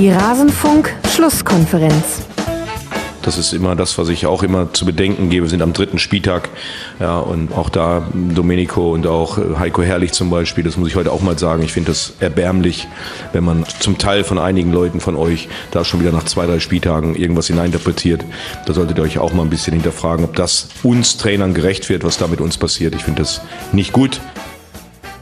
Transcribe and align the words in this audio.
Die 0.00 0.10
Rasenfunk-Schlusskonferenz. 0.10 2.22
Das 3.20 3.36
ist 3.36 3.52
immer 3.52 3.76
das, 3.76 3.98
was 3.98 4.08
ich 4.08 4.24
auch 4.24 4.42
immer 4.42 4.72
zu 4.72 4.86
bedenken 4.86 5.28
gebe. 5.28 5.44
Wir 5.44 5.50
sind 5.50 5.60
am 5.60 5.74
dritten 5.74 5.98
Spieltag. 5.98 6.48
Ja, 6.98 7.18
und 7.18 7.52
auch 7.52 7.68
da 7.68 8.08
Domenico 8.14 8.94
und 8.94 9.06
auch 9.06 9.36
Heiko 9.58 9.82
Herrlich 9.82 10.12
zum 10.12 10.30
Beispiel, 10.30 10.64
das 10.64 10.78
muss 10.78 10.88
ich 10.88 10.96
heute 10.96 11.12
auch 11.12 11.20
mal 11.20 11.38
sagen. 11.38 11.62
Ich 11.62 11.74
finde 11.74 11.90
das 11.90 12.14
erbärmlich, 12.18 12.88
wenn 13.34 13.44
man 13.44 13.66
zum 13.80 13.98
Teil 13.98 14.24
von 14.24 14.38
einigen 14.38 14.72
Leuten 14.72 15.00
von 15.00 15.16
euch 15.16 15.50
da 15.70 15.84
schon 15.84 16.00
wieder 16.00 16.12
nach 16.12 16.24
zwei, 16.24 16.46
drei 16.46 16.60
Spieltagen 16.60 17.14
irgendwas 17.14 17.48
hineininterpretiert. 17.48 18.24
Da 18.64 18.72
solltet 18.72 18.96
ihr 18.96 19.04
euch 19.04 19.18
auch 19.18 19.34
mal 19.34 19.42
ein 19.42 19.50
bisschen 19.50 19.74
hinterfragen, 19.74 20.24
ob 20.24 20.34
das 20.34 20.68
uns 20.82 21.18
Trainern 21.18 21.52
gerecht 21.52 21.90
wird, 21.90 22.04
was 22.04 22.16
da 22.16 22.26
mit 22.26 22.40
uns 22.40 22.56
passiert. 22.56 22.94
Ich 22.94 23.02
finde 23.02 23.20
das 23.20 23.42
nicht 23.72 23.92
gut. 23.92 24.18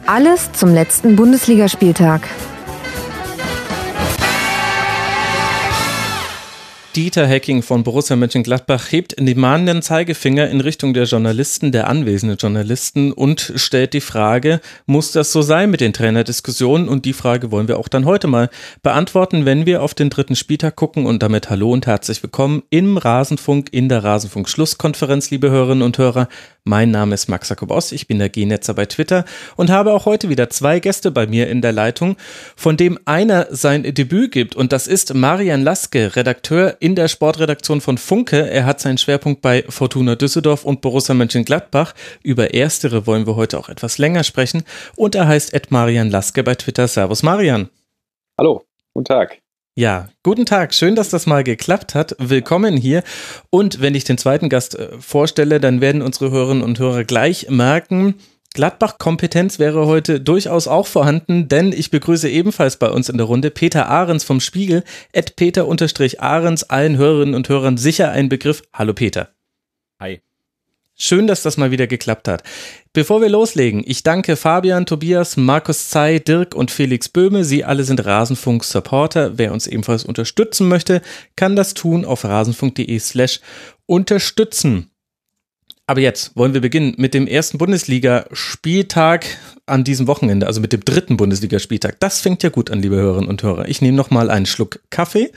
Alles 0.06 0.52
zum 0.52 0.72
letzten 0.72 1.16
Bundesligaspieltag. 1.16 2.28
Dieter 6.98 7.28
Hecking 7.28 7.62
von 7.62 7.84
Borussia 7.84 8.16
Mönchengladbach 8.16 8.90
hebt 8.90 9.14
den 9.16 9.38
mahnenden 9.38 9.82
Zeigefinger 9.82 10.48
in 10.48 10.60
Richtung 10.60 10.94
der 10.94 11.04
Journalisten, 11.04 11.70
der 11.70 11.86
anwesenden 11.86 12.38
Journalisten 12.38 13.12
und 13.12 13.52
stellt 13.54 13.92
die 13.92 14.00
Frage, 14.00 14.60
muss 14.86 15.12
das 15.12 15.30
so 15.30 15.40
sein 15.40 15.70
mit 15.70 15.80
den 15.80 15.92
Trainerdiskussionen? 15.92 16.88
Und 16.88 17.04
die 17.04 17.12
Frage 17.12 17.52
wollen 17.52 17.68
wir 17.68 17.78
auch 17.78 17.86
dann 17.86 18.04
heute 18.04 18.26
mal 18.26 18.50
beantworten, 18.82 19.44
wenn 19.44 19.64
wir 19.64 19.84
auf 19.84 19.94
den 19.94 20.10
dritten 20.10 20.34
Spieltag 20.34 20.74
gucken 20.74 21.06
und 21.06 21.22
damit 21.22 21.50
hallo 21.50 21.70
und 21.70 21.86
herzlich 21.86 22.20
willkommen 22.20 22.64
im 22.68 22.96
Rasenfunk, 22.96 23.68
in 23.70 23.88
der 23.88 24.02
Rasenfunk-Schlusskonferenz, 24.02 25.30
liebe 25.30 25.50
Hörerinnen 25.50 25.84
und 25.84 25.98
Hörer. 25.98 26.26
Mein 26.68 26.90
Name 26.90 27.14
ist 27.14 27.30
Max 27.30 27.48
Jakob 27.48 27.70
Ost, 27.70 27.92
ich 27.92 28.06
bin 28.06 28.18
der 28.18 28.28
G-Netzer 28.28 28.74
bei 28.74 28.84
Twitter 28.84 29.24
und 29.56 29.70
habe 29.70 29.94
auch 29.94 30.04
heute 30.04 30.28
wieder 30.28 30.50
zwei 30.50 30.80
Gäste 30.80 31.10
bei 31.10 31.26
mir 31.26 31.48
in 31.48 31.62
der 31.62 31.72
Leitung, 31.72 32.18
von 32.56 32.76
dem 32.76 32.98
einer 33.06 33.46
sein 33.48 33.84
Debüt 33.84 34.32
gibt 34.32 34.54
und 34.54 34.70
das 34.70 34.86
ist 34.86 35.14
Marian 35.14 35.62
Laske, 35.62 36.14
Redakteur 36.14 36.76
in 36.80 36.94
der 36.94 37.08
Sportredaktion 37.08 37.80
von 37.80 37.96
Funke. 37.96 38.50
Er 38.50 38.66
hat 38.66 38.80
seinen 38.80 38.98
Schwerpunkt 38.98 39.40
bei 39.40 39.64
Fortuna 39.66 40.14
Düsseldorf 40.14 40.66
und 40.66 40.82
Borussia 40.82 41.14
Mönchengladbach. 41.14 41.94
Über 42.22 42.52
erstere 42.52 43.06
wollen 43.06 43.26
wir 43.26 43.36
heute 43.36 43.58
auch 43.58 43.70
etwas 43.70 43.96
länger 43.96 44.22
sprechen 44.22 44.62
und 44.94 45.14
er 45.14 45.26
heißt 45.26 45.54
Ed 45.54 45.70
Marian 45.70 46.10
Laske 46.10 46.42
bei 46.42 46.54
Twitter. 46.54 46.86
Servus 46.86 47.22
Marian. 47.22 47.70
Hallo, 48.36 48.62
guten 48.92 49.06
Tag. 49.06 49.40
Ja, 49.78 50.08
guten 50.24 50.44
Tag. 50.44 50.74
Schön, 50.74 50.96
dass 50.96 51.08
das 51.08 51.26
mal 51.26 51.44
geklappt 51.44 51.94
hat. 51.94 52.16
Willkommen 52.18 52.76
hier. 52.76 53.04
Und 53.48 53.80
wenn 53.80 53.94
ich 53.94 54.02
den 54.02 54.18
zweiten 54.18 54.48
Gast 54.48 54.76
äh, 54.76 54.88
vorstelle, 54.98 55.60
dann 55.60 55.80
werden 55.80 56.02
unsere 56.02 56.32
Hörerinnen 56.32 56.64
und 56.64 56.80
Hörer 56.80 57.04
gleich 57.04 57.48
merken, 57.48 58.16
Gladbach-Kompetenz 58.54 59.60
wäre 59.60 59.86
heute 59.86 60.20
durchaus 60.20 60.66
auch 60.66 60.88
vorhanden, 60.88 61.46
denn 61.46 61.72
ich 61.72 61.92
begrüße 61.92 62.28
ebenfalls 62.28 62.78
bei 62.78 62.90
uns 62.90 63.08
in 63.08 63.18
der 63.18 63.26
Runde 63.26 63.52
Peter 63.52 63.88
Ahrens 63.88 64.24
vom 64.24 64.40
Spiegel, 64.40 64.82
at 65.14 65.36
Peter-Ahrens, 65.36 66.64
allen 66.64 66.96
Hörerinnen 66.96 67.36
und 67.36 67.48
Hörern 67.48 67.76
sicher 67.76 68.10
ein 68.10 68.28
Begriff. 68.28 68.64
Hallo 68.72 68.94
Peter. 68.94 69.28
Schön, 71.00 71.28
dass 71.28 71.42
das 71.42 71.56
mal 71.56 71.70
wieder 71.70 71.86
geklappt 71.86 72.26
hat. 72.26 72.42
Bevor 72.92 73.20
wir 73.20 73.28
loslegen, 73.28 73.84
ich 73.86 74.02
danke 74.02 74.34
Fabian, 74.34 74.84
Tobias, 74.84 75.36
Markus 75.36 75.90
Zei, 75.90 76.18
Dirk 76.18 76.56
und 76.56 76.72
Felix 76.72 77.08
Böhme. 77.08 77.44
Sie 77.44 77.64
alle 77.64 77.84
sind 77.84 78.04
Rasenfunk-Supporter. 78.04 79.38
Wer 79.38 79.52
uns 79.52 79.68
ebenfalls 79.68 80.04
unterstützen 80.04 80.66
möchte, 80.66 81.00
kann 81.36 81.54
das 81.54 81.74
tun 81.74 82.04
auf 82.04 82.24
rasenfunk.de 82.24 82.98
slash 82.98 83.40
unterstützen. 83.86 84.90
Aber 85.88 86.02
jetzt 86.02 86.36
wollen 86.36 86.52
wir 86.52 86.60
beginnen 86.60 86.92
mit 86.98 87.14
dem 87.14 87.26
ersten 87.26 87.56
Bundesliga-Spieltag 87.56 89.24
an 89.68 89.84
diesem 89.84 90.06
Wochenende, 90.06 90.46
also 90.46 90.60
mit 90.60 90.72
dem 90.72 90.84
dritten 90.84 91.16
Bundesligaspieltag. 91.16 92.00
Das 92.00 92.20
fängt 92.20 92.42
ja 92.42 92.48
gut 92.48 92.70
an, 92.70 92.82
liebe 92.82 92.96
Hörerinnen 92.96 93.28
und 93.28 93.42
Hörer. 93.42 93.68
Ich 93.68 93.80
nehme 93.80 93.96
noch 93.96 94.10
mal 94.10 94.30
einen 94.30 94.46
Schluck 94.46 94.80
Kaffee 94.90 95.30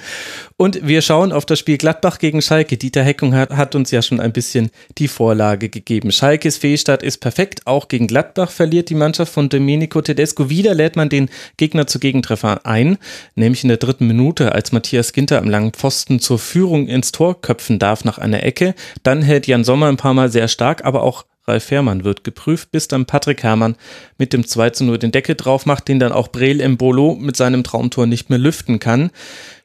und 0.57 0.87
wir 0.87 1.01
schauen 1.01 1.31
auf 1.31 1.45
das 1.45 1.59
Spiel 1.59 1.77
Gladbach 1.77 2.19
gegen 2.19 2.41
Schalke. 2.41 2.77
Dieter 2.77 3.03
Heckung 3.03 3.33
hat, 3.33 3.51
hat 3.51 3.75
uns 3.75 3.91
ja 3.91 4.01
schon 4.01 4.19
ein 4.19 4.31
bisschen 4.33 4.71
die 4.97 5.07
Vorlage 5.07 5.69
gegeben. 5.69 6.11
Schalkes 6.11 6.57
Fehlstart 6.57 7.03
ist 7.03 7.17
perfekt. 7.17 7.61
Auch 7.65 7.87
gegen 7.87 8.07
Gladbach 8.07 8.51
verliert 8.51 8.89
die 8.89 8.95
Mannschaft 8.95 9.33
von 9.33 9.49
Domenico 9.49 10.01
Tedesco. 10.01 10.49
Wieder 10.49 10.73
lädt 10.73 10.95
man 10.95 11.09
den 11.09 11.29
Gegner 11.57 11.87
zu 11.87 11.99
Gegentreffer 11.99 12.65
ein, 12.65 12.97
nämlich 13.35 13.63
in 13.63 13.69
der 13.69 13.77
dritten 13.77 14.07
Minute, 14.07 14.53
als 14.53 14.71
Matthias 14.71 15.13
Ginter 15.13 15.39
am 15.39 15.49
langen 15.49 15.71
Pfosten 15.71 16.19
zur 16.19 16.39
Führung 16.39 16.87
ins 16.87 17.11
Tor 17.11 17.41
köpfen 17.41 17.79
darf 17.79 18.05
nach 18.05 18.17
einer 18.17 18.43
Ecke. 18.43 18.75
Dann 19.03 19.21
hält 19.21 19.47
Jan 19.47 19.63
Sommer 19.63 19.87
ein 19.87 19.97
paar 19.97 20.13
Mal 20.13 20.31
sehr 20.31 20.40
stark, 20.47 20.85
aber 20.85 21.03
auch 21.03 21.25
Ralf 21.47 21.65
Fährmann 21.65 22.03
wird 22.03 22.23
geprüft, 22.23 22.71
bis 22.71 22.87
dann 22.87 23.05
Patrick 23.05 23.41
Herrmann 23.43 23.75
mit 24.17 24.31
dem 24.31 24.45
2 24.45 24.69
zu 24.71 24.83
0 24.83 24.99
den 24.99 25.11
Deckel 25.11 25.35
drauf 25.35 25.65
macht, 25.65 25.87
den 25.87 25.99
dann 25.99 26.11
auch 26.11 26.27
Breel 26.27 26.61
Bolo 26.75 27.15
mit 27.15 27.35
seinem 27.35 27.63
Traumtor 27.63 28.05
nicht 28.05 28.29
mehr 28.29 28.39
lüften 28.39 28.79
kann. 28.79 29.09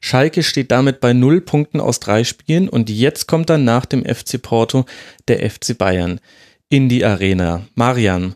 Schalke 0.01 0.41
steht 0.41 0.71
damit 0.71 0.99
bei 0.99 1.13
null 1.13 1.41
Punkten 1.41 1.79
aus 1.79 1.99
drei 1.99 2.23
Spielen 2.23 2.67
und 2.67 2.89
jetzt 2.89 3.27
kommt 3.27 3.49
dann 3.49 3.63
nach 3.63 3.85
dem 3.85 4.03
FC 4.03 4.41
Porto 4.41 4.85
der 5.27 5.47
FC 5.49 5.77
Bayern 5.77 6.19
in 6.69 6.89
die 6.89 7.05
Arena. 7.05 7.65
Marian, 7.75 8.35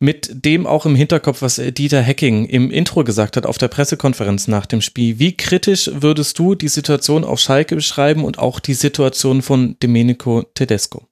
mit 0.00 0.44
dem 0.44 0.66
auch 0.66 0.86
im 0.86 0.96
Hinterkopf, 0.96 1.42
was 1.42 1.56
Dieter 1.56 2.00
Hecking 2.00 2.46
im 2.46 2.70
Intro 2.70 3.04
gesagt 3.04 3.36
hat 3.36 3.46
auf 3.46 3.58
der 3.58 3.68
Pressekonferenz 3.68 4.48
nach 4.48 4.66
dem 4.66 4.80
Spiel. 4.80 5.18
Wie 5.18 5.36
kritisch 5.36 5.90
würdest 5.92 6.38
du 6.38 6.54
die 6.54 6.68
Situation 6.68 7.22
auf 7.22 7.38
Schalke 7.38 7.76
beschreiben 7.76 8.24
und 8.24 8.38
auch 8.38 8.60
die 8.60 8.74
Situation 8.74 9.42
von 9.42 9.76
Domenico 9.78 10.42
Tedesco? 10.54 11.09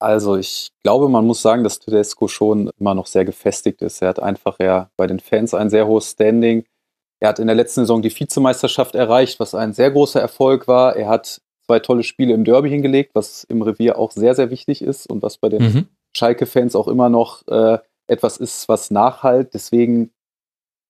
Also 0.00 0.36
ich 0.36 0.70
glaube, 0.82 1.08
man 1.08 1.26
muss 1.26 1.42
sagen, 1.42 1.64
dass 1.64 1.78
Tedesco 1.78 2.28
schon 2.28 2.70
immer 2.78 2.94
noch 2.94 3.06
sehr 3.06 3.24
gefestigt 3.24 3.80
ist. 3.82 4.02
Er 4.02 4.08
hat 4.08 4.20
einfach 4.20 4.58
ja 4.60 4.90
bei 4.96 5.06
den 5.06 5.20
Fans 5.20 5.54
ein 5.54 5.70
sehr 5.70 5.86
hohes 5.86 6.10
Standing. 6.10 6.64
Er 7.20 7.30
hat 7.30 7.38
in 7.38 7.46
der 7.46 7.56
letzten 7.56 7.80
Saison 7.80 8.02
die 8.02 8.14
Vizemeisterschaft 8.14 8.94
erreicht, 8.94 9.40
was 9.40 9.54
ein 9.54 9.72
sehr 9.72 9.90
großer 9.90 10.20
Erfolg 10.20 10.68
war. 10.68 10.96
Er 10.96 11.08
hat 11.08 11.40
zwei 11.66 11.78
tolle 11.78 12.02
Spiele 12.02 12.34
im 12.34 12.44
Derby 12.44 12.68
hingelegt, 12.68 13.14
was 13.14 13.44
im 13.44 13.62
Revier 13.62 13.98
auch 13.98 14.10
sehr, 14.10 14.34
sehr 14.34 14.50
wichtig 14.50 14.82
ist 14.82 15.08
und 15.08 15.22
was 15.22 15.38
bei 15.38 15.48
den 15.48 15.62
mhm. 15.62 15.88
Schalke-Fans 16.16 16.76
auch 16.76 16.88
immer 16.88 17.08
noch 17.08 17.46
äh, 17.48 17.78
etwas 18.06 18.36
ist, 18.36 18.68
was 18.68 18.90
nachhalt. 18.90 19.54
Deswegen 19.54 20.10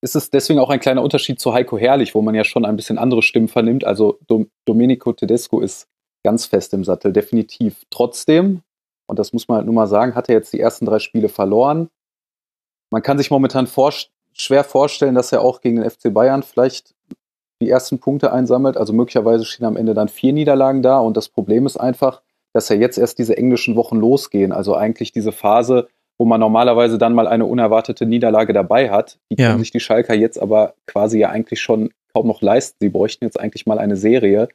ist 0.03 0.17
es 0.17 0.31
deswegen 0.31 0.59
auch 0.59 0.71
ein 0.71 0.81
kleiner 0.81 1.03
Unterschied 1.03 1.41
zu 1.41 1.55
Heiko 1.55 1.79
Herrlich, 1.79 2.15
wo 2.15 2.23
man 2.23 2.35
ja 2.35 2.45
schon 2.45 2.65
ein 2.65 2.77
bisschen 2.77 2.99
andere 2.99 3.23
Stimmen 3.23 3.49
vernimmt. 3.49 3.85
Also 3.85 4.19
Dom 4.27 4.51
Domenico 4.67 5.13
Tedesco 5.13 5.61
ist 5.61 5.87
ganz 6.25 6.47
fest 6.47 6.75
im 6.75 6.85
Sattel, 6.85 7.13
definitiv. 7.13 7.85
Trotzdem 7.91 8.63
und 9.07 9.19
das 9.19 9.33
muss 9.33 9.49
man 9.49 9.57
halt 9.57 9.67
nur 9.67 9.75
mal 9.75 9.87
sagen, 9.87 10.15
hat 10.15 10.29
er 10.29 10.37
jetzt 10.37 10.53
die 10.53 10.61
ersten 10.61 10.87
drei 10.87 10.99
Spiele 10.99 11.29
verloren. 11.29 11.91
Man 12.91 13.03
kann 13.03 13.19
sich 13.19 13.31
momentan 13.31 13.67
vor, 13.67 13.93
schwer 14.33 14.65
vorstellen, 14.65 15.15
dass 15.15 15.33
er 15.33 15.43
auch 15.43 15.61
gegen 15.61 15.77
den 15.77 15.89
FC 15.89 16.13
Bayern 16.13 16.43
vielleicht 16.43 16.95
die 17.61 17.71
ersten 17.71 17.99
Punkte 17.99 18.33
einsammelt. 18.33 18.77
Also 18.77 18.93
möglicherweise 18.93 19.45
stehen 19.45 19.67
am 19.67 19.77
Ende 19.77 19.95
dann 19.95 20.09
vier 20.09 20.33
Niederlagen 20.33 20.83
da. 20.83 20.99
Und 20.99 21.17
das 21.17 21.29
Problem 21.29 21.67
ist 21.67 21.77
einfach, 21.77 22.23
dass 22.53 22.69
ja 22.69 22.77
jetzt 22.77 22.99
erst 22.99 23.19
diese 23.19 23.37
englischen 23.37 23.77
Wochen 23.77 23.97
losgehen. 23.97 24.53
Also 24.53 24.75
eigentlich 24.75 25.13
diese 25.13 25.33
Phase, 25.33 25.89
wo 26.19 26.25
man 26.25 26.41
normalerweise 26.41 26.99
dann 26.99 27.15
mal 27.15 27.27
eine 27.27 27.47
unerwartete 27.47 28.07
Niederlage 28.07 28.53
dabei 28.53 28.91
hat. 28.91 29.19
Die 29.31 29.41
ja. 29.41 29.49
können 29.49 29.61
sich 29.61 29.71
die 29.71 29.81
Schalker 29.81 30.15
jetzt 30.15 30.41
aber 30.41 30.75
quasi 30.87 31.19
ja 31.19 31.31
eigentlich 31.31 31.61
schon 31.61 31.91
kaum 32.13 32.27
noch 32.27 32.43
leisten. 32.43 32.77
Sie 32.81 32.89
bräuchten 32.89 33.25
jetzt 33.25 33.39
eigentlich 33.39 33.67
mal 33.67 33.79
eine 33.79 33.97
Serie. 33.97 34.49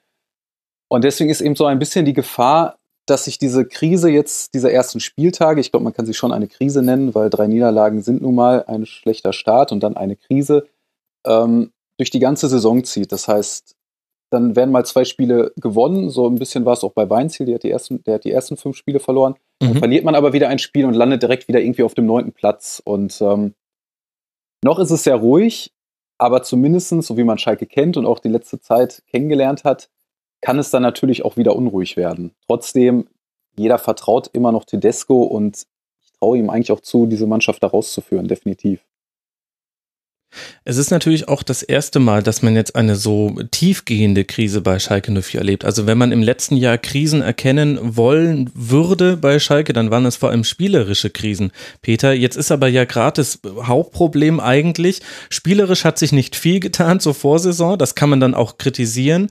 Und 0.87 1.03
deswegen 1.03 1.29
ist 1.29 1.41
eben 1.41 1.55
so 1.55 1.66
ein 1.66 1.79
bisschen 1.79 2.05
die 2.05 2.13
Gefahr, 2.13 2.78
dass 3.09 3.25
sich 3.25 3.38
diese 3.38 3.66
Krise 3.66 4.09
jetzt, 4.09 4.53
dieser 4.53 4.72
ersten 4.72 5.00
Spieltage, 5.00 5.62
ich 5.62 5.72
glaube, 5.72 5.84
man 5.84 5.94
kann 5.94 6.06
sie 6.06 6.14
schon 6.14 6.31
eine 6.31 6.47
Krise 6.47 6.81
nennen, 6.81 7.16
weil 7.16 7.30
drei 7.30 7.47
Niederlagen 7.47 8.02
sind 8.02 8.22
nun 8.22 8.36
mal 8.36 8.64
ein 8.66 8.86
schlechter 8.86 9.34
Start 9.34 9.72
und 9.72 9.81
dann 9.81 9.97
eine 9.97 10.16
Krise, 10.16 10.68
ähm, 11.25 11.72
durch 11.97 12.09
die 12.09 12.20
ganze 12.20 12.47
Saison 12.47 12.84
zieht. 12.84 13.12
Das 13.12 13.28
heißt, 13.28 13.75
dann 14.31 14.56
werden 14.56 14.72
mal 14.72 14.86
zwei 14.86 15.06
Spiele 15.06 15.52
gewonnen. 15.58 16.09
So 16.09 16.28
ein 16.28 16.36
bisschen 16.36 16.66
war 16.66 16.74
es 16.74 16.84
auch 16.84 16.94
bei 16.94 17.09
Weinziel, 17.09 17.46
der 17.46 17.56
hat 17.56 17.64
die 17.64 17.72
ersten, 17.72 18.03
der 18.03 18.16
hat 18.16 18.24
die 18.24 18.31
ersten 18.31 18.58
fünf 18.58 18.78
Spiele 18.78 19.00
verloren. 19.00 19.36
Mhm. 19.62 19.68
Dann 19.68 19.78
verliert 19.78 20.06
man 20.06 20.16
aber 20.16 20.34
wieder 20.34 20.50
ein 20.50 20.59
Spiel 20.59 20.85
und 20.85 20.94
landet 20.94 21.23
direkt 21.23 21.47
wieder 21.47 21.59
irgendwie 21.59 21.84
auf 21.84 21.96
dem 21.96 22.05
neunten 22.05 22.32
Platz. 22.32 22.82
Und 22.84 23.22
ähm, 23.22 23.53
noch 24.64 24.79
ist 24.79 24.91
es 24.91 25.03
sehr 25.03 25.16
ruhig, 25.16 25.72
aber 26.17 26.44
zumindest, 26.44 26.90
so 26.90 27.17
wie 27.17 27.23
man 27.23 27.38
Schalke 27.38 27.66
kennt 27.66 27.97
und 27.97 28.05
auch 28.05 28.20
die 28.20 28.29
letzte 28.29 28.59
Zeit 28.59 29.03
kennengelernt 29.08 29.64
hat, 29.64 29.90
kann 30.41 30.59
es 30.59 30.72
dann 30.72 30.84
natürlich 30.84 31.26
auch 31.26 31.38
wieder 31.38 31.56
unruhig 31.56 31.97
werden. 31.97 32.32
Trotzdem, 32.47 33.08
jeder 33.58 33.78
vertraut 33.78 34.30
immer 34.34 34.52
noch 34.52 34.66
Tedesco 34.66 35.24
und 35.24 35.66
ich 36.02 36.12
traue 36.14 36.38
ihm 36.38 36.50
eigentlich 36.50 36.72
auch 36.72 36.82
zu, 36.82 37.06
diese 37.06 37.28
Mannschaft 37.28 37.64
da 37.64 37.68
rauszuführen, 37.68 38.28
definitiv. 38.28 38.86
Es 40.64 40.78
ist 40.78 40.91
natürlich 40.91 41.28
auch 41.28 41.41
das 41.41 41.64
erste 41.64 42.00
Mal, 42.00 42.22
dass 42.22 42.41
man 42.41 42.56
jetzt 42.56 42.76
eine 42.76 42.96
so 42.96 43.36
tiefgehende 43.50 44.26
Krise 44.26 44.62
bei 44.62 44.78
Schalke 44.78 45.12
04 45.12 45.40
erlebt. 45.40 45.66
Also 45.66 45.88
wenn 45.88 45.97
man 45.97 46.12
im 46.12 46.22
letzten 46.22 46.56
Jahr 46.56 46.78
Krisen 46.78 47.22
erkennen 47.22 47.97
wollen 47.97 48.52
würde 48.53 49.18
bei 49.18 49.40
Schalke, 49.40 49.74
dann 49.74 49.90
waren 49.90 50.06
es 50.06 50.18
vor 50.18 50.30
allem 50.30 50.44
spielerische 50.44 51.09
Krisen. 51.09 51.52
Peter, 51.82 52.14
jetzt 52.14 52.36
ist 52.36 52.52
aber 52.52 52.68
ja 52.68 52.86
gerade 52.86 53.16
das 53.16 53.40
Hauptproblem 53.64 54.40
eigentlich, 54.40 55.02
spielerisch 55.30 55.84
hat 55.84 55.97
sich 55.97 56.12
nicht 56.12 56.36
viel 56.36 56.59
getan 56.59 57.00
zur 57.00 57.16
Vorsaison, 57.16 57.80
das 57.80 57.96
kann 57.96 58.09
man 58.09 58.20
dann 58.20 58.36
auch 58.36 58.58
kritisieren. 58.58 59.30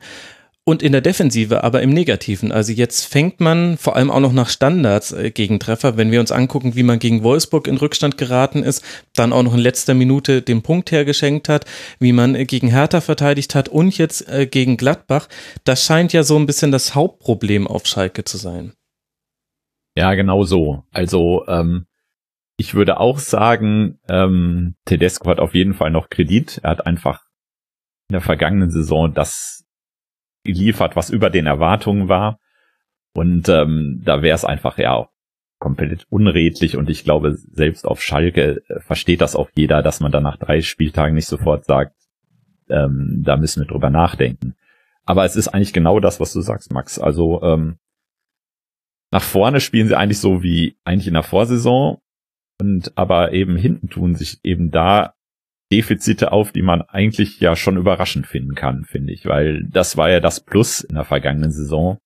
Und 0.68 0.82
in 0.82 0.92
der 0.92 1.00
Defensive 1.00 1.64
aber 1.64 1.80
im 1.80 1.88
Negativen. 1.88 2.52
Also 2.52 2.74
jetzt 2.74 3.06
fängt 3.06 3.40
man 3.40 3.78
vor 3.78 3.96
allem 3.96 4.10
auch 4.10 4.20
noch 4.20 4.34
nach 4.34 4.50
Standards 4.50 5.12
äh, 5.12 5.30
gegen 5.30 5.58
Treffer. 5.58 5.96
Wenn 5.96 6.12
wir 6.12 6.20
uns 6.20 6.30
angucken, 6.30 6.74
wie 6.74 6.82
man 6.82 6.98
gegen 6.98 7.22
Wolfsburg 7.22 7.66
in 7.66 7.78
Rückstand 7.78 8.18
geraten 8.18 8.62
ist, 8.62 8.84
dann 9.14 9.32
auch 9.32 9.42
noch 9.42 9.54
in 9.54 9.60
letzter 9.60 9.94
Minute 9.94 10.42
den 10.42 10.60
Punkt 10.60 10.92
hergeschenkt 10.92 11.48
hat, 11.48 11.64
wie 12.00 12.12
man 12.12 12.34
äh, 12.34 12.44
gegen 12.44 12.68
Hertha 12.68 13.00
verteidigt 13.00 13.54
hat 13.54 13.70
und 13.70 13.96
jetzt 13.96 14.28
äh, 14.28 14.46
gegen 14.46 14.76
Gladbach. 14.76 15.28
Das 15.64 15.82
scheint 15.82 16.12
ja 16.12 16.22
so 16.22 16.36
ein 16.36 16.44
bisschen 16.44 16.70
das 16.70 16.94
Hauptproblem 16.94 17.66
auf 17.66 17.86
Schalke 17.86 18.24
zu 18.24 18.36
sein. 18.36 18.74
Ja, 19.96 20.12
genau 20.12 20.42
so. 20.44 20.84
Also 20.90 21.46
ähm, 21.48 21.86
ich 22.58 22.74
würde 22.74 23.00
auch 23.00 23.20
sagen, 23.20 24.00
ähm, 24.06 24.74
Tedesco 24.84 25.30
hat 25.30 25.40
auf 25.40 25.54
jeden 25.54 25.72
Fall 25.72 25.90
noch 25.90 26.10
Kredit. 26.10 26.60
Er 26.62 26.72
hat 26.72 26.84
einfach 26.84 27.22
in 28.10 28.12
der 28.12 28.20
vergangenen 28.20 28.70
Saison 28.70 29.14
das 29.14 29.57
geliefert, 30.48 30.96
was 30.96 31.10
über 31.10 31.30
den 31.30 31.46
Erwartungen 31.46 32.08
war. 32.08 32.40
Und 33.14 33.48
ähm, 33.48 34.02
da 34.04 34.22
wäre 34.22 34.34
es 34.34 34.44
einfach 34.44 34.78
ja 34.78 35.08
komplett 35.58 36.06
unredlich 36.08 36.76
und 36.76 36.88
ich 36.88 37.04
glaube, 37.04 37.34
selbst 37.34 37.84
auf 37.84 38.00
Schalke 38.00 38.62
äh, 38.68 38.80
versteht 38.80 39.20
das 39.20 39.34
auch 39.34 39.50
jeder, 39.54 39.82
dass 39.82 40.00
man 40.00 40.12
dann 40.12 40.22
nach 40.22 40.36
drei 40.36 40.60
Spieltagen 40.60 41.14
nicht 41.14 41.26
sofort 41.26 41.64
sagt, 41.64 41.96
ähm, 42.68 43.22
da 43.24 43.36
müssen 43.36 43.62
wir 43.62 43.66
drüber 43.66 43.90
nachdenken. 43.90 44.54
Aber 45.04 45.24
es 45.24 45.36
ist 45.36 45.48
eigentlich 45.48 45.72
genau 45.72 46.00
das, 46.00 46.20
was 46.20 46.32
du 46.32 46.40
sagst, 46.42 46.72
Max. 46.72 46.98
Also 46.98 47.42
ähm, 47.42 47.78
nach 49.10 49.22
vorne 49.22 49.60
spielen 49.60 49.88
sie 49.88 49.96
eigentlich 49.96 50.20
so 50.20 50.42
wie 50.42 50.76
eigentlich 50.84 51.08
in 51.08 51.14
der 51.14 51.22
Vorsaison 51.22 51.98
und 52.60 52.92
aber 52.96 53.32
eben 53.32 53.56
hinten 53.56 53.88
tun 53.88 54.14
sich 54.14 54.38
eben 54.44 54.70
da 54.70 55.14
Defizite 55.70 56.32
auf, 56.32 56.52
die 56.52 56.62
man 56.62 56.82
eigentlich 56.82 57.40
ja 57.40 57.54
schon 57.54 57.76
überraschend 57.76 58.26
finden 58.26 58.54
kann, 58.54 58.84
finde 58.84 59.12
ich, 59.12 59.26
weil 59.26 59.64
das 59.64 59.96
war 59.96 60.10
ja 60.10 60.20
das 60.20 60.40
Plus 60.40 60.80
in 60.80 60.94
der 60.94 61.04
vergangenen 61.04 61.50
Saison. 61.50 61.98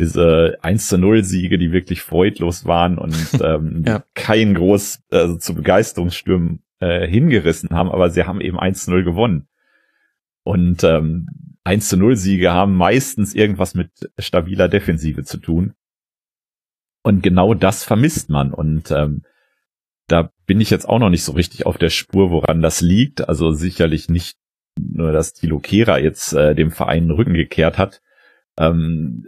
Diese 0.00 0.56
1 0.62 0.88
zu 0.88 0.96
0 0.96 1.24
Siege, 1.24 1.58
die 1.58 1.72
wirklich 1.72 2.02
freudlos 2.02 2.64
waren 2.64 2.98
und 2.98 3.14
ähm, 3.42 3.84
ja. 3.86 4.04
kein 4.14 4.54
groß 4.54 5.02
also 5.10 5.36
zu 5.36 5.54
Begeisterungsstürmen 5.54 6.62
äh, 6.80 7.06
hingerissen 7.06 7.70
haben, 7.70 7.90
aber 7.90 8.10
sie 8.10 8.24
haben 8.24 8.40
eben 8.40 8.58
1 8.58 8.84
zu 8.84 8.90
0 8.92 9.04
gewonnen. 9.04 9.48
Und 10.44 10.82
ähm, 10.84 11.26
1 11.64 11.88
zu 11.90 11.98
0 11.98 12.16
Siege 12.16 12.52
haben 12.52 12.74
meistens 12.74 13.34
irgendwas 13.34 13.74
mit 13.74 13.90
stabiler 14.18 14.68
Defensive 14.68 15.24
zu 15.24 15.36
tun. 15.36 15.74
Und 17.02 17.22
genau 17.22 17.52
das 17.52 17.84
vermisst 17.84 18.30
man. 18.30 18.54
Und 18.54 18.90
ähm, 18.90 19.24
da 20.06 20.30
bin 20.48 20.60
ich 20.62 20.70
jetzt 20.70 20.88
auch 20.88 20.98
noch 20.98 21.10
nicht 21.10 21.22
so 21.22 21.32
richtig 21.32 21.66
auf 21.66 21.76
der 21.76 21.90
Spur, 21.90 22.30
woran 22.30 22.62
das 22.62 22.80
liegt. 22.80 23.28
Also 23.28 23.52
sicherlich 23.52 24.08
nicht 24.08 24.38
nur, 24.80 25.12
dass 25.12 25.34
Tilo 25.34 25.58
Kehrer 25.58 26.00
jetzt 26.00 26.32
äh, 26.32 26.54
dem 26.54 26.70
Verein 26.70 27.04
den 27.04 27.10
Rücken 27.12 27.34
gekehrt 27.34 27.76
hat. 27.76 28.00
Ähm, 28.58 29.26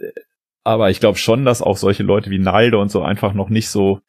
aber 0.64 0.90
ich 0.90 0.98
glaube 0.98 1.18
schon, 1.18 1.44
dass 1.44 1.60
auch 1.60 1.76
solche 1.76 2.04
Leute 2.04 2.30
wie 2.30 2.38
Naldo 2.38 2.80
und 2.80 2.90
so 2.90 3.02
einfach 3.02 3.34
noch 3.34 3.50
nicht 3.50 3.68
so 3.68 4.00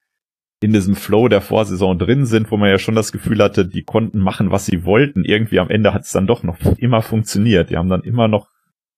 in 0.62 0.72
diesem 0.72 0.96
Flow 0.96 1.28
der 1.28 1.42
Vorsaison 1.42 2.00
drin 2.00 2.26
sind, 2.26 2.50
wo 2.50 2.56
man 2.56 2.70
ja 2.70 2.80
schon 2.80 2.96
das 2.96 3.12
Gefühl 3.12 3.44
hatte, 3.44 3.66
die 3.68 3.84
konnten 3.84 4.20
machen, 4.20 4.52
was 4.52 4.66
sie 4.66 4.86
wollten. 4.86 5.26
Irgendwie 5.26 5.60
am 5.60 5.70
Ende 5.70 5.94
hat 5.94 6.04
es 6.04 6.12
dann 6.12 6.28
doch 6.28 6.44
noch 6.44 6.58
immer 6.78 7.02
funktioniert. 7.02 7.72
Die 7.72 7.78
haben 7.78 7.90
dann 7.90 8.04
immer 8.04 8.30
noch 8.30 8.48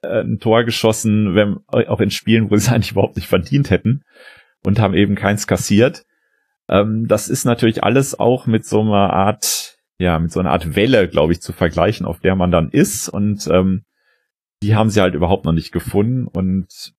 äh, 0.04 0.22
ein 0.22 0.40
Tor 0.40 0.66
geschossen, 0.66 1.34
wenn, 1.34 1.58
auch 1.68 2.00
in 2.00 2.12
Spielen, 2.12 2.52
wo 2.52 2.58
sie 2.58 2.68
es 2.68 2.72
eigentlich 2.72 2.92
überhaupt 2.92 3.16
nicht 3.16 3.28
verdient 3.28 3.72
hätten 3.72 4.04
und 4.64 4.80
haben 4.80 4.94
eben 4.94 5.16
keins 5.16 5.48
kassiert. 5.48 6.06
Ähm, 6.70 7.08
das 7.08 7.30
ist 7.30 7.46
natürlich 7.46 7.84
alles 7.84 8.20
auch 8.20 8.48
mit 8.48 8.66
so 8.66 8.82
einer 8.82 9.14
Art, 9.14 9.78
ja, 10.00 10.20
mit 10.20 10.32
so 10.32 10.40
einer 10.40 10.52
Art 10.52 10.76
Welle, 10.76 11.08
glaube 11.08 11.34
ich, 11.34 11.42
zu 11.42 11.54
vergleichen, 11.54 12.06
auf 12.06 12.20
der 12.20 12.36
man 12.36 12.52
dann 12.52 12.70
ist. 12.70 13.10
Und 13.10 13.48
ähm, 13.48 13.84
die 14.62 14.76
haben 14.76 14.90
sie 14.90 15.02
halt 15.02 15.16
überhaupt 15.16 15.46
noch 15.46 15.52
nicht 15.52 15.72
gefunden. 15.72 16.28
Und 16.28 16.94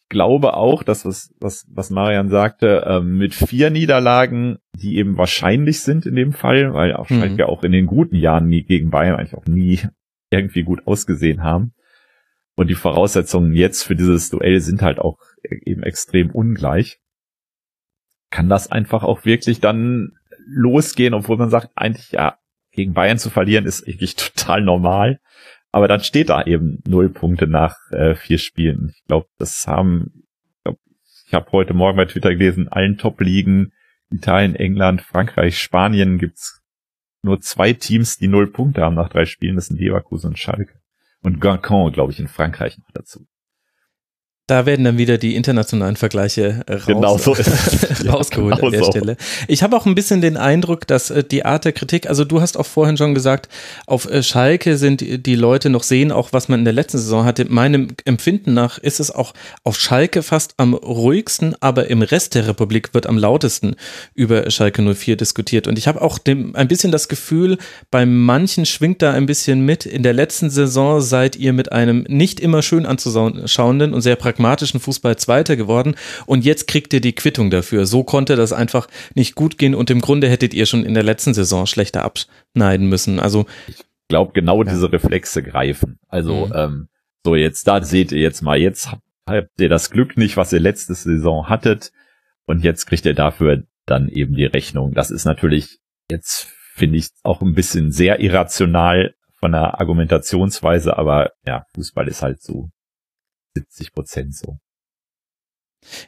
ich 0.00 0.08
glaube 0.08 0.54
auch, 0.54 0.82
dass 0.82 1.04
was, 1.04 1.34
was, 1.40 1.66
was 1.68 1.90
Marian 1.90 2.28
sagte, 2.28 2.84
ähm, 2.86 3.18
mit 3.18 3.34
vier 3.34 3.70
Niederlagen, 3.70 4.58
die 4.72 4.96
eben 4.96 5.18
wahrscheinlich 5.18 5.80
sind 5.80 6.06
in 6.06 6.14
dem 6.14 6.32
Fall, 6.32 6.74
weil 6.74 6.94
auch 6.94 7.10
mhm. 7.10 7.20
Schalke 7.20 7.48
auch 7.48 7.64
in 7.64 7.72
den 7.72 7.86
guten 7.86 8.16
Jahren 8.16 8.46
nie 8.46 8.62
gegen 8.62 8.90
Bayern 8.90 9.16
eigentlich 9.16 9.34
auch 9.34 9.46
nie 9.46 9.80
irgendwie 10.30 10.62
gut 10.62 10.86
ausgesehen 10.86 11.42
haben. 11.42 11.72
Und 12.54 12.68
die 12.68 12.74
Voraussetzungen 12.74 13.52
jetzt 13.52 13.82
für 13.82 13.96
dieses 13.96 14.30
Duell 14.30 14.60
sind 14.60 14.82
halt 14.82 14.98
auch 14.98 15.18
eben 15.42 15.82
extrem 15.82 16.30
ungleich 16.30 17.00
kann 18.30 18.48
das 18.48 18.70
einfach 18.70 19.02
auch 19.02 19.24
wirklich 19.24 19.60
dann 19.60 20.12
losgehen, 20.46 21.14
obwohl 21.14 21.36
man 21.36 21.50
sagt, 21.50 21.70
eigentlich 21.74 22.12
ja, 22.12 22.38
gegen 22.72 22.94
Bayern 22.94 23.18
zu 23.18 23.30
verlieren 23.30 23.66
ist 23.66 23.86
eigentlich 23.86 24.16
total 24.16 24.62
normal. 24.62 25.20
Aber 25.72 25.86
dann 25.86 26.00
steht 26.00 26.30
da 26.30 26.42
eben 26.42 26.82
null 26.86 27.10
Punkte 27.10 27.46
nach 27.46 27.76
äh, 27.92 28.14
vier 28.14 28.38
Spielen. 28.38 28.92
Ich 28.94 29.04
glaube, 29.04 29.28
das 29.38 29.66
haben, 29.68 30.24
ich, 30.56 30.62
glaub, 30.64 30.78
ich 31.26 31.34
habe 31.34 31.52
heute 31.52 31.74
Morgen 31.74 31.96
bei 31.96 32.06
Twitter 32.06 32.30
gelesen, 32.30 32.68
allen 32.68 32.98
Top-Ligen, 32.98 33.72
Italien, 34.10 34.56
England, 34.56 35.02
Frankreich, 35.02 35.58
Spanien 35.58 36.18
gibt's 36.18 36.60
nur 37.22 37.40
zwei 37.40 37.72
Teams, 37.72 38.16
die 38.16 38.26
null 38.26 38.50
Punkte 38.50 38.82
haben 38.82 38.96
nach 38.96 39.10
drei 39.10 39.26
Spielen. 39.26 39.56
Das 39.56 39.66
sind 39.66 39.78
Leverkusen 39.78 40.30
und 40.30 40.38
Schalke. 40.38 40.80
Und 41.22 41.40
Guingamp, 41.40 41.92
glaube 41.92 42.12
ich, 42.12 42.18
in 42.18 42.28
Frankreich 42.28 42.78
noch 42.78 42.90
dazu. 42.92 43.26
Da 44.50 44.66
werden 44.66 44.84
dann 44.84 44.98
wieder 44.98 45.16
die 45.16 45.36
internationalen 45.36 45.94
Vergleiche 45.94 46.64
raus, 46.68 46.84
genau 46.84 47.18
so 47.18 47.30
rausgeholt 48.08 48.56
genau 48.56 48.66
an 48.66 48.72
der 48.72 48.82
so. 48.82 48.90
Stelle. 48.90 49.16
Ich 49.46 49.62
habe 49.62 49.76
auch 49.76 49.86
ein 49.86 49.94
bisschen 49.94 50.20
den 50.20 50.36
Eindruck, 50.36 50.88
dass 50.88 51.10
äh, 51.10 51.22
die 51.22 51.44
Art 51.44 51.64
der 51.64 51.70
Kritik, 51.70 52.08
also 52.08 52.24
du 52.24 52.40
hast 52.40 52.56
auch 52.56 52.66
vorhin 52.66 52.96
schon 52.96 53.14
gesagt, 53.14 53.48
auf 53.86 54.10
äh, 54.10 54.24
Schalke 54.24 54.76
sind 54.76 55.24
die 55.24 55.34
Leute 55.36 55.70
noch 55.70 55.84
sehen, 55.84 56.10
auch 56.10 56.32
was 56.32 56.48
man 56.48 56.58
in 56.58 56.64
der 56.64 56.74
letzten 56.74 56.98
Saison 56.98 57.24
hatte. 57.24 57.44
Meinem 57.44 57.94
Empfinden 58.04 58.52
nach 58.52 58.78
ist 58.78 58.98
es 58.98 59.12
auch 59.12 59.34
auf 59.62 59.78
Schalke 59.78 60.20
fast 60.24 60.54
am 60.56 60.74
ruhigsten, 60.74 61.54
aber 61.60 61.86
im 61.86 62.02
Rest 62.02 62.34
der 62.34 62.48
Republik 62.48 62.92
wird 62.92 63.06
am 63.06 63.18
lautesten 63.18 63.76
über 64.16 64.50
Schalke 64.50 64.82
04 64.82 65.14
diskutiert. 65.14 65.68
Und 65.68 65.78
ich 65.78 65.86
habe 65.86 66.02
auch 66.02 66.18
dem, 66.18 66.56
ein 66.56 66.66
bisschen 66.66 66.90
das 66.90 67.08
Gefühl, 67.08 67.56
bei 67.92 68.04
manchen 68.04 68.66
schwingt 68.66 69.00
da 69.00 69.12
ein 69.12 69.26
bisschen 69.26 69.64
mit. 69.64 69.86
In 69.86 70.02
der 70.02 70.12
letzten 70.12 70.50
Saison 70.50 71.00
seid 71.00 71.36
ihr 71.36 71.52
mit 71.52 71.70
einem 71.70 72.04
nicht 72.08 72.40
immer 72.40 72.62
schön 72.62 72.84
anzuschauenden 72.84 73.94
und 73.94 74.00
sehr 74.00 74.16
pragmatischen 74.16 74.39
pragmatischen 74.40 74.80
Fußball 74.80 75.16
Zweiter 75.16 75.56
geworden 75.56 75.96
und 76.24 76.44
jetzt 76.44 76.66
kriegt 76.66 76.94
ihr 76.94 77.02
die 77.02 77.14
Quittung 77.14 77.50
dafür. 77.50 77.84
So 77.84 78.04
konnte 78.04 78.36
das 78.36 78.52
einfach 78.54 78.88
nicht 79.14 79.34
gut 79.34 79.58
gehen 79.58 79.74
und 79.74 79.90
im 79.90 80.00
Grunde 80.00 80.28
hättet 80.28 80.54
ihr 80.54 80.64
schon 80.64 80.84
in 80.84 80.94
der 80.94 81.02
letzten 81.02 81.34
Saison 81.34 81.66
schlechter 81.66 82.04
abschneiden 82.04 82.88
müssen. 82.88 83.20
Also 83.20 83.44
ich 83.68 83.76
glaube 84.08 84.32
genau 84.32 84.64
ja. 84.64 84.70
diese 84.70 84.90
Reflexe 84.90 85.42
greifen. 85.42 85.98
Also 86.08 86.46
mhm. 86.46 86.52
ähm, 86.54 86.88
so 87.24 87.34
jetzt 87.34 87.68
da 87.68 87.82
seht 87.82 88.12
ihr 88.12 88.20
jetzt 88.20 88.40
mal, 88.40 88.58
jetzt 88.58 88.90
habt 89.26 89.60
ihr 89.60 89.68
das 89.68 89.90
Glück 89.90 90.16
nicht, 90.16 90.38
was 90.38 90.52
ihr 90.54 90.60
letzte 90.60 90.94
Saison 90.94 91.48
hattet 91.50 91.92
und 92.46 92.64
jetzt 92.64 92.86
kriegt 92.86 93.04
ihr 93.04 93.14
dafür 93.14 93.64
dann 93.84 94.08
eben 94.08 94.34
die 94.34 94.46
Rechnung. 94.46 94.94
Das 94.94 95.10
ist 95.10 95.26
natürlich 95.26 95.78
jetzt 96.10 96.48
finde 96.74 96.96
ich 96.96 97.08
auch 97.24 97.42
ein 97.42 97.52
bisschen 97.52 97.92
sehr 97.92 98.20
irrational 98.20 99.12
von 99.38 99.52
der 99.52 99.80
Argumentationsweise, 99.80 100.96
aber 100.96 101.32
ja, 101.46 101.66
Fußball 101.74 102.08
ist 102.08 102.22
halt 102.22 102.40
so 102.40 102.70
70 103.54 103.92
Prozent 103.92 104.34
so. 104.34 104.58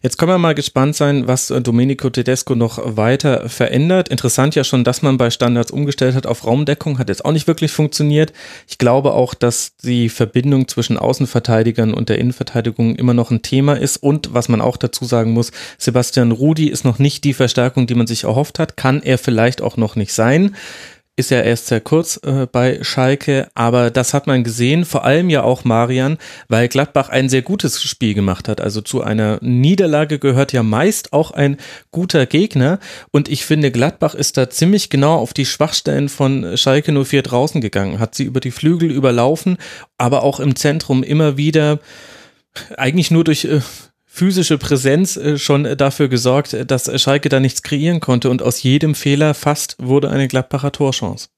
Jetzt 0.03 0.19
können 0.19 0.31
wir 0.31 0.39
mal 0.39 0.55
gespannt 0.55 0.95
sein, 0.97 1.27
was 1.29 1.49
Domenico 1.49 2.11
Tedesco 2.11 2.55
noch 2.55 2.97
weiter 2.97 3.49
verändert. 3.49 4.11
Interessant 4.11 4.55
ja 4.55 4.65
schon, 4.65 4.85
dass 4.85 5.01
man 5.01 5.17
bei 5.17 5.31
Standards 5.31 5.71
umgestellt 5.71 6.15
hat 6.15 6.27
auf 6.27 6.47
Raumdeckung, 6.47 6.99
hat 6.99 7.09
jetzt 7.09 7.25
auch 7.25 7.33
nicht 7.33 7.47
wirklich 7.47 7.73
funktioniert. 7.73 8.33
Ich 8.69 8.79
glaube 8.79 9.13
auch, 9.13 9.33
dass 9.33 9.77
die 9.77 10.11
Verbindung 10.11 10.69
zwischen 10.69 10.99
Außenverteidigern 10.99 11.95
und 11.95 12.11
der 12.11 12.19
Innenverteidigung 12.19 12.97
immer 12.97 13.15
noch 13.15 13.31
ein 13.31 13.43
Thema 13.43 13.75
ist. 13.75 13.97
Und 13.97 14.35
was 14.35 14.49
man 14.49 14.61
auch 14.61 14.77
dazu 14.77 15.07
sagen 15.07 15.33
muss, 15.33 15.53
Sebastian 15.79 16.33
Rudi 16.33 16.69
ist 16.69 16.85
noch 16.85 16.99
nicht 16.99 17.25
die 17.25 17.35
Verstärkung, 17.35 17.87
die 17.87 17.95
man 17.95 18.07
sich 18.07 18.25
erhofft 18.25 18.59
hat. 18.59 18.77
Kann 18.77 19.03
er 19.03 19.17
vielleicht 19.17 19.63
auch 19.63 19.79
noch 19.79 19.97
nicht 19.97 20.13
sein 20.13 20.55
ist 21.14 21.31
ja 21.31 21.40
erst 21.40 21.66
sehr 21.66 21.81
kurz 21.81 22.19
äh, 22.25 22.47
bei 22.50 22.83
Schalke, 22.83 23.49
aber 23.54 23.90
das 23.90 24.14
hat 24.14 24.26
man 24.26 24.45
gesehen, 24.45 24.87
vor 24.87 25.04
allem 25.04 25.28
ja 25.28 25.42
auch 25.42 25.64
Marian, 25.64 26.16
weil 26.49 26.69
Gladbach 26.69 27.11
ein 27.11 27.28
sehr 27.28 27.42
gutes 27.42 27.83
Spiel 27.83 28.14
gemacht 28.14 28.49
hat. 28.49 28.62
Also 28.62 28.81
zu 28.81 29.02
einer 29.02 29.38
Niederlage 29.42 30.19
gehört 30.19 30.52
ja 30.52 30.62
meist 30.62 31.12
auch 31.12 31.31
ein 31.31 31.59
guter 31.90 32.25
Gegner 32.25 32.78
und 33.11 33.28
ich 33.28 33.45
finde, 33.45 33.71
Gladbach 33.71 34.14
ist 34.14 34.38
da 34.38 34.49
ziemlich 34.49 34.88
genau 34.88 35.16
auf 35.16 35.35
die 35.35 35.47
Schwachstellen 35.47 36.09
von 36.09 36.57
Schalke 36.57 36.92
04 36.92 37.23
draußen 37.23 37.61
gegangen, 37.61 37.99
hat 37.99 38.14
sie 38.14 38.25
über 38.25 38.40
die 38.40 38.50
Flügel 38.50 38.90
überlaufen, 38.90 39.59
aber 39.99 40.23
auch 40.23 40.40
im 40.40 40.57
Zentrum 40.57 41.02
immer 41.02 41.37
wieder 41.37 41.78
eigentlich 42.76 43.11
nur 43.11 43.25
durch 43.25 43.45
äh, 43.45 43.61
physische 44.14 44.59
Präsenz 44.59 45.16
äh, 45.16 45.38
schon 45.38 45.64
dafür 45.78 46.09
gesorgt, 46.09 46.71
dass 46.71 47.00
Schalke 47.00 47.31
da 47.31 47.40
nichts 47.40 47.62
kreieren 47.62 48.00
konnte 48.00 48.28
und 48.28 48.42
aus 48.42 48.62
jedem 48.62 48.95
Fehler 48.95 49.33
fast 49.33 49.76
wurde 49.78 50.11
eine 50.11 50.28
Gladbacher 50.28 50.71
Torchance. 50.71 51.28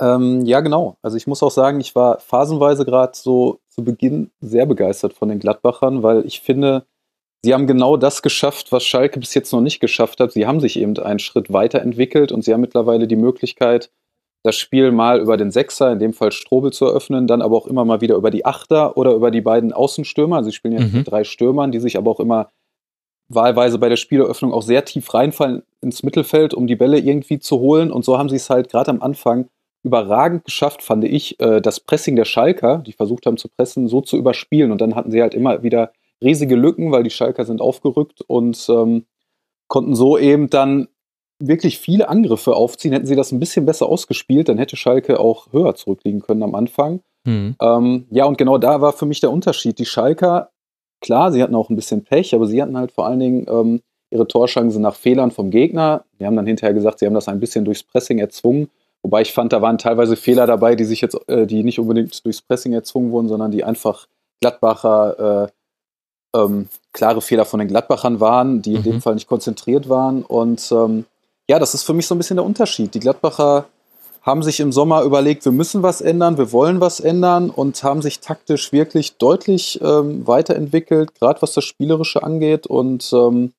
Ähm, 0.00 0.44
ja, 0.44 0.60
genau. 0.60 0.96
Also 1.00 1.16
ich 1.16 1.28
muss 1.28 1.44
auch 1.44 1.52
sagen, 1.52 1.78
ich 1.78 1.94
war 1.94 2.18
phasenweise 2.18 2.84
gerade 2.84 3.12
so 3.14 3.60
zu 3.68 3.84
Beginn 3.84 4.32
sehr 4.40 4.66
begeistert 4.66 5.12
von 5.12 5.28
den 5.28 5.38
Gladbachern, 5.38 6.02
weil 6.02 6.26
ich 6.26 6.40
finde, 6.40 6.86
sie 7.44 7.54
haben 7.54 7.68
genau 7.68 7.96
das 7.96 8.22
geschafft, 8.22 8.72
was 8.72 8.84
Schalke 8.84 9.20
bis 9.20 9.32
jetzt 9.34 9.52
noch 9.52 9.60
nicht 9.60 9.78
geschafft 9.78 10.18
hat. 10.18 10.32
Sie 10.32 10.46
haben 10.46 10.58
sich 10.58 10.76
eben 10.76 10.98
einen 10.98 11.20
Schritt 11.20 11.52
weiterentwickelt 11.52 12.32
und 12.32 12.42
sie 12.42 12.52
haben 12.52 12.62
mittlerweile 12.62 13.06
die 13.06 13.16
Möglichkeit, 13.16 13.92
das 14.42 14.56
Spiel 14.56 14.90
mal 14.90 15.20
über 15.20 15.36
den 15.36 15.50
Sechser, 15.50 15.92
in 15.92 15.98
dem 15.98 16.12
Fall 16.12 16.32
Strobel 16.32 16.72
zu 16.72 16.86
eröffnen, 16.86 17.26
dann 17.26 17.42
aber 17.42 17.56
auch 17.56 17.66
immer 17.66 17.84
mal 17.84 18.00
wieder 18.00 18.16
über 18.16 18.30
die 18.30 18.44
Achter 18.44 18.96
oder 18.96 19.14
über 19.14 19.30
die 19.30 19.40
beiden 19.40 19.72
Außenstürmer. 19.72 20.36
Also 20.36 20.50
sie 20.50 20.56
spielen 20.56 20.74
ja 20.74 20.80
mhm. 20.80 20.92
mit 20.92 21.10
drei 21.10 21.24
Stürmern, 21.24 21.70
die 21.70 21.80
sich 21.80 21.96
aber 21.96 22.10
auch 22.10 22.20
immer 22.20 22.50
wahlweise 23.28 23.78
bei 23.78 23.88
der 23.88 23.96
Spieleröffnung 23.96 24.52
auch 24.52 24.62
sehr 24.62 24.84
tief 24.84 25.14
reinfallen 25.14 25.62
ins 25.80 26.02
Mittelfeld, 26.02 26.54
um 26.54 26.66
die 26.66 26.76
Bälle 26.76 26.98
irgendwie 26.98 27.38
zu 27.38 27.60
holen. 27.60 27.90
Und 27.90 28.04
so 28.04 28.18
haben 28.18 28.28
sie 28.28 28.36
es 28.36 28.50
halt 28.50 28.68
gerade 28.68 28.90
am 28.90 29.00
Anfang 29.00 29.48
überragend 29.84 30.44
geschafft, 30.44 30.82
fand 30.82 31.04
ich, 31.04 31.40
äh, 31.40 31.60
das 31.60 31.80
Pressing 31.80 32.16
der 32.16 32.24
Schalker, 32.24 32.78
die 32.78 32.92
versucht 32.92 33.26
haben 33.26 33.36
zu 33.36 33.48
pressen, 33.48 33.88
so 33.88 34.00
zu 34.00 34.16
überspielen. 34.16 34.70
Und 34.70 34.80
dann 34.80 34.94
hatten 34.94 35.10
sie 35.10 35.22
halt 35.22 35.34
immer 35.34 35.62
wieder 35.62 35.92
riesige 36.22 36.54
Lücken, 36.54 36.92
weil 36.92 37.02
die 37.02 37.10
Schalker 37.10 37.44
sind 37.44 37.60
aufgerückt 37.60 38.20
und 38.22 38.66
ähm, 38.68 39.06
konnten 39.68 39.94
so 39.94 40.18
eben 40.18 40.50
dann 40.50 40.88
wirklich 41.46 41.78
viele 41.78 42.08
Angriffe 42.08 42.54
aufziehen. 42.54 42.92
Hätten 42.92 43.06
sie 43.06 43.16
das 43.16 43.32
ein 43.32 43.40
bisschen 43.40 43.66
besser 43.66 43.86
ausgespielt, 43.86 44.48
dann 44.48 44.58
hätte 44.58 44.76
Schalke 44.76 45.20
auch 45.20 45.52
höher 45.52 45.74
zurückliegen 45.74 46.20
können 46.20 46.42
am 46.42 46.54
Anfang. 46.54 47.00
Mhm. 47.24 47.56
Ähm, 47.60 48.06
ja, 48.10 48.24
und 48.24 48.38
genau 48.38 48.58
da 48.58 48.80
war 48.80 48.92
für 48.92 49.06
mich 49.06 49.20
der 49.20 49.30
Unterschied. 49.30 49.78
Die 49.78 49.84
Schalker, 49.84 50.50
klar, 51.00 51.32
sie 51.32 51.42
hatten 51.42 51.54
auch 51.54 51.70
ein 51.70 51.76
bisschen 51.76 52.04
Pech, 52.04 52.34
aber 52.34 52.46
sie 52.46 52.60
hatten 52.60 52.76
halt 52.76 52.92
vor 52.92 53.06
allen 53.06 53.20
Dingen 53.20 53.46
ähm, 53.48 53.80
ihre 54.10 54.26
Torchancen 54.26 54.82
nach 54.82 54.94
Fehlern 54.94 55.30
vom 55.30 55.50
Gegner. 55.50 56.04
Die 56.18 56.26
haben 56.26 56.36
dann 56.36 56.46
hinterher 56.46 56.74
gesagt, 56.74 56.98
sie 56.98 57.06
haben 57.06 57.14
das 57.14 57.28
ein 57.28 57.40
bisschen 57.40 57.64
durchs 57.64 57.82
Pressing 57.82 58.18
erzwungen. 58.18 58.68
Wobei 59.02 59.22
ich 59.22 59.32
fand, 59.32 59.52
da 59.52 59.60
waren 59.62 59.78
teilweise 59.78 60.16
Fehler 60.16 60.46
dabei, 60.46 60.76
die 60.76 60.84
sich 60.84 61.00
jetzt, 61.00 61.18
äh, 61.28 61.46
die 61.46 61.64
nicht 61.64 61.78
unbedingt 61.78 62.24
durchs 62.24 62.42
Pressing 62.42 62.72
erzwungen 62.72 63.10
wurden, 63.10 63.28
sondern 63.28 63.50
die 63.50 63.64
einfach 63.64 64.06
Gladbacher 64.40 65.48
äh, 65.48 66.38
ähm, 66.38 66.68
klare 66.92 67.20
Fehler 67.20 67.44
von 67.44 67.58
den 67.58 67.68
Gladbachern 67.68 68.20
waren, 68.20 68.62
die 68.62 68.74
in 68.74 68.82
dem 68.82 68.94
mhm. 68.96 69.00
Fall 69.02 69.14
nicht 69.14 69.26
konzentriert 69.26 69.88
waren. 69.88 70.22
Und 70.22 70.70
ähm, 70.72 71.04
ja, 71.52 71.58
das 71.58 71.74
ist 71.74 71.82
für 71.82 71.92
mich 71.92 72.06
so 72.06 72.14
ein 72.14 72.18
bisschen 72.18 72.38
der 72.38 72.46
Unterschied. 72.46 72.94
Die 72.94 72.98
Gladbacher 72.98 73.66
haben 74.22 74.42
sich 74.42 74.58
im 74.60 74.72
Sommer 74.72 75.02
überlegt, 75.02 75.44
wir 75.44 75.52
müssen 75.52 75.82
was 75.82 76.00
ändern, 76.00 76.38
wir 76.38 76.50
wollen 76.50 76.80
was 76.80 76.98
ändern 76.98 77.50
und 77.50 77.84
haben 77.84 78.00
sich 78.00 78.20
taktisch 78.20 78.72
wirklich 78.72 79.18
deutlich 79.18 79.78
ähm, 79.82 80.26
weiterentwickelt, 80.26 81.14
gerade 81.14 81.42
was 81.42 81.52
das 81.52 81.64
Spielerische 81.64 82.22
angeht. 82.22 82.66
Und 82.66 83.12
ähm, 83.12 83.52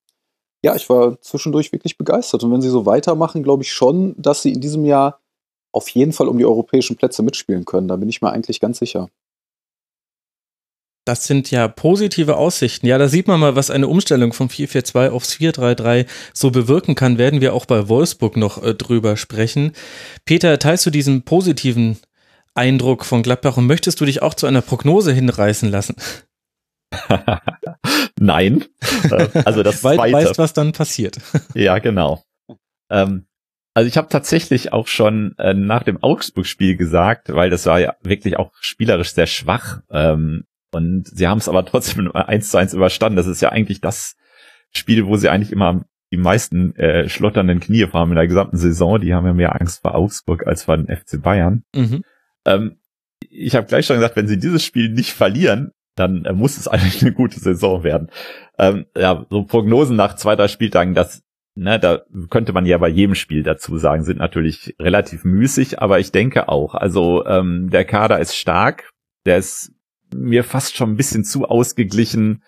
ja, 0.60 0.74
ich 0.74 0.90
war 0.90 1.20
zwischendurch 1.20 1.70
wirklich 1.70 1.96
begeistert. 1.96 2.42
Und 2.42 2.50
wenn 2.50 2.62
sie 2.62 2.68
so 2.68 2.84
weitermachen, 2.84 3.44
glaube 3.44 3.62
ich 3.62 3.72
schon, 3.72 4.16
dass 4.18 4.42
sie 4.42 4.54
in 4.54 4.60
diesem 4.60 4.84
Jahr 4.84 5.20
auf 5.70 5.88
jeden 5.90 6.12
Fall 6.12 6.26
um 6.26 6.38
die 6.38 6.46
europäischen 6.46 6.96
Plätze 6.96 7.22
mitspielen 7.22 7.64
können. 7.64 7.86
Da 7.86 7.94
bin 7.94 8.08
ich 8.08 8.22
mir 8.22 8.32
eigentlich 8.32 8.58
ganz 8.58 8.80
sicher. 8.80 9.08
Das 11.04 11.26
sind 11.26 11.50
ja 11.50 11.68
positive 11.68 12.36
Aussichten. 12.36 12.86
Ja, 12.86 12.96
da 12.96 13.08
sieht 13.08 13.28
man 13.28 13.38
mal, 13.38 13.56
was 13.56 13.70
eine 13.70 13.88
Umstellung 13.88 14.32
vom 14.32 14.48
4-4-2 14.48 15.10
aufs 15.10 15.34
4-3-3 15.34 16.06
so 16.32 16.50
bewirken 16.50 16.94
kann. 16.94 17.18
Werden 17.18 17.42
wir 17.42 17.52
auch 17.52 17.66
bei 17.66 17.88
Wolfsburg 17.88 18.36
noch 18.36 18.62
äh, 18.62 18.74
drüber 18.74 19.16
sprechen. 19.16 19.72
Peter, 20.24 20.58
teilst 20.58 20.86
du 20.86 20.90
diesen 20.90 21.22
positiven 21.22 21.98
Eindruck 22.54 23.04
von 23.04 23.22
Gladbach 23.22 23.56
und 23.58 23.66
möchtest 23.66 24.00
du 24.00 24.06
dich 24.06 24.22
auch 24.22 24.34
zu 24.34 24.46
einer 24.46 24.62
Prognose 24.62 25.12
hinreißen 25.12 25.70
lassen? 25.70 25.96
Nein. 28.18 28.64
Äh, 29.10 29.28
also 29.44 29.62
das 29.62 29.84
Weil, 29.84 29.96
zweite. 29.96 30.12
weißt, 30.12 30.38
was 30.38 30.52
dann 30.52 30.72
passiert. 30.72 31.18
ja, 31.54 31.78
genau. 31.80 32.22
Ähm, 32.90 33.26
also 33.74 33.88
ich 33.88 33.96
habe 33.96 34.08
tatsächlich 34.08 34.72
auch 34.72 34.86
schon 34.86 35.34
äh, 35.38 35.52
nach 35.52 35.82
dem 35.82 36.02
Augsburg-Spiel 36.02 36.76
gesagt, 36.76 37.34
weil 37.34 37.50
das 37.50 37.66
war 37.66 37.80
ja 37.80 37.96
wirklich 38.02 38.38
auch 38.38 38.52
spielerisch 38.60 39.12
sehr 39.12 39.26
schwach. 39.26 39.80
Ähm, 39.90 40.44
und 40.74 41.06
sie 41.06 41.26
haben 41.26 41.38
es 41.38 41.48
aber 41.48 41.64
trotzdem 41.64 42.10
eins 42.14 42.50
zu 42.50 42.58
eins 42.58 42.74
überstanden. 42.74 43.16
Das 43.16 43.26
ist 43.26 43.40
ja 43.40 43.50
eigentlich 43.50 43.80
das 43.80 44.16
Spiel, 44.70 45.06
wo 45.06 45.16
sie 45.16 45.28
eigentlich 45.28 45.52
immer 45.52 45.84
die 46.12 46.16
meisten 46.16 46.76
äh, 46.76 47.08
schlotternden 47.08 47.60
Knie 47.60 47.86
haben 47.92 48.10
in 48.10 48.16
der 48.16 48.28
gesamten 48.28 48.56
Saison. 48.56 49.00
Die 49.00 49.14
haben 49.14 49.26
ja 49.26 49.32
mehr 49.32 49.60
Angst 49.60 49.82
vor 49.82 49.94
Augsburg 49.94 50.46
als 50.46 50.64
vor 50.64 50.76
den 50.76 50.94
FC 50.94 51.20
Bayern. 51.20 51.64
Mhm. 51.74 52.02
Ähm, 52.44 52.76
ich 53.30 53.56
habe 53.56 53.66
gleich 53.66 53.86
schon 53.86 53.96
gesagt, 53.96 54.16
wenn 54.16 54.28
sie 54.28 54.38
dieses 54.38 54.62
Spiel 54.64 54.90
nicht 54.90 55.12
verlieren, 55.12 55.72
dann 55.96 56.24
äh, 56.24 56.32
muss 56.32 56.56
es 56.56 56.68
eigentlich 56.68 57.02
eine 57.02 57.12
gute 57.12 57.40
Saison 57.40 57.82
werden. 57.82 58.10
Ähm, 58.58 58.86
ja, 58.96 59.26
so 59.30 59.44
Prognosen 59.44 59.96
nach 59.96 60.16
zwei, 60.16 60.36
drei 60.36 60.48
Spieltagen, 60.48 60.94
das, 60.94 61.22
ne, 61.54 61.78
da 61.78 62.02
könnte 62.30 62.52
man 62.52 62.66
ja 62.66 62.78
bei 62.78 62.88
jedem 62.88 63.14
Spiel 63.14 63.42
dazu 63.42 63.78
sagen, 63.78 64.04
sind 64.04 64.18
natürlich 64.18 64.74
relativ 64.80 65.24
müßig, 65.24 65.80
aber 65.80 65.98
ich 65.98 66.12
denke 66.12 66.48
auch, 66.48 66.74
also 66.74 67.24
ähm, 67.26 67.70
der 67.70 67.84
Kader 67.84 68.20
ist 68.20 68.36
stark, 68.36 68.90
der 69.26 69.38
ist 69.38 69.72
mir 70.14 70.44
fast 70.44 70.76
schon 70.76 70.92
ein 70.92 70.96
bisschen 70.96 71.24
zu 71.24 71.46
ausgeglichen, 71.46 72.42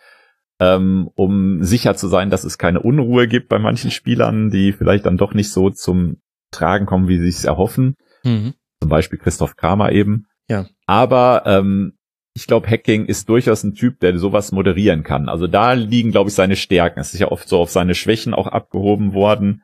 ähm, 0.58 1.10
um 1.14 1.62
sicher 1.62 1.96
zu 1.96 2.08
sein, 2.08 2.30
dass 2.30 2.44
es 2.44 2.58
keine 2.58 2.80
Unruhe 2.80 3.28
gibt 3.28 3.48
bei 3.48 3.58
manchen 3.58 3.90
Spielern, 3.90 4.50
die 4.50 4.72
vielleicht 4.72 5.06
dann 5.06 5.18
doch 5.18 5.34
nicht 5.34 5.50
so 5.50 5.70
zum 5.70 6.18
Tragen 6.50 6.86
kommen, 6.86 7.08
wie 7.08 7.18
sie 7.18 7.28
es 7.28 7.44
erhoffen. 7.44 7.96
Mhm. 8.24 8.54
Zum 8.80 8.88
Beispiel 8.88 9.18
Christoph 9.18 9.56
Kramer 9.56 9.92
eben. 9.92 10.26
Ja. 10.48 10.66
Aber 10.86 11.42
ähm, 11.46 11.98
ich 12.34 12.46
glaube, 12.46 12.68
Hacking 12.68 13.06
ist 13.06 13.28
durchaus 13.28 13.64
ein 13.64 13.74
Typ, 13.74 14.00
der 14.00 14.18
sowas 14.18 14.52
moderieren 14.52 15.02
kann. 15.02 15.28
Also 15.28 15.46
da 15.46 15.72
liegen, 15.72 16.10
glaube 16.10 16.28
ich, 16.28 16.34
seine 16.34 16.56
Stärken. 16.56 17.00
Es 17.00 17.14
ist 17.14 17.20
ja 17.20 17.30
oft 17.30 17.48
so 17.48 17.60
auf 17.60 17.70
seine 17.70 17.94
Schwächen 17.94 18.34
auch 18.34 18.46
abgehoben 18.46 19.14
worden 19.14 19.62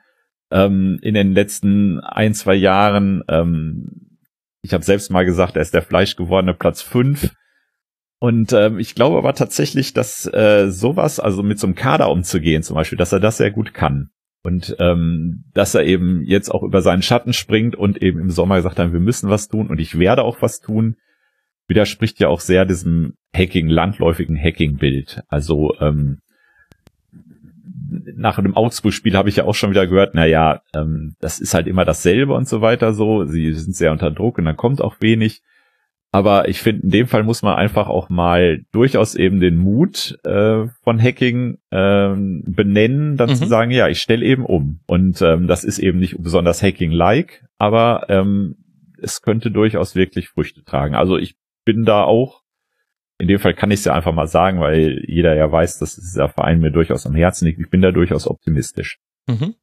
ähm, 0.50 0.98
in 1.02 1.14
den 1.14 1.32
letzten 1.32 2.00
ein, 2.00 2.34
zwei 2.34 2.54
Jahren. 2.54 3.22
Ähm, 3.28 4.18
ich 4.62 4.72
habe 4.72 4.84
selbst 4.84 5.10
mal 5.10 5.24
gesagt, 5.24 5.56
er 5.56 5.62
ist 5.62 5.74
der 5.74 5.82
fleischgewordene 5.82 6.54
Platz 6.54 6.82
fünf 6.82 7.30
und 8.22 8.52
ähm, 8.52 8.78
ich 8.78 8.94
glaube 8.94 9.18
aber 9.18 9.34
tatsächlich, 9.34 9.94
dass 9.94 10.32
äh, 10.32 10.70
sowas, 10.70 11.18
also 11.18 11.42
mit 11.42 11.58
so 11.58 11.66
einem 11.66 11.74
Kader 11.74 12.08
umzugehen 12.08 12.62
zum 12.62 12.76
Beispiel, 12.76 12.96
dass 12.96 13.10
er 13.10 13.18
das 13.18 13.38
sehr 13.38 13.50
gut 13.50 13.74
kann. 13.74 14.10
Und 14.44 14.76
ähm, 14.78 15.42
dass 15.54 15.74
er 15.74 15.82
eben 15.82 16.22
jetzt 16.22 16.48
auch 16.48 16.62
über 16.62 16.82
seinen 16.82 17.02
Schatten 17.02 17.32
springt 17.32 17.74
und 17.74 18.00
eben 18.00 18.20
im 18.20 18.30
Sommer 18.30 18.54
gesagt 18.54 18.78
hat, 18.78 18.92
wir 18.92 19.00
müssen 19.00 19.28
was 19.28 19.48
tun 19.48 19.66
und 19.66 19.80
ich 19.80 19.98
werde 19.98 20.22
auch 20.22 20.40
was 20.40 20.60
tun, 20.60 20.98
widerspricht 21.66 22.20
ja 22.20 22.28
auch 22.28 22.38
sehr 22.38 22.64
diesem 22.64 23.14
Hacking, 23.34 23.66
landläufigen 23.66 24.38
Hacking-Bild. 24.40 25.24
Also 25.26 25.74
ähm, 25.80 26.20
nach 28.14 28.40
dem 28.40 28.56
Augsburg-Spiel 28.56 29.16
habe 29.16 29.30
ich 29.30 29.36
ja 29.36 29.46
auch 29.46 29.56
schon 29.56 29.70
wieder 29.70 29.88
gehört, 29.88 30.14
na 30.14 30.26
ja, 30.26 30.62
ähm, 30.76 31.16
das 31.18 31.40
ist 31.40 31.54
halt 31.54 31.66
immer 31.66 31.84
dasselbe 31.84 32.34
und 32.34 32.46
so 32.46 32.60
weiter 32.60 32.92
so. 32.92 33.24
Sie 33.24 33.52
sind 33.52 33.74
sehr 33.74 33.90
unter 33.90 34.12
Druck 34.12 34.38
und 34.38 34.44
dann 34.44 34.56
kommt 34.56 34.80
auch 34.80 35.00
wenig. 35.00 35.42
Aber 36.14 36.46
ich 36.48 36.60
finde, 36.60 36.82
in 36.82 36.90
dem 36.90 37.06
Fall 37.06 37.22
muss 37.22 37.40
man 37.40 37.56
einfach 37.56 37.88
auch 37.88 38.10
mal 38.10 38.60
durchaus 38.70 39.14
eben 39.14 39.40
den 39.40 39.56
Mut 39.56 40.18
äh, 40.24 40.66
von 40.82 41.02
Hacking 41.02 41.56
ähm, 41.70 42.44
benennen, 42.46 43.16
dann 43.16 43.30
mhm. 43.30 43.36
zu 43.36 43.46
sagen, 43.46 43.70
ja, 43.70 43.88
ich 43.88 44.02
stelle 44.02 44.24
eben 44.24 44.44
um. 44.44 44.80
Und 44.86 45.22
ähm, 45.22 45.46
das 45.46 45.64
ist 45.64 45.78
eben 45.78 45.98
nicht 45.98 46.22
besonders 46.22 46.62
Hacking-like, 46.62 47.46
aber 47.56 48.06
ähm, 48.10 48.56
es 49.00 49.22
könnte 49.22 49.50
durchaus 49.50 49.94
wirklich 49.94 50.28
Früchte 50.28 50.62
tragen. 50.64 50.94
Also 50.94 51.16
ich 51.16 51.34
bin 51.64 51.86
da 51.86 52.04
auch, 52.04 52.42
in 53.18 53.28
dem 53.28 53.38
Fall 53.38 53.54
kann 53.54 53.70
ich 53.70 53.80
es 53.80 53.86
ja 53.86 53.94
einfach 53.94 54.12
mal 54.12 54.26
sagen, 54.26 54.60
weil 54.60 55.02
jeder 55.06 55.34
ja 55.34 55.50
weiß, 55.50 55.78
dass 55.78 55.96
dieser 55.96 56.28
Verein 56.28 56.60
mir 56.60 56.70
durchaus 56.70 57.06
am 57.06 57.14
Herzen 57.14 57.46
liegt. 57.46 57.58
Ich 57.58 57.70
bin 57.70 57.80
da 57.80 57.90
durchaus 57.90 58.26
optimistisch. 58.26 58.98
Mhm. 59.28 59.54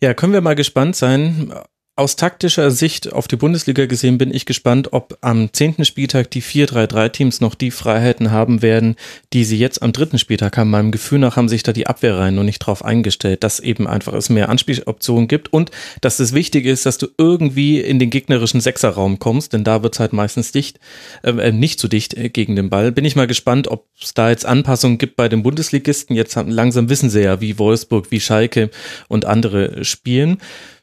Ja, 0.00 0.14
können 0.14 0.32
wir 0.32 0.40
mal 0.40 0.54
gespannt 0.54 0.96
sein, 0.96 1.52
aus 1.98 2.14
taktischer 2.14 2.70
Sicht 2.70 3.12
auf 3.12 3.26
die 3.26 3.34
Bundesliga 3.34 3.86
gesehen 3.86 4.18
bin 4.18 4.32
ich 4.32 4.46
gespannt, 4.46 4.92
ob 4.92 5.18
am 5.20 5.52
zehnten 5.52 5.84
Spieltag 5.84 6.30
die 6.30 6.42
4-3-3-Teams 6.42 7.40
noch 7.40 7.56
die 7.56 7.72
Freiheiten 7.72 8.30
haben 8.30 8.62
werden, 8.62 8.94
die 9.32 9.42
sie 9.42 9.58
jetzt 9.58 9.82
am 9.82 9.92
dritten 9.92 10.18
Spieltag 10.18 10.56
haben. 10.56 10.70
Meinem 10.70 10.92
Gefühl 10.92 11.18
nach 11.18 11.36
haben 11.36 11.48
sich 11.48 11.64
da 11.64 11.72
die 11.72 11.88
Abwehrreihen 11.88 12.36
noch 12.36 12.44
nicht 12.44 12.60
drauf 12.60 12.84
eingestellt, 12.84 13.42
dass 13.42 13.58
eben 13.58 13.88
einfach 13.88 14.12
es 14.12 14.28
mehr 14.28 14.48
Anspieloptionen 14.48 15.26
gibt 15.26 15.52
und 15.52 15.72
dass 16.00 16.20
es 16.20 16.32
wichtig 16.32 16.66
ist, 16.66 16.86
dass 16.86 16.98
du 16.98 17.08
irgendwie 17.18 17.80
in 17.80 17.98
den 17.98 18.10
gegnerischen 18.10 18.60
Sechserraum 18.60 19.18
kommst, 19.18 19.52
denn 19.52 19.64
da 19.64 19.82
wird 19.82 19.94
es 19.94 20.00
halt 20.00 20.12
meistens 20.12 20.52
dicht, 20.52 20.78
äh, 21.24 21.30
äh, 21.30 21.52
nicht 21.52 21.80
so 21.80 21.88
dicht 21.88 22.14
äh, 22.14 22.28
gegen 22.28 22.54
den 22.54 22.70
Ball. 22.70 22.92
Bin 22.92 23.04
ich 23.04 23.16
mal 23.16 23.26
gespannt, 23.26 23.66
ob 23.66 23.86
es 24.00 24.14
da 24.14 24.30
jetzt 24.30 24.46
Anpassungen 24.46 24.98
gibt 24.98 25.16
bei 25.16 25.28
den 25.28 25.42
Bundesligisten. 25.42 26.14
Jetzt 26.14 26.36
langsam 26.36 26.88
wissen 26.90 27.10
sie 27.10 27.22
ja, 27.22 27.40
wie 27.40 27.58
Wolfsburg, 27.58 28.12
wie 28.12 28.20
Schalke 28.20 28.70
und 29.08 29.24
andere 29.24 29.84
spielen. 29.84 30.38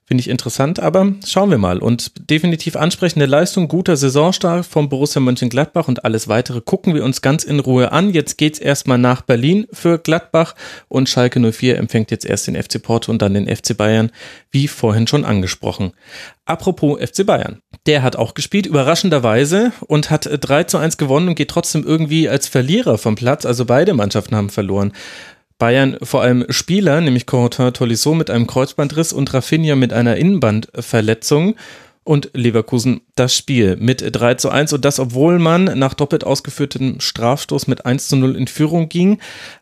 Finde 0.07 0.21
ich 0.21 0.29
interessant, 0.29 0.79
aber 0.79 1.13
schauen 1.25 1.50
wir 1.50 1.57
mal. 1.57 1.79
Und 1.79 2.29
definitiv 2.29 2.75
ansprechende 2.75 3.25
Leistung, 3.25 3.67
guter 3.67 3.97
Saisonstart 3.97 4.63
von 4.63 4.88
Borussia 4.88 5.19
Mönchengladbach 5.19 5.88
und 5.88 6.05
alles 6.05 6.27
weitere 6.27 6.62
gucken 6.62 6.93
wir 6.93 7.03
uns 7.03 7.24
ganz 7.24 7.43
in 7.43 7.59
Ruhe 7.59 7.91
an. 7.91 8.13
Jetzt 8.13 8.38
geht's 8.38 8.59
erstmal 8.59 9.00
nach 9.00 9.24
Berlin 9.24 9.65
für 9.74 9.97
Gladbach 9.97 10.53
und 10.89 11.09
Schalke 11.09 11.39
04 11.39 11.79
empfängt 11.79 12.12
jetzt 12.12 12.24
erst 12.24 12.45
den 12.45 12.55
FC 12.55 12.79
Porto 12.79 13.12
und 13.12 13.24
dann 13.24 13.33
den 13.33 13.47
FC 13.47 13.75
Bayern, 13.75 14.12
wie 14.51 14.67
vorhin 14.67 15.07
schon 15.07 15.25
angesprochen. 15.25 15.93
Apropos 16.45 17.00
FC 17.01 17.25
Bayern. 17.25 17.57
Der 17.88 18.03
hat 18.03 18.15
auch 18.15 18.35
gespielt, 18.35 18.67
überraschenderweise, 18.67 19.71
und 19.88 20.12
hat 20.12 20.29
3 20.29 20.65
zu 20.65 20.77
1 20.77 20.97
gewonnen 20.97 21.29
und 21.29 21.35
geht 21.35 21.50
trotzdem 21.50 21.83
irgendwie 21.83 22.29
als 22.29 22.47
Verlierer 22.47 23.00
vom 23.00 23.15
Platz. 23.15 23.47
Also 23.47 23.65
beide 23.65 23.95
Mannschaften 23.95 24.35
haben 24.35 24.51
verloren. 24.51 24.93
Bayern 25.57 25.97
vor 26.01 26.21
allem 26.21 26.45
Spieler, 26.50 27.00
nämlich 27.01 27.25
Corentin 27.25 27.74
Tolisso 27.74 28.13
mit 28.13 28.29
einem 28.29 28.47
Kreuzbandriss 28.47 29.13
und 29.13 29.33
Rafinha 29.33 29.75
mit 29.75 29.93
einer 29.93 30.17
Innenbandverletzung 30.17 31.55
und 32.03 32.29
Leverkusen 32.33 33.01
das 33.15 33.35
Spiel 33.35 33.77
mit 33.77 34.03
3 34.05 34.35
zu 34.35 34.50
1 34.50 34.74
und 34.74 34.85
das, 34.85 35.00
obwohl 35.00 35.39
man 35.39 35.65
nach 35.77 35.93
doppelt 35.93 36.24
ausgeführtem 36.24 37.00
Strafstoß 37.00 37.67
mit 37.67 37.85
1 37.85 38.07
zu 38.07 38.15
0 38.15 38.35
in 38.35 38.47
Führung 38.47 38.89
ging. 38.89 39.19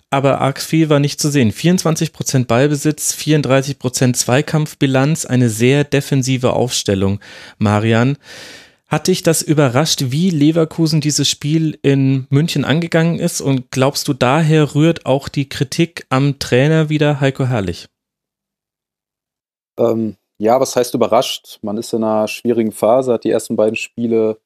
aber 0.10 0.42
arg 0.42 0.62
viel 0.62 0.90
war 0.90 1.00
nicht 1.00 1.20
zu 1.20 1.32
sehen. 1.32 1.52
24% 1.52 2.46
Ballbesitz, 2.46 3.16
34% 3.20 4.14
Zweikampfbilanz, 4.14 5.26
eine 5.26 5.50
sehr 5.50 5.84
defensive 5.84 6.54
Aufstellung. 6.54 7.20
Marian, 7.58 8.18
hat 8.94 9.08
dich 9.08 9.24
das 9.24 9.42
überrascht, 9.42 10.12
wie 10.12 10.30
Leverkusen 10.30 11.02
dieses 11.02 11.28
Spiel 11.28 11.80
in 11.82 12.28
München 12.30 12.64
angegangen 12.64 13.18
ist? 13.18 13.42
Und 13.42 13.72
glaubst 13.72 14.08
du, 14.08 14.14
daher 14.14 14.76
rührt 14.76 15.08
auch 15.08 15.30
die 15.30 15.50
Kritik 15.50 16.06
am 16.10 16.38
Trainer 16.38 16.90
wieder 16.90 17.20
Heiko 17.20 17.46
Herrlich? 17.46 17.88
Ähm, 19.80 20.16
ja, 20.38 20.60
was 20.60 20.76
heißt 20.76 20.94
überrascht? 20.94 21.58
Man 21.64 21.78
ist 21.78 21.92
in 21.92 22.04
einer 22.04 22.28
schwierigen 22.28 22.72
Phase, 22.72 23.14
hat 23.14 23.24
die 23.24 23.32
ersten 23.32 23.56
beiden 23.56 23.76
Spiele 23.76 24.38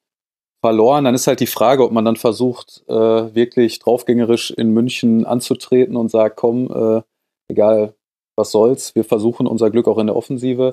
verloren. 0.62 1.04
Dann 1.04 1.14
ist 1.14 1.26
halt 1.26 1.40
die 1.40 1.46
Frage, 1.46 1.84
ob 1.84 1.92
man 1.92 2.06
dann 2.06 2.16
versucht, 2.16 2.84
äh, 2.88 2.94
wirklich 2.94 3.80
draufgängerisch 3.80 4.50
in 4.50 4.70
München 4.70 5.26
anzutreten 5.26 5.94
und 5.94 6.10
sagt, 6.10 6.36
komm, 6.36 6.72
äh, 6.72 7.02
egal 7.48 7.94
was 8.34 8.50
soll's, 8.50 8.94
wir 8.94 9.04
versuchen 9.04 9.46
unser 9.46 9.70
Glück 9.70 9.88
auch 9.88 9.98
in 9.98 10.06
der 10.06 10.16
Offensive. 10.16 10.72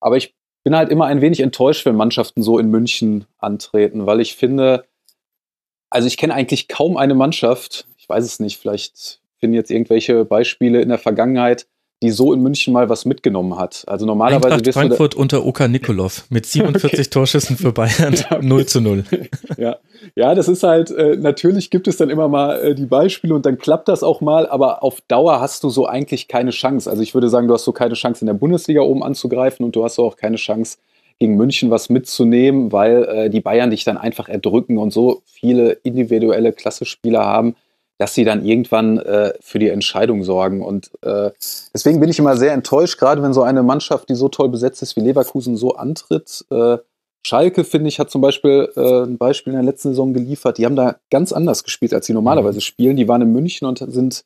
Aber 0.00 0.18
ich 0.18 0.34
bin 0.66 0.74
halt 0.74 0.90
immer 0.90 1.04
ein 1.04 1.20
wenig 1.20 1.38
enttäuscht, 1.38 1.86
wenn 1.86 1.94
Mannschaften 1.94 2.42
so 2.42 2.58
in 2.58 2.68
München 2.68 3.26
antreten, 3.38 4.04
weil 4.04 4.20
ich 4.20 4.34
finde, 4.34 4.84
also 5.90 6.08
ich 6.08 6.16
kenne 6.16 6.34
eigentlich 6.34 6.66
kaum 6.66 6.96
eine 6.96 7.14
Mannschaft, 7.14 7.86
ich 7.96 8.08
weiß 8.08 8.24
es 8.24 8.40
nicht, 8.40 8.58
vielleicht 8.58 9.20
finden 9.38 9.54
jetzt 9.54 9.70
irgendwelche 9.70 10.24
Beispiele 10.24 10.82
in 10.82 10.88
der 10.88 10.98
Vergangenheit, 10.98 11.68
die 12.02 12.10
so 12.10 12.32
in 12.34 12.40
München 12.42 12.74
mal 12.74 12.88
was 12.88 13.06
mitgenommen 13.06 13.58
hat. 13.58 13.84
Also 13.86 14.04
normalerweise 14.04 14.54
Eintracht 14.54 14.74
Frankfurt 14.74 15.14
unter 15.14 15.46
Oka 15.46 15.66
Nikolov 15.66 16.26
mit 16.28 16.44
47 16.44 16.84
okay. 16.92 17.10
Torschüssen 17.10 17.56
für 17.56 17.72
Bayern, 17.72 18.14
ja, 18.30 18.36
okay. 18.36 18.46
0 18.46 18.66
zu 18.66 18.80
0. 18.80 19.04
Ja, 19.56 19.76
ja 20.14 20.34
das 20.34 20.48
ist 20.48 20.62
halt, 20.62 20.90
äh, 20.90 21.16
natürlich 21.16 21.70
gibt 21.70 21.88
es 21.88 21.96
dann 21.96 22.10
immer 22.10 22.28
mal 22.28 22.58
äh, 22.58 22.74
die 22.74 22.84
Beispiele 22.84 23.34
und 23.34 23.46
dann 23.46 23.56
klappt 23.56 23.88
das 23.88 24.02
auch 24.02 24.20
mal, 24.20 24.46
aber 24.46 24.82
auf 24.82 25.00
Dauer 25.08 25.40
hast 25.40 25.64
du 25.64 25.70
so 25.70 25.86
eigentlich 25.86 26.28
keine 26.28 26.50
Chance. 26.50 26.90
Also 26.90 27.02
ich 27.02 27.14
würde 27.14 27.30
sagen, 27.30 27.48
du 27.48 27.54
hast 27.54 27.64
so 27.64 27.72
keine 27.72 27.94
Chance 27.94 28.20
in 28.22 28.26
der 28.26 28.34
Bundesliga 28.34 28.82
oben 28.82 29.02
anzugreifen 29.02 29.64
und 29.64 29.74
du 29.74 29.82
hast 29.84 29.98
auch 29.98 30.16
keine 30.16 30.36
Chance 30.36 30.76
gegen 31.18 31.36
München 31.36 31.70
was 31.70 31.88
mitzunehmen, 31.88 32.72
weil 32.72 33.04
äh, 33.04 33.30
die 33.30 33.40
Bayern 33.40 33.70
dich 33.70 33.84
dann 33.84 33.96
einfach 33.96 34.28
erdrücken 34.28 34.76
und 34.76 34.92
so 34.92 35.22
viele 35.24 35.72
individuelle 35.82 36.52
Klasse-Spieler 36.52 37.24
haben 37.24 37.56
dass 37.98 38.14
sie 38.14 38.24
dann 38.24 38.44
irgendwann 38.44 38.98
äh, 38.98 39.32
für 39.40 39.58
die 39.58 39.68
Entscheidung 39.68 40.22
sorgen. 40.22 40.62
Und 40.62 40.90
äh, 41.02 41.30
deswegen 41.72 42.00
bin 42.00 42.10
ich 42.10 42.18
immer 42.18 42.36
sehr 42.36 42.52
enttäuscht, 42.52 42.98
gerade 42.98 43.22
wenn 43.22 43.32
so 43.32 43.42
eine 43.42 43.62
Mannschaft, 43.62 44.08
die 44.08 44.14
so 44.14 44.28
toll 44.28 44.48
besetzt 44.48 44.82
ist 44.82 44.96
wie 44.96 45.00
Leverkusen, 45.00 45.56
so 45.56 45.74
antritt. 45.76 46.44
Äh, 46.50 46.78
Schalke, 47.26 47.64
finde 47.64 47.88
ich, 47.88 47.98
hat 47.98 48.10
zum 48.10 48.20
Beispiel 48.20 48.70
äh, 48.76 49.02
ein 49.04 49.18
Beispiel 49.18 49.52
in 49.52 49.58
der 49.58 49.64
letzten 49.64 49.88
Saison 49.88 50.12
geliefert. 50.14 50.58
Die 50.58 50.64
haben 50.64 50.76
da 50.76 50.96
ganz 51.10 51.32
anders 51.32 51.64
gespielt, 51.64 51.92
als 51.92 52.06
sie 52.06 52.12
normalerweise 52.12 52.60
spielen. 52.60 52.96
Die 52.96 53.08
waren 53.08 53.22
in 53.22 53.32
München 53.32 53.66
und 53.66 53.78
sind 53.78 54.24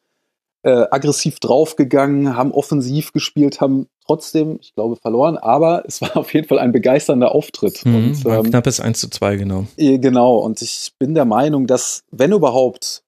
äh, 0.63 0.87
aggressiv 0.91 1.41
draufgegangen, 1.41 2.37
haben 2.37 2.53
offensiv 2.53 3.13
gespielt, 3.13 3.61
haben 3.61 3.89
trotzdem, 4.05 4.59
ich 4.61 4.75
glaube, 4.75 4.97
verloren, 4.97 5.39
aber 5.39 5.85
es 5.87 6.03
war 6.03 6.17
auf 6.17 6.35
jeden 6.35 6.47
Fall 6.47 6.59
ein 6.59 6.73
begeisternder 6.73 7.35
Auftritt. 7.35 7.85
Mhm, 7.87 7.95
und, 7.95 8.27
ähm, 8.27 8.43
knappes 8.51 8.81
1 8.81 9.01
zu 9.01 9.09
2, 9.09 9.37
genau. 9.37 9.67
Genau, 9.77 10.39
und 10.39 10.61
ich 10.61 10.93
bin 10.99 11.15
der 11.15 11.25
Meinung, 11.25 11.67
dass, 11.67 12.05
wenn 12.11 12.33
überhaupt, 12.33 13.03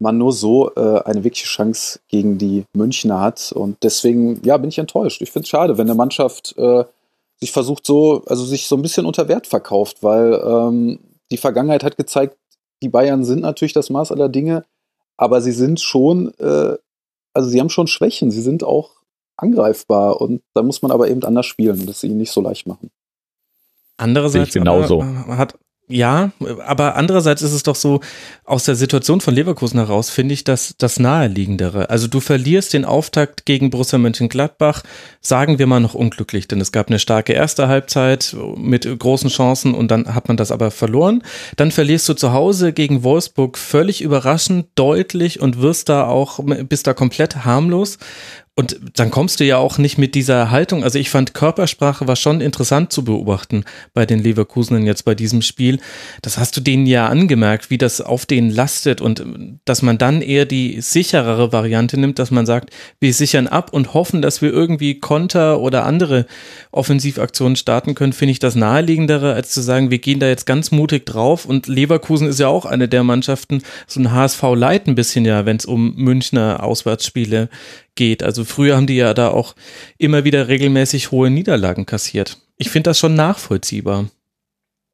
man 0.00 0.18
nur 0.18 0.32
so 0.32 0.72
äh, 0.74 1.02
eine 1.04 1.24
wirkliche 1.24 1.46
Chance 1.46 2.00
gegen 2.08 2.38
die 2.38 2.64
Münchner 2.74 3.20
hat. 3.20 3.52
Und 3.52 3.78
deswegen, 3.82 4.40
ja, 4.44 4.56
bin 4.56 4.68
ich 4.68 4.78
enttäuscht. 4.78 5.22
Ich 5.22 5.30
finde 5.30 5.44
es 5.44 5.50
schade, 5.50 5.78
wenn 5.78 5.88
eine 5.88 5.94
Mannschaft 5.94 6.54
äh, 6.58 6.84
sich 7.40 7.52
versucht 7.52 7.86
so, 7.86 8.22
also 8.26 8.44
sich 8.44 8.66
so 8.66 8.76
ein 8.76 8.82
bisschen 8.82 9.06
unter 9.06 9.28
Wert 9.28 9.46
verkauft, 9.46 10.02
weil 10.02 10.34
ähm, 10.44 10.98
die 11.30 11.36
Vergangenheit 11.36 11.84
hat 11.84 11.96
gezeigt, 11.96 12.36
die 12.82 12.88
Bayern 12.88 13.24
sind 13.24 13.40
natürlich 13.40 13.72
das 13.72 13.90
Maß 13.90 14.12
aller 14.12 14.28
Dinge, 14.28 14.64
aber 15.16 15.40
sie 15.40 15.52
sind 15.52 15.80
schon, 15.80 16.32
äh, 16.38 16.76
also 17.32 17.48
sie 17.48 17.60
haben 17.60 17.70
schon 17.70 17.86
Schwächen, 17.86 18.30
sie 18.30 18.42
sind 18.42 18.62
auch 18.62 18.90
angreifbar 19.36 20.20
und 20.20 20.42
da 20.54 20.62
muss 20.62 20.82
man 20.82 20.90
aber 20.90 21.08
eben 21.08 21.24
anders 21.24 21.46
spielen 21.46 21.80
und 21.80 21.88
das 21.88 22.04
ihnen 22.04 22.18
nicht 22.18 22.32
so 22.32 22.40
leicht 22.40 22.66
machen. 22.66 22.90
Andererseits 23.96 24.52
genauso. 24.52 25.04
hat 25.04 25.56
ja, 25.86 26.32
aber 26.66 26.96
andererseits 26.96 27.42
ist 27.42 27.52
es 27.52 27.62
doch 27.62 27.74
so, 27.74 28.00
aus 28.44 28.64
der 28.64 28.74
Situation 28.74 29.20
von 29.20 29.34
Leverkusen 29.34 29.78
heraus 29.78 30.08
finde 30.08 30.32
ich 30.32 30.42
das 30.42 30.74
das 30.78 30.98
naheliegendere. 30.98 31.90
Also 31.90 32.08
du 32.08 32.20
verlierst 32.20 32.72
den 32.72 32.86
Auftakt 32.86 33.44
gegen 33.44 33.68
Borussia 33.68 33.98
Mönchengladbach, 33.98 34.82
sagen 35.20 35.58
wir 35.58 35.66
mal 35.66 35.80
noch 35.80 35.94
unglücklich, 35.94 36.48
denn 36.48 36.60
es 36.60 36.72
gab 36.72 36.88
eine 36.88 36.98
starke 36.98 37.34
erste 37.34 37.68
Halbzeit 37.68 38.34
mit 38.56 38.88
großen 38.98 39.28
Chancen 39.28 39.74
und 39.74 39.90
dann 39.90 40.14
hat 40.14 40.28
man 40.28 40.38
das 40.38 40.50
aber 40.50 40.70
verloren. 40.70 41.22
Dann 41.56 41.70
verlierst 41.70 42.08
du 42.08 42.14
zu 42.14 42.32
Hause 42.32 42.72
gegen 42.72 43.02
Wolfsburg 43.02 43.58
völlig 43.58 44.00
überraschend, 44.00 44.68
deutlich 44.76 45.40
und 45.40 45.60
wirst 45.60 45.90
da 45.90 46.06
auch, 46.06 46.40
bist 46.42 46.86
da 46.86 46.94
komplett 46.94 47.44
harmlos 47.44 47.98
und 48.56 48.78
dann 48.94 49.10
kommst 49.10 49.40
du 49.40 49.44
ja 49.44 49.58
auch 49.58 49.78
nicht 49.78 49.98
mit 49.98 50.14
dieser 50.14 50.52
Haltung. 50.52 50.84
Also 50.84 50.96
ich 51.00 51.10
fand 51.10 51.34
Körpersprache 51.34 52.06
war 52.06 52.14
schon 52.14 52.40
interessant 52.40 52.92
zu 52.92 53.02
beobachten 53.02 53.64
bei 53.94 54.06
den 54.06 54.20
Leverkusenern 54.20 54.86
jetzt 54.86 55.04
bei 55.04 55.16
diesem 55.16 55.42
Spiel. 55.42 55.80
Das 56.22 56.38
hast 56.38 56.56
du 56.56 56.60
denen 56.60 56.86
ja 56.86 57.08
angemerkt, 57.08 57.70
wie 57.70 57.78
das 57.78 58.00
auf 58.00 58.26
denen 58.26 58.50
lastet 58.50 59.00
und 59.00 59.24
dass 59.64 59.82
man 59.82 59.98
dann 59.98 60.22
eher 60.22 60.46
die 60.46 60.80
sicherere 60.80 61.52
Variante 61.52 61.98
nimmt, 61.98 62.20
dass 62.20 62.30
man 62.30 62.46
sagt, 62.46 62.70
wir 63.00 63.12
sichern 63.12 63.48
ab 63.48 63.72
und 63.72 63.92
hoffen, 63.92 64.22
dass 64.22 64.40
wir 64.40 64.52
irgendwie 64.52 65.00
Konter 65.00 65.58
oder 65.58 65.84
andere 65.84 66.26
Offensivaktionen 66.70 67.56
starten 67.56 67.96
können, 67.96 68.12
finde 68.12 68.32
ich 68.32 68.38
das 68.38 68.54
naheliegendere, 68.54 69.34
als 69.34 69.50
zu 69.50 69.62
sagen, 69.62 69.90
wir 69.90 69.98
gehen 69.98 70.20
da 70.20 70.28
jetzt 70.28 70.46
ganz 70.46 70.70
mutig 70.70 71.06
drauf 71.06 71.44
und 71.44 71.66
Leverkusen 71.66 72.28
ist 72.28 72.38
ja 72.38 72.46
auch 72.46 72.66
eine 72.66 72.86
der 72.86 73.02
Mannschaften, 73.02 73.62
so 73.88 73.98
ein 73.98 74.12
HSV 74.12 74.42
Light 74.54 74.86
ein 74.86 74.94
bisschen 74.94 75.24
ja, 75.24 75.44
wenn 75.44 75.56
es 75.56 75.66
um 75.66 75.96
Münchner 75.96 76.62
Auswärtsspiele 76.62 77.48
geht. 77.94 78.22
Also 78.22 78.44
früher 78.44 78.76
haben 78.76 78.86
die 78.86 78.96
ja 78.96 79.14
da 79.14 79.30
auch 79.30 79.54
immer 79.98 80.24
wieder 80.24 80.48
regelmäßig 80.48 81.10
hohe 81.10 81.30
Niederlagen 81.30 81.86
kassiert. 81.86 82.38
Ich 82.56 82.70
finde 82.70 82.90
das 82.90 82.98
schon 82.98 83.14
nachvollziehbar. 83.14 84.06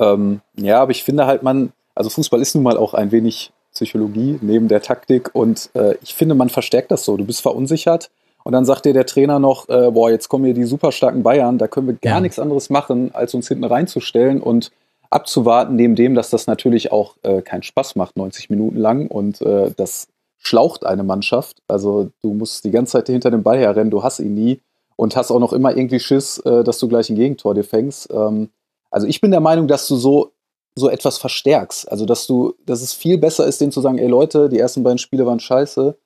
Ähm, 0.00 0.40
ja, 0.56 0.80
aber 0.80 0.92
ich 0.92 1.04
finde 1.04 1.26
halt, 1.26 1.42
man, 1.42 1.72
also 1.94 2.10
Fußball 2.10 2.40
ist 2.40 2.54
nun 2.54 2.64
mal 2.64 2.76
auch 2.76 2.94
ein 2.94 3.12
wenig 3.12 3.52
Psychologie 3.72 4.38
neben 4.40 4.68
der 4.68 4.82
Taktik 4.82 5.34
und 5.34 5.70
äh, 5.74 5.94
ich 6.02 6.14
finde, 6.14 6.34
man 6.34 6.48
verstärkt 6.48 6.90
das 6.90 7.04
so. 7.04 7.16
Du 7.16 7.24
bist 7.24 7.40
verunsichert 7.40 8.10
und 8.42 8.52
dann 8.52 8.64
sagt 8.64 8.84
dir 8.84 8.92
der 8.92 9.06
Trainer 9.06 9.38
noch, 9.38 9.68
äh, 9.68 9.90
boah, 9.90 10.10
jetzt 10.10 10.28
kommen 10.28 10.44
hier 10.44 10.54
die 10.54 10.64
super 10.64 10.90
starken 10.90 11.22
Bayern, 11.22 11.58
da 11.58 11.68
können 11.68 11.86
wir 11.86 11.94
gar 11.94 12.14
ja. 12.14 12.20
nichts 12.20 12.38
anderes 12.38 12.70
machen, 12.70 13.14
als 13.14 13.34
uns 13.34 13.46
hinten 13.48 13.64
reinzustellen 13.64 14.40
und 14.40 14.72
abzuwarten, 15.10 15.76
neben 15.76 15.94
dem, 15.96 16.14
dass 16.14 16.30
das 16.30 16.46
natürlich 16.46 16.92
auch 16.92 17.16
äh, 17.22 17.42
keinen 17.42 17.62
Spaß 17.62 17.96
macht, 17.96 18.16
90 18.16 18.50
Minuten 18.50 18.76
lang 18.76 19.06
und 19.08 19.40
äh, 19.42 19.72
das 19.76 20.08
schlaucht 20.40 20.84
eine 20.84 21.04
Mannschaft. 21.04 21.62
Also 21.68 22.10
du 22.22 22.32
musst 22.34 22.64
die 22.64 22.70
ganze 22.70 22.92
Zeit 22.92 23.06
hinter 23.06 23.30
dem 23.30 23.42
Ball 23.42 23.58
herrennen, 23.58 23.90
du 23.90 24.02
hast 24.02 24.18
ihn 24.18 24.34
nie 24.34 24.60
und 24.96 25.16
hast 25.16 25.30
auch 25.30 25.38
noch 25.38 25.52
immer 25.52 25.76
irgendwie 25.76 26.00
Schiss, 26.00 26.38
äh, 26.38 26.64
dass 26.64 26.78
du 26.78 26.88
gleich 26.88 27.08
ein 27.10 27.16
Gegentor 27.16 27.54
dir 27.54 27.64
fängst. 27.64 28.10
Ähm, 28.10 28.50
also 28.90 29.06
ich 29.06 29.20
bin 29.20 29.30
der 29.30 29.40
Meinung, 29.40 29.68
dass 29.68 29.86
du 29.86 29.96
so 29.96 30.32
so 30.76 30.88
etwas 30.88 31.18
verstärkst. 31.18 31.90
Also 31.90 32.06
dass 32.06 32.26
du, 32.26 32.54
dass 32.64 32.82
es 32.82 32.92
viel 32.92 33.18
besser 33.18 33.46
ist, 33.46 33.60
denen 33.60 33.72
zu 33.72 33.80
sagen, 33.80 33.98
ey 33.98 34.08
Leute, 34.08 34.48
die 34.48 34.58
ersten 34.58 34.82
beiden 34.82 34.98
Spiele 34.98 35.26
waren 35.26 35.40
scheiße, 35.40 35.96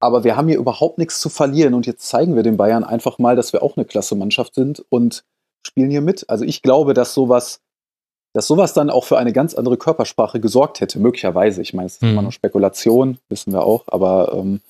aber 0.00 0.24
wir 0.24 0.36
haben 0.36 0.48
hier 0.48 0.58
überhaupt 0.58 0.98
nichts 0.98 1.20
zu 1.20 1.28
verlieren 1.28 1.74
und 1.74 1.86
jetzt 1.86 2.08
zeigen 2.08 2.34
wir 2.36 2.42
den 2.42 2.56
Bayern 2.56 2.84
einfach 2.84 3.18
mal, 3.18 3.36
dass 3.36 3.52
wir 3.52 3.62
auch 3.62 3.76
eine 3.76 3.86
klasse 3.86 4.14
Mannschaft 4.14 4.54
sind 4.54 4.84
und 4.90 5.24
spielen 5.66 5.90
hier 5.90 6.00
mit. 6.00 6.28
Also 6.28 6.44
ich 6.44 6.62
glaube, 6.62 6.94
dass 6.94 7.14
sowas 7.14 7.60
dass 8.36 8.48
sowas 8.48 8.74
dann 8.74 8.90
auch 8.90 9.06
für 9.06 9.16
eine 9.16 9.32
ganz 9.32 9.54
andere 9.54 9.78
Körpersprache 9.78 10.40
gesorgt 10.40 10.82
hätte, 10.82 10.98
möglicherweise. 10.98 11.62
Ich 11.62 11.72
meine, 11.72 11.86
es 11.86 11.94
ist 11.94 12.02
mhm. 12.02 12.10
immer 12.10 12.20
noch 12.20 12.32
Spekulation, 12.32 13.16
wissen 13.30 13.50
wir 13.54 13.62
auch, 13.62 13.84
aber 13.86 14.34
ähm, 14.34 14.60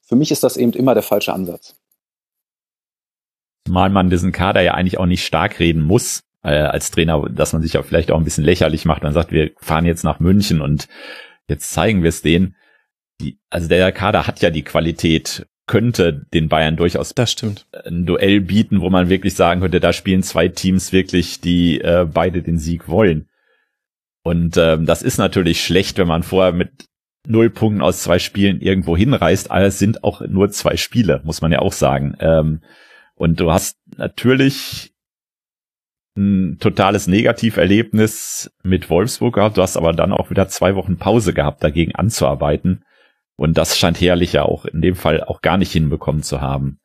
für 0.00 0.16
mich 0.16 0.30
ist 0.30 0.42
das 0.42 0.56
eben 0.56 0.72
immer 0.72 0.94
der 0.94 1.02
falsche 1.02 1.34
Ansatz. 1.34 1.74
Mal 3.68 3.90
man 3.90 4.08
diesen 4.08 4.32
Kader 4.32 4.62
ja 4.62 4.72
eigentlich 4.72 4.96
auch 4.96 5.04
nicht 5.04 5.26
stark 5.26 5.60
reden 5.60 5.82
muss, 5.82 6.22
äh, 6.42 6.54
als 6.54 6.90
Trainer, 6.90 7.28
dass 7.28 7.52
man 7.52 7.60
sich 7.60 7.74
ja 7.74 7.82
vielleicht 7.82 8.10
auch 8.10 8.16
ein 8.16 8.24
bisschen 8.24 8.44
lächerlich 8.44 8.86
macht 8.86 9.04
und 9.04 9.12
sagt, 9.12 9.30
wir 9.30 9.50
fahren 9.58 9.84
jetzt 9.84 10.04
nach 10.04 10.18
München 10.18 10.62
und 10.62 10.88
jetzt 11.48 11.70
zeigen 11.70 12.02
wir 12.02 12.08
es 12.08 12.22
denen. 12.22 12.56
Die, 13.20 13.38
also 13.50 13.68
der 13.68 13.92
Kader 13.92 14.26
hat 14.26 14.40
ja 14.40 14.48
die 14.48 14.64
Qualität, 14.64 15.46
könnte 15.72 16.26
den 16.34 16.50
Bayern 16.50 16.76
durchaus 16.76 17.14
das 17.14 17.32
stimmt. 17.32 17.66
ein 17.86 18.04
Duell 18.04 18.42
bieten, 18.42 18.82
wo 18.82 18.90
man 18.90 19.08
wirklich 19.08 19.32
sagen 19.32 19.62
könnte, 19.62 19.80
da 19.80 19.94
spielen 19.94 20.22
zwei 20.22 20.48
Teams 20.48 20.92
wirklich, 20.92 21.40
die 21.40 21.80
äh, 21.80 22.06
beide 22.12 22.42
den 22.42 22.58
Sieg 22.58 22.90
wollen. 22.90 23.30
Und 24.22 24.58
ähm, 24.58 24.84
das 24.84 25.00
ist 25.00 25.16
natürlich 25.16 25.64
schlecht, 25.64 25.96
wenn 25.96 26.08
man 26.08 26.24
vorher 26.24 26.52
mit 26.52 26.90
null 27.26 27.48
Punkten 27.48 27.80
aus 27.80 28.02
zwei 28.02 28.18
Spielen 28.18 28.60
irgendwo 28.60 28.98
hinreist, 28.98 29.50
aber 29.50 29.62
es 29.62 29.78
sind 29.78 30.04
auch 30.04 30.20
nur 30.20 30.50
zwei 30.50 30.76
Spiele, 30.76 31.22
muss 31.24 31.40
man 31.40 31.50
ja 31.50 31.60
auch 31.60 31.72
sagen. 31.72 32.18
Ähm, 32.20 32.60
und 33.14 33.40
du 33.40 33.50
hast 33.50 33.78
natürlich 33.96 34.92
ein 36.18 36.58
totales 36.60 37.06
Negativerlebnis 37.06 38.52
mit 38.62 38.90
Wolfsburg 38.90 39.36
gehabt, 39.36 39.56
du 39.56 39.62
hast 39.62 39.78
aber 39.78 39.94
dann 39.94 40.12
auch 40.12 40.28
wieder 40.28 40.48
zwei 40.48 40.74
Wochen 40.74 40.98
Pause 40.98 41.32
gehabt, 41.32 41.64
dagegen 41.64 41.94
anzuarbeiten. 41.94 42.84
Und 43.36 43.58
das 43.58 43.78
scheint 43.78 44.00
Herrlich 44.00 44.32
ja 44.34 44.42
auch 44.42 44.64
in 44.64 44.82
dem 44.82 44.94
Fall 44.94 45.22
auch 45.24 45.40
gar 45.40 45.56
nicht 45.56 45.72
hinbekommen 45.72 46.22
zu 46.22 46.40
haben. 46.40 46.78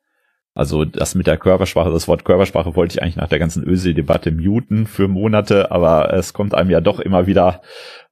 Also 0.54 0.84
das 0.84 1.14
mit 1.14 1.28
der 1.28 1.36
Körpersprache, 1.36 1.90
das 1.90 2.08
Wort 2.08 2.24
Körpersprache 2.24 2.74
wollte 2.74 2.94
ich 2.94 3.02
eigentlich 3.02 3.16
nach 3.16 3.28
der 3.28 3.38
ganzen 3.38 3.62
Ösel-Debatte 3.62 4.32
muten 4.32 4.86
für 4.86 5.06
Monate, 5.06 5.70
aber 5.70 6.12
es 6.12 6.32
kommt 6.32 6.52
einem 6.52 6.70
ja 6.70 6.80
doch 6.80 6.98
immer 6.98 7.28
wieder 7.28 7.62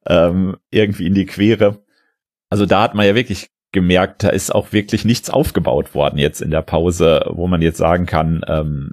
ähm, 0.07 0.57
irgendwie 0.71 1.07
in 1.07 1.15
die 1.15 1.27
Quere. 1.27 1.83
Also 2.49 2.65
da 2.65 2.83
hat 2.83 2.95
man 2.95 3.05
ja 3.05 3.17
wirklich 3.17 3.49
gemerkt, 3.73 4.23
da 4.23 4.29
ist 4.29 4.55
auch 4.55 4.73
wirklich 4.73 5.05
nichts 5.05 5.29
aufgebaut 5.29 5.95
worden 5.95 6.19
jetzt 6.19 6.41
in 6.41 6.53
der 6.53 6.63
Pause, 6.63 7.25
wo 7.31 7.49
man 7.49 7.63
jetzt 7.63 7.79
sagen 7.79 8.07
kann, 8.07 8.43
ähm, 8.47 8.93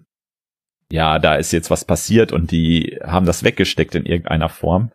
ja, 0.91 1.19
da 1.19 1.35
ist 1.35 1.51
jetzt 1.51 1.69
was 1.69 1.85
passiert 1.85 2.31
und 2.31 2.51
die 2.51 2.99
haben 3.03 3.25
das 3.25 3.43
weggesteckt 3.43 3.95
in 3.95 4.05
irgendeiner 4.05 4.49
Form. 4.49 4.91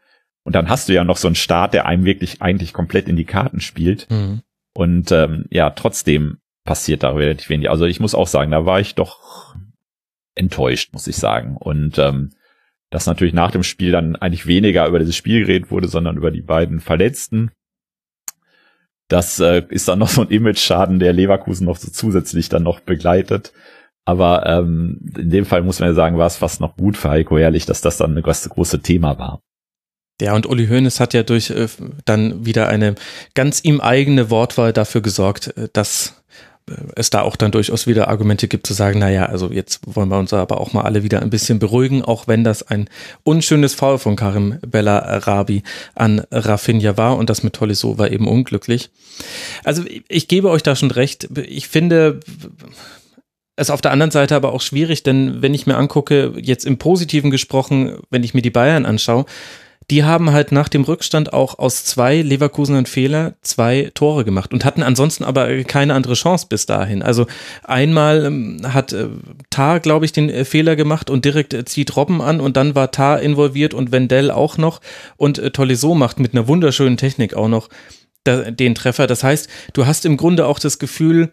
Und 0.49 0.55
dann 0.55 0.71
hast 0.71 0.89
du 0.89 0.95
ja 0.95 1.05
noch 1.05 1.19
so 1.19 1.29
einen 1.29 1.35
Start, 1.35 1.75
der 1.75 1.85
einem 1.85 2.07
wirklich 2.07 2.41
eigentlich 2.41 2.73
komplett 2.73 3.07
in 3.07 3.17
die 3.17 3.27
Karten 3.27 3.61
spielt. 3.61 4.11
Mhm. 4.11 4.41
Und 4.73 5.13
ähm, 5.13 5.45
ja, 5.51 5.69
trotzdem 5.69 6.39
passiert 6.65 7.03
da 7.03 7.11
relativ 7.11 7.51
wenig. 7.51 7.69
Also 7.69 7.85
ich 7.85 8.01
muss 8.01 8.15
auch 8.15 8.27
sagen, 8.27 8.51
da 8.51 8.65
war 8.65 8.81
ich 8.81 8.95
doch 8.95 9.55
enttäuscht, 10.35 10.95
muss 10.95 11.07
ich 11.07 11.17
sagen. 11.17 11.59
Und 11.59 11.99
ähm, 11.99 12.31
dass 12.89 13.05
natürlich 13.05 13.35
nach 13.35 13.51
dem 13.51 13.63
Spiel 13.63 13.93
dann 13.93 14.17
eigentlich 14.17 14.47
weniger 14.47 14.87
über 14.87 14.99
dieses 14.99 15.17
Spiel 15.17 15.41
geredet 15.45 15.71
wurde, 15.71 15.87
sondern 15.87 16.17
über 16.17 16.31
die 16.31 16.41
beiden 16.41 16.81
Verletzten. 16.81 17.51
Das 19.09 19.39
äh, 19.41 19.67
ist 19.69 19.87
dann 19.87 19.99
noch 19.99 20.09
so 20.09 20.23
ein 20.23 20.31
Image-Schaden, 20.31 20.99
der 20.99 21.13
Leverkusen 21.13 21.67
noch 21.67 21.77
so 21.77 21.91
zusätzlich 21.91 22.49
dann 22.49 22.63
noch 22.63 22.81
begleitet. 22.81 23.53
Aber 24.07 24.47
ähm, 24.47 25.13
in 25.15 25.29
dem 25.29 25.45
Fall 25.45 25.61
muss 25.61 25.81
man 25.81 25.91
ja 25.91 25.95
sagen, 25.95 26.17
war 26.17 26.27
es 26.27 26.39
fast 26.39 26.63
noch 26.63 26.79
gut 26.79 26.97
für 26.97 27.11
Heiko 27.11 27.37
Ehrlich, 27.37 27.67
dass 27.67 27.83
das 27.83 27.99
dann 27.99 28.17
ein 28.17 28.23
große 28.23 28.81
Thema 28.81 29.19
war. 29.19 29.43
Ja, 30.21 30.35
und 30.35 30.47
Uli 30.47 30.67
Hoeneß 30.67 30.99
hat 30.99 31.15
ja 31.15 31.23
durch 31.23 31.51
äh, 31.51 31.69
dann 32.05 32.45
wieder 32.45 32.69
eine 32.69 32.97
ganz 33.35 33.61
ihm 33.63 33.81
eigene 33.81 34.31
Wortwahl 34.31 34.73
dafür 34.73 35.01
gesorgt, 35.01 35.57
äh, 35.57 35.69
dass 35.73 36.15
äh, 36.69 36.73
es 36.97 37.11
da 37.11 37.23
auch 37.23 37.37
dann 37.37 37.53
durchaus 37.53 37.87
wieder 37.87 38.09
Argumente 38.09 38.49
gibt 38.49 38.67
zu 38.67 38.75
sagen, 38.75 38.99
naja, 38.99 39.27
also 39.27 39.53
jetzt 39.53 39.81
wollen 39.87 40.09
wir 40.09 40.19
uns 40.19 40.33
aber 40.33 40.61
auch 40.61 40.73
mal 40.73 40.83
alle 40.83 41.05
wieder 41.05 41.23
ein 41.23 41.31
bisschen 41.31 41.61
beruhigen, 41.61 42.03
auch 42.03 42.27
wenn 42.27 42.43
das 42.43 42.65
ein 42.65 42.91
unschönes 43.23 43.75
Foul 43.75 43.99
von 43.99 44.17
Karim 44.17 44.59
Bella 44.67 45.19
Rabi 45.19 45.63
an 45.95 46.25
Rafinha 46.33 46.97
war 46.97 47.17
und 47.17 47.31
das 47.31 47.45
mit 47.45 47.53
Tolisso 47.53 47.97
war 47.97 48.11
eben 48.11 48.27
unglücklich. 48.27 48.91
Also 49.63 49.85
ich 50.09 50.27
gebe 50.27 50.51
euch 50.51 50.65
da 50.65 50.75
schon 50.75 50.91
recht. 50.91 51.29
Ich 51.47 51.69
finde, 51.69 52.19
es 53.55 53.71
auf 53.71 53.81
der 53.81 53.93
anderen 53.93 54.11
Seite 54.11 54.35
aber 54.35 54.53
auch 54.53 54.63
schwierig, 54.63 55.05
denn 55.05 55.43
wenn 55.43 55.55
ich 55.55 55.67
mir 55.67 55.77
angucke, 55.77 56.33
jetzt 56.41 56.65
im 56.65 56.79
Positiven 56.79 57.31
gesprochen, 57.31 57.99
wenn 58.11 58.25
ich 58.25 58.35
mir 58.35 58.43
die 58.43 58.51
Bayern 58.51 58.87
anschaue, 58.87 59.27
die 59.91 60.05
haben 60.05 60.33
halt 60.33 60.53
nach 60.53 60.69
dem 60.69 60.83
Rückstand 60.83 61.33
auch 61.33 61.59
aus 61.59 61.85
zwei 61.85 62.21
Leverkusener 62.21 62.85
Fehler 62.85 63.35
zwei 63.41 63.91
Tore 63.95 64.25
gemacht 64.25 64.53
und 64.53 64.65
hatten 64.65 64.83
ansonsten 64.83 65.25
aber 65.25 65.65
keine 65.65 65.95
andere 65.95 66.15
Chance 66.15 66.47
bis 66.49 66.67
dahin. 66.67 67.03
Also 67.03 67.27
einmal 67.65 68.27
ähm, 68.27 68.61
hat 68.65 68.93
äh, 68.93 69.09
Tar, 69.49 69.81
glaube 69.81 70.05
ich, 70.05 70.13
den 70.13 70.29
äh, 70.29 70.45
Fehler 70.45 70.77
gemacht 70.77 71.09
und 71.09 71.25
direkt 71.25 71.55
äh, 71.55 71.65
zieht 71.65 71.97
Robben 71.97 72.21
an 72.21 72.41
und 72.41 72.57
dann 72.57 72.75
war 72.75 72.91
Tar 72.91 73.21
involviert 73.21 73.73
und 73.73 73.91
Wendell 73.91 74.31
auch 74.31 74.59
noch 74.59 74.81
und 75.17 75.39
äh, 75.39 75.51
Tolisso 75.51 75.95
macht 75.95 76.21
mit 76.21 76.35
einer 76.35 76.49
wunderschönen 76.49 76.97
Technik 76.97 77.35
auch 77.35 77.49
noch 77.49 77.69
den 78.27 78.75
Treffer. 78.75 79.07
Das 79.07 79.25
heißt, 79.25 79.49
du 79.73 79.87
hast 79.87 80.05
im 80.05 80.19
Grunde 80.19 80.45
auch 80.45 80.59
das 80.59 80.79
Gefühl, 80.79 81.33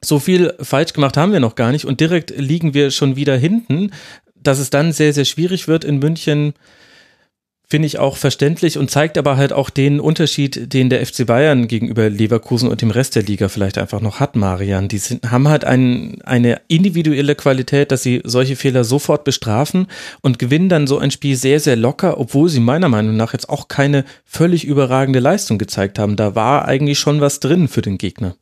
so 0.00 0.20
viel 0.20 0.54
falsch 0.60 0.92
gemacht 0.92 1.16
haben 1.16 1.32
wir 1.32 1.40
noch 1.40 1.56
gar 1.56 1.72
nicht 1.72 1.86
und 1.86 1.98
direkt 1.98 2.30
liegen 2.30 2.72
wir 2.72 2.92
schon 2.92 3.16
wieder 3.16 3.36
hinten, 3.36 3.90
dass 4.36 4.60
es 4.60 4.70
dann 4.70 4.92
sehr, 4.92 5.12
sehr 5.12 5.24
schwierig 5.24 5.66
wird 5.66 5.82
in 5.82 5.98
München 5.98 6.54
finde 7.70 7.86
ich 7.86 7.98
auch 7.98 8.16
verständlich 8.16 8.78
und 8.78 8.90
zeigt 8.90 9.18
aber 9.18 9.36
halt 9.36 9.52
auch 9.52 9.68
den 9.68 10.00
Unterschied, 10.00 10.72
den 10.72 10.88
der 10.88 11.04
FC 11.04 11.26
Bayern 11.26 11.68
gegenüber 11.68 12.08
Leverkusen 12.08 12.68
und 12.68 12.80
dem 12.80 12.90
Rest 12.90 13.14
der 13.14 13.22
Liga 13.22 13.48
vielleicht 13.48 13.76
einfach 13.76 14.00
noch 14.00 14.20
hat, 14.20 14.36
Marian. 14.36 14.88
Die 14.88 14.96
sind, 14.96 15.30
haben 15.30 15.48
halt 15.48 15.66
ein, 15.66 16.22
eine 16.24 16.62
individuelle 16.68 17.34
Qualität, 17.34 17.92
dass 17.92 18.02
sie 18.02 18.22
solche 18.24 18.56
Fehler 18.56 18.84
sofort 18.84 19.24
bestrafen 19.24 19.86
und 20.22 20.38
gewinnen 20.38 20.70
dann 20.70 20.86
so 20.86 20.98
ein 20.98 21.10
Spiel 21.10 21.36
sehr, 21.36 21.60
sehr 21.60 21.76
locker, 21.76 22.18
obwohl 22.18 22.48
sie 22.48 22.60
meiner 22.60 22.88
Meinung 22.88 23.16
nach 23.16 23.34
jetzt 23.34 23.50
auch 23.50 23.68
keine 23.68 24.04
völlig 24.24 24.64
überragende 24.64 25.20
Leistung 25.20 25.58
gezeigt 25.58 25.98
haben. 25.98 26.16
Da 26.16 26.34
war 26.34 26.64
eigentlich 26.64 26.98
schon 26.98 27.20
was 27.20 27.38
drin 27.38 27.68
für 27.68 27.82
den 27.82 27.98
Gegner. 27.98 28.34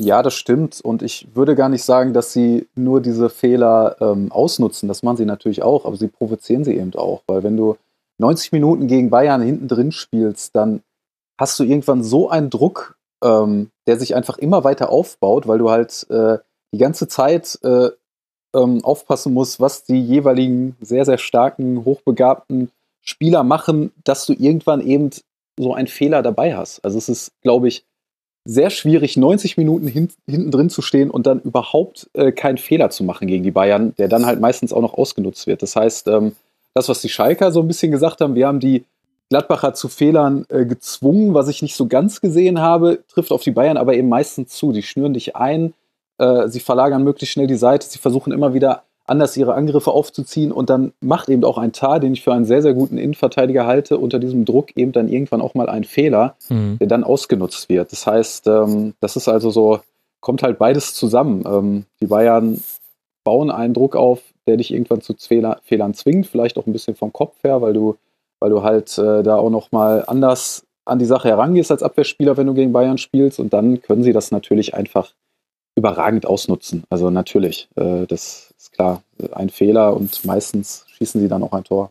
Ja, 0.00 0.22
das 0.22 0.34
stimmt. 0.34 0.80
Und 0.80 1.02
ich 1.02 1.26
würde 1.34 1.56
gar 1.56 1.68
nicht 1.68 1.82
sagen, 1.82 2.14
dass 2.14 2.32
sie 2.32 2.68
nur 2.76 3.02
diese 3.02 3.28
Fehler 3.30 3.96
ähm, 4.00 4.30
ausnutzen. 4.30 4.88
Das 4.88 5.02
machen 5.02 5.16
sie 5.16 5.26
natürlich 5.26 5.62
auch, 5.62 5.84
aber 5.84 5.96
sie 5.96 6.08
provozieren 6.08 6.64
sie 6.64 6.76
eben 6.76 6.94
auch. 6.94 7.22
Weil 7.26 7.42
wenn 7.42 7.56
du 7.56 7.76
90 8.20 8.52
Minuten 8.52 8.86
gegen 8.86 9.10
Bayern 9.10 9.42
hinten 9.42 9.66
drin 9.66 9.92
spielst, 9.92 10.54
dann 10.54 10.82
hast 11.38 11.58
du 11.58 11.64
irgendwann 11.64 12.04
so 12.04 12.28
einen 12.28 12.50
Druck, 12.50 12.96
ähm, 13.24 13.70
der 13.86 13.98
sich 13.98 14.14
einfach 14.14 14.38
immer 14.38 14.62
weiter 14.62 14.90
aufbaut, 14.90 15.48
weil 15.48 15.58
du 15.58 15.70
halt 15.70 16.06
äh, 16.10 16.38
die 16.72 16.78
ganze 16.78 17.08
Zeit 17.08 17.58
äh, 17.62 17.88
ähm, 18.54 18.84
aufpassen 18.84 19.32
musst, 19.32 19.60
was 19.60 19.84
die 19.84 20.00
jeweiligen 20.00 20.76
sehr, 20.80 21.04
sehr 21.04 21.18
starken, 21.18 21.84
hochbegabten 21.84 22.70
Spieler 23.00 23.42
machen, 23.42 23.92
dass 24.04 24.26
du 24.26 24.34
irgendwann 24.34 24.80
eben 24.80 25.10
so 25.58 25.74
einen 25.74 25.88
Fehler 25.88 26.22
dabei 26.22 26.56
hast. 26.56 26.84
Also 26.84 26.98
es 26.98 27.08
ist, 27.08 27.32
glaube 27.42 27.68
ich, 27.68 27.84
sehr 28.44 28.70
schwierig, 28.70 29.16
90 29.16 29.56
Minuten 29.56 29.86
hin, 29.86 30.08
hinten 30.26 30.50
drin 30.50 30.70
zu 30.70 30.82
stehen 30.82 31.10
und 31.10 31.26
dann 31.26 31.40
überhaupt 31.40 32.08
äh, 32.14 32.32
keinen 32.32 32.58
Fehler 32.58 32.90
zu 32.90 33.04
machen 33.04 33.28
gegen 33.28 33.44
die 33.44 33.50
Bayern, 33.50 33.94
der 33.96 34.08
dann 34.08 34.26
halt 34.26 34.40
meistens 34.40 34.72
auch 34.72 34.80
noch 34.80 34.94
ausgenutzt 34.94 35.46
wird. 35.46 35.62
Das 35.62 35.76
heißt, 35.76 36.08
ähm, 36.08 36.34
das, 36.74 36.88
was 36.88 37.00
die 37.00 37.08
Schalker 37.08 37.52
so 37.52 37.60
ein 37.60 37.68
bisschen 37.68 37.90
gesagt 37.90 38.20
haben, 38.20 38.34
wir 38.34 38.46
haben 38.46 38.60
die 38.60 38.84
Gladbacher 39.28 39.74
zu 39.74 39.88
Fehlern 39.88 40.44
äh, 40.48 40.64
gezwungen, 40.64 41.34
was 41.34 41.48
ich 41.48 41.62
nicht 41.62 41.76
so 41.76 41.86
ganz 41.86 42.20
gesehen 42.20 42.60
habe, 42.60 43.00
trifft 43.08 43.30
auf 43.30 43.42
die 43.42 43.52
Bayern 43.52 43.76
aber 43.76 43.94
eben 43.94 44.08
meistens 44.08 44.50
zu. 44.50 44.72
Die 44.72 44.82
schnüren 44.82 45.14
dich 45.14 45.36
ein, 45.36 45.72
äh, 46.18 46.48
sie 46.48 46.60
verlagern 46.60 47.04
möglichst 47.04 47.32
schnell 47.32 47.46
die 47.46 47.54
Seite, 47.54 47.86
sie 47.86 47.98
versuchen 47.98 48.32
immer 48.32 48.54
wieder 48.54 48.82
anders 49.06 49.36
ihre 49.36 49.54
Angriffe 49.54 49.90
aufzuziehen 49.90 50.52
und 50.52 50.70
dann 50.70 50.92
macht 51.00 51.28
eben 51.28 51.44
auch 51.44 51.58
ein 51.58 51.72
Tar, 51.72 51.98
den 51.98 52.12
ich 52.12 52.22
für 52.22 52.32
einen 52.32 52.44
sehr, 52.44 52.62
sehr 52.62 52.74
guten 52.74 52.96
Innenverteidiger 52.96 53.66
halte, 53.66 53.98
unter 53.98 54.20
diesem 54.20 54.44
Druck 54.44 54.76
eben 54.76 54.92
dann 54.92 55.08
irgendwann 55.08 55.42
auch 55.42 55.54
mal 55.54 55.68
ein 55.68 55.84
Fehler, 55.84 56.36
mhm. 56.48 56.78
der 56.78 56.86
dann 56.86 57.02
ausgenutzt 57.02 57.68
wird. 57.68 57.90
Das 57.90 58.06
heißt, 58.06 58.46
ähm, 58.46 58.94
das 59.00 59.16
ist 59.16 59.28
also 59.28 59.50
so, 59.50 59.80
kommt 60.20 60.42
halt 60.42 60.58
beides 60.58 60.94
zusammen. 60.94 61.44
Ähm, 61.44 61.84
die 62.00 62.06
Bayern 62.06 62.62
bauen 63.24 63.50
einen 63.50 63.74
Druck 63.74 63.96
auf, 63.96 64.22
der 64.50 64.56
dich 64.56 64.72
irgendwann 64.72 65.00
zu 65.00 65.14
Fehler, 65.14 65.60
Fehlern 65.62 65.94
zwingt, 65.94 66.26
vielleicht 66.26 66.58
auch 66.58 66.66
ein 66.66 66.72
bisschen 66.72 66.96
vom 66.96 67.12
Kopf 67.12 67.36
her, 67.44 67.62
weil 67.62 67.72
du, 67.72 67.96
weil 68.40 68.50
du 68.50 68.64
halt 68.64 68.98
äh, 68.98 69.22
da 69.22 69.36
auch 69.36 69.50
nochmal 69.50 70.02
anders 70.08 70.66
an 70.84 70.98
die 70.98 71.04
Sache 71.04 71.28
herangehst 71.28 71.70
als 71.70 71.84
Abwehrspieler, 71.84 72.36
wenn 72.36 72.48
du 72.48 72.54
gegen 72.54 72.72
Bayern 72.72 72.98
spielst. 72.98 73.38
Und 73.38 73.52
dann 73.52 73.80
können 73.80 74.02
sie 74.02 74.12
das 74.12 74.32
natürlich 74.32 74.74
einfach 74.74 75.14
überragend 75.76 76.26
ausnutzen. 76.26 76.82
Also 76.90 77.10
natürlich, 77.10 77.68
äh, 77.76 78.06
das 78.06 78.52
ist 78.58 78.72
klar, 78.72 79.02
ein 79.32 79.50
Fehler 79.50 79.94
und 79.94 80.24
meistens 80.24 80.84
schießen 80.88 81.20
sie 81.20 81.28
dann 81.28 81.44
auch 81.44 81.52
ein 81.52 81.64
Tor. 81.64 81.90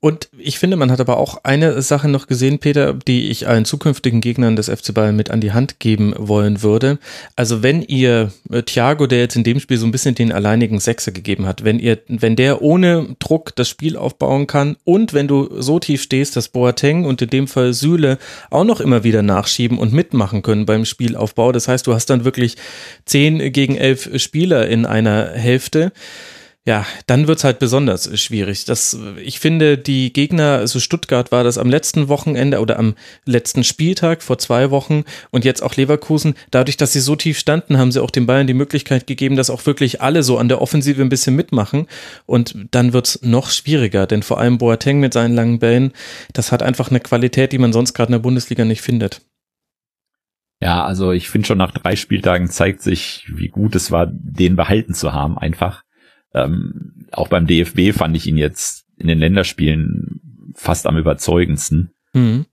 Und 0.00 0.30
ich 0.38 0.58
finde, 0.58 0.76
man 0.76 0.90
hat 0.90 1.00
aber 1.00 1.18
auch 1.18 1.44
eine 1.44 1.82
Sache 1.82 2.08
noch 2.08 2.26
gesehen, 2.26 2.58
Peter, 2.58 2.94
die 2.94 3.30
ich 3.30 3.46
allen 3.46 3.64
zukünftigen 3.64 4.20
Gegnern 4.20 4.56
des 4.56 4.68
FC 4.68 4.94
Bayern 4.94 5.16
mit 5.16 5.30
an 5.30 5.40
die 5.40 5.52
Hand 5.52 5.78
geben 5.78 6.14
wollen 6.16 6.62
würde. 6.62 6.98
Also 7.36 7.62
wenn 7.62 7.82
ihr 7.82 8.32
äh, 8.50 8.62
Thiago, 8.62 9.06
der 9.06 9.18
jetzt 9.18 9.36
in 9.36 9.44
dem 9.44 9.60
Spiel 9.60 9.76
so 9.76 9.86
ein 9.86 9.92
bisschen 9.92 10.14
den 10.14 10.32
alleinigen 10.32 10.80
Sechser 10.80 11.12
gegeben 11.12 11.46
hat, 11.46 11.64
wenn 11.64 11.78
ihr, 11.78 11.98
wenn 12.08 12.36
der 12.36 12.62
ohne 12.62 13.16
Druck 13.18 13.54
das 13.56 13.68
Spiel 13.68 13.96
aufbauen 13.96 14.46
kann 14.46 14.76
und 14.84 15.12
wenn 15.12 15.28
du 15.28 15.60
so 15.60 15.78
tief 15.78 16.02
stehst, 16.02 16.36
dass 16.36 16.48
Boateng 16.48 17.04
und 17.04 17.20
in 17.20 17.30
dem 17.30 17.46
Fall 17.46 17.74
Süle 17.74 18.18
auch 18.50 18.64
noch 18.64 18.80
immer 18.80 19.04
wieder 19.04 19.22
nachschieben 19.22 19.78
und 19.78 19.92
mitmachen 19.92 20.42
können 20.42 20.64
beim 20.64 20.86
Spielaufbau. 20.86 21.52
Das 21.52 21.68
heißt, 21.68 21.86
du 21.86 21.92
hast 21.92 22.06
dann 22.06 22.24
wirklich 22.24 22.56
zehn 23.04 23.52
gegen 23.52 23.76
elf 23.76 24.18
Spieler 24.18 24.66
in 24.68 24.86
einer 24.86 25.30
Hälfte 25.32 25.92
ja, 26.66 26.84
dann 27.06 27.26
wird's 27.26 27.42
halt 27.42 27.58
besonders 27.58 28.20
schwierig. 28.20 28.66
Das, 28.66 28.98
ich 29.24 29.40
finde, 29.40 29.78
die 29.78 30.12
Gegner, 30.12 30.58
also 30.58 30.78
Stuttgart 30.78 31.32
war 31.32 31.42
das 31.42 31.56
am 31.56 31.70
letzten 31.70 32.08
Wochenende 32.08 32.60
oder 32.60 32.78
am 32.78 32.96
letzten 33.24 33.64
Spieltag 33.64 34.22
vor 34.22 34.36
zwei 34.36 34.70
Wochen 34.70 35.04
und 35.30 35.46
jetzt 35.46 35.62
auch 35.62 35.76
Leverkusen. 35.76 36.34
Dadurch, 36.50 36.76
dass 36.76 36.92
sie 36.92 37.00
so 37.00 37.16
tief 37.16 37.38
standen, 37.38 37.78
haben 37.78 37.92
sie 37.92 38.02
auch 38.02 38.10
den 38.10 38.26
Bayern 38.26 38.46
die 38.46 38.52
Möglichkeit 38.52 39.06
gegeben, 39.06 39.36
dass 39.36 39.48
auch 39.48 39.64
wirklich 39.64 40.02
alle 40.02 40.22
so 40.22 40.36
an 40.36 40.48
der 40.48 40.60
Offensive 40.60 41.00
ein 41.00 41.08
bisschen 41.08 41.34
mitmachen. 41.34 41.86
Und 42.26 42.54
dann 42.72 42.92
wird's 42.92 43.20
noch 43.22 43.48
schwieriger, 43.48 44.06
denn 44.06 44.22
vor 44.22 44.38
allem 44.38 44.58
Boateng 44.58 45.00
mit 45.00 45.14
seinen 45.14 45.34
langen 45.34 45.60
Bällen, 45.60 45.92
das 46.34 46.52
hat 46.52 46.62
einfach 46.62 46.90
eine 46.90 47.00
Qualität, 47.00 47.52
die 47.52 47.58
man 47.58 47.72
sonst 47.72 47.94
gerade 47.94 48.08
in 48.08 48.18
der 48.18 48.18
Bundesliga 48.18 48.66
nicht 48.66 48.82
findet. 48.82 49.22
Ja, 50.62 50.84
also 50.84 51.12
ich 51.12 51.30
finde 51.30 51.46
schon 51.46 51.56
nach 51.56 51.72
drei 51.72 51.96
Spieltagen 51.96 52.50
zeigt 52.50 52.82
sich, 52.82 53.26
wie 53.34 53.48
gut 53.48 53.74
es 53.74 53.90
war, 53.90 54.06
den 54.12 54.56
behalten 54.56 54.92
zu 54.92 55.14
haben, 55.14 55.38
einfach. 55.38 55.84
Ähm, 56.34 57.06
auch 57.12 57.28
beim 57.28 57.46
DFB 57.46 57.92
fand 57.92 58.16
ich 58.16 58.26
ihn 58.26 58.36
jetzt 58.36 58.84
in 58.96 59.08
den 59.08 59.18
Länderspielen 59.18 60.52
fast 60.54 60.86
am 60.86 60.96
überzeugendsten. 60.96 61.90
Mhm. 62.12 62.46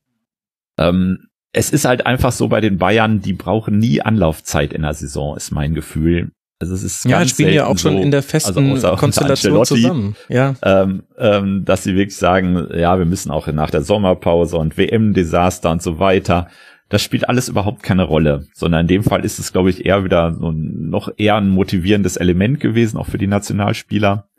Ähm, 0.78 1.28
es 1.54 1.72
ist 1.72 1.86
halt 1.86 2.06
einfach 2.06 2.32
so 2.32 2.48
bei 2.48 2.62
den 2.62 2.78
Bayern, 2.78 3.22
die 3.22 3.34
brauchen 3.34 3.78
nie 3.78 4.02
Anlaufzeit 4.02 4.74
in 4.74 4.84
der 4.84 4.94
Saison, 4.94 5.36
ist 5.36 5.52
mein 5.52 5.74
Gefühl. 5.74 6.32
Also 6.60 6.74
es 6.74 6.84
ist 6.84 7.06
ja, 7.06 7.20
ganz 7.20 7.32
spielen 7.32 7.54
ja 7.54 7.68
auch 7.68 7.78
schon 7.78 7.94
so, 7.94 8.02
in 8.02 8.10
der 8.10 8.24
festen 8.24 8.72
also 8.72 8.92
Konstellation 8.96 9.63
zusammen. 9.63 10.16
Ja. 10.28 10.56
Ähm, 10.63 11.04
ähm, 11.18 11.66
dass 11.66 11.84
sie 11.84 11.96
wirklich 11.96 12.18
sagen, 12.18 12.68
ja, 12.74 12.98
wir 12.98 13.06
müssen 13.06 13.30
auch 13.32 13.48
nach 13.48 13.70
der 13.70 13.84
Sommerpause 13.84 14.58
und 14.58 14.78
WM-Desaster 14.78 15.70
und 15.70 15.84
so 15.84 16.00
weiter 16.00 16.48
das 16.89 17.02
spielt 17.02 17.28
alles 17.28 17.50
überhaupt 17.50 17.84
keine 17.84 18.04
Rolle, 18.04 18.47
sondern 18.54 18.82
in 18.82 18.88
dem 18.88 19.04
Fall 19.04 19.26
ist 19.26 19.39
es, 19.39 19.52
glaube 19.52 19.69
ich, 19.69 19.86
eher 19.86 20.06
wieder 20.06 20.34
so 20.34 20.50
ein, 20.50 20.89
noch 20.89 21.12
eher 21.17 21.36
ein 21.36 21.50
motivierendes 21.50 22.15
Element 22.17 22.60
gewesen, 22.60 22.97
auch 22.97 23.08
für 23.08 23.17
die 23.17 23.28
Nationalspieler. 23.28 24.30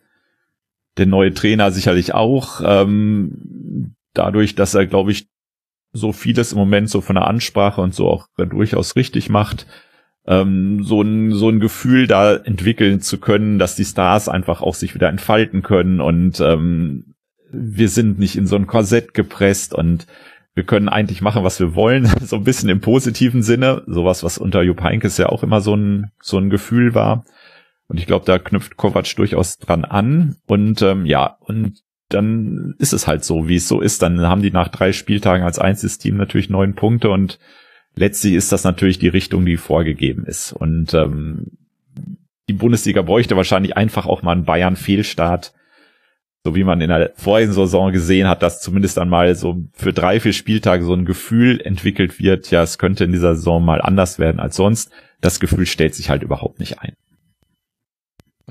Der 0.96 1.06
neue 1.06 1.34
Trainer 1.34 1.70
sicherlich 1.70 2.14
auch, 2.14 2.61
ähm, 2.64 3.94
dadurch, 4.14 4.54
dass 4.54 4.74
er, 4.74 4.87
glaube 4.87 5.12
ich, 5.12 5.28
so 5.92 6.12
vieles 6.12 6.52
im 6.52 6.58
Moment 6.58 6.90
so 6.90 7.00
von 7.00 7.16
der 7.16 7.26
Ansprache 7.26 7.80
und 7.80 7.94
so 7.94 8.08
auch 8.08 8.28
durchaus 8.37 8.96
richtig 8.96 9.28
macht. 9.28 9.66
Ähm, 10.26 10.82
so 10.84 11.02
ein 11.02 11.32
so 11.32 11.48
ein 11.48 11.61
Gefühl 11.61 12.06
da 12.06 12.34
entwickeln 12.37 13.00
zu 13.00 13.18
können, 13.18 13.58
dass 13.58 13.76
die 13.76 13.84
Stars 13.84 14.28
einfach 14.28 14.61
auch 14.61 14.74
sich 14.74 14.94
wieder 14.94 15.08
entfalten 15.08 15.62
können 15.62 16.00
und 16.00 16.40
ähm, 16.40 17.14
wir 17.50 17.88
sind 17.88 18.18
nicht 18.18 18.37
in 18.37 18.46
so 18.46 18.56
ein 18.56 18.66
Korsett 18.66 19.14
gepresst 19.14 19.72
und 19.72 20.06
wir 20.59 20.64
können 20.64 20.88
eigentlich 20.88 21.23
machen, 21.23 21.44
was 21.44 21.61
wir 21.61 21.77
wollen, 21.77 22.07
so 22.21 22.35
ein 22.35 22.42
bisschen 22.42 22.68
im 22.68 22.81
positiven 22.81 23.44
Sinne, 23.44 23.85
sowas, 23.87 24.25
was 24.25 24.38
unter 24.38 24.61
Jupp 24.62 24.83
Heynckes 24.83 25.16
ja 25.16 25.29
auch 25.29 25.44
immer 25.44 25.61
so 25.61 25.77
ein, 25.77 26.11
so 26.21 26.37
ein 26.37 26.51
Gefühl 26.51 26.97
war. 26.97 27.25
Und 27.87 28.01
ich 28.01 28.07
glaube, 28.07 28.27
da 28.27 28.40
knüpft 28.40 28.77
Kovac 28.77 29.14
durchaus 29.14 29.59
dran 29.59 29.85
an. 29.85 30.35
Und 30.49 30.83
ähm, 30.83 31.07
ja, 31.07 31.37
und 31.42 31.85
dann 32.09 32.75
ist 32.79 32.92
es 32.92 33.07
halt 33.07 33.23
so, 33.23 33.47
wie 33.47 33.55
es 33.55 33.68
so 33.68 33.81
ist. 33.81 34.03
Dann 34.03 34.21
haben 34.23 34.42
die 34.42 34.51
nach 34.51 34.66
drei 34.66 34.92
Spieltagen 34.92 35.44
als 35.44 35.61
einziges 35.61 35.99
Team 35.99 36.16
natürlich 36.16 36.51
neun 36.51 36.75
Punkte 36.75 37.11
und 37.11 37.38
letztlich 37.94 38.35
ist 38.35 38.51
das 38.51 38.64
natürlich 38.64 38.99
die 38.99 39.09
Richtung, 39.09 39.47
die 39.47 39.57
vorgegeben 39.57 40.25
ist. 40.27 40.53
Und 40.53 40.92
ähm, 40.92 41.53
die 42.49 42.55
Bundesliga 42.55 43.03
bräuchte 43.03 43.37
wahrscheinlich 43.37 43.77
einfach 43.77 44.07
auch 44.07 44.23
mal 44.23 44.33
einen 44.33 44.44
Bayern-Fehlstart, 44.44 45.55
so 46.48 46.54
wie 46.54 46.64
man 46.64 46.80
in 46.80 46.88
der 46.88 47.12
vorigen 47.14 47.52
Saison 47.52 47.92
gesehen 47.92 48.26
hat, 48.26 48.42
dass 48.42 48.62
zumindest 48.62 48.98
einmal 48.98 49.34
so 49.34 49.56
für 49.74 49.92
drei, 49.92 50.18
vier 50.18 50.32
Spieltage 50.32 50.82
so 50.82 50.94
ein 50.94 51.04
Gefühl 51.04 51.61
entwickelt 51.61 52.18
wird, 52.18 52.50
ja, 52.50 52.62
es 52.62 52.78
könnte 52.78 53.04
in 53.04 53.12
dieser 53.12 53.34
Saison 53.34 53.62
mal 53.62 53.82
anders 53.82 54.18
werden 54.18 54.40
als 54.40 54.56
sonst. 54.56 54.90
Das 55.20 55.40
Gefühl 55.40 55.66
stellt 55.66 55.94
sich 55.94 56.08
halt 56.08 56.22
überhaupt 56.22 56.58
nicht 56.58 56.80
ein. 56.80 56.94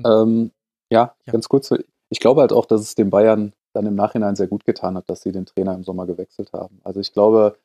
Ähm, 0.04 0.52
ja, 0.90 1.14
ja, 1.26 1.32
ganz 1.32 1.48
kurz. 1.48 1.74
Ich 2.08 2.20
glaube 2.20 2.40
halt 2.40 2.52
auch, 2.52 2.66
dass 2.66 2.82
es 2.82 2.94
den 2.94 3.10
Bayern 3.10 3.52
dann 3.72 3.86
im 3.86 3.96
Nachhinein 3.96 4.36
sehr 4.36 4.46
gut 4.46 4.64
getan 4.64 4.96
hat, 4.96 5.10
dass 5.10 5.22
sie 5.22 5.32
den 5.32 5.46
Trainer 5.46 5.74
im 5.74 5.82
Sommer 5.82 6.06
gewechselt 6.06 6.52
haben. 6.52 6.80
Also 6.84 7.00
ich 7.00 7.12
glaube, 7.12 7.56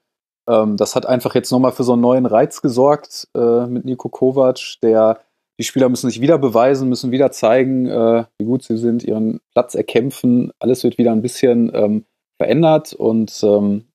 ähm, 0.48 0.78
das 0.78 0.96
hat 0.96 1.06
einfach 1.06 1.36
jetzt 1.36 1.52
nochmal 1.52 1.74
für 1.74 1.84
so 1.84 1.94
einen 1.94 2.02
neuen 2.02 2.26
Reiz 2.26 2.62
gesorgt 2.62 3.28
äh, 3.36 3.68
mit 3.68 3.86
Nico 3.86 4.10
Kovac, 4.10 4.80
der 4.82 5.20
die 5.60 5.64
Spieler 5.64 5.90
müssen 5.90 6.10
sich 6.10 6.22
wieder 6.22 6.38
beweisen, 6.38 6.90
müssen 6.90 7.12
wieder 7.12 7.32
zeigen, 7.32 7.88
äh, 7.88 8.26
wie 8.38 8.46
gut 8.46 8.64
sie 8.64 8.78
sind, 8.78 9.04
ihren 9.04 9.40
Platz 9.52 9.76
erkämpfen. 9.76 10.52
Alles 10.60 10.84
wird 10.84 10.98
wieder 10.98 11.12
ein 11.12 11.22
bisschen 11.22 11.72
ähm, 11.74 12.06
verändert 12.38 12.94
und 12.94 13.42
ähm, 13.44 13.86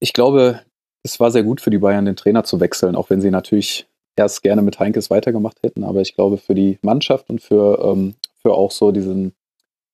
ich 0.00 0.12
glaube, 0.12 0.60
es 1.02 1.20
war 1.20 1.30
sehr 1.30 1.42
gut 1.42 1.60
für 1.60 1.70
die 1.70 1.78
Bayern, 1.78 2.04
den 2.04 2.16
Trainer 2.16 2.44
zu 2.44 2.60
wechseln, 2.60 2.96
auch 2.96 3.10
wenn 3.10 3.20
sie 3.20 3.30
natürlich 3.30 3.86
erst 4.16 4.42
gerne 4.42 4.62
mit 4.62 4.78
Heinkes 4.78 5.10
weitergemacht 5.10 5.62
hätten. 5.62 5.84
Aber 5.84 6.00
ich 6.00 6.14
glaube, 6.14 6.38
für 6.38 6.54
die 6.54 6.78
Mannschaft 6.82 7.30
und 7.30 7.40
für, 7.40 7.78
ähm, 7.82 8.14
für 8.42 8.54
auch 8.54 8.70
so 8.70 8.90
diesen, 8.92 9.32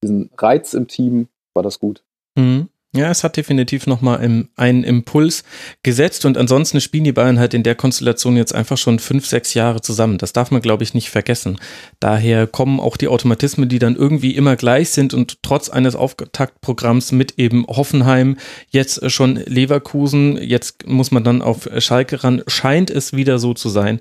diesen 0.03 0.31
Reiz 0.37 0.75
im 0.75 0.89
Team 0.89 1.29
war 1.55 1.63
das 1.63 1.79
gut. 1.79 2.03
Mhm. 2.37 2.69
Ja, 2.97 3.11
es 3.11 3.25
hat 3.25 3.37
definitiv 3.37 3.89
nochmal 3.89 4.21
einen 4.55 4.85
Impuls 4.85 5.43
gesetzt 5.83 6.25
und 6.27 6.39
ansonsten 6.39 6.81
spielen 6.81 7.03
die 7.03 7.11
Bayern 7.11 7.41
halt 7.41 7.53
in 7.53 7.65
der 7.65 7.75
Konstellation 7.75 8.37
jetzt 8.37 8.55
einfach 8.55 8.79
schon 8.79 9.01
fünf, 9.01 9.27
sechs 9.27 9.53
Jahre 9.53 9.81
zusammen. 9.81 10.17
Das 10.17 10.33
darf 10.33 10.53
man, 10.53 10.63
glaube 10.63 10.85
ich, 10.85 10.95
nicht 10.95 11.11
vergessen. 11.11 11.59
Daher 11.99 12.47
kommen 12.47 12.79
auch 12.79 12.97
die 12.97 13.09
Automatismen, 13.09 13.69
die 13.69 13.81
dann 13.81 13.97
irgendwie 13.97 14.37
immer 14.37 14.55
gleich 14.55 14.91
sind 14.91 15.13
und 15.13 15.43
trotz 15.43 15.71
eines 15.71 15.97
Auftaktprogramms 15.97 17.11
mit 17.11 17.37
eben 17.37 17.67
Hoffenheim, 17.67 18.37
jetzt 18.71 19.11
schon 19.11 19.43
Leverkusen, 19.45 20.37
jetzt 20.37 20.87
muss 20.87 21.11
man 21.11 21.25
dann 21.25 21.43
auf 21.43 21.69
Schalke 21.79 22.23
ran, 22.23 22.45
scheint 22.47 22.91
es 22.91 23.13
wieder 23.13 23.41
so 23.41 23.55
zu 23.55 23.71
sein, 23.71 24.01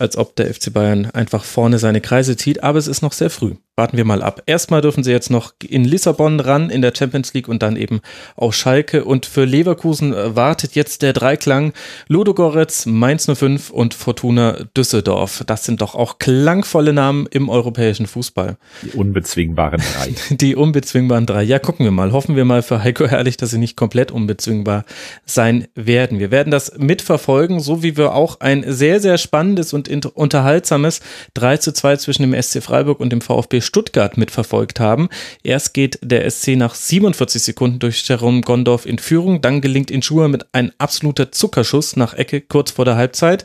als 0.00 0.16
ob 0.16 0.36
der 0.36 0.52
FC 0.52 0.72
Bayern 0.72 1.06
einfach 1.10 1.44
vorne 1.44 1.78
seine 1.78 2.00
Kreise 2.00 2.36
zieht, 2.36 2.62
aber 2.62 2.78
es 2.78 2.86
ist 2.86 3.02
noch 3.02 3.12
sehr 3.12 3.30
früh. 3.30 3.54
Warten 3.80 3.96
wir 3.96 4.04
mal 4.04 4.20
ab. 4.20 4.42
Erstmal 4.44 4.82
dürfen 4.82 5.04
sie 5.04 5.10
jetzt 5.10 5.30
noch 5.30 5.54
in 5.66 5.84
Lissabon 5.84 6.38
ran 6.38 6.68
in 6.68 6.82
der 6.82 6.92
Champions 6.94 7.32
League 7.32 7.48
und 7.48 7.62
dann 7.62 7.76
eben 7.76 8.00
auf 8.36 8.54
Schalke. 8.54 9.06
Und 9.06 9.24
für 9.24 9.46
Leverkusen 9.46 10.12
äh, 10.12 10.36
wartet 10.36 10.74
jetzt 10.74 11.00
der 11.00 11.14
Dreiklang 11.14 11.72
Ludo 12.06 12.34
Goretz, 12.34 12.84
Mainz 12.84 13.26
05 13.26 13.70
und 13.70 13.94
Fortuna 13.94 14.64
Düsseldorf. 14.76 15.44
Das 15.46 15.64
sind 15.64 15.80
doch 15.80 15.94
auch 15.94 16.18
klangvolle 16.18 16.92
Namen 16.92 17.26
im 17.30 17.48
europäischen 17.48 18.06
Fußball. 18.06 18.58
Die 18.82 18.90
unbezwingbaren 18.90 19.80
drei. 19.80 20.14
Die 20.36 20.56
unbezwingbaren 20.56 21.24
drei. 21.24 21.42
Ja, 21.42 21.58
gucken 21.58 21.86
wir 21.86 21.92
mal. 21.92 22.12
Hoffen 22.12 22.36
wir 22.36 22.44
mal 22.44 22.62
für 22.62 22.82
Heiko 22.82 23.06
Herrlich, 23.06 23.38
dass 23.38 23.50
sie 23.50 23.58
nicht 23.58 23.76
komplett 23.76 24.10
unbezwingbar 24.10 24.84
sein 25.24 25.68
werden. 25.74 26.18
Wir 26.18 26.30
werden 26.30 26.50
das 26.50 26.76
mitverfolgen, 26.76 27.60
so 27.60 27.82
wie 27.82 27.96
wir 27.96 28.12
auch 28.14 28.40
ein 28.40 28.62
sehr, 28.66 29.00
sehr 29.00 29.16
spannendes 29.16 29.72
und 29.72 29.88
unterhaltsames 29.90 31.00
3 31.34 31.56
zu 31.58 31.72
2 31.72 31.96
zwischen 31.96 32.22
dem 32.22 32.40
SC 32.40 32.62
Freiburg 32.62 33.00
und 33.00 33.10
dem 33.10 33.20
VfB 33.20 33.60
Stuttgart 33.60 34.16
mitverfolgt 34.16 34.80
haben. 34.80 35.08
Erst 35.42 35.74
geht 35.74 35.98
der 36.02 36.28
SC 36.30 36.56
nach 36.56 36.74
47 36.74 37.42
Sekunden 37.42 37.78
durch 37.78 38.06
Jerome 38.08 38.40
Gondorf 38.40 38.86
in 38.86 38.98
Führung, 38.98 39.40
dann 39.40 39.60
gelingt 39.60 39.90
Inschua 39.90 40.28
mit 40.28 40.46
einem 40.54 40.72
absoluter 40.78 41.32
Zuckerschuss 41.32 41.96
nach 41.96 42.14
Ecke 42.14 42.40
kurz 42.40 42.70
vor 42.70 42.84
der 42.84 42.96
Halbzeit. 42.96 43.44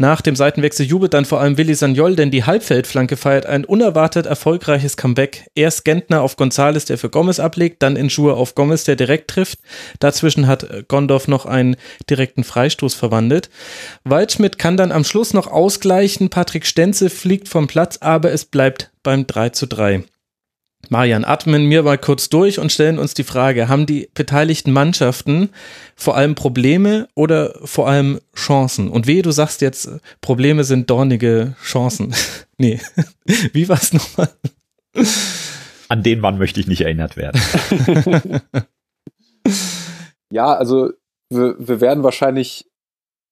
Nach 0.00 0.22
dem 0.22 0.34
Seitenwechsel 0.34 0.86
jubelt 0.86 1.12
dann 1.12 1.26
vor 1.26 1.42
allem 1.42 1.58
Willi 1.58 1.74
Sagnol, 1.74 2.16
denn 2.16 2.30
die 2.30 2.44
Halbfeldflanke 2.44 3.18
feiert 3.18 3.44
ein 3.44 3.66
unerwartet 3.66 4.24
erfolgreiches 4.24 4.96
Comeback. 4.96 5.50
Erst 5.54 5.84
Gentner 5.84 6.22
auf 6.22 6.36
Gonzales, 6.36 6.86
der 6.86 6.96
für 6.96 7.10
Gomez 7.10 7.38
ablegt, 7.38 7.82
dann 7.82 7.96
Inschuhe 7.96 8.32
auf 8.32 8.54
Gomez, 8.54 8.84
der 8.84 8.96
direkt 8.96 9.28
trifft. 9.28 9.58
Dazwischen 9.98 10.46
hat 10.46 10.88
Gondorf 10.88 11.28
noch 11.28 11.44
einen 11.44 11.76
direkten 12.08 12.44
Freistoß 12.44 12.94
verwandelt. 12.94 13.50
Waldschmidt 14.04 14.56
kann 14.56 14.78
dann 14.78 14.90
am 14.90 15.04
Schluss 15.04 15.34
noch 15.34 15.48
ausgleichen. 15.48 16.30
Patrick 16.30 16.64
Stenze 16.64 17.10
fliegt 17.10 17.50
vom 17.50 17.66
Platz, 17.66 17.98
aber 18.00 18.32
es 18.32 18.46
bleibt 18.46 18.90
beim 19.02 19.26
3 19.26 19.50
zu 19.50 19.66
3. 19.66 20.04
Marian, 20.88 21.24
atmen 21.24 21.68
wir 21.70 21.82
mal 21.82 21.98
kurz 21.98 22.28
durch 22.30 22.58
und 22.58 22.72
stellen 22.72 22.98
uns 22.98 23.14
die 23.14 23.22
Frage, 23.22 23.68
haben 23.68 23.86
die 23.86 24.08
beteiligten 24.14 24.72
Mannschaften 24.72 25.50
vor 25.94 26.16
allem 26.16 26.34
Probleme 26.34 27.08
oder 27.14 27.54
vor 27.64 27.88
allem 27.88 28.20
Chancen? 28.34 28.88
Und 28.88 29.06
wehe, 29.06 29.22
du 29.22 29.30
sagst 29.30 29.60
jetzt, 29.60 29.90
Probleme 30.20 30.64
sind 30.64 30.90
dornige 30.90 31.54
Chancen. 31.62 32.14
nee, 32.58 32.80
wie 33.52 33.68
war 33.68 33.76
es 33.76 33.92
nochmal? 33.92 34.30
An 35.88 36.02
den 36.02 36.20
Mann 36.20 36.38
möchte 36.38 36.60
ich 36.60 36.66
nicht 36.66 36.80
erinnert 36.80 37.16
werden. 37.16 37.40
ja, 40.30 40.54
also 40.54 40.90
wir, 41.28 41.54
wir 41.58 41.80
werden 41.80 42.02
wahrscheinlich 42.02 42.66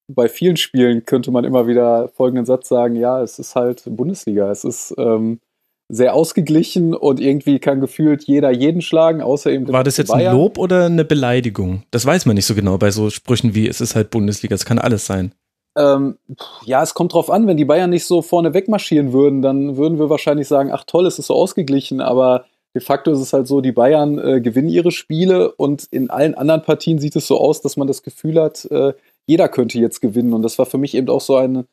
bei 0.08 0.28
vielen 0.28 0.56
Spielen 0.56 1.04
könnte 1.04 1.30
man 1.30 1.44
immer 1.44 1.66
wieder 1.66 2.08
folgenden 2.08 2.46
Satz 2.46 2.68
sagen, 2.68 2.96
ja, 2.96 3.22
es 3.22 3.38
ist 3.38 3.54
halt 3.54 3.82
Bundesliga, 3.86 4.50
es 4.50 4.64
ist 4.64 4.94
ähm, 4.96 5.40
sehr 5.88 6.14
ausgeglichen 6.14 6.94
und 6.94 7.18
irgendwie 7.18 7.58
kann 7.58 7.80
gefühlt 7.80 8.24
jeder 8.24 8.50
jeden 8.50 8.82
schlagen, 8.82 9.22
außer 9.22 9.50
eben. 9.50 9.68
War 9.72 9.84
das 9.84 9.96
jetzt 9.96 10.08
Bayern. 10.08 10.32
ein 10.32 10.36
Lob 10.36 10.58
oder 10.58 10.86
eine 10.86 11.04
Beleidigung? 11.04 11.82
Das 11.90 12.04
weiß 12.04 12.26
man 12.26 12.34
nicht 12.34 12.44
so 12.44 12.54
genau 12.54 12.76
bei 12.76 12.90
so 12.90 13.08
Sprüchen 13.10 13.54
wie 13.54 13.66
es 13.66 13.80
ist 13.80 13.94
halt 13.94 14.10
Bundesliga, 14.10 14.54
es 14.54 14.66
kann 14.66 14.78
alles 14.78 15.06
sein. 15.06 15.32
Ähm, 15.76 16.18
ja, 16.64 16.82
es 16.82 16.94
kommt 16.94 17.14
drauf 17.14 17.30
an, 17.30 17.46
wenn 17.46 17.56
die 17.56 17.64
Bayern 17.64 17.90
nicht 17.90 18.04
so 18.04 18.20
vorne 18.20 18.52
wegmarschieren 18.52 19.12
würden, 19.12 19.42
dann 19.42 19.76
würden 19.76 19.98
wir 19.98 20.10
wahrscheinlich 20.10 20.48
sagen, 20.48 20.70
ach 20.72 20.84
toll, 20.84 21.06
es 21.06 21.18
ist 21.18 21.26
so 21.26 21.34
ausgeglichen, 21.34 22.00
aber 22.00 22.46
de 22.74 22.82
facto 22.82 23.12
ist 23.12 23.20
es 23.20 23.32
halt 23.32 23.46
so, 23.46 23.60
die 23.60 23.72
Bayern 23.72 24.18
äh, 24.18 24.40
gewinnen 24.40 24.68
ihre 24.68 24.90
Spiele 24.90 25.52
und 25.52 25.84
in 25.90 26.10
allen 26.10 26.34
anderen 26.34 26.62
Partien 26.62 26.98
sieht 26.98 27.16
es 27.16 27.26
so 27.26 27.38
aus, 27.38 27.60
dass 27.62 27.76
man 27.76 27.86
das 27.86 28.02
Gefühl 28.02 28.40
hat, 28.40 28.64
äh, 28.66 28.92
jeder 29.26 29.48
könnte 29.48 29.78
jetzt 29.78 30.00
gewinnen 30.00 30.34
und 30.34 30.42
das 30.42 30.58
war 30.58 30.66
für 30.66 30.78
mich 30.78 30.94
eben 30.94 31.08
auch 31.08 31.20
so 31.20 31.36
eine 31.36 31.64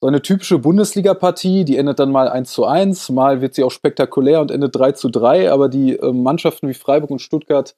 so 0.00 0.08
eine 0.08 0.22
typische 0.22 0.58
Bundesliga-Partie, 0.58 1.64
die 1.64 1.76
endet 1.76 1.98
dann 1.98 2.12
mal 2.12 2.28
1 2.28 2.52
zu 2.52 2.64
1, 2.64 3.10
mal 3.10 3.40
wird 3.40 3.54
sie 3.54 3.64
auch 3.64 3.70
spektakulär 3.70 4.40
und 4.40 4.50
endet 4.50 4.76
3 4.76 4.92
zu 4.92 5.08
3, 5.08 5.50
aber 5.50 5.68
die 5.68 5.96
äh, 5.96 6.12
Mannschaften 6.12 6.68
wie 6.68 6.74
Freiburg 6.74 7.10
und 7.10 7.22
Stuttgart 7.22 7.74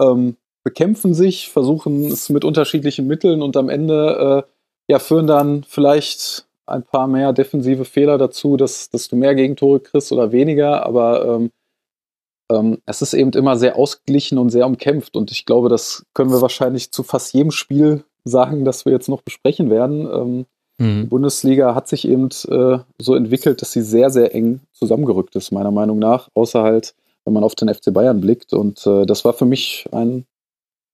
ähm, 0.00 0.36
bekämpfen 0.64 1.14
sich, 1.14 1.50
versuchen 1.50 2.04
es 2.04 2.28
mit 2.28 2.44
unterschiedlichen 2.44 3.06
Mitteln 3.06 3.42
und 3.42 3.56
am 3.56 3.68
Ende 3.68 4.44
äh, 4.46 4.92
ja, 4.92 4.98
führen 4.98 5.26
dann 5.26 5.64
vielleicht 5.64 6.46
ein 6.66 6.82
paar 6.82 7.08
mehr 7.08 7.32
defensive 7.32 7.84
Fehler 7.84 8.18
dazu, 8.18 8.56
dass, 8.56 8.90
dass 8.90 9.08
du 9.08 9.16
mehr 9.16 9.34
Gegentore 9.34 9.80
kriegst 9.80 10.12
oder 10.12 10.32
weniger, 10.32 10.86
aber 10.86 11.24
ähm, 11.24 11.50
ähm, 12.50 12.78
es 12.86 13.02
ist 13.02 13.14
eben 13.14 13.32
immer 13.32 13.56
sehr 13.56 13.76
ausgeglichen 13.76 14.38
und 14.38 14.50
sehr 14.50 14.66
umkämpft. 14.66 15.16
Und 15.16 15.30
ich 15.30 15.46
glaube, 15.46 15.68
das 15.68 16.04
können 16.14 16.30
wir 16.30 16.40
wahrscheinlich 16.40 16.92
zu 16.92 17.02
fast 17.02 17.34
jedem 17.34 17.50
Spiel 17.50 18.04
sagen, 18.24 18.64
das 18.64 18.84
wir 18.84 18.92
jetzt 18.92 19.08
noch 19.08 19.22
besprechen 19.22 19.70
werden. 19.70 20.06
Ähm, 20.06 20.46
Mhm. 20.82 21.02
Die 21.02 21.06
Bundesliga 21.06 21.74
hat 21.76 21.86
sich 21.86 22.08
eben 22.08 22.28
äh, 22.48 22.78
so 22.98 23.14
entwickelt, 23.14 23.62
dass 23.62 23.72
sie 23.72 23.82
sehr, 23.82 24.10
sehr 24.10 24.34
eng 24.34 24.60
zusammengerückt 24.72 25.36
ist, 25.36 25.52
meiner 25.52 25.70
Meinung 25.70 25.98
nach. 25.98 26.28
Außer 26.34 26.62
halt, 26.62 26.94
wenn 27.24 27.34
man 27.34 27.44
auf 27.44 27.54
den 27.54 27.72
FC 27.72 27.92
Bayern 27.92 28.20
blickt. 28.20 28.52
Und 28.52 28.84
äh, 28.86 29.06
das 29.06 29.24
war 29.24 29.32
für 29.32 29.44
mich 29.44 29.88
ein 29.92 30.24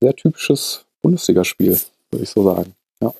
sehr 0.01 0.14
typisches 0.14 0.85
Bundesligaspiel, 1.01 1.79
würde 2.11 2.22
ich 2.22 2.29
so 2.29 2.44
sagen. 2.44 2.74
Ja. 3.01 3.14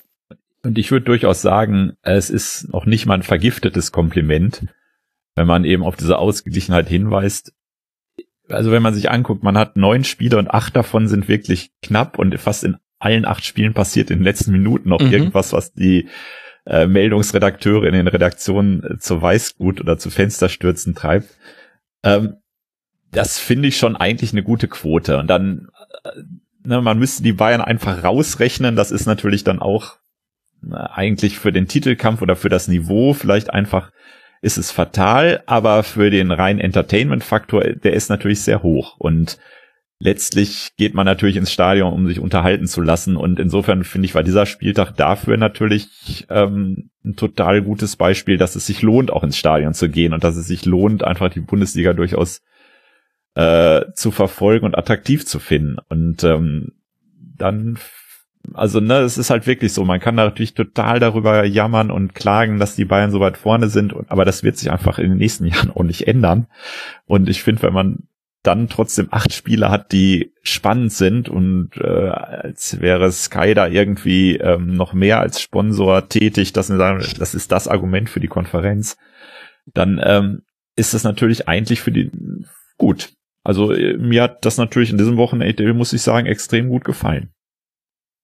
Und 0.63 0.77
ich 0.77 0.91
würde 0.91 1.05
durchaus 1.05 1.41
sagen, 1.41 1.93
es 2.03 2.29
ist 2.29 2.71
noch 2.71 2.85
nicht 2.85 3.07
mal 3.07 3.15
ein 3.15 3.23
vergiftetes 3.23 3.91
Kompliment, 3.91 4.67
wenn 5.35 5.47
man 5.47 5.65
eben 5.65 5.83
auf 5.83 5.95
diese 5.95 6.19
Ausgeglichenheit 6.19 6.87
hinweist. 6.87 7.51
Also 8.47 8.71
wenn 8.71 8.83
man 8.83 8.93
sich 8.93 9.09
anguckt, 9.09 9.41
man 9.41 9.57
hat 9.57 9.75
neun 9.75 10.03
Spiele 10.03 10.37
und 10.37 10.51
acht 10.51 10.75
davon 10.75 11.07
sind 11.07 11.27
wirklich 11.27 11.71
knapp 11.81 12.19
und 12.19 12.37
fast 12.39 12.63
in 12.63 12.77
allen 12.99 13.25
acht 13.25 13.45
Spielen 13.45 13.73
passiert 13.73 14.11
in 14.11 14.19
den 14.19 14.23
letzten 14.23 14.51
Minuten 14.51 14.89
noch 14.89 14.99
mhm. 14.99 15.11
irgendwas, 15.11 15.53
was 15.53 15.73
die 15.73 16.09
äh, 16.65 16.87
Meldungsredakteure 16.87 17.85
in 17.85 17.93
den 17.93 18.07
Redaktionen 18.07 18.83
äh, 18.83 18.97
zu 18.99 19.21
Weißgut 19.21 19.81
oder 19.81 19.97
zu 19.97 20.09
Fensterstürzen 20.09 20.95
treibt. 20.95 21.29
Ähm, 22.03 22.35
das 23.11 23.39
finde 23.39 23.67
ich 23.67 23.77
schon 23.77 23.95
eigentlich 23.95 24.31
eine 24.33 24.43
gute 24.43 24.67
Quote. 24.67 25.17
Und 25.17 25.27
dann 25.27 25.69
äh, 26.03 26.09
ne, 26.63 26.81
man 26.81 26.99
müsste 26.99 27.23
die 27.23 27.33
Bayern 27.33 27.61
einfach 27.61 28.03
rausrechnen. 28.03 28.75
Das 28.75 28.91
ist 28.91 29.05
natürlich 29.05 29.43
dann 29.43 29.59
auch 29.59 29.97
eigentlich 30.71 31.39
für 31.39 31.51
den 31.51 31.67
Titelkampf 31.67 32.21
oder 32.21 32.35
für 32.35 32.49
das 32.49 32.67
Niveau 32.67 33.13
vielleicht 33.13 33.49
einfach 33.49 33.91
ist 34.41 34.57
es 34.57 34.71
fatal, 34.71 35.43
aber 35.47 35.83
für 35.83 36.09
den 36.09 36.31
reinen 36.31 36.59
Entertainment-Faktor, 36.59 37.61
der 37.61 37.93
ist 37.93 38.09
natürlich 38.09 38.41
sehr 38.41 38.63
hoch 38.63 38.97
und 38.97 39.37
letztlich 39.99 40.71
geht 40.77 40.93
man 40.93 41.05
natürlich 41.05 41.35
ins 41.35 41.51
Stadion, 41.51 41.93
um 41.93 42.07
sich 42.07 42.19
unterhalten 42.19 42.67
zu 42.67 42.81
lassen. 42.81 43.17
Und 43.17 43.39
insofern 43.39 43.83
finde 43.83 44.05
ich, 44.05 44.15
war 44.15 44.23
dieser 44.23 44.45
Spieltag 44.45 44.93
dafür 44.95 45.37
natürlich 45.37 46.25
ähm, 46.29 46.89
ein 47.03 47.15
total 47.15 47.61
gutes 47.61 47.97
Beispiel, 47.97 48.37
dass 48.37 48.55
es 48.55 48.65
sich 48.65 48.81
lohnt, 48.81 49.11
auch 49.11 49.23
ins 49.23 49.37
Stadion 49.37 49.73
zu 49.73 49.89
gehen 49.89 50.13
und 50.13 50.23
dass 50.23 50.37
es 50.37 50.47
sich 50.47 50.65
lohnt, 50.65 51.03
einfach 51.03 51.29
die 51.29 51.41
Bundesliga 51.41 51.93
durchaus 51.93 52.41
äh, 53.35 53.91
zu 53.93 54.11
verfolgen 54.11 54.65
und 54.65 54.77
attraktiv 54.77 55.25
zu 55.25 55.39
finden. 55.39 55.77
Und 55.89 56.23
ähm, 56.23 56.71
dann, 57.37 57.77
also 58.53 58.79
ne, 58.79 58.99
es 58.99 59.17
ist 59.17 59.29
halt 59.29 59.47
wirklich 59.47 59.73
so, 59.73 59.83
man 59.83 59.99
kann 59.99 60.15
natürlich 60.15 60.53
total 60.53 60.99
darüber 60.99 61.43
jammern 61.43 61.91
und 61.91 62.15
klagen, 62.15 62.57
dass 62.57 62.75
die 62.77 62.85
Bayern 62.85 63.11
so 63.11 63.19
weit 63.19 63.37
vorne 63.37 63.67
sind, 63.67 63.93
aber 64.07 64.23
das 64.23 64.43
wird 64.43 64.57
sich 64.57 64.71
einfach 64.71 64.97
in 64.97 65.09
den 65.09 65.17
nächsten 65.17 65.45
Jahren 65.47 65.71
auch 65.71 65.83
nicht 65.83 66.07
ändern. 66.07 66.47
Und 67.05 67.27
ich 67.27 67.43
finde, 67.43 67.63
wenn 67.63 67.73
man 67.73 68.08
dann 68.49 68.67
trotzdem 68.67 69.09
acht 69.11 69.31
Spiele 69.31 69.69
hat, 69.69 69.91
die 69.91 70.33
spannend 70.41 70.91
sind 70.91 71.29
und 71.29 71.69
äh, 71.77 72.09
als 72.09 72.81
wäre 72.81 73.11
Sky 73.11 73.53
da 73.53 73.67
irgendwie 73.67 74.37
ähm, 74.37 74.73
noch 74.73 74.93
mehr 74.93 75.19
als 75.19 75.39
Sponsor 75.39 76.09
tätig, 76.09 76.51
das, 76.51 76.67
das 76.67 77.35
ist 77.35 77.51
das 77.51 77.67
Argument 77.67 78.09
für 78.09 78.19
die 78.19 78.27
Konferenz, 78.27 78.97
dann 79.67 80.01
ähm, 80.03 80.41
ist 80.75 80.95
das 80.95 81.03
natürlich 81.03 81.47
eigentlich 81.47 81.79
für 81.79 81.91
die 81.91 82.09
gut. 82.79 83.13
Also 83.43 83.71
äh, 83.71 83.97
mir 83.97 84.23
hat 84.23 84.43
das 84.45 84.57
natürlich 84.57 84.89
in 84.89 84.97
diesem 84.97 85.17
Wochenende, 85.17 85.71
muss 85.75 85.93
ich 85.93 86.01
sagen, 86.01 86.25
extrem 86.25 86.69
gut 86.69 86.83
gefallen. 86.83 87.29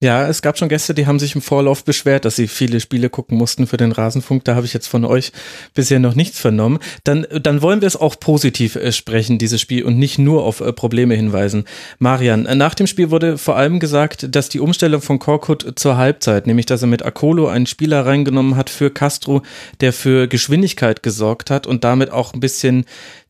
Ja, 0.03 0.27
es 0.27 0.41
gab 0.41 0.57
schon 0.57 0.67
Gäste, 0.67 0.93
die 0.93 1.07
haben 1.07 1.19
sich 1.19 1.35
im 1.35 1.41
Vorlauf 1.41 1.85
beschwert, 1.85 2.25
dass 2.25 2.35
sie 2.35 2.49
viele 2.49 2.81
Spiele 2.81 3.09
gucken 3.09 3.37
mussten 3.37 3.65
für 3.65 3.77
den 3.77 3.93
Rasenfunk. 3.93 4.43
Da 4.43 4.53
habe 4.53 4.65
ich 4.65 4.73
jetzt 4.73 4.87
von 4.87 5.05
euch 5.05 5.31
bisher 5.73 5.99
noch 5.99 6.15
nichts 6.15 6.37
vernommen. 6.37 6.79
Dann, 7.05 7.25
dann 7.41 7.61
wollen 7.61 7.79
wir 7.79 7.87
es 7.87 7.95
auch 7.95 8.19
positiv 8.19 8.75
äh, 8.75 8.91
sprechen, 8.91 9.37
dieses 9.37 9.61
Spiel, 9.61 9.85
und 9.85 9.97
nicht 9.97 10.19
nur 10.19 10.43
auf 10.43 10.59
äh, 10.59 10.73
Probleme 10.73 11.15
hinweisen. 11.15 11.63
Marian, 11.97 12.45
äh, 12.45 12.55
nach 12.55 12.75
dem 12.75 12.87
Spiel 12.87 13.09
wurde 13.09 13.37
vor 13.37 13.55
allem 13.55 13.79
gesagt, 13.79 14.35
dass 14.35 14.49
die 14.49 14.59
Umstellung 14.59 15.01
von 15.01 15.17
Korkut 15.17 15.79
zur 15.79 15.95
Halbzeit, 15.95 16.45
nämlich 16.45 16.65
dass 16.65 16.81
er 16.81 16.89
mit 16.89 17.05
Akolo 17.05 17.47
einen 17.47 17.65
Spieler 17.65 18.05
reingenommen 18.05 18.57
hat 18.57 18.69
für 18.69 18.91
Castro, 18.91 19.43
der 19.79 19.93
für 19.93 20.27
Geschwindigkeit 20.27 21.03
gesorgt 21.03 21.49
hat 21.49 21.67
und 21.67 21.85
damit 21.85 22.11
auch 22.11 22.33
ein 22.33 22.41
bisschen 22.41 22.83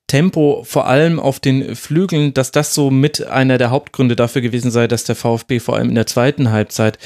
Tempo, 0.08 0.64
vor 0.66 0.88
allem 0.88 1.20
auf 1.20 1.40
den 1.40 1.76
Flügeln, 1.76 2.34
dass 2.34 2.52
das 2.52 2.74
so 2.74 2.92
mit 2.92 3.26
einer 3.26 3.58
der 3.58 3.72
Hauptgründe 3.72 4.16
dafür 4.16 4.42
gewesen 4.42 4.72
sei, 4.72 4.88
dass 4.88 5.04
der 5.04 5.16
VfB 5.16 5.60
vor 5.60 5.76
allem 5.76 5.90
in 5.90 5.96
der 5.96 6.06
zweiten 6.06 6.52
Halbzeit 6.52 7.00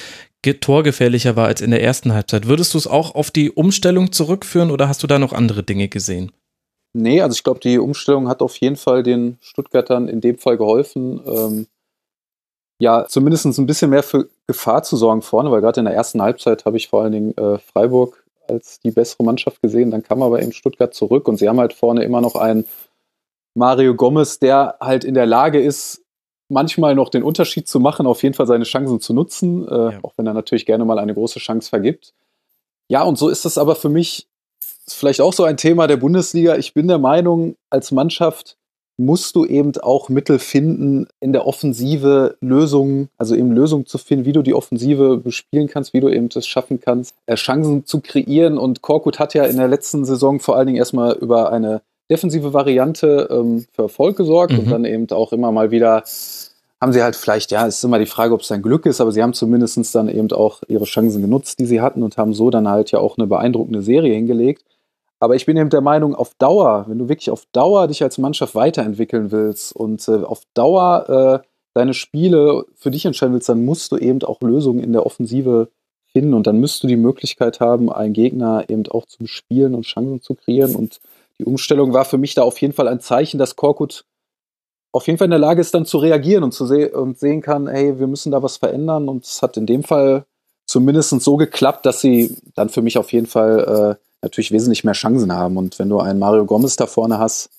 torgefährlicher 0.62 1.36
war 1.36 1.48
als 1.48 1.62
in 1.62 1.72
der 1.72 1.84
ersten 1.84 2.14
Halbzeit. 2.14 2.48
Würdest 2.48 2.74
du 2.74 2.78
es 2.78 2.88
auch 2.88 3.16
auf 3.16 3.32
die 3.32 3.52
Umstellung 3.52 4.12
zurückführen 4.12 4.72
oder 4.72 4.88
hast 4.88 5.04
du 5.04 5.08
da 5.08 5.20
noch 5.20 5.34
andere 5.34 5.64
Dinge 5.64 5.88
gesehen? 5.90 6.32
Nee, 6.94 7.22
also 7.22 7.36
ich 7.36 7.44
glaube, 7.44 7.60
die 7.60 7.78
Umstellung 7.78 8.28
hat 8.28 8.42
auf 8.42 8.56
jeden 8.58 8.76
Fall 8.76 9.04
den 9.04 9.38
Stuttgartern 9.42 10.08
in 10.08 10.22
dem 10.22 10.38
Fall 10.38 10.58
geholfen, 10.58 11.22
ähm, 11.26 11.68
ja, 12.82 13.06
zumindest 13.08 13.46
ein 13.46 13.66
bisschen 13.66 13.90
mehr 13.90 14.04
für 14.04 14.30
Gefahr 14.48 14.84
zu 14.84 14.96
sorgen 14.96 15.22
vorne, 15.22 15.52
weil 15.52 15.62
gerade 15.62 15.82
in 15.82 15.86
der 15.86 15.94
ersten 15.94 16.22
Halbzeit 16.22 16.64
habe 16.64 16.78
ich 16.78 16.88
vor 16.88 17.04
allen 17.04 17.12
Dingen 17.12 17.38
äh, 17.38 17.60
Freiburg 17.60 18.24
als 18.48 18.80
die 18.80 18.92
bessere 18.92 19.24
Mannschaft 19.24 19.62
gesehen. 19.62 19.92
Dann 19.92 20.02
kam 20.02 20.24
aber 20.24 20.42
eben 20.42 20.54
Stuttgart 20.54 20.94
zurück 20.94 21.28
und 21.28 21.38
sie 21.38 21.50
haben 21.50 21.60
halt 21.60 21.74
vorne 21.74 22.04
immer 22.04 22.22
noch 22.22 22.36
einen 22.36 22.66
Mario 23.60 23.94
Gomez, 23.94 24.40
der 24.40 24.78
halt 24.80 25.04
in 25.04 25.14
der 25.14 25.26
Lage 25.26 25.62
ist, 25.62 26.02
manchmal 26.48 26.96
noch 26.96 27.10
den 27.10 27.24
Unterschied 27.24 27.68
zu 27.68 27.82
machen, 27.82 28.08
auf 28.08 28.24
jeden 28.24 28.34
Fall 28.34 28.48
seine 28.48 28.64
Chancen 28.64 29.02
zu 29.02 29.14
nutzen, 29.14 29.68
äh, 29.68 29.92
ja. 29.92 30.00
auch 30.02 30.14
wenn 30.16 30.26
er 30.26 30.34
natürlich 30.34 30.66
gerne 30.66 30.86
mal 30.86 30.98
eine 30.98 31.14
große 31.14 31.40
Chance 31.40 31.70
vergibt. 31.70 32.14
Ja, 32.88 33.04
und 33.04 33.18
so 33.18 33.28
ist 33.28 33.44
das 33.44 33.58
aber 33.58 33.76
für 33.76 33.90
mich 33.90 34.28
vielleicht 34.88 35.20
auch 35.20 35.34
so 35.34 35.44
ein 35.44 35.58
Thema 35.58 35.88
der 35.88 35.98
Bundesliga. 35.98 36.56
Ich 36.56 36.74
bin 36.74 36.88
der 36.88 37.00
Meinung, 37.00 37.56
als 37.70 37.92
Mannschaft 37.92 38.56
musst 38.98 39.36
du 39.36 39.46
eben 39.46 39.76
auch 39.78 40.08
Mittel 40.08 40.40
finden, 40.40 41.08
in 41.20 41.34
der 41.34 41.46
Offensive 41.46 42.38
Lösungen, 42.40 43.10
also 43.18 43.36
eben 43.36 43.52
Lösungen 43.52 43.86
zu 43.86 43.98
finden, 43.98 44.26
wie 44.26 44.34
du 44.34 44.42
die 44.42 44.54
Offensive 44.54 45.18
bespielen 45.18 45.68
kannst, 45.68 45.94
wie 45.94 46.00
du 46.00 46.08
eben 46.08 46.30
es 46.34 46.48
schaffen 46.48 46.80
kannst, 46.80 47.14
äh, 47.26 47.36
Chancen 47.36 47.86
zu 47.86 48.00
kreieren. 48.00 48.58
Und 48.58 48.82
Korkut 48.82 49.20
hat 49.20 49.34
ja 49.34 49.44
in 49.46 49.58
der 49.58 49.68
letzten 49.68 50.06
Saison 50.06 50.40
vor 50.40 50.56
allen 50.56 50.68
Dingen 50.68 50.80
erstmal 50.80 51.14
über 51.16 51.52
eine 51.52 51.82
defensive 52.10 52.54
Variante 52.54 53.28
ähm, 53.32 53.66
für 53.72 53.84
Erfolg 53.84 54.18
gesorgt 54.18 54.54
mhm. 54.54 54.60
und 54.60 54.72
dann 54.72 54.86
eben 54.86 55.10
auch 55.12 55.32
immer 55.34 55.52
mal 55.52 55.72
wieder 55.72 56.04
haben 56.82 56.94
sie 56.94 57.04
halt 57.04 57.16
vielleicht, 57.16 57.52
ja, 57.52 57.68
es 57.68 57.78
ist 57.78 57.84
immer 57.84 58.00
die 58.00 58.06
Frage, 58.06 58.34
ob 58.34 58.42
es 58.42 58.52
ein 58.52 58.62
Glück 58.62 58.86
ist, 58.86 59.02
aber 59.02 59.12
sie 59.12 59.22
haben 59.22 59.34
zumindest 59.34 59.94
dann 59.96 60.08
eben 60.08 60.32
auch 60.32 60.62
ihre 60.68 60.86
Chancen 60.86 61.22
genutzt, 61.22 61.60
die 61.60 61.66
sie 61.66 61.82
hatten 61.82 62.04
und 62.04 62.18
haben 62.18 62.34
so 62.34 62.50
dann 62.50 62.70
halt 62.70 62.92
ja 62.92 63.00
auch 63.00 63.18
eine 63.18 63.28
beeindruckende 63.28 63.82
Serie 63.82 64.14
hingelegt. 64.14 64.64
Aber 65.20 65.36
ich 65.36 65.46
bin 65.46 65.58
eben 65.58 65.70
der 65.70 65.82
Meinung, 65.82 66.16
auf 66.16 66.34
Dauer, 66.36 66.86
wenn 66.88 66.98
du 66.98 67.10
wirklich 67.10 67.30
auf 67.30 67.46
Dauer 67.52 67.88
dich 67.88 68.02
als 68.02 68.18
Mannschaft 68.18 68.56
weiterentwickeln 68.56 69.32
willst 69.32 69.76
und 69.76 70.08
äh, 70.08 70.24
auf 70.24 70.44
Dauer 70.54 71.42
äh, 71.44 71.48
deine 71.74 71.94
Spiele 71.94 72.64
für 72.76 72.92
dich 72.92 73.06
entscheiden 73.06 73.34
willst, 73.34 73.50
dann 73.50 73.66
musst 73.66 73.92
du 73.92 73.98
eben 73.98 74.24
auch 74.24 74.40
Lösungen 74.40 74.82
in 74.82 74.94
der 74.94 75.06
Offensive 75.06 75.68
finden 76.08 76.34
und 76.34 76.48
dann 76.48 76.60
müsst 76.60 76.82
du 76.82 76.88
die 76.88 76.96
Möglichkeit 76.96 77.60
haben, 77.60 77.92
einen 77.92 78.14
Gegner 78.14 78.64
eben 78.70 78.88
auch 78.88 79.06
zu 79.06 79.20
bespielen 79.20 79.76
und 79.76 79.84
Chancen 79.84 80.22
zu 80.22 80.36
kreieren 80.36 80.76
und 80.76 81.02
die 81.40 81.46
Umstellung 81.46 81.94
war 81.94 82.06
für 82.06 82.18
mich 82.18 82.36
da 82.36 82.44
auf 82.44 82.60
jeden 82.62 82.74
Fall 82.74 82.88
ein 82.88 83.00
Zeichen, 83.00 83.38
dass 83.38 83.56
Korkut 83.56 84.06
auf 84.92 85.08
jeden 85.08 85.18
Fall 85.18 85.26
in 85.26 85.32
der 85.32 85.40
Lage 85.40 85.62
ist, 85.62 85.74
dann 85.74 85.86
zu 85.86 85.98
reagieren 85.98 86.44
und 86.44 86.52
zu 86.52 86.66
se 86.66 86.90
und 86.92 87.20
sehen 87.20 87.42
kann, 87.42 87.68
hey, 87.68 88.00
wir 88.00 88.08
müssen 88.08 88.32
da 88.32 88.42
was 88.42 88.58
verändern. 88.58 89.08
Und 89.08 89.24
es 89.24 89.42
hat 89.42 89.56
in 89.56 89.66
dem 89.66 89.84
Fall 89.84 90.26
zumindest 90.66 91.10
so 91.22 91.38
geklappt, 91.38 91.86
dass 91.86 92.02
sie 92.02 92.36
dann 92.56 92.70
für 92.70 92.82
mich 92.82 92.98
auf 92.98 93.14
jeden 93.14 93.28
Fall 93.28 93.98
äh, 94.00 94.04
natürlich 94.22 94.52
wesentlich 94.52 94.84
mehr 94.84 94.94
Chancen 94.94 95.32
haben. 95.32 95.58
Und 95.58 95.80
wenn 95.80 95.90
du 95.90 96.00
einen 96.00 96.20
Mario 96.20 96.46
Gomez 96.46 96.76
da 96.76 96.88
vorne 96.88 97.20
hast, 97.20 97.50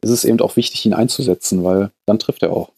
ist 0.00 0.10
es 0.10 0.24
eben 0.24 0.40
auch 0.40 0.56
wichtig, 0.56 0.86
ihn 0.86 0.94
einzusetzen, 0.94 1.64
weil 1.64 1.90
dann 2.06 2.18
trifft 2.18 2.42
er 2.42 2.52
auch. 2.52 2.70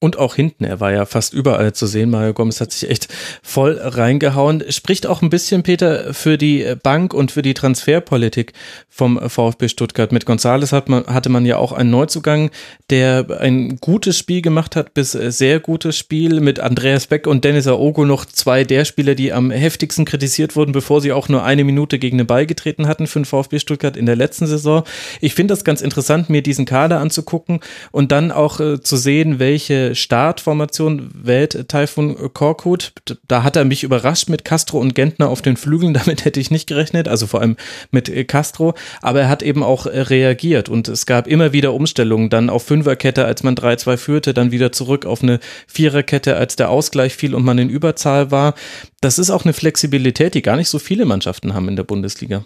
Und 0.00 0.16
auch 0.16 0.36
hinten, 0.36 0.62
er 0.62 0.78
war 0.78 0.92
ja 0.92 1.06
fast 1.06 1.34
überall 1.34 1.72
zu 1.72 1.88
sehen. 1.88 2.10
Mario 2.10 2.32
Gomez 2.32 2.60
hat 2.60 2.70
sich 2.70 2.88
echt 2.88 3.08
voll 3.42 3.80
reingehauen. 3.82 4.62
Spricht 4.68 5.08
auch 5.08 5.22
ein 5.22 5.30
bisschen, 5.30 5.64
Peter, 5.64 6.14
für 6.14 6.38
die 6.38 6.64
Bank 6.84 7.12
und 7.12 7.32
für 7.32 7.42
die 7.42 7.52
Transferpolitik 7.52 8.52
vom 8.88 9.18
VfB 9.28 9.66
Stuttgart. 9.66 10.12
Mit 10.12 10.24
Gonzales 10.24 10.70
hat 10.70 10.88
man, 10.88 11.04
hatte 11.06 11.30
man 11.30 11.44
ja 11.44 11.56
auch 11.56 11.72
einen 11.72 11.90
Neuzugang, 11.90 12.52
der 12.90 13.26
ein 13.40 13.78
gutes 13.80 14.16
Spiel 14.16 14.40
gemacht 14.40 14.76
hat, 14.76 14.94
bis 14.94 15.10
sehr 15.10 15.58
gutes 15.58 15.98
Spiel. 15.98 16.38
Mit 16.38 16.60
Andreas 16.60 17.08
Beck 17.08 17.26
und 17.26 17.44
Dennis 17.44 17.66
Aogo 17.66 18.04
noch 18.04 18.24
zwei 18.24 18.62
der 18.62 18.84
Spieler, 18.84 19.16
die 19.16 19.32
am 19.32 19.50
heftigsten 19.50 20.04
kritisiert 20.04 20.54
wurden, 20.54 20.70
bevor 20.70 21.00
sie 21.00 21.10
auch 21.10 21.28
nur 21.28 21.42
eine 21.42 21.64
Minute 21.64 21.98
gegen 21.98 22.18
den 22.18 22.26
Ball 22.28 22.46
getreten 22.46 22.86
hatten 22.86 23.08
für 23.08 23.18
den 23.18 23.24
VfB 23.24 23.58
Stuttgart 23.58 23.96
in 23.96 24.06
der 24.06 24.14
letzten 24.14 24.46
Saison. 24.46 24.84
Ich 25.20 25.34
finde 25.34 25.54
das 25.54 25.64
ganz 25.64 25.80
interessant, 25.80 26.30
mir 26.30 26.42
diesen 26.42 26.66
Kader 26.66 27.00
anzugucken 27.00 27.58
und 27.90 28.12
dann 28.12 28.30
auch 28.30 28.60
äh, 28.60 28.80
zu 28.80 28.96
sehen, 28.96 29.40
welche 29.40 29.87
Startformation 29.94 31.10
wählt 31.14 31.68
Taifun 31.68 32.32
Korkut. 32.32 32.92
Da 33.26 33.42
hat 33.42 33.56
er 33.56 33.64
mich 33.64 33.84
überrascht 33.84 34.28
mit 34.28 34.44
Castro 34.44 34.78
und 34.78 34.94
Gentner 34.94 35.28
auf 35.28 35.42
den 35.42 35.56
Flügeln. 35.56 35.94
Damit 35.98 36.24
hätte 36.24 36.40
ich 36.40 36.50
nicht 36.50 36.66
gerechnet, 36.66 37.08
also 37.08 37.26
vor 37.26 37.40
allem 37.40 37.56
mit 37.90 38.28
Castro. 38.28 38.74
Aber 39.02 39.20
er 39.20 39.28
hat 39.28 39.42
eben 39.42 39.62
auch 39.62 39.86
reagiert 39.86 40.68
und 40.68 40.88
es 40.88 41.06
gab 41.06 41.26
immer 41.26 41.52
wieder 41.52 41.74
Umstellungen. 41.74 42.30
Dann 42.30 42.50
auf 42.50 42.64
Fünferkette, 42.64 43.24
als 43.24 43.42
man 43.42 43.54
3-2 43.54 43.96
führte, 43.96 44.34
dann 44.34 44.52
wieder 44.52 44.72
zurück 44.72 45.06
auf 45.06 45.22
eine 45.22 45.40
Viererkette, 45.66 46.36
als 46.36 46.56
der 46.56 46.70
Ausgleich 46.70 47.14
fiel 47.14 47.34
und 47.34 47.44
man 47.44 47.58
in 47.58 47.70
Überzahl 47.70 48.30
war. 48.30 48.54
Das 49.00 49.18
ist 49.18 49.30
auch 49.30 49.44
eine 49.44 49.52
Flexibilität, 49.52 50.34
die 50.34 50.42
gar 50.42 50.56
nicht 50.56 50.68
so 50.68 50.78
viele 50.78 51.04
Mannschaften 51.04 51.54
haben 51.54 51.68
in 51.68 51.76
der 51.76 51.84
Bundesliga. 51.84 52.44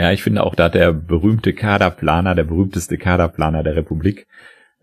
Ja, 0.00 0.12
ich 0.12 0.22
finde 0.22 0.42
auch 0.44 0.54
da 0.54 0.70
der 0.70 0.94
berühmte 0.94 1.52
Kaderplaner, 1.52 2.34
der 2.34 2.44
berühmteste 2.44 2.96
Kaderplaner 2.96 3.62
der 3.62 3.76
Republik, 3.76 4.26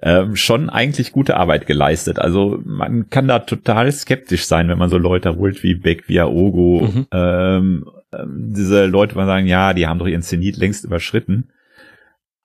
ähm, 0.01 0.36
schon 0.36 0.69
eigentlich 0.69 1.12
gute 1.12 1.38
Arbeit 1.38 1.65
geleistet. 1.65 2.19
Also 2.19 2.62
man 2.63 3.10
kann 3.10 3.27
da 3.27 3.39
total 3.39 3.91
skeptisch 3.91 4.45
sein, 4.45 4.67
wenn 4.67 4.77
man 4.77 4.89
so 4.89 4.97
Leute 4.97 5.36
holt 5.36 5.63
wie 5.63 5.73
Beck, 5.73 6.07
wie 6.07 6.19
Aogo, 6.19 6.88
mhm. 6.93 7.07
ähm, 7.12 7.86
ähm, 8.13 8.53
diese 8.55 8.86
Leute, 8.86 9.15
man 9.15 9.25
sagen, 9.25 9.47
ja, 9.47 9.73
die 9.73 9.88
haben 9.88 9.99
doch 9.99 10.07
ihren 10.07 10.21
Zenit 10.21 10.57
längst 10.57 10.86
überschritten. 10.86 11.49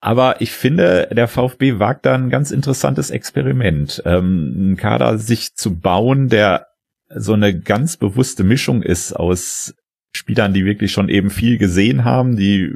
Aber 0.01 0.41
ich 0.41 0.51
finde, 0.51 1.09
der 1.13 1.29
VfB 1.29 1.79
wagt 1.79 2.07
da 2.07 2.15
ein 2.15 2.31
ganz 2.31 2.51
interessantes 2.51 3.11
Experiment, 3.11 4.03
ähm, 4.05 4.55
einen 4.57 4.77
Kader 4.77 5.19
sich 5.19 5.55
zu 5.55 5.79
bauen, 5.79 6.29
der 6.29 6.69
so 7.15 7.35
eine 7.35 7.57
ganz 7.59 7.99
bewusste 7.99 8.43
Mischung 8.43 8.83
ist 8.83 9.13
aus 9.13 9.75
Spielern, 10.15 10.55
die 10.55 10.65
wirklich 10.65 10.91
schon 10.91 11.09
eben 11.09 11.31
viel 11.31 11.59
gesehen 11.59 12.05
haben, 12.05 12.37
die 12.37 12.75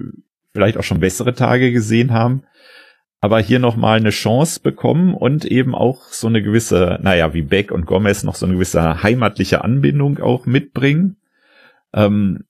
vielleicht 0.53 0.77
auch 0.77 0.85
schon 0.85 1.01
bessere 1.01 1.35
Tage 1.35 1.73
gesehen 1.73 2.13
haben 2.13 2.43
aber 3.27 3.41
hier 3.41 3.59
nochmal 3.59 3.99
eine 3.99 4.11
Chance 4.11 4.61
bekommen 4.61 5.13
und 5.13 5.45
eben 5.45 5.75
auch 5.75 6.05
so 6.13 6.29
eine 6.29 6.45
gewisse, 6.45 7.01
naja, 7.03 7.35
wie 7.35 7.43
Beck 7.43 7.73
und 7.73 7.85
Gomez 7.85 8.23
noch 8.23 8.37
so 8.37 8.47
eine 8.47 8.55
gewisse 8.55 9.03
heimatliche 9.03 9.65
Anbindung 9.65 10.21
auch 10.21 10.47
mitbringen. 10.47 11.17
Ähm, 11.93 12.45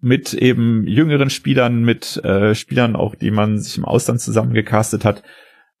mit 0.00 0.34
eben 0.34 0.86
jüngeren 0.86 1.30
Spielern, 1.30 1.82
mit 1.82 2.16
äh, 2.24 2.54
Spielern 2.54 2.94
auch, 2.94 3.16
die 3.16 3.32
man 3.32 3.58
sich 3.58 3.76
im 3.76 3.84
Ausland 3.84 4.20
zusammengecastet 4.20 5.04
hat. 5.04 5.24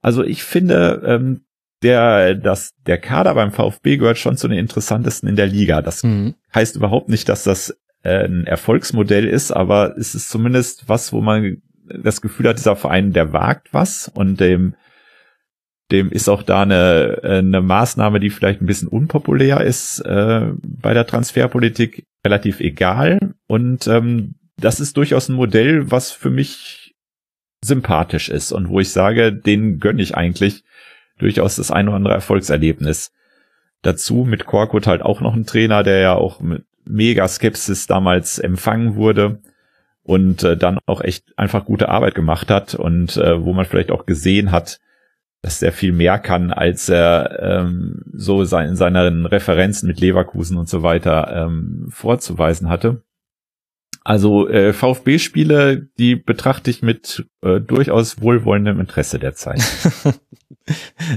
Also 0.00 0.24
ich 0.24 0.42
finde, 0.42 1.00
ähm, 1.06 1.44
der, 1.84 2.34
das, 2.34 2.74
der 2.84 2.98
Kader 2.98 3.34
beim 3.36 3.52
VfB 3.52 3.98
gehört 3.98 4.18
schon 4.18 4.36
zu 4.36 4.48
den 4.48 4.58
interessantesten 4.58 5.28
in 5.28 5.36
der 5.36 5.46
Liga. 5.46 5.80
Das 5.80 6.02
mhm. 6.02 6.34
heißt 6.52 6.74
überhaupt 6.74 7.08
nicht, 7.08 7.28
dass 7.28 7.44
das 7.44 7.78
äh, 8.02 8.24
ein 8.24 8.48
Erfolgsmodell 8.48 9.28
ist, 9.28 9.52
aber 9.52 9.96
es 9.96 10.16
ist 10.16 10.28
zumindest 10.28 10.88
was, 10.88 11.12
wo 11.12 11.20
man 11.20 11.62
das 12.02 12.20
Gefühl 12.20 12.48
hat, 12.48 12.58
dieser 12.58 12.76
Verein, 12.76 13.12
der 13.12 13.32
wagt 13.32 13.72
was 13.72 14.10
und 14.12 14.40
dem, 14.40 14.74
dem 15.90 16.10
ist 16.10 16.28
auch 16.28 16.42
da 16.42 16.62
eine, 16.62 17.20
eine 17.22 17.60
Maßnahme, 17.60 18.20
die 18.20 18.30
vielleicht 18.30 18.62
ein 18.62 18.66
bisschen 18.66 18.88
unpopulär 18.88 19.60
ist 19.60 20.00
äh, 20.00 20.50
bei 20.62 20.94
der 20.94 21.06
Transferpolitik, 21.06 22.06
relativ 22.24 22.60
egal. 22.60 23.34
Und 23.46 23.86
ähm, 23.86 24.36
das 24.56 24.80
ist 24.80 24.96
durchaus 24.96 25.28
ein 25.28 25.36
Modell, 25.36 25.90
was 25.90 26.12
für 26.12 26.30
mich 26.30 26.94
sympathisch 27.64 28.28
ist 28.28 28.52
und 28.52 28.68
wo 28.68 28.80
ich 28.80 28.90
sage, 28.90 29.32
den 29.32 29.78
gönne 29.78 30.02
ich 30.02 30.16
eigentlich 30.16 30.64
durchaus 31.18 31.56
das 31.56 31.70
ein 31.70 31.88
oder 31.88 31.96
andere 31.96 32.14
Erfolgserlebnis. 32.14 33.12
Dazu 33.82 34.24
mit 34.24 34.46
Korkut 34.46 34.86
halt 34.86 35.02
auch 35.02 35.20
noch 35.20 35.34
ein 35.34 35.46
Trainer, 35.46 35.82
der 35.82 35.98
ja 35.98 36.14
auch 36.14 36.40
mit 36.40 36.64
mega 36.84 37.28
Skepsis 37.28 37.86
damals 37.86 38.38
empfangen 38.38 38.96
wurde 38.96 39.40
und 40.02 40.42
äh, 40.42 40.56
dann 40.56 40.78
auch 40.86 41.00
echt 41.00 41.36
einfach 41.38 41.64
gute 41.64 41.88
Arbeit 41.88 42.14
gemacht 42.14 42.50
hat 42.50 42.74
und 42.74 43.16
äh, 43.16 43.44
wo 43.44 43.52
man 43.52 43.64
vielleicht 43.64 43.90
auch 43.90 44.06
gesehen 44.06 44.50
hat, 44.50 44.80
dass 45.42 45.60
er 45.60 45.72
viel 45.72 45.92
mehr 45.92 46.18
kann, 46.18 46.52
als 46.52 46.88
er 46.88 47.40
ähm, 47.42 48.02
so 48.12 48.44
sein, 48.44 48.70
in 48.70 48.76
seinen 48.76 49.26
Referenzen 49.26 49.88
mit 49.88 50.00
Leverkusen 50.00 50.56
und 50.56 50.68
so 50.68 50.82
weiter 50.82 51.32
ähm, 51.34 51.88
vorzuweisen 51.90 52.68
hatte. 52.68 53.02
Also 54.04 54.48
äh, 54.48 54.72
VfB-Spiele, 54.72 55.88
die 55.98 56.16
betrachte 56.16 56.70
ich 56.70 56.82
mit 56.82 57.26
äh, 57.42 57.60
durchaus 57.60 58.20
wohlwollendem 58.20 58.80
Interesse 58.80 59.18
derzeit. 59.18 59.62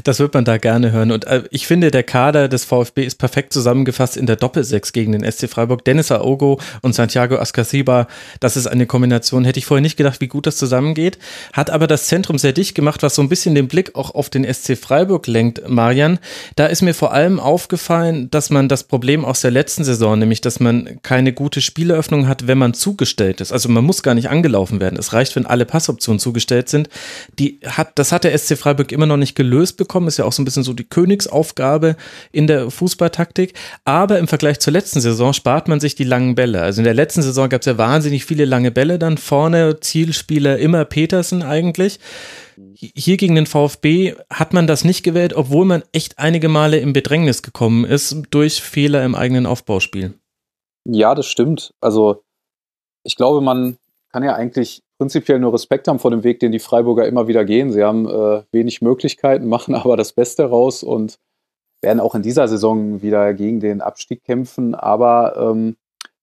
Das 0.03 0.19
wird 0.19 0.33
man 0.33 0.43
da 0.43 0.57
gerne 0.57 0.91
hören. 0.91 1.11
Und 1.11 1.25
äh, 1.25 1.43
ich 1.51 1.67
finde, 1.67 1.91
der 1.91 2.03
Kader 2.03 2.47
des 2.47 2.65
VfB 2.65 3.05
ist 3.05 3.19
perfekt 3.19 3.53
zusammengefasst 3.53 4.17
in 4.17 4.25
der 4.25 4.35
Doppelsechs 4.35 4.91
gegen 4.91 5.11
den 5.11 5.29
SC 5.29 5.47
Freiburg. 5.47 5.85
Dennis 5.85 6.11
Aogo 6.11 6.59
und 6.81 6.95
Santiago 6.95 7.37
Ascasiba, 7.37 8.07
das 8.39 8.57
ist 8.57 8.67
eine 8.67 8.87
Kombination. 8.87 9.45
Hätte 9.45 9.59
ich 9.59 9.65
vorher 9.65 9.81
nicht 9.81 9.97
gedacht, 9.97 10.19
wie 10.21 10.27
gut 10.27 10.47
das 10.47 10.57
zusammengeht. 10.57 11.19
Hat 11.53 11.69
aber 11.69 11.85
das 11.85 12.07
Zentrum 12.07 12.37
sehr 12.37 12.53
dicht 12.53 12.73
gemacht, 12.73 13.03
was 13.03 13.15
so 13.15 13.21
ein 13.21 13.29
bisschen 13.29 13.53
den 13.53 13.67
Blick 13.67 13.95
auch 13.95 14.15
auf 14.15 14.29
den 14.29 14.51
SC 14.51 14.77
Freiburg 14.77 15.27
lenkt, 15.27 15.69
Marian. 15.69 16.19
Da 16.55 16.65
ist 16.65 16.81
mir 16.81 16.95
vor 16.95 17.13
allem 17.13 17.39
aufgefallen, 17.39 18.31
dass 18.31 18.49
man 18.49 18.67
das 18.67 18.83
Problem 18.83 19.23
aus 19.23 19.41
der 19.41 19.51
letzten 19.51 19.83
Saison, 19.83 20.17
nämlich, 20.17 20.41
dass 20.41 20.59
man 20.59 20.99
keine 21.03 21.33
gute 21.33 21.61
Spieleröffnung 21.61 22.27
hat, 22.27 22.47
wenn 22.47 22.57
man 22.57 22.73
zugestellt 22.73 23.41
ist. 23.41 23.51
Also 23.51 23.69
man 23.69 23.83
muss 23.83 24.01
gar 24.01 24.15
nicht 24.15 24.29
angelaufen 24.29 24.79
werden. 24.79 24.97
Es 24.97 25.13
reicht, 25.13 25.35
wenn 25.35 25.45
alle 25.45 25.65
Passoptionen 25.65 26.14
zugestellt 26.19 26.69
sind. 26.69 26.89
Die 27.39 27.59
hat, 27.65 27.97
das 27.99 28.11
hat 28.11 28.23
der 28.23 28.37
SC 28.37 28.57
Freiburg 28.57 28.91
immer 28.91 29.05
noch 29.05 29.17
nicht 29.17 29.35
gelöst 29.35 29.77
bekommen. 29.77 30.07
Ist 30.07 30.17
ja 30.17 30.25
auch 30.25 30.31
so 30.31 30.41
ein 30.41 30.45
bisschen 30.45 30.63
so 30.63 30.73
die 30.73 30.83
Königsaufgabe 30.83 31.95
in 32.31 32.47
der 32.47 32.69
Fußballtaktik. 32.69 33.53
Aber 33.83 34.19
im 34.19 34.27
Vergleich 34.27 34.59
zur 34.59 34.73
letzten 34.73 35.01
Saison 35.01 35.33
spart 35.33 35.67
man 35.67 35.79
sich 35.79 35.95
die 35.95 36.03
langen 36.03 36.35
Bälle. 36.35 36.61
Also 36.61 36.81
in 36.81 36.85
der 36.85 36.93
letzten 36.93 37.21
Saison 37.21 37.49
gab 37.49 37.61
es 37.61 37.67
ja 37.67 37.77
wahnsinnig 37.77 38.25
viele 38.25 38.45
lange 38.45 38.71
Bälle 38.71 38.99
dann. 38.99 39.17
Vorne 39.17 39.79
Zielspieler 39.79 40.57
immer 40.57 40.85
Petersen 40.85 41.43
eigentlich. 41.43 41.99
Hier 42.75 43.17
gegen 43.17 43.35
den 43.35 43.47
VfB 43.47 44.15
hat 44.29 44.53
man 44.53 44.67
das 44.67 44.85
nicht 44.85 45.03
gewählt, 45.03 45.33
obwohl 45.33 45.65
man 45.65 45.83
echt 45.91 46.19
einige 46.19 46.47
Male 46.47 46.77
im 46.77 46.93
Bedrängnis 46.93 47.41
gekommen 47.41 47.83
ist 47.83 48.15
durch 48.31 48.61
Fehler 48.61 49.03
im 49.03 49.15
eigenen 49.15 49.45
Aufbauspiel. 49.45 50.13
Ja, 50.85 51.15
das 51.15 51.25
stimmt. 51.25 51.73
Also 51.81 52.23
ich 53.03 53.15
glaube, 53.15 53.41
man 53.41 53.77
kann 54.11 54.23
ja 54.23 54.35
eigentlich 54.35 54.83
prinzipiell 54.97 55.39
nur 55.39 55.53
Respekt 55.53 55.87
haben 55.87 55.99
vor 55.99 56.11
dem 56.11 56.23
Weg, 56.23 56.39
den 56.39 56.51
die 56.51 56.59
Freiburger 56.59 57.07
immer 57.07 57.27
wieder 57.27 57.45
gehen. 57.45 57.71
Sie 57.71 57.83
haben 57.83 58.07
äh, 58.07 58.43
wenig 58.51 58.81
Möglichkeiten, 58.81 59.47
machen 59.49 59.75
aber 59.75 59.97
das 59.97 60.13
Beste 60.13 60.45
raus 60.45 60.83
und 60.83 61.19
werden 61.81 61.99
auch 61.99 62.15
in 62.15 62.21
dieser 62.21 62.47
Saison 62.47 63.01
wieder 63.01 63.33
gegen 63.33 63.59
den 63.59 63.81
Abstieg 63.81 64.23
kämpfen, 64.23 64.75
aber 64.75 65.35
ähm, 65.37 65.75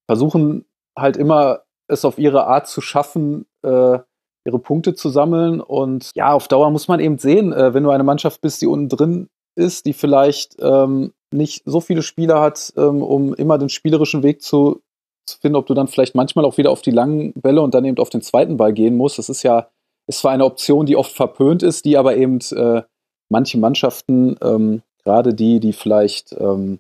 versuchen 0.07 0.65
halt 0.97 1.17
immer 1.17 1.63
es 1.89 2.05
auf 2.05 2.19
ihre 2.19 2.47
Art 2.47 2.67
zu 2.67 2.81
schaffen, 2.81 3.47
äh, 3.63 3.99
ihre 4.45 4.59
Punkte 4.59 4.95
zu 4.95 5.09
sammeln. 5.09 5.61
Und 5.61 6.11
ja, 6.15 6.33
auf 6.33 6.49
Dauer 6.49 6.71
muss 6.71 6.89
man 6.89 7.01
eben 7.01 7.19
sehen, 7.19 7.53
äh, 7.53 7.75
wenn 7.75 7.85
du 7.85 7.91
eine 7.91 8.05
Mannschaft 8.05 8.41
bist, 8.41 8.61
die 8.63 8.67
unten 8.67 8.89
drin 8.89 9.29
ist, 9.55 9.87
die 9.87 9.93
vielleicht 9.93 10.57
ähm, 10.61 11.13
nicht 11.33 11.63
so 11.65 11.81
viele 11.81 12.03
Spieler 12.03 12.41
hat, 12.41 12.73
ähm, 12.77 13.03
um 13.03 13.35
immer 13.35 13.59
den 13.59 13.69
spielerischen 13.69 14.23
Weg 14.23 14.43
zu 14.43 14.83
zu 15.25 15.39
finden, 15.39 15.57
ob 15.57 15.67
du 15.67 15.75
dann 15.75 15.89
vielleicht 15.89 16.15
manchmal 16.15 16.45
auch 16.45 16.59
wieder 16.59 16.71
auf 16.71 16.83
die 16.83 16.91
langen 16.91 17.33
Bälle 17.35 17.63
und 17.63 17.75
dann 17.75 17.85
eben 17.85 17.99
auf 17.99 18.11
den 18.11 18.23
zweiten 18.23 18.57
Ball 18.57 18.73
gehen 18.73 18.97
musst. 18.97 19.19
Das 19.19 19.29
ist 19.29 19.43
ja, 19.43 19.69
ist 20.07 20.21
zwar 20.21 20.33
eine 20.33 20.45
Option, 20.45 20.87
die 20.87 20.97
oft 20.97 21.13
verpönt 21.13 21.63
ist, 21.63 21.85
die 21.85 21.97
aber 21.97 22.17
eben 22.17 22.39
äh, 22.53 22.83
manche 23.29 23.59
Mannschaften, 23.59 24.37
ähm, 24.43 24.83
gerade 25.05 25.35
die, 25.35 25.61
die 25.61 25.73
vielleicht 25.73 26.33
ähm, 26.39 26.79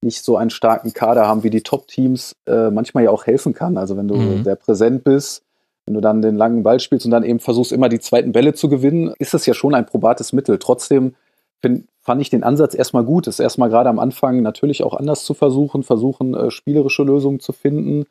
nicht 0.00 0.24
so 0.24 0.36
einen 0.36 0.50
starken 0.50 0.92
Kader 0.92 1.26
haben 1.26 1.44
wie 1.44 1.50
die 1.50 1.62
Top-Teams, 1.62 2.34
äh, 2.46 2.70
manchmal 2.70 3.04
ja 3.04 3.10
auch 3.10 3.26
helfen 3.26 3.54
kann. 3.54 3.76
Also 3.76 3.96
wenn 3.96 4.08
du 4.08 4.16
mhm. 4.16 4.44
sehr 4.44 4.56
präsent 4.56 5.04
bist, 5.04 5.44
wenn 5.86 5.94
du 5.94 6.00
dann 6.00 6.22
den 6.22 6.36
langen 6.36 6.62
Ball 6.62 6.80
spielst 6.80 7.04
und 7.06 7.12
dann 7.12 7.24
eben 7.24 7.40
versuchst, 7.40 7.72
immer 7.72 7.88
die 7.88 8.00
zweiten 8.00 8.32
Bälle 8.32 8.54
zu 8.54 8.68
gewinnen, 8.68 9.14
ist 9.18 9.34
das 9.34 9.46
ja 9.46 9.54
schon 9.54 9.74
ein 9.74 9.86
probates 9.86 10.32
Mittel. 10.32 10.58
Trotzdem 10.58 11.14
find, 11.60 11.86
fand 12.02 12.20
ich 12.20 12.30
den 12.30 12.42
Ansatz 12.42 12.74
erstmal 12.74 13.04
gut, 13.04 13.28
es 13.28 13.38
erstmal 13.38 13.70
gerade 13.70 13.88
am 13.88 14.00
Anfang 14.00 14.42
natürlich 14.42 14.82
auch 14.82 14.94
anders 14.94 15.24
zu 15.24 15.34
versuchen, 15.34 15.84
versuchen, 15.84 16.34
äh, 16.34 16.50
spielerische 16.50 17.04
Lösungen 17.04 17.40
zu 17.40 17.52
finden. 17.52 18.04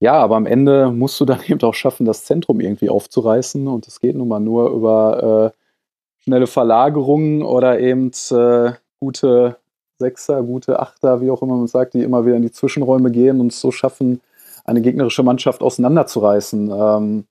Ja, 0.00 0.14
aber 0.14 0.36
am 0.36 0.46
Ende 0.46 0.90
musst 0.90 1.18
du 1.20 1.24
dann 1.24 1.40
eben 1.48 1.60
auch 1.62 1.74
schaffen, 1.74 2.04
das 2.04 2.24
Zentrum 2.24 2.60
irgendwie 2.60 2.90
aufzureißen. 2.90 3.66
Und 3.68 3.88
es 3.88 4.00
geht 4.00 4.16
nun 4.16 4.28
mal 4.28 4.40
nur 4.40 4.70
über 4.70 5.52
äh, 5.54 5.58
schnelle 6.22 6.46
Verlagerungen 6.46 7.42
oder 7.42 7.80
eben 7.80 8.10
äh, 8.30 8.72
gute 9.00 9.56
Sechser, 9.98 10.42
gute 10.42 10.80
Achter, 10.80 11.20
wie 11.20 11.30
auch 11.30 11.42
immer 11.42 11.56
man 11.56 11.68
sagt, 11.68 11.94
die 11.94 12.02
immer 12.02 12.26
wieder 12.26 12.36
in 12.36 12.42
die 12.42 12.52
Zwischenräume 12.52 13.10
gehen 13.10 13.40
und 13.40 13.52
es 13.52 13.60
so 13.60 13.70
schaffen, 13.70 14.20
eine 14.64 14.82
gegnerische 14.82 15.22
Mannschaft 15.22 15.62
auseinanderzureißen. 15.62 16.70
Ähm. 16.70 17.24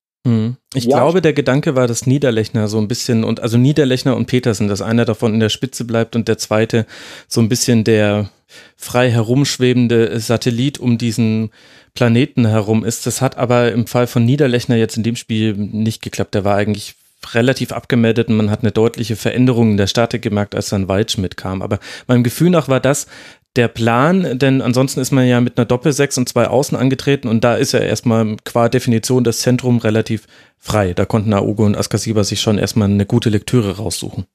Ich 0.74 0.86
ja, 0.86 0.98
glaube, 0.98 1.22
der 1.22 1.34
Gedanke 1.34 1.76
war, 1.76 1.88
dass 1.88 2.06
Niederlechner 2.06 2.68
so 2.68 2.78
ein 2.78 2.88
bisschen 2.88 3.24
und 3.24 3.40
also 3.40 3.58
Niederlechner 3.58 4.16
und 4.16 4.28
Petersen, 4.28 4.68
dass 4.68 4.82
einer 4.82 5.06
davon 5.06 5.34
in 5.34 5.40
der 5.40 5.50
Spitze 5.50 5.84
bleibt 5.84 6.16
und 6.16 6.28
der 6.28 6.38
zweite 6.38 6.86
so 7.28 7.42
ein 7.42 7.50
bisschen 7.50 7.84
der 7.84 8.30
frei 8.78 9.10
herumschwebende 9.10 10.20
Satellit 10.20 10.78
um 10.78 10.98
diesen 10.98 11.50
Planeten 11.94 12.46
herum 12.46 12.86
ist. 12.86 13.06
Das 13.08 13.22
hat 13.22 13.38
aber 13.38 13.72
im 13.72 13.88
Fall 13.88 14.08
von 14.08 14.24
Niederlechner 14.24 14.76
jetzt 14.76 14.98
in 14.98 15.04
dem 15.04 15.16
Spiel 15.16 15.56
nicht 15.56 16.02
geklappt. 16.02 16.36
Der 16.36 16.44
war 16.44 16.56
eigentlich 16.56 16.96
relativ 17.34 17.72
abgemeldet 17.72 18.30
und 18.30 18.38
man 18.38 18.50
hat 18.50 18.62
eine 18.62 18.72
deutliche 18.72 19.16
Veränderung 19.16 19.72
in 19.72 19.78
der 19.78 19.88
Statik 19.88 20.22
gemerkt, 20.22 20.56
als 20.56 20.70
dann 20.70 20.88
Waldschmidt 20.88 21.38
kam. 21.38 21.62
Aber 21.62 21.80
meinem 22.08 22.24
Gefühl 22.24 22.50
nach 22.50 22.68
war 22.68 22.80
das 22.80 23.08
der 23.56 23.68
Plan, 23.68 24.40
denn 24.40 24.62
ansonsten 24.62 25.02
ist 25.02 25.12
man 25.12 25.28
ja 25.28 25.42
mit 25.42 25.58
einer 25.58 25.66
Doppelsechs 25.66 26.18
und 26.18 26.30
zwei 26.30 26.48
Außen 26.48 26.78
angetreten 26.78 27.28
und 27.28 27.44
da 27.44 27.56
ist 27.56 27.74
ja 27.74 27.80
erstmal 27.80 28.38
qua 28.46 28.70
Definition 28.70 29.24
das 29.24 29.40
Zentrum 29.40 29.78
relativ 29.78 30.28
frei. 30.58 30.94
Da 30.94 31.06
konnten 31.06 31.34
Aogo 31.34 31.66
und 31.66 31.76
Askasiba 31.76 32.24
sich 32.24 32.40
schon 32.40 32.58
erstmal 32.58 32.90
eine 32.90 33.06
gute 33.06 33.30
Lektüre 33.30 33.78
raussuchen. 33.78 34.26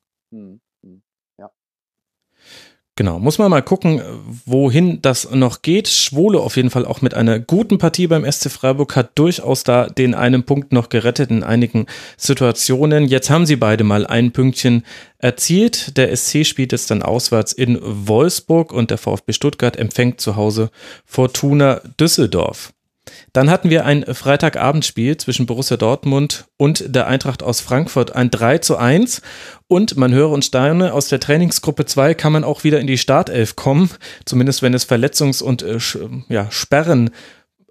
Genau, 2.98 3.18
muss 3.18 3.36
man 3.36 3.50
mal 3.50 3.60
gucken, 3.60 4.00
wohin 4.46 5.02
das 5.02 5.30
noch 5.30 5.60
geht. 5.60 5.86
Schwole 5.86 6.40
auf 6.40 6.56
jeden 6.56 6.70
Fall 6.70 6.86
auch 6.86 7.02
mit 7.02 7.12
einer 7.12 7.38
guten 7.38 7.76
Partie 7.76 8.06
beim 8.06 8.24
SC 8.24 8.50
Freiburg 8.50 8.96
hat 8.96 9.10
durchaus 9.16 9.64
da 9.64 9.86
den 9.86 10.14
einen 10.14 10.44
Punkt 10.44 10.72
noch 10.72 10.88
gerettet 10.88 11.30
in 11.30 11.42
einigen 11.42 11.84
Situationen. 12.16 13.06
Jetzt 13.06 13.28
haben 13.28 13.44
sie 13.44 13.56
beide 13.56 13.84
mal 13.84 14.06
ein 14.06 14.32
Pünktchen 14.32 14.82
erzielt. 15.18 15.98
Der 15.98 16.16
SC 16.16 16.46
spielt 16.46 16.72
jetzt 16.72 16.90
dann 16.90 17.02
auswärts 17.02 17.52
in 17.52 17.78
Wolfsburg 17.82 18.72
und 18.72 18.90
der 18.90 18.96
VfB 18.96 19.34
Stuttgart 19.34 19.76
empfängt 19.76 20.22
zu 20.22 20.36
Hause 20.36 20.70
Fortuna 21.04 21.82
Düsseldorf. 22.00 22.72
Dann 23.32 23.50
hatten 23.50 23.70
wir 23.70 23.84
ein 23.84 24.04
Freitagabendspiel 24.04 25.16
zwischen 25.16 25.46
Borussia 25.46 25.76
Dortmund 25.76 26.46
und 26.56 26.94
der 26.94 27.06
Eintracht 27.06 27.42
aus 27.42 27.60
Frankfurt, 27.60 28.14
ein 28.14 28.30
3 28.30 28.58
zu 28.58 28.76
1. 28.76 29.22
Und 29.68 29.96
man 29.96 30.12
höre 30.12 30.30
und 30.30 30.44
staune, 30.44 30.92
aus 30.92 31.08
der 31.08 31.20
Trainingsgruppe 31.20 31.86
2 31.86 32.14
kann 32.14 32.32
man 32.32 32.44
auch 32.44 32.64
wieder 32.64 32.80
in 32.80 32.86
die 32.86 32.98
Startelf 32.98 33.56
kommen, 33.56 33.90
zumindest 34.24 34.62
wenn 34.62 34.74
es 34.74 34.88
Verletzungs- 34.88 35.42
und 35.42 35.62
äh, 35.62 35.78
ja, 36.28 36.50
Sperren 36.50 37.10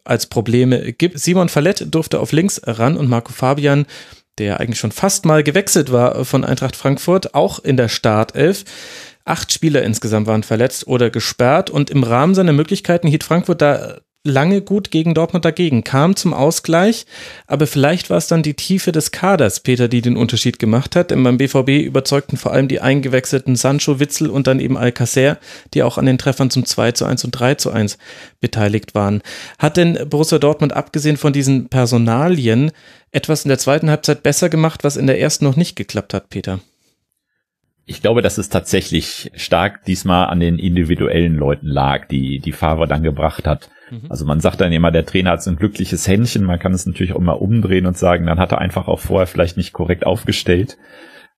als 0.04 0.28
Probleme 0.28 0.94
gibt. 0.94 1.20
Simon 1.20 1.50
Fallett 1.50 1.94
durfte 1.94 2.20
auf 2.20 2.32
links 2.32 2.62
ran 2.64 2.96
und 2.96 3.10
Marco 3.10 3.34
Fabian, 3.34 3.86
der 4.38 4.60
eigentlich 4.60 4.80
schon 4.80 4.92
fast 4.92 5.26
mal 5.26 5.44
gewechselt 5.44 5.92
war 5.92 6.26
von 6.26 6.44
Eintracht 6.44 6.76
Frankfurt, 6.76 7.34
auch 7.34 7.60
in 7.60 7.78
der 7.78 7.90
Startelf. 7.90 8.66
Acht 9.24 9.52
Spieler 9.52 9.82
insgesamt 9.82 10.28
waren 10.28 10.44
verletzt 10.44 10.86
oder 10.88 11.10
gesperrt 11.10 11.70
und 11.70 11.90
im 11.90 12.04
Rahmen 12.04 12.36
seiner 12.36 12.54
Möglichkeiten 12.54 13.08
hielt 13.08 13.24
Frankfurt 13.24 13.62
da 13.62 13.98
lange 14.26 14.62
gut 14.62 14.92
gegen 14.92 15.14
Dortmund 15.14 15.46
dagegen, 15.46 15.84
kam 15.84 16.16
zum 16.16 16.34
Ausgleich, 16.34 17.06
aber 17.48 17.68
vielleicht 17.68 18.10
war 18.10 18.18
es 18.18 18.28
dann 18.28 18.44
die 18.44 18.56
Tiefe 18.56 18.92
des 18.92 19.12
Kaders, 19.12 19.62
Peter, 19.62 19.88
die 19.88 20.02
den 20.02 20.18
Unterschied 20.18 20.60
gemacht 20.60 20.96
hat. 20.96 21.12
Denn 21.12 21.24
beim 21.24 21.38
BVB 21.38 21.86
überzeugten 21.86 22.36
vor 22.36 22.52
allem 22.52 22.68
die 22.68 22.82
eingewechselten 22.82 23.56
Sancho, 23.56 24.00
Witzel 24.00 24.30
und 24.30 24.48
dann 24.48 24.60
eben 24.60 24.78
Alcacer, 24.78 25.38
die 25.74 25.84
auch 25.84 25.98
an 25.98 26.08
den 26.08 26.18
Treffern 26.18 26.50
zum 26.50 26.66
2 26.66 26.92
zu 26.92 27.06
1 27.06 27.24
und 27.24 27.32
3 27.32 27.56
zu 27.56 27.72
1 27.72 27.98
beteiligt 28.42 28.96
waren. 28.96 29.22
Hat 29.60 29.78
denn 29.78 29.98
Borussia 30.10 30.40
Dortmund 30.40 30.74
abgesehen 30.74 31.18
von 31.18 31.32
diesen 31.32 31.70
Personalien 31.70 32.72
etwas 33.12 33.46
in 33.46 33.50
der 33.50 33.60
zweiten 33.60 33.90
Halbzeit 33.90 34.24
besser 34.24 34.50
gemacht, 34.50 34.84
was 34.84 34.98
in 34.98 35.08
der 35.08 35.20
ersten 35.22 35.46
noch 35.46 35.56
nicht 35.56 35.76
geklappt 35.76 36.14
hat, 36.14 36.30
Peter? 36.30 36.60
ich 37.86 38.02
glaube, 38.02 38.22
dass 38.22 38.38
es 38.38 38.50
tatsächlich 38.50 39.32
stark 39.36 39.86
diesmal 39.86 40.28
an 40.28 40.40
den 40.40 40.58
individuellen 40.58 41.36
Leuten 41.36 41.68
lag, 41.68 42.08
die 42.08 42.40
die 42.40 42.52
Favre 42.52 42.88
dann 42.88 43.04
gebracht 43.04 43.46
hat. 43.46 43.70
Mhm. 43.90 44.08
Also 44.10 44.26
man 44.26 44.40
sagt 44.40 44.62
dann 44.62 44.72
immer, 44.72 44.92
der 44.92 45.06
Trainer 45.06 45.32
hat 45.32 45.44
so 45.44 45.50
ein 45.50 45.58
glückliches 45.58 46.08
Händchen. 46.08 46.44
Man 46.44 46.60
kann 46.60 46.74
es 46.74 46.86
natürlich 46.86 47.14
auch 47.14 47.20
mal 47.20 47.34
umdrehen 47.34 47.86
und 47.86 47.98
sagen, 47.98 48.26
dann 48.26 48.40
hat 48.40 48.52
er 48.52 48.60
einfach 48.60 48.88
auch 48.88 49.00
vorher 49.00 49.28
vielleicht 49.28 49.58
nicht 49.58 49.74
korrekt 49.74 50.06
aufgestellt. 50.06 50.78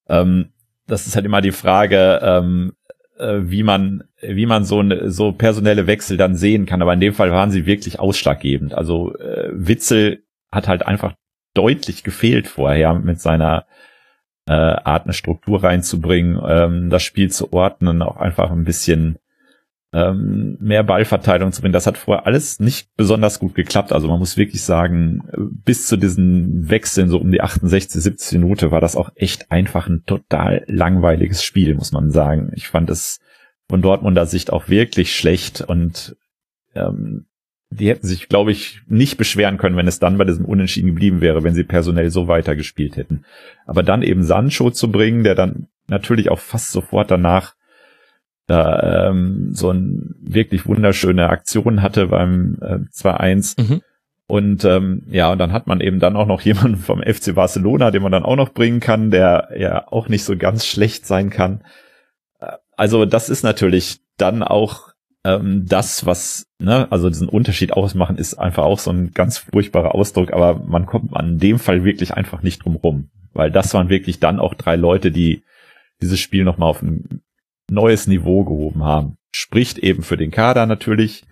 Ähm, 0.10 0.50
das 0.88 1.08
ist 1.08 1.16
halt 1.16 1.26
immer 1.26 1.41
die 1.41 1.52
Frage, 1.52 2.20
ähm, 2.24 2.74
äh, 3.18 3.39
wie 3.41 3.64
man, 3.64 4.04
wie 4.22 4.45
man 4.45 4.64
so, 4.64 4.82
ne, 4.84 5.12
so 5.12 5.32
personelle 5.32 5.88
Wechsel 5.88 6.18
dann 6.18 6.36
sehen 6.36 6.66
kann. 6.66 6.82
Aber 6.82 6.93
in 6.93 7.02
dem 7.02 7.14
Fall 7.14 7.32
waren 7.32 7.52
sie 7.52 7.66
wirklich 7.66 8.00
ausschlaggebend. 8.00 8.74
Also 8.74 9.16
äh, 9.18 9.50
Witzel 9.52 10.24
hat 10.52 10.68
halt 10.68 10.86
einfach 10.86 11.16
deutlich 11.54 12.04
gefehlt 12.04 12.48
vorher 12.48 12.93
mit 12.93 13.20
seiner 13.20 13.66
äh, 14.48 14.54
Art, 14.54 15.04
eine 15.04 15.14
Struktur 15.14 15.64
reinzubringen, 15.64 16.39
ähm, 16.48 16.89
das 16.89 17.04
Spiel 17.04 17.30
zu 17.32 17.52
ordnen, 17.52 18.02
auch 18.02 18.18
einfach 18.18 18.52
ein 18.52 18.64
bisschen 18.64 19.18
ähm, 19.94 20.58
mehr 20.60 20.84
Ballverteilung 20.84 21.52
zu 21.52 21.62
bringen. 21.62 21.74
Das 21.74 21.88
hat 21.88 21.98
vorher 21.98 22.26
alles 22.26 22.60
nicht 22.60 22.90
besonders 22.98 23.40
gut 23.40 23.56
geklappt. 23.56 23.94
Also 23.94 24.08
man 24.08 24.20
muss 24.20 24.38
wirklich 24.38 24.64
sagen, 24.64 25.24
bis 25.64 25.88
zu 25.88 25.98
diesen 25.98 26.70
Wechseln, 26.70 27.10
so 27.10 27.18
um 27.18 27.32
die 27.32 27.42
68, 27.42 28.02
70 28.02 28.40
Minute, 28.40 28.72
war 28.72 28.82
das 28.82 28.96
auch 28.96 29.10
echt 29.16 29.52
einfach 29.52 29.88
ein 29.88 30.04
total 30.06 30.64
langweiliges 30.68 31.44
Spiel, 31.44 31.76
muss 31.76 31.92
man 31.92 32.12
sagen. 32.12 32.52
Ich 32.56 32.68
fand 32.68 32.90
es 32.90 33.20
von 33.70 33.82
Dortmunder 33.82 34.26
Sicht 34.26 34.52
auch 34.52 34.70
wirklich 34.70 35.16
schlecht 35.16 35.62
und 35.62 36.16
ähm, 36.76 37.26
die 37.70 37.90
hätten 37.90 38.08
sich, 38.08 38.30
glaube 38.30 38.52
ich, 38.52 38.82
nicht 38.88 39.18
beschweren 39.18 39.58
können, 39.58 39.76
wenn 39.76 39.88
es 39.88 40.00
dann 40.00 40.18
bei 40.18 40.24
diesem 40.24 40.46
Unentschieden 40.46 40.88
geblieben 40.88 41.20
wäre, 41.20 41.44
wenn 41.44 41.54
sie 41.54 41.66
personell 41.66 42.10
so 42.10 42.28
weitergespielt 42.28 42.96
hätten. 42.96 43.26
Aber 43.66 43.84
dann 43.84 44.04
eben 44.04 44.24
Sancho 44.24 44.72
zu 44.72 44.90
bringen, 44.90 45.24
der 45.24 45.36
dann 45.36 45.68
natürlich 45.88 46.30
auch 46.30 46.40
fast 46.40 46.72
sofort 46.72 47.12
danach 47.12 47.57
da 48.48 49.10
ähm, 49.10 49.50
so 49.52 49.72
ein 49.72 50.16
wirklich 50.22 50.66
wunderschöne 50.66 51.30
Aktion 51.30 51.82
hatte 51.82 52.08
beim 52.08 52.58
äh, 52.62 52.80
2-1. 52.93 53.62
Mhm. 53.62 53.82
Und 54.26 54.66
ähm, 54.66 55.04
ja, 55.10 55.32
und 55.32 55.38
dann 55.38 55.54
hat 55.54 55.68
man 55.68 55.82
eben 55.82 56.00
dann 56.00 56.16
auch 56.16 56.28
noch 56.28 56.41
jemanden 56.43 56.78
vom 56.78 57.02
FC 57.02 57.36
Barcelona, 57.36 57.91
den 57.91 58.02
man 58.02 58.12
dann 58.12 58.24
auch 58.24 58.36
noch 58.36 58.54
bringen 58.54 58.80
kann, 58.80 59.12
der 59.12 59.50
ja 59.58 59.88
auch 59.88 60.10
nicht 60.10 60.24
so 60.24 60.38
ganz 60.38 60.66
schlecht 60.66 61.06
sein 61.06 61.30
kann. 61.30 61.62
Äh, 62.39 62.54
also 62.76 63.06
das 63.06 63.30
ist 63.30 63.43
natürlich 63.43 64.00
dann 64.18 64.43
auch 64.43 64.93
ähm, 65.26 65.66
das, 65.68 66.06
was, 66.06 66.48
ne, 66.58 66.88
also 66.89 67.10
diesen 67.10 67.28
Unterschied 67.28 67.74
ausmachen, 67.74 68.18
ist 68.18 68.36
einfach 68.36 68.64
auch 68.64 68.80
so 68.80 68.91
ein 68.91 69.12
ganz 69.12 69.39
furchtbarer 69.39 69.93
Ausdruck, 69.93 70.32
aber 70.32 70.64
man 70.66 70.86
kommt 70.86 71.14
an 71.16 71.38
dem 71.38 71.60
Fall 71.60 71.84
wirklich 71.84 72.14
einfach 72.14 72.41
nicht 72.43 72.64
drum 72.64 72.78
rum. 72.78 73.10
Weil 73.34 73.52
das 73.52 73.74
waren 73.74 73.89
wirklich 73.89 74.20
dann 74.20 74.39
auch 74.39 74.54
drei 74.54 74.78
Leute, 74.78 75.12
die 75.12 75.43
dieses 76.02 76.20
Spiel 76.20 76.43
nochmal 76.43 76.70
auf 76.70 76.82
ein 76.82 77.22
neues 77.70 78.07
Niveau 78.07 78.43
gehoben 78.43 78.84
haben. 78.84 79.18
Spricht 79.34 79.78
eben 79.78 80.03
für 80.03 80.18
den 80.18 80.32
Kader 80.32 80.65
natürlich. 80.65 81.24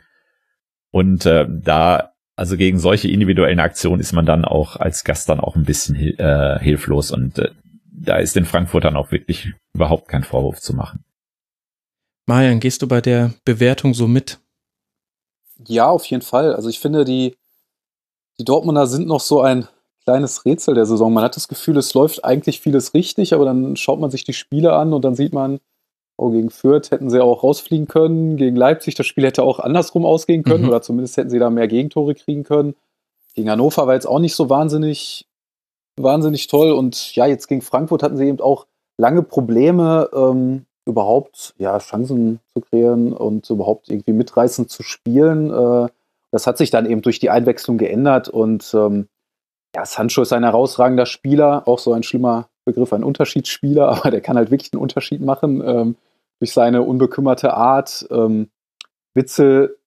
Und 0.91 1.25
äh, 1.25 1.45
da, 1.49 2.13
also 2.35 2.57
gegen 2.57 2.79
solche 2.79 3.09
individuellen 3.09 3.59
Aktionen 3.59 3.99
ist 3.99 4.13
man 4.13 4.25
dann 4.25 4.45
auch 4.45 4.75
als 4.75 5.03
Gast 5.03 5.29
dann 5.29 5.39
auch 5.39 5.55
ein 5.55 5.65
bisschen 5.65 5.95
äh, 5.95 6.59
hilflos 6.59 7.11
und 7.11 7.39
äh, 7.39 7.51
da 7.97 8.17
ist 8.17 8.35
den 8.35 8.45
Frankfurtern 8.45 8.95
auch 8.95 9.11
wirklich 9.11 9.53
überhaupt 9.73 10.07
kein 10.07 10.23
Vorwurf 10.23 10.59
zu 10.59 10.75
machen. 10.75 11.03
Marian, 12.27 12.59
gehst 12.59 12.81
du 12.81 12.87
bei 12.87 13.01
der 13.01 13.33
Bewertung 13.45 13.93
so 13.93 14.07
mit? 14.07 14.39
Ja, 15.67 15.87
auf 15.89 16.05
jeden 16.05 16.23
Fall. 16.23 16.53
Also 16.53 16.69
ich 16.69 16.79
finde, 16.79 17.05
die, 17.05 17.35
die 18.39 18.45
Dortmunder 18.45 18.87
sind 18.87 19.07
noch 19.07 19.19
so 19.19 19.41
ein 19.41 19.67
kleines 20.03 20.45
Rätsel 20.45 20.75
der 20.75 20.85
Saison. 20.85 21.13
Man 21.13 21.23
hat 21.23 21.35
das 21.35 21.47
Gefühl, 21.47 21.77
es 21.77 21.93
läuft 21.93 22.25
eigentlich 22.25 22.59
vieles 22.59 22.93
richtig, 22.93 23.33
aber 23.33 23.45
dann 23.45 23.75
schaut 23.75 23.99
man 23.99 24.11
sich 24.11 24.23
die 24.23 24.33
Spiele 24.33 24.73
an 24.73 24.93
und 24.93 25.03
dann 25.03 25.15
sieht 25.15 25.33
man, 25.33 25.59
oh, 26.17 26.29
gegen 26.29 26.49
Fürth 26.49 26.91
hätten 26.91 27.09
sie 27.09 27.23
auch 27.23 27.43
rausfliegen 27.43 27.87
können. 27.87 28.37
Gegen 28.37 28.55
Leipzig, 28.55 28.95
das 28.95 29.05
Spiel 29.05 29.25
hätte 29.25 29.43
auch 29.43 29.59
andersrum 29.59 30.05
ausgehen 30.05 30.43
können 30.43 30.63
mhm. 30.63 30.69
oder 30.69 30.81
zumindest 30.81 31.17
hätten 31.17 31.29
sie 31.29 31.39
da 31.39 31.49
mehr 31.49 31.67
Gegentore 31.67 32.15
kriegen 32.15 32.43
können. 32.43 32.75
Gegen 33.33 33.49
Hannover 33.49 33.87
war 33.87 33.93
jetzt 33.93 34.07
auch 34.07 34.19
nicht 34.19 34.35
so 34.35 34.49
wahnsinnig, 34.49 35.27
wahnsinnig 35.97 36.47
toll. 36.47 36.71
Und 36.71 37.15
ja, 37.15 37.25
jetzt 37.25 37.47
gegen 37.47 37.61
Frankfurt 37.61 38.03
hatten 38.03 38.17
sie 38.17 38.27
eben 38.27 38.39
auch 38.39 38.65
lange 38.97 39.23
Probleme, 39.23 40.09
ähm, 40.13 40.65
überhaupt 40.85 41.53
ja, 41.57 41.77
Chancen 41.79 42.39
zu 42.53 42.61
kreieren 42.61 43.11
und 43.11 43.49
überhaupt 43.49 43.89
irgendwie 43.89 44.13
mitreißend 44.13 44.69
zu 44.69 44.83
spielen. 44.83 45.51
Äh, 45.51 45.89
das 46.31 46.47
hat 46.47 46.57
sich 46.57 46.69
dann 46.69 46.85
eben 46.85 47.01
durch 47.01 47.19
die 47.19 47.29
Einwechslung 47.29 47.77
geändert 47.77 48.29
und 48.29 48.73
ähm, 48.73 49.07
ja, 49.75 49.85
Sancho 49.85 50.21
ist 50.21 50.31
ein 50.31 50.43
herausragender 50.43 51.05
Spieler, 51.05 51.67
auch 51.67 51.79
so 51.79 51.91
ein 51.91 52.03
schlimmer 52.03 52.47
Begriff, 52.65 52.93
ein 52.93 53.03
Unterschiedsspieler, 53.03 53.89
aber 53.97 54.11
der 54.11 54.21
kann 54.21 54.37
halt 54.37 54.51
wirklich 54.51 54.71
einen 54.73 54.81
Unterschied 54.81 55.21
machen 55.21 55.61
ähm, 55.65 55.95
durch 56.39 56.53
seine 56.53 56.83
unbekümmerte 56.83 57.53
Art. 57.53 58.07
Ähm, 58.09 58.49
Witzel 59.13 59.77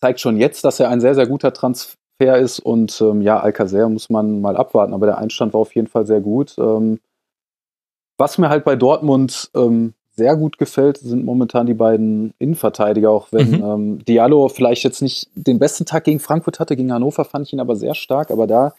zeigt 0.00 0.20
schon 0.20 0.36
jetzt, 0.36 0.64
dass 0.64 0.80
er 0.80 0.88
ein 0.88 1.00
sehr, 1.00 1.14
sehr 1.14 1.26
guter 1.26 1.52
Transfer 1.52 2.38
ist 2.38 2.60
und 2.60 3.00
ähm, 3.00 3.22
ja, 3.22 3.40
Alcacer 3.40 3.88
muss 3.88 4.10
man 4.10 4.40
mal 4.40 4.56
abwarten, 4.56 4.94
aber 4.94 5.06
der 5.06 5.18
Einstand 5.18 5.52
war 5.54 5.60
auf 5.60 5.74
jeden 5.74 5.88
Fall 5.88 6.06
sehr 6.06 6.20
gut. 6.20 6.56
Ähm, 6.58 7.00
was 8.18 8.36
mir 8.38 8.50
halt 8.50 8.64
bei 8.64 8.76
Dortmund 8.76 9.50
ähm, 9.54 9.94
sehr 10.10 10.36
gut 10.36 10.58
gefällt, 10.58 10.98
sind 10.98 11.24
momentan 11.24 11.66
die 11.66 11.74
beiden 11.74 12.34
Innenverteidiger, 12.38 13.10
auch 13.10 13.28
wenn 13.30 13.52
mhm. 13.52 13.64
ähm, 13.64 14.04
Diallo 14.04 14.48
vielleicht 14.48 14.84
jetzt 14.84 15.00
nicht 15.00 15.30
den 15.34 15.58
besten 15.58 15.86
Tag 15.86 16.04
gegen 16.04 16.20
Frankfurt 16.20 16.60
hatte, 16.60 16.76
gegen 16.76 16.92
Hannover 16.92 17.24
fand 17.24 17.46
ich 17.46 17.52
ihn 17.54 17.60
aber 17.60 17.76
sehr 17.76 17.94
stark, 17.94 18.30
aber 18.30 18.46
da 18.46 18.74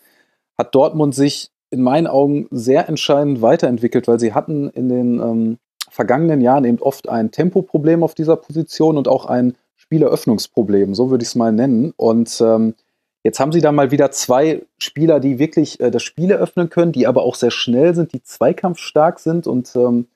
hat 0.60 0.76
Dortmund 0.76 1.16
sich 1.16 1.50
in 1.72 1.82
meinen 1.82 2.06
Augen 2.06 2.48
sehr 2.52 2.88
entscheidend 2.88 3.42
weiterentwickelt, 3.42 4.08
weil 4.08 4.20
sie 4.20 4.34
hatten 4.34 4.70
in 4.70 4.90
den 4.90 5.20
ähm, 5.20 5.58
vergangenen 5.92 6.42
Jahren 6.42 6.64
eben 6.64 6.80
oft 6.80 7.10
ein 7.10 7.32
Tempoproblem 7.32 8.02
auf 8.02 8.16
dieser 8.16 8.38
Position 8.38 8.98
und 8.98 9.08
auch 9.08 9.26
ein 9.26 9.56
Spieleröffnungsproblem, 9.76 10.96
so 10.96 11.12
würde 11.12 11.24
ich 11.24 11.30
es 11.30 11.36
mal 11.36 11.52
nennen. 11.52 11.94
Und 11.98 12.42
ähm, 12.42 12.76
jetzt 13.24 13.42
haben 13.42 13.52
sie 13.52 13.60
da 13.60 13.74
mal 13.74 13.92
wieder 13.92 14.10
zwei 14.10 14.64
Spieler, 14.78 15.20
die 15.20 15.38
wirklich 15.38 15.82
äh, 15.82 15.92
das 15.92 16.02
Spiel 16.02 16.32
eröffnen 16.32 16.70
können, 16.70 16.94
die 16.94 17.08
aber 17.08 17.24
auch 17.24 17.36
sehr 17.36 17.52
schnell 17.52 17.94
sind, 17.94 18.14
die 18.14 18.24
zweikampfstark 18.24 19.20
sind 19.20 19.48
und 19.48 19.76
ähm, 19.76 20.08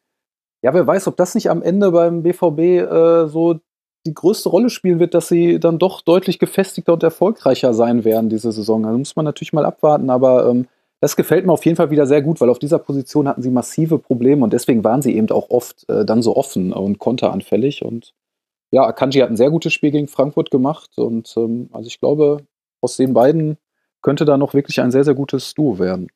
ja, 0.62 0.74
wer 0.74 0.88
weiß, 0.88 1.08
ob 1.08 1.18
das 1.18 1.36
nicht 1.36 1.52
am 1.52 1.62
Ende 1.62 1.92
beim 1.92 2.24
BVB 2.24 2.60
äh, 2.60 3.28
so 3.28 3.60
die 4.08 4.14
größte 4.14 4.50
Rolle 4.50 4.70
spielen 4.70 5.00
wird, 5.00 5.14
dass 5.14 5.28
sie 5.28 5.60
dann 5.60 5.78
doch 5.78 6.02
deutlich 6.02 6.40
gefestigter 6.40 6.94
und 6.94 7.04
erfolgreicher 7.04 7.74
sein 7.74 8.04
werden 8.04 8.30
diese 8.30 8.52
Saison. 8.52 8.84
Da 8.84 8.92
muss 8.92 9.16
man 9.16 9.26
natürlich 9.26 9.54
mal 9.54 9.66
abwarten, 9.66 10.10
aber 10.10 10.50
ähm, 10.50 10.68
das 11.02 11.16
gefällt 11.16 11.46
mir 11.46 11.52
auf 11.52 11.66
jeden 11.66 11.76
Fall 11.76 11.92
wieder 11.92 12.08
sehr 12.08 12.22
gut, 12.22 12.42
weil 12.42 12.50
auf 12.50 12.60
dieser 12.60 12.80
Position 12.80 13.28
hatten 13.28 13.42
sie 13.42 13.52
massive 13.52 14.00
Probleme 14.00 14.44
und 14.44 14.54
deswegen 14.54 14.84
waren 14.84 15.02
sie 15.02 15.16
eben 15.16 15.30
auch 15.30 15.50
oft 15.50 15.88
äh, 15.90 16.06
dann 16.06 16.22
so 16.22 16.36
offen 16.36 16.74
und 16.74 17.00
konteranfällig. 17.00 17.84
Und 17.84 18.14
ja, 18.72 18.86
Akanji 18.86 19.20
hat 19.20 19.30
ein 19.30 19.38
sehr 19.38 19.52
gutes 19.52 19.74
Spiel 19.74 19.92
gegen 19.92 20.08
Frankfurt 20.08 20.52
gemacht 20.52 20.98
und 20.98 21.34
ähm, 21.38 21.70
also 21.74 21.88
ich 21.88 22.00
glaube, 22.00 22.46
aus 22.82 22.98
den 22.98 23.14
beiden 23.14 23.58
könnte 24.02 24.26
da 24.26 24.38
noch 24.38 24.54
wirklich 24.54 24.80
ein 24.82 24.92
sehr, 24.92 25.04
sehr 25.04 25.16
gutes 25.16 25.54
Duo 25.54 25.80
werden. 25.80 26.08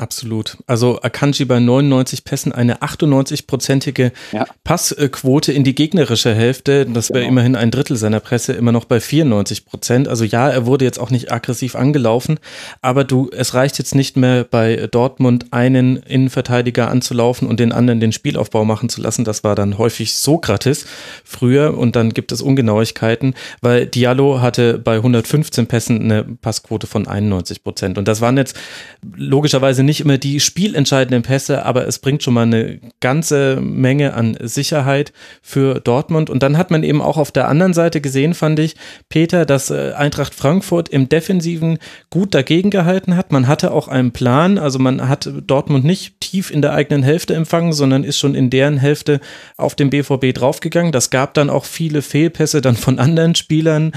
Absolut. 0.00 0.56
Also 0.66 1.02
Akanji 1.02 1.44
bei 1.44 1.60
99 1.60 2.24
Pässen 2.24 2.52
eine 2.52 2.78
98-prozentige 2.78 4.12
ja. 4.32 4.46
Passquote 4.64 5.52
in 5.52 5.62
die 5.62 5.74
gegnerische 5.74 6.34
Hälfte. 6.34 6.86
Das 6.86 7.10
wäre 7.10 7.20
genau. 7.20 7.32
immerhin 7.32 7.54
ein 7.54 7.70
Drittel 7.70 7.98
seiner 7.98 8.20
Presse, 8.20 8.54
immer 8.54 8.72
noch 8.72 8.86
bei 8.86 8.98
94 8.98 9.66
Prozent. 9.66 10.08
Also 10.08 10.24
ja, 10.24 10.48
er 10.48 10.64
wurde 10.64 10.86
jetzt 10.86 10.98
auch 10.98 11.10
nicht 11.10 11.30
aggressiv 11.30 11.74
angelaufen, 11.74 12.38
aber 12.80 13.04
du, 13.04 13.28
es 13.30 13.52
reicht 13.52 13.76
jetzt 13.76 13.94
nicht 13.94 14.16
mehr 14.16 14.44
bei 14.44 14.88
Dortmund 14.90 15.52
einen 15.52 15.98
Innenverteidiger 15.98 16.90
anzulaufen 16.90 17.46
und 17.46 17.60
den 17.60 17.70
anderen 17.70 18.00
den 18.00 18.12
Spielaufbau 18.12 18.64
machen 18.64 18.88
zu 18.88 19.02
lassen. 19.02 19.26
Das 19.26 19.44
war 19.44 19.54
dann 19.54 19.76
häufig 19.76 20.14
Sokrates 20.14 20.86
früher 21.24 21.76
und 21.76 21.94
dann 21.94 22.14
gibt 22.14 22.32
es 22.32 22.40
Ungenauigkeiten, 22.40 23.34
weil 23.60 23.84
Diallo 23.84 24.40
hatte 24.40 24.78
bei 24.78 24.96
115 24.96 25.66
Pässen 25.66 26.00
eine 26.00 26.24
Passquote 26.24 26.86
von 26.86 27.06
91 27.06 27.62
Prozent. 27.62 27.98
Und 27.98 28.08
das 28.08 28.22
waren 28.22 28.38
jetzt 28.38 28.56
logischerweise 29.02 29.82
nicht 29.82 29.89
nicht 29.90 30.00
immer 30.00 30.18
die 30.18 30.38
spielentscheidenden 30.38 31.22
Pässe, 31.22 31.64
aber 31.66 31.84
es 31.84 31.98
bringt 31.98 32.22
schon 32.22 32.34
mal 32.34 32.42
eine 32.42 32.78
ganze 33.00 33.60
Menge 33.60 34.14
an 34.14 34.38
Sicherheit 34.40 35.12
für 35.42 35.80
Dortmund. 35.80 36.30
Und 36.30 36.44
dann 36.44 36.56
hat 36.56 36.70
man 36.70 36.84
eben 36.84 37.02
auch 37.02 37.16
auf 37.16 37.32
der 37.32 37.48
anderen 37.48 37.74
Seite 37.74 38.00
gesehen, 38.00 38.34
fand 38.34 38.60
ich, 38.60 38.76
Peter, 39.08 39.44
dass 39.44 39.70
äh, 39.70 39.92
Eintracht 39.96 40.32
Frankfurt 40.32 40.88
im 40.90 41.08
Defensiven 41.08 41.78
gut 42.08 42.36
dagegen 42.36 42.70
gehalten 42.70 43.16
hat. 43.16 43.32
Man 43.32 43.48
hatte 43.48 43.72
auch 43.72 43.88
einen 43.88 44.12
Plan, 44.12 44.58
also 44.58 44.78
man 44.78 45.08
hat 45.08 45.28
Dortmund 45.44 45.84
nicht 45.84 46.20
tief 46.20 46.52
in 46.52 46.62
der 46.62 46.72
eigenen 46.72 47.02
Hälfte 47.02 47.34
empfangen, 47.34 47.72
sondern 47.72 48.04
ist 48.04 48.18
schon 48.18 48.36
in 48.36 48.48
deren 48.48 48.78
Hälfte 48.78 49.20
auf 49.56 49.74
den 49.74 49.90
BVB 49.90 50.32
draufgegangen. 50.32 50.92
Das 50.92 51.10
gab 51.10 51.34
dann 51.34 51.50
auch 51.50 51.64
viele 51.64 52.00
Fehlpässe 52.00 52.60
dann 52.60 52.76
von 52.76 53.00
anderen 53.00 53.34
Spielern. 53.34 53.90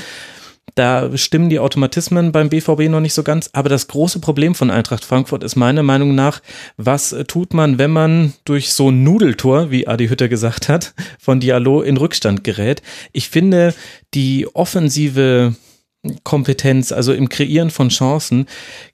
Da 0.76 1.16
stimmen 1.18 1.50
die 1.50 1.60
Automatismen 1.60 2.32
beim 2.32 2.50
BVB 2.50 2.90
noch 2.90 3.00
nicht 3.00 3.14
so 3.14 3.24
ganz. 3.24 3.50
Aber 3.54 3.70
das 3.70 3.88
große 3.88 4.20
Problem 4.20 4.56
von 4.56 4.72
Eintracht 4.72 5.06
Frankfurt 5.06 5.44
ist 5.44 5.56
meiner 5.56 5.84
Meinung 5.84 6.16
nach, 6.16 6.42
was 6.78 7.16
tut 7.28 7.54
man, 7.54 7.78
wenn 7.78 7.92
man 7.92 8.34
durch 8.46 8.74
so 8.74 8.90
ein 8.90 9.04
Nudeltor, 9.04 9.72
wie 9.72 9.88
Adi 9.88 10.08
Hütter 10.08 10.30
gesagt 10.30 10.70
hat, 10.70 10.94
von 11.20 11.40
Diallo 11.40 11.82
in 11.82 11.98
Rückstand 11.98 12.44
gerät? 12.44 12.82
Ich 13.12 13.30
finde, 13.30 13.74
die 14.14 14.48
offensive 14.54 15.56
Kompetenz, 16.24 16.92
also 16.92 17.14
im 17.14 17.30
Kreieren 17.30 17.70
von 17.70 17.88
Chancen, 17.88 18.48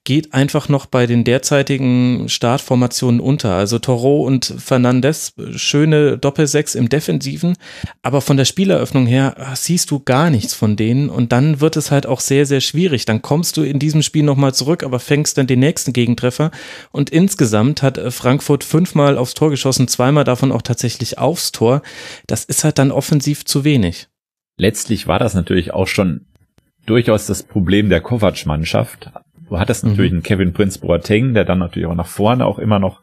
geht 0.03 0.34
einfach 0.34 0.70
noch 0.70 0.86
bei 0.86 1.07
den 1.07 1.24
derzeitigen 1.24 2.30
Startformationen 2.30 3.20
unter. 3.20 3.55
Also 3.55 3.80
Toro 3.80 4.22
und 4.22 4.53
Fernandez, 4.57 5.34
schöne 5.55 6.20
Doppelsechs 6.20 6.76
im 6.76 6.88
Defensiven, 6.88 7.55
aber 8.03 8.22
von 8.22 8.38
der 8.38 8.45
Spieleröffnung 8.45 9.07
her 9.07 9.36
siehst 9.55 9.89
du 9.89 9.99
gar 9.99 10.30
nichts 10.30 10.53
von 10.53 10.76
denen 10.76 11.10
und 11.10 11.32
dann 11.32 11.62
wird 11.62 11.78
es 11.78 11.89
halt 11.89 12.05
auch 12.05 12.20
sehr, 12.20 12.45
sehr 12.45 12.62
schwierig. 12.62 13.05
Dann 13.05 13.24
kommst 13.24 13.57
du 13.57 13.64
in 13.64 13.80
diesem 13.80 14.03
Spiel 14.03 14.24
nochmal 14.24 14.53
zurück, 14.53 14.84
aber 14.84 14.99
fängst 14.99 15.38
dann 15.39 15.47
den 15.47 15.60
nächsten 15.60 15.93
Gegentreffer 15.93 16.51
und 16.91 17.10
insgesamt 17.10 17.82
hat 17.82 17.99
Frankfurt 18.14 18.64
fünfmal 18.64 19.18
aufs 19.18 19.34
Tor 19.34 19.49
geschossen, 19.49 19.88
zweimal 19.88 20.26
davon 20.26 20.51
auch 20.51 20.62
tatsächlich 20.62 21.18
aufs 21.18 21.51
Tor. 21.51 21.82
Das 22.28 22.45
ist 22.45 22.64
halt 22.64 22.78
dann 22.78 22.91
offensiv 22.91 23.45
zu 23.45 23.64
wenig. 23.64 24.10
Letztlich 24.57 25.07
war 25.07 25.18
das 25.18 25.34
natürlich 25.34 25.74
auch 25.74 25.88
schon 25.88 26.28
durchaus 26.90 27.28
das 27.28 27.44
Problem 27.44 27.90
der 27.90 28.02
Kovac-Mannschaft. 28.02 29.12
Du 29.48 29.60
hattest 29.60 29.84
mhm. 29.84 29.92
natürlich 29.92 30.12
einen 30.12 30.24
Kevin 30.24 30.54
Prince 30.54 30.80
Boateng, 30.80 31.34
der 31.34 31.46
dann 31.46 31.60
natürlich 31.60 31.88
auch 31.88 31.96
nach 31.96 32.08
vorne 32.08 32.46
auch 32.46 32.60
immer 32.60 32.80
noch 32.80 33.02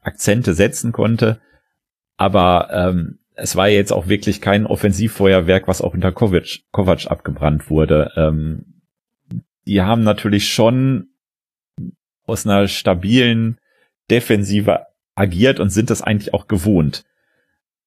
Akzente 0.00 0.54
setzen 0.54 0.92
konnte. 0.92 1.40
Aber 2.16 2.68
ähm, 2.72 3.18
es 3.34 3.54
war 3.56 3.68
jetzt 3.68 3.92
auch 3.92 4.08
wirklich 4.08 4.40
kein 4.40 4.66
Offensivfeuerwerk, 4.66 5.68
was 5.68 5.80
auch 5.80 5.94
unter 5.94 6.12
Kovac, 6.12 6.60
Kovac 6.72 7.06
abgebrannt 7.06 7.70
wurde. 7.70 8.12
Ähm, 8.16 8.82
die 9.66 9.82
haben 9.82 10.02
natürlich 10.02 10.48
schon 10.52 11.08
aus 12.24 12.46
einer 12.46 12.66
stabilen 12.68 13.58
Defensive 14.10 14.86
agiert 15.14 15.60
und 15.60 15.70
sind 15.70 15.90
das 15.90 16.02
eigentlich 16.02 16.34
auch 16.34 16.48
gewohnt. 16.48 17.04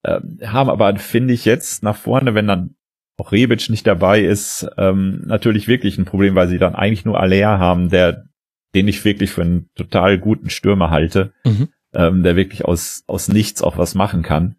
Ähm, 0.04 0.40
haben 0.44 0.70
aber, 0.70 0.96
finde 0.98 1.34
ich, 1.34 1.46
jetzt 1.46 1.84
nach 1.84 1.96
vorne, 1.96 2.34
wenn 2.34 2.48
dann 2.48 2.76
auch 3.22 3.32
Rebic 3.32 3.70
nicht 3.70 3.86
dabei 3.86 4.22
ist, 4.22 4.68
ähm, 4.78 5.22
natürlich 5.28 5.68
wirklich 5.68 5.98
ein 6.00 6.06
Problem, 6.06 6.34
weil 6.34 6.48
sie 6.48 6.58
dann 6.58 6.74
eigentlich 6.74 7.06
nur 7.06 7.20
Alea 7.20 7.60
haben, 7.60 7.90
der, 7.90 8.26
den 8.74 8.88
ich 8.88 9.06
wirklich 9.06 9.30
für 9.30 9.44
einen 9.44 9.70
total 9.76 10.18
guten 10.18 10.50
Stürmer 10.50 10.90
halte, 10.90 11.32
mhm. 11.46 11.70
ähm, 11.94 12.24
der 12.24 12.36
wirklich 12.36 12.66
aus, 12.66 13.04
aus 13.06 13.28
nichts 13.28 13.62
auch 13.62 13.78
was 13.78 13.94
machen 13.94 14.24
kann. 14.24 14.56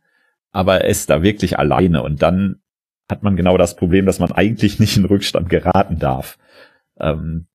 Aber 0.53 0.83
er 0.83 0.89
ist 0.89 1.11
da 1.11 1.25
wirklich 1.25 1.59
alleine 1.59 2.05
und 2.05 2.23
dann 2.23 2.61
hat 3.11 3.25
man 3.25 3.35
genau 3.35 3.59
das 3.59 3.75
Problem, 3.75 4.07
dass 4.07 4.21
man 4.21 4.31
eigentlich 4.31 4.79
nicht 4.79 4.97
in 4.97 5.07
Rückstand 5.07 5.49
geraten 5.49 5.99
darf, 5.99 6.39
ähm, 7.01 7.49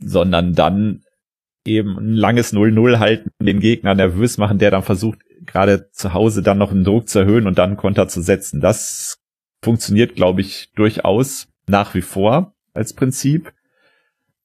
sondern 0.00 0.54
dann 0.54 1.02
eben 1.64 1.96
ein 1.96 2.14
langes 2.14 2.52
0-0 2.52 2.98
halten, 2.98 3.30
den 3.40 3.60
Gegner 3.60 3.94
nervös 3.94 4.36
machen, 4.36 4.58
der 4.58 4.72
dann 4.72 4.82
versucht, 4.82 5.20
gerade 5.46 5.90
zu 5.92 6.12
Hause 6.12 6.42
dann 6.42 6.58
noch 6.58 6.72
einen 6.72 6.82
Druck 6.82 7.08
zu 7.08 7.20
erhöhen 7.20 7.46
und 7.46 7.56
dann 7.58 7.76
Konter 7.76 8.08
zu 8.08 8.20
setzen. 8.20 8.60
Das 8.60 9.19
funktioniert, 9.62 10.14
glaube 10.14 10.40
ich, 10.40 10.70
durchaus 10.74 11.48
nach 11.66 11.94
wie 11.94 12.02
vor 12.02 12.54
als 12.74 12.92
Prinzip. 12.92 13.52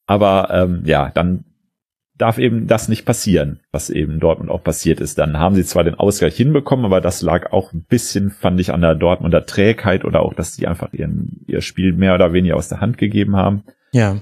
Aber 0.05 0.49
ähm, 0.51 0.83
ja, 0.85 1.09
dann 1.13 1.45
darf 2.17 2.37
eben 2.37 2.67
das 2.67 2.87
nicht 2.87 3.05
passieren, 3.05 3.59
was 3.71 3.89
eben 3.89 4.19
Dortmund 4.19 4.49
auch 4.49 4.63
passiert 4.63 5.01
ist. 5.01 5.17
Dann 5.17 5.37
haben 5.37 5.55
sie 5.55 5.65
zwar 5.65 5.83
den 5.83 5.95
Ausgleich 5.95 6.35
hinbekommen, 6.35 6.85
aber 6.85 7.01
das 7.01 7.21
lag 7.21 7.51
auch 7.51 7.73
ein 7.73 7.83
bisschen, 7.83 8.29
fand 8.29 8.59
ich, 8.59 8.71
an 8.71 8.81
der 8.81 8.95
Dortmunder 8.95 9.45
Trägheit 9.45 10.05
oder 10.05 10.21
auch, 10.21 10.33
dass 10.33 10.55
die 10.55 10.67
einfach 10.67 10.93
ihren, 10.93 11.41
ihr 11.47 11.61
Spiel 11.61 11.93
mehr 11.93 12.15
oder 12.15 12.31
weniger 12.31 12.55
aus 12.55 12.69
der 12.69 12.79
Hand 12.79 12.97
gegeben 12.97 13.35
haben. 13.35 13.63
Ja. 13.91 14.21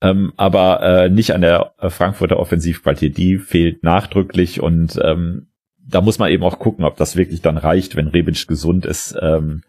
Ähm, 0.00 0.32
aber 0.36 0.82
äh, 0.82 1.08
nicht 1.08 1.32
an 1.32 1.42
der 1.42 1.72
Frankfurter 1.78 2.38
Offensivqualität. 2.38 3.16
Die 3.16 3.38
fehlt 3.38 3.82
nachdrücklich 3.82 4.60
und 4.60 4.98
ähm, 5.02 5.46
da 5.88 6.00
muss 6.00 6.18
man 6.18 6.30
eben 6.30 6.42
auch 6.42 6.58
gucken, 6.58 6.84
ob 6.84 6.96
das 6.96 7.16
wirklich 7.16 7.40
dann 7.40 7.56
reicht, 7.56 7.94
wenn 7.94 8.08
Rebic 8.08 8.48
gesund 8.48 8.84
ist. 8.84 9.16
Ähm, 9.20 9.62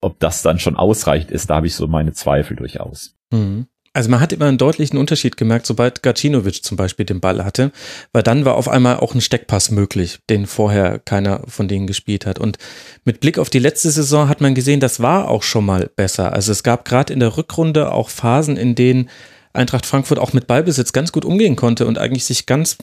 ob 0.00 0.18
das 0.20 0.42
dann 0.42 0.58
schon 0.58 0.76
ausreicht 0.76 1.30
ist, 1.30 1.50
da 1.50 1.56
habe 1.56 1.66
ich 1.66 1.74
so 1.74 1.86
meine 1.86 2.12
Zweifel 2.12 2.56
durchaus. 2.56 3.14
Mhm. 3.30 3.66
Also 3.92 4.08
man 4.08 4.20
hat 4.20 4.32
immer 4.32 4.46
einen 4.46 4.58
deutlichen 4.58 4.98
Unterschied 4.98 5.36
gemerkt, 5.36 5.66
sobald 5.66 6.04
Gacinovic 6.04 6.62
zum 6.62 6.76
Beispiel 6.76 7.04
den 7.04 7.18
Ball 7.18 7.44
hatte, 7.44 7.72
weil 8.12 8.22
dann 8.22 8.44
war 8.44 8.54
auf 8.54 8.68
einmal 8.68 8.98
auch 8.98 9.14
ein 9.14 9.20
Steckpass 9.20 9.72
möglich, 9.72 10.20
den 10.30 10.46
vorher 10.46 11.00
keiner 11.00 11.42
von 11.48 11.66
denen 11.66 11.88
gespielt 11.88 12.24
hat. 12.24 12.38
Und 12.38 12.56
mit 13.04 13.18
Blick 13.18 13.36
auf 13.36 13.50
die 13.50 13.58
letzte 13.58 13.90
Saison 13.90 14.28
hat 14.28 14.40
man 14.40 14.54
gesehen, 14.54 14.78
das 14.78 15.00
war 15.00 15.28
auch 15.28 15.42
schon 15.42 15.66
mal 15.66 15.90
besser. 15.96 16.32
Also 16.32 16.52
es 16.52 16.62
gab 16.62 16.84
gerade 16.84 17.12
in 17.12 17.18
der 17.18 17.36
Rückrunde 17.36 17.90
auch 17.90 18.10
Phasen, 18.10 18.56
in 18.56 18.76
denen 18.76 19.10
Eintracht 19.52 19.86
Frankfurt 19.86 20.20
auch 20.20 20.32
mit 20.32 20.46
Ballbesitz 20.46 20.92
ganz 20.92 21.10
gut 21.10 21.24
umgehen 21.24 21.56
konnte 21.56 21.86
und 21.86 21.98
eigentlich 21.98 22.24
sich 22.24 22.46
ganz 22.46 22.78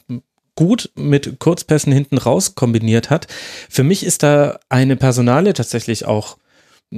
gut 0.56 0.92
mit 0.96 1.40
Kurzpässen 1.40 1.94
hinten 1.94 2.18
raus 2.18 2.56
kombiniert 2.56 3.10
hat. 3.10 3.28
Für 3.70 3.84
mich 3.84 4.06
ist 4.06 4.24
da 4.24 4.60
eine 4.68 4.98
Personale 4.98 5.54
tatsächlich 5.54 6.04
auch 6.04 6.36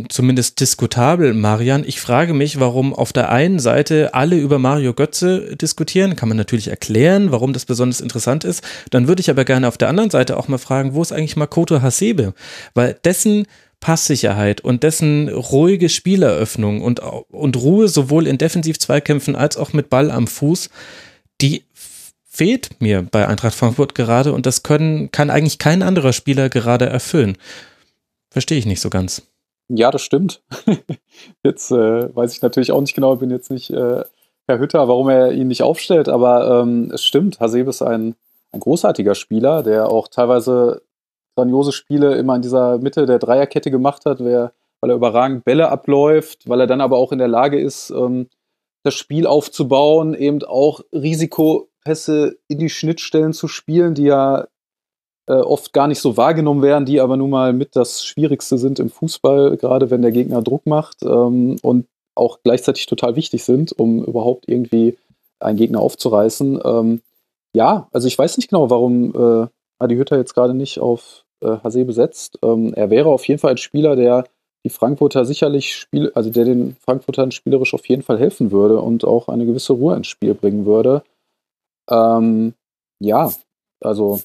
zumindest 0.10 0.60
diskutabel, 0.60 1.34
Marian. 1.34 1.84
Ich 1.84 2.00
frage 2.00 2.34
mich, 2.34 2.60
warum 2.60 2.94
auf 2.94 3.12
der 3.12 3.30
einen 3.32 3.60
Seite 3.60 4.14
alle 4.14 4.38
über 4.38 4.60
Mario 4.60 4.94
Götze 4.94 5.56
diskutieren. 5.56 6.16
Kann 6.16 6.30
man 6.30 6.38
natürlich 6.38 6.68
erklären, 6.68 7.32
warum 7.32 7.54
das 7.54 7.66
besonders 7.66 8.02
interessant 8.02 8.44
ist. 8.44 8.64
Dann 8.92 9.08
würde 9.08 9.22
ich 9.22 9.30
aber 9.30 9.46
gerne 9.46 9.68
auf 9.68 9.78
der 9.78 9.90
anderen 9.90 10.12
Seite 10.12 10.38
auch 10.38 10.48
mal 10.48 10.60
fragen, 10.60 10.94
wo 10.94 11.02
ist 11.02 11.12
eigentlich 11.12 11.38
Makoto 11.38 11.82
Hasebe? 11.82 12.34
Weil 12.76 13.00
dessen 13.04 13.48
Passsicherheit 13.80 14.62
und 14.62 14.84
dessen 14.84 15.30
ruhige 15.30 15.90
Spieleröffnung 15.90 16.82
und, 16.82 17.00
und 17.00 17.58
Ruhe 17.58 17.88
sowohl 17.88 18.28
in 18.28 18.38
Defensiv-Zweikämpfen 18.38 19.36
als 19.36 19.58
auch 19.58 19.74
mit 19.74 19.90
Ball 19.90 20.12
am 20.12 20.28
Fuß, 20.28 20.70
die 21.42 21.64
fehlt 22.28 22.82
mir 22.82 23.02
bei 23.02 23.28
Eintracht 23.28 23.56
Frankfurt 23.56 23.96
gerade 23.96 24.34
und 24.34 24.46
das 24.46 24.64
können, 24.64 25.12
kann 25.12 25.30
eigentlich 25.30 25.58
kein 25.58 25.82
anderer 25.82 26.14
Spieler 26.14 26.50
gerade 26.50 26.86
erfüllen. 26.86 27.38
Verstehe 28.30 28.60
ich 28.60 28.66
nicht 28.66 28.82
so 28.82 28.90
ganz. 28.90 29.24
Ja, 29.70 29.92
das 29.92 30.02
stimmt. 30.02 30.42
jetzt 31.44 31.72
äh, 31.72 32.16
weiß 32.16 32.34
ich 32.34 32.42
natürlich 32.42 32.72
auch 32.72 32.82
nicht 32.82 32.96
genau, 32.96 33.16
bin 33.16 33.30
jetzt 33.30 33.52
nicht 33.52 33.70
äh, 33.70 34.04
Herr 34.48 34.60
Hütter, 34.60 34.88
warum 34.88 35.10
er 35.10 35.32
ihn 35.32 35.48
nicht 35.48 35.62
aufstellt, 35.62 36.10
aber 36.10 36.62
ähm, 36.62 36.90
es 36.92 37.04
stimmt, 37.04 37.40
Hasebe 37.40 37.70
ist 37.70 37.84
ein, 37.84 38.16
ein 38.52 38.60
großartiger 38.60 39.14
Spieler, 39.14 39.62
der 39.62 39.90
auch 39.90 40.08
teilweise 40.08 40.82
grandiose 41.36 41.72
Spiele 41.72 42.16
immer 42.16 42.36
in 42.36 42.42
dieser 42.42 42.80
Mitte 42.80 43.06
der 43.06 43.20
Dreierkette 43.20 43.70
gemacht 43.70 44.06
hat, 44.06 44.20
wer, 44.22 44.54
weil 44.82 44.90
er 44.90 44.96
überragend 44.96 45.46
Bälle 45.46 45.70
abläuft, 45.70 46.50
weil 46.50 46.62
er 46.62 46.68
dann 46.68 46.82
aber 46.82 46.98
auch 46.98 47.12
in 47.12 47.20
der 47.20 47.28
Lage 47.28 47.60
ist, 47.60 47.92
ähm, 47.92 48.28
das 48.84 48.96
Spiel 48.96 49.28
aufzubauen, 49.28 50.16
eben 50.16 50.42
auch 50.44 50.82
Risikopässe 50.92 52.38
in 52.48 52.58
die 52.58 52.70
Schnittstellen 52.70 53.34
zu 53.34 53.48
spielen, 53.48 53.94
die 53.94 54.06
ja 54.06 54.48
äh, 55.30 55.34
oft 55.34 55.74
gar 55.74 55.88
nicht 55.88 56.02
so 56.02 56.18
wahrgenommen 56.18 56.64
werden, 56.64 56.86
die 56.86 57.00
aber 57.00 57.16
nun 57.16 57.30
mal 57.30 57.54
mit 57.54 57.76
das 57.76 58.04
Schwierigste 58.04 58.58
sind 58.58 58.80
im 58.80 58.90
Fußball, 58.90 59.58
gerade 59.58 59.92
wenn 59.92 60.02
der 60.02 60.12
Gegner 60.12 60.42
Druck 60.42 60.66
macht 60.66 61.04
ähm, 61.04 61.58
und 61.62 61.86
auch 62.16 62.40
gleichzeitig 62.44 62.88
total 62.88 63.16
wichtig 63.16 63.44
sind, 63.44 63.78
um 63.78 64.04
überhaupt 64.04 64.50
irgendwie 64.50 64.98
einen 65.40 65.58
Gegner 65.58 65.82
aufzureißen. 65.82 66.60
Ähm, 66.66 67.02
ja, 67.54 67.88
also 67.92 68.08
ich 68.08 68.18
weiß 68.18 68.38
nicht 68.38 68.50
genau, 68.50 68.70
warum 68.72 69.14
äh, 69.14 69.48
Adi 69.78 69.96
Hütter 69.96 70.18
jetzt 70.18 70.34
gerade 70.34 70.56
nicht 70.56 70.80
auf 70.80 71.26
äh, 71.42 71.58
Hase 71.64 71.86
besetzt. 71.86 72.40
Ähm, 72.44 72.74
er 72.74 72.90
wäre 72.90 73.10
auf 73.10 73.28
jeden 73.28 73.40
Fall 73.40 73.52
ein 73.52 73.58
Spieler, 73.58 73.96
der 73.96 74.26
die 74.66 74.70
Frankfurter 74.70 75.26
sicherlich 75.26 75.76
spiel, 75.76 76.12
also 76.16 76.32
der 76.32 76.46
den 76.46 76.76
Frankfurtern 76.82 77.32
spielerisch 77.32 77.74
auf 77.76 77.88
jeden 77.88 78.02
Fall 78.02 78.18
helfen 78.18 78.52
würde 78.52 78.82
und 78.82 79.06
auch 79.06 79.28
eine 79.28 79.46
gewisse 79.46 79.74
Ruhe 79.74 79.96
ins 79.96 80.08
Spiel 80.08 80.34
bringen 80.34 80.66
würde. 80.66 81.04
Ähm, 81.90 82.56
ja, 83.00 83.32
also 83.80 84.20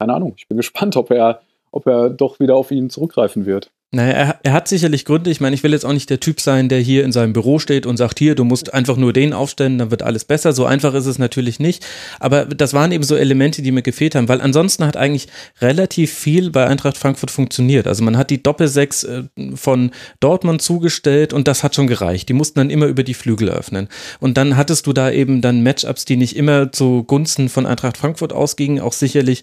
keine 0.00 0.14
Ahnung. 0.14 0.32
Ich 0.38 0.48
bin 0.48 0.56
gespannt, 0.56 0.96
ob 0.96 1.10
er, 1.10 1.42
ob 1.72 1.86
er 1.86 2.08
doch 2.08 2.40
wieder 2.40 2.56
auf 2.56 2.70
ihn 2.70 2.88
zurückgreifen 2.88 3.44
wird. 3.44 3.70
Naja, 3.92 4.12
er, 4.12 4.40
er 4.44 4.52
hat 4.52 4.68
sicherlich 4.68 5.04
Gründe. 5.04 5.30
Ich 5.30 5.40
meine, 5.40 5.54
ich 5.54 5.64
will 5.64 5.72
jetzt 5.72 5.84
auch 5.84 5.92
nicht 5.92 6.08
der 6.08 6.20
Typ 6.20 6.40
sein, 6.40 6.68
der 6.68 6.78
hier 6.78 7.04
in 7.04 7.10
seinem 7.10 7.32
Büro 7.32 7.58
steht 7.58 7.86
und 7.86 7.96
sagt, 7.96 8.20
hier, 8.20 8.36
du 8.36 8.44
musst 8.44 8.72
einfach 8.72 8.96
nur 8.96 9.12
den 9.12 9.32
aufstellen, 9.32 9.78
dann 9.78 9.90
wird 9.90 10.04
alles 10.04 10.24
besser. 10.24 10.52
So 10.52 10.64
einfach 10.64 10.94
ist 10.94 11.06
es 11.06 11.18
natürlich 11.18 11.58
nicht. 11.58 11.84
Aber 12.20 12.44
das 12.46 12.72
waren 12.72 12.92
eben 12.92 13.02
so 13.02 13.16
Elemente, 13.16 13.62
die 13.62 13.72
mir 13.72 13.82
gefehlt 13.82 14.14
haben, 14.14 14.28
weil 14.28 14.40
ansonsten 14.40 14.86
hat 14.86 14.96
eigentlich 14.96 15.26
relativ 15.60 16.14
viel 16.14 16.50
bei 16.50 16.66
Eintracht 16.66 16.96
Frankfurt 16.96 17.32
funktioniert. 17.32 17.88
Also 17.88 18.04
man 18.04 18.16
hat 18.16 18.30
die 18.30 18.42
Doppelsechs 18.42 19.04
äh, 19.04 19.24
von 19.54 19.90
Dortmund 20.20 20.62
zugestellt 20.62 21.32
und 21.32 21.48
das 21.48 21.62
hat 21.62 21.74
schon 21.74 21.88
gereicht. 21.88 22.28
Die 22.28 22.34
mussten 22.34 22.60
dann 22.60 22.70
immer 22.70 22.86
über 22.86 23.02
die 23.02 23.14
Flügel 23.14 23.50
öffnen. 23.50 23.88
Und 24.20 24.38
dann 24.38 24.56
hattest 24.56 24.86
du 24.86 24.92
da 24.92 25.10
eben 25.10 25.42
dann 25.42 25.64
Matchups, 25.64 26.04
die 26.04 26.16
nicht 26.16 26.36
immer 26.36 26.70
zugunsten 26.70 27.48
von 27.48 27.66
Eintracht 27.66 27.98
Frankfurt 27.98 28.32
ausgingen, 28.32 28.80
auch 28.80 28.92
sicherlich 28.92 29.42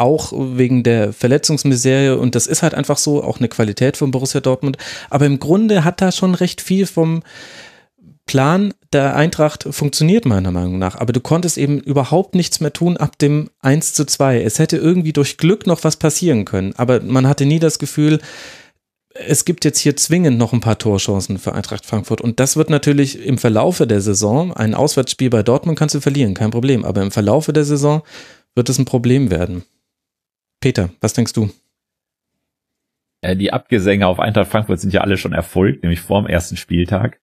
auch 0.00 0.32
wegen 0.34 0.82
der 0.82 1.12
Verletzungsmisere 1.12 2.18
und 2.18 2.34
das 2.34 2.46
ist 2.46 2.62
halt 2.62 2.74
einfach 2.74 2.98
so, 2.98 3.22
auch 3.22 3.38
eine 3.38 3.48
Qualität 3.48 3.96
von 3.96 4.10
Borussia 4.10 4.40
Dortmund. 4.40 4.76
Aber 5.10 5.26
im 5.26 5.38
Grunde 5.38 5.84
hat 5.84 6.00
da 6.00 6.10
schon 6.12 6.34
recht 6.34 6.60
viel 6.60 6.86
vom 6.86 7.22
Plan 8.26 8.74
der 8.92 9.16
Eintracht 9.16 9.66
funktioniert 9.70 10.24
meiner 10.24 10.52
Meinung 10.52 10.78
nach. 10.78 10.94
Aber 10.96 11.12
du 11.12 11.20
konntest 11.20 11.58
eben 11.58 11.80
überhaupt 11.80 12.36
nichts 12.36 12.60
mehr 12.60 12.72
tun 12.72 12.96
ab 12.96 13.18
dem 13.18 13.50
1 13.60 13.92
zu 13.94 14.04
2. 14.04 14.42
Es 14.42 14.60
hätte 14.60 14.76
irgendwie 14.76 15.12
durch 15.12 15.36
Glück 15.36 15.66
noch 15.66 15.82
was 15.82 15.96
passieren 15.96 16.44
können. 16.44 16.72
Aber 16.76 17.00
man 17.00 17.26
hatte 17.26 17.44
nie 17.44 17.58
das 17.58 17.80
Gefühl, 17.80 18.20
es 19.14 19.44
gibt 19.44 19.64
jetzt 19.64 19.80
hier 19.80 19.96
zwingend 19.96 20.38
noch 20.38 20.52
ein 20.52 20.60
paar 20.60 20.78
Torchancen 20.78 21.38
für 21.38 21.54
Eintracht 21.54 21.84
Frankfurt. 21.84 22.20
Und 22.20 22.38
das 22.38 22.56
wird 22.56 22.70
natürlich 22.70 23.24
im 23.24 23.38
Verlaufe 23.38 23.86
der 23.86 24.00
Saison, 24.00 24.52
ein 24.52 24.74
Auswärtsspiel 24.74 25.30
bei 25.30 25.42
Dortmund 25.42 25.78
kannst 25.78 25.96
du 25.96 26.00
verlieren, 26.00 26.34
kein 26.34 26.52
Problem. 26.52 26.84
Aber 26.84 27.02
im 27.02 27.10
Verlaufe 27.10 27.52
der 27.52 27.64
Saison 27.64 28.02
wird 28.54 28.68
es 28.68 28.78
ein 28.78 28.84
Problem 28.84 29.30
werden. 29.30 29.64
Peter, 30.60 30.90
was 31.00 31.14
denkst 31.14 31.32
du? 31.32 31.50
Äh, 33.22 33.36
die 33.36 33.52
Abgesänge 33.52 34.06
auf 34.06 34.20
Eintracht 34.20 34.50
Frankfurt 34.50 34.80
sind 34.80 34.92
ja 34.92 35.00
alle 35.00 35.16
schon 35.16 35.32
erfolgt, 35.32 35.82
nämlich 35.82 36.00
vor 36.00 36.22
dem 36.22 36.28
ersten 36.28 36.56
Spieltag. 36.56 37.20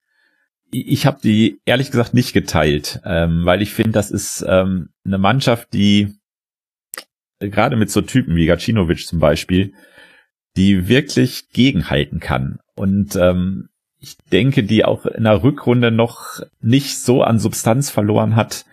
ich 0.70 1.06
habe 1.06 1.18
die 1.22 1.60
ehrlich 1.64 1.90
gesagt 1.90 2.12
nicht 2.12 2.34
geteilt, 2.34 3.00
ähm, 3.04 3.46
weil 3.46 3.62
ich 3.62 3.72
finde, 3.72 3.92
das 3.92 4.10
ist 4.10 4.44
ähm, 4.46 4.90
eine 5.04 5.16
Mannschaft, 5.16 5.72
die 5.72 6.14
gerade 7.38 7.76
mit 7.76 7.90
so 7.90 8.02
Typen 8.02 8.36
wie 8.36 8.46
Gacinovic 8.46 9.06
zum 9.06 9.18
Beispiel, 9.18 9.72
die 10.56 10.88
wirklich 10.88 11.50
gegenhalten 11.50 12.20
kann. 12.20 12.58
Und 12.74 13.16
ähm, 13.16 13.68
ich 13.98 14.18
denke, 14.30 14.62
die 14.62 14.84
auch 14.84 15.06
in 15.06 15.24
der 15.24 15.42
Rückrunde 15.42 15.90
noch 15.90 16.40
nicht 16.60 16.98
so 16.98 17.22
an 17.22 17.38
Substanz 17.38 17.90
verloren 17.90 18.36
hat, 18.36 18.64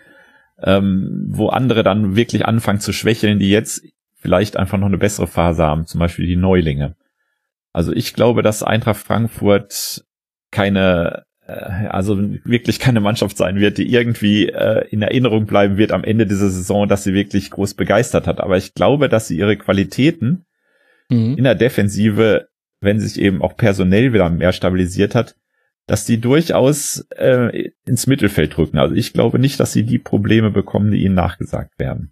wo 0.58 1.50
andere 1.50 1.84
dann 1.84 2.16
wirklich 2.16 2.46
anfangen 2.46 2.80
zu 2.80 2.94
schwächeln, 2.94 3.40
die 3.40 3.50
jetzt 3.50 3.84
vielleicht 4.26 4.58
einfach 4.58 4.80
noch 4.80 4.88
eine 4.88 4.98
bessere 4.98 5.28
Phase 5.28 5.62
haben, 5.62 5.86
zum 5.86 6.00
Beispiel 6.00 6.26
die 6.26 6.36
Neulinge. 6.36 6.96
Also 7.74 7.94
ich 7.94 8.16
glaube, 8.16 8.42
dass 8.42 8.64
Eintracht 8.64 8.98
Frankfurt 8.98 10.04
keine, 10.50 11.26
äh, 11.46 11.52
also 11.52 12.18
wirklich 12.44 12.80
keine 12.80 13.02
Mannschaft 13.02 13.38
sein 13.38 13.60
wird, 13.60 13.78
die 13.78 13.94
irgendwie 13.94 14.50
äh, 14.50 14.88
in 14.90 15.04
Erinnerung 15.04 15.46
bleiben 15.46 15.78
wird 15.78 15.92
am 15.92 16.04
Ende 16.04 16.26
dieser 16.26 16.50
Saison, 16.50 16.88
dass 16.88 17.04
sie 17.04 17.14
wirklich 17.14 17.52
groß 17.52 17.76
begeistert 17.76 18.26
hat. 18.26 18.40
Aber 18.40 18.58
ich 18.58 18.74
glaube, 18.74 19.10
dass 19.10 19.28
sie 19.28 19.38
ihre 19.38 19.58
Qualitäten 19.58 20.48
mhm. 21.12 21.36
in 21.38 21.44
der 21.44 21.54
Defensive, 21.54 22.48
wenn 22.82 23.00
sich 23.00 23.22
eben 23.22 23.44
auch 23.44 23.56
personell 23.56 24.12
wieder 24.12 24.32
mehr 24.32 24.54
stabilisiert 24.54 25.14
hat, 25.14 25.36
dass 25.86 26.04
die 26.04 26.20
durchaus 26.20 27.06
äh, 27.16 27.70
ins 27.86 28.08
Mittelfeld 28.08 28.58
drücken. 28.58 28.80
Also 28.80 28.96
ich 28.96 29.14
glaube 29.14 29.38
nicht, 29.38 29.60
dass 29.60 29.72
sie 29.72 29.84
die 29.84 30.00
Probleme 30.00 30.50
bekommen, 30.50 30.90
die 30.90 31.04
ihnen 31.04 31.14
nachgesagt 31.14 31.78
werden. 31.78 32.12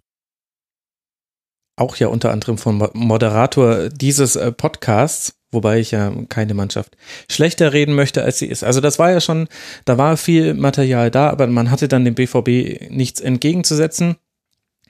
Auch 1.76 1.96
ja 1.96 2.08
unter 2.08 2.30
anderem 2.30 2.58
vom 2.58 2.88
Moderator 2.92 3.88
dieses 3.88 4.36
äh, 4.36 4.52
Podcasts, 4.52 5.34
wobei 5.50 5.80
ich 5.80 5.90
ja 5.90 6.12
keine 6.28 6.54
Mannschaft 6.54 6.96
schlechter 7.30 7.72
reden 7.72 7.94
möchte, 7.94 8.22
als 8.22 8.38
sie 8.38 8.46
ist. 8.46 8.62
Also 8.62 8.80
das 8.80 8.98
war 8.98 9.10
ja 9.10 9.20
schon, 9.20 9.48
da 9.84 9.98
war 9.98 10.16
viel 10.16 10.54
Material 10.54 11.10
da, 11.10 11.30
aber 11.30 11.46
man 11.48 11.70
hatte 11.70 11.88
dann 11.88 12.04
dem 12.04 12.14
BVB 12.14 12.90
nichts 12.90 13.20
entgegenzusetzen. 13.20 14.16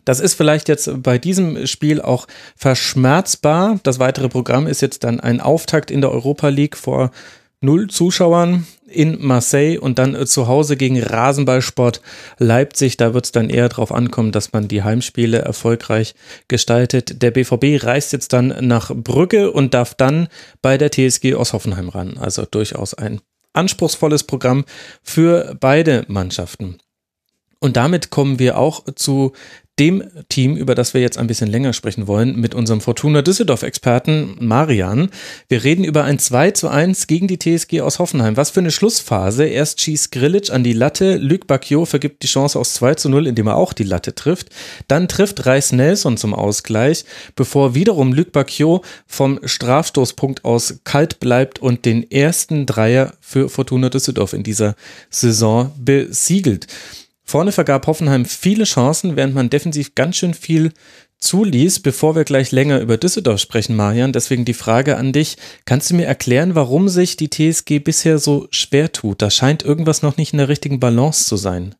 Das 0.05 0.20
ist 0.20 0.35
vielleicht 0.35 0.68
jetzt 0.68 1.03
bei 1.03 1.16
diesem 1.16 1.66
Spiel 1.66 2.03
auch 2.03 2.26
verschmerzbar. 2.57 3.80
Das 3.82 3.99
weitere 3.99 4.28
Programm 4.28 4.66
ist 4.66 4.82
jetzt 4.82 5.05
dann 5.05 5.20
ein 5.20 5.41
Auftakt 5.41 5.91
in 5.91 6.03
der 6.03 6.11
Europa 6.11 6.49
League 6.49 6.76
vor 6.76 7.11
null 7.65 7.89
Zuschauern 7.89 8.67
in 8.87 9.25
Marseille 9.25 9.79
und 9.79 9.99
dann 9.99 10.15
äh, 10.15 10.27
zu 10.27 10.47
Hause 10.47 10.77
gegen 10.77 11.03
Rasenballsport 11.03 12.01
Leipzig. 12.39 12.97
Da 12.97 13.15
wird 13.15 13.25
es 13.25 13.33
dann 13.33 13.51
eher 13.51 13.69
darauf 13.69 13.93
ankommen, 13.93 14.33
dass 14.33 14.53
man 14.53 14.69
die 14.69 14.83
Heimspiele 14.83 15.39
erfolgreich 15.39 16.15
gestaltet. 16.49 17.23
Der 17.23 17.31
BVB 17.31 17.85
reist 17.85 18.12
jetzt 18.12 18.33
dann 18.33 18.55
nach 18.61 18.95
Brügge 18.95 19.51
und 19.51 19.75
darf 19.75 19.95
dann 19.95 20.29
bei 20.62 20.79
der 20.79 20.91
TSG 20.91 21.35
aus 21.35 21.53
Hoffenheim 21.53 21.89
ran. 21.89 22.17
Also 22.19 22.45
durchaus 22.49 22.95
ein 22.95 23.21
anspruchsvolles 23.53 24.25
Programm 24.25 24.65
für 25.03 25.57
beide 25.59 26.05
Mannschaften. 26.09 26.79
Und 27.61 27.77
damit 27.79 28.11
kommen 28.11 28.39
wir 28.39 28.59
auch 28.59 28.85
zu 28.95 29.33
dem 29.79 30.05
Team, 30.29 30.57
über 30.57 30.77
das 30.77 30.95
wir 30.95 31.01
jetzt 31.01 31.18
ein 31.18 31.27
bisschen 31.27 31.51
länger 31.51 31.72
sprechen 31.72 32.07
wollen, 32.07 32.39
mit 32.39 32.55
unserem 32.55 32.81
Fortuna 32.81 33.22
Düsseldorf-Experten 33.22 34.37
Marian. 34.39 35.11
Wir 35.49 35.64
reden 35.64 35.83
über 35.83 36.05
ein 36.05 36.20
2 36.20 36.53
zu 36.53 36.68
1 36.68 37.09
gegen 37.09 37.27
die 37.27 37.41
TSG 37.41 37.81
aus 37.81 37.99
Hoffenheim. 37.99 38.37
Was 38.37 38.51
für 38.51 38.61
eine 38.61 38.70
Schlussphase. 38.70 39.47
Erst 39.47 39.81
schießt 39.81 40.12
Grilic 40.12 40.51
an 40.51 40.62
die 40.62 40.75
Latte, 40.75 41.16
Luc 41.16 41.49
Bacchio 41.49 41.87
vergibt 41.87 42.22
die 42.22 42.29
Chance 42.29 42.57
aus 42.59 42.75
2 42.75 42.95
zu 42.95 43.09
0, 43.09 43.27
indem 43.27 43.49
er 43.49 43.57
auch 43.57 43.72
die 43.72 43.83
Latte 43.83 44.14
trifft. 44.14 44.51
Dann 44.87 45.09
trifft 45.09 45.45
Reis 45.45 45.72
Nelson 45.72 46.16
zum 46.18 46.35
Ausgleich, 46.35 47.05
bevor 47.35 47.75
wiederum 47.75 48.12
Luc 48.12 48.31
Bacchio 48.31 48.83
vom 49.09 49.41
Strafstoßpunkt 49.43 50.45
aus 50.45 50.81
kalt 50.85 51.18
bleibt 51.18 51.59
und 51.59 51.85
den 51.85 52.09
ersten 52.09 52.66
Dreier 52.66 53.14
für 53.20 53.49
Fortuna 53.49 53.89
Düsseldorf 53.89 54.35
in 54.35 54.45
dieser 54.45 54.77
Saison 55.11 55.72
besiegelt. 55.77 56.68
Vorne 57.25 57.53
vergab 57.53 57.87
Hoffenheim 57.87 58.27
viele 58.27 58.64
Chancen, 58.64 59.16
während 59.16 59.35
man 59.35 59.51
defensiv 59.51 59.95
ganz 59.95 60.16
schön 60.16 60.35
viel 60.35 60.72
zuließ, 61.18 61.81
bevor 61.81 62.14
wir 62.14 62.25
gleich 62.25 62.53
länger 62.53 62.81
über 62.81 62.99
Düsseldorf 62.99 63.41
sprechen, 63.41 63.77
Marian. 63.77 64.12
Deswegen 64.12 64.45
die 64.45 64.55
Frage 64.55 64.97
an 64.99 65.12
dich. 65.12 65.39
Kannst 65.64 65.91
du 65.91 65.95
mir 65.95 66.07
erklären, 66.07 66.55
warum 66.55 66.89
sich 66.89 67.16
die 67.16 67.31
TSG 67.31 67.79
bisher 67.79 68.18
so 68.18 68.47
schwer 68.51 68.93
tut? 68.93 69.22
Da 69.22 69.31
scheint 69.31 69.64
irgendwas 69.64 70.03
noch 70.03 70.18
nicht 70.18 70.33
in 70.35 70.39
der 70.39 70.51
richtigen 70.51 70.81
Balance 70.81 71.25
zu 71.25 71.37
sein. 71.37 71.75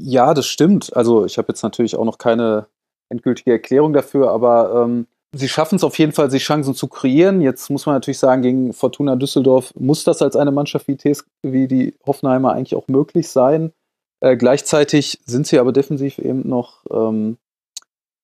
Ja, 0.00 0.34
das 0.34 0.46
stimmt. 0.46 0.94
Also 0.94 1.24
ich 1.24 1.36
habe 1.36 1.48
jetzt 1.48 1.62
natürlich 1.62 1.96
auch 1.96 2.04
noch 2.04 2.18
keine 2.18 2.66
endgültige 3.08 3.52
Erklärung 3.52 3.92
dafür, 3.92 4.30
aber 4.30 4.84
ähm, 4.84 5.06
sie 5.32 5.48
schaffen 5.48 5.76
es 5.76 5.84
auf 5.84 5.98
jeden 5.98 6.12
Fall, 6.12 6.30
sich 6.30 6.44
Chancen 6.44 6.74
zu 6.74 6.86
kreieren. 6.86 7.40
Jetzt 7.40 7.70
muss 7.70 7.86
man 7.86 7.96
natürlich 7.96 8.18
sagen, 8.18 8.42
gegen 8.42 8.72
Fortuna 8.72 9.16
Düsseldorf 9.16 9.72
muss 9.74 10.04
das 10.04 10.22
als 10.22 10.36
eine 10.36 10.52
Mannschaft 10.52 10.86
wie, 10.86 10.96
TSG, 10.96 11.26
wie 11.42 11.66
die 11.66 11.94
Hoffenheimer 12.06 12.52
eigentlich 12.52 12.76
auch 12.76 12.86
möglich 12.88 13.28
sein. 13.28 13.72
Äh, 14.20 14.36
gleichzeitig 14.36 15.20
sind 15.26 15.46
sie 15.46 15.58
aber 15.58 15.72
defensiv 15.72 16.18
eben 16.18 16.48
noch 16.48 16.84
ähm, 16.90 17.38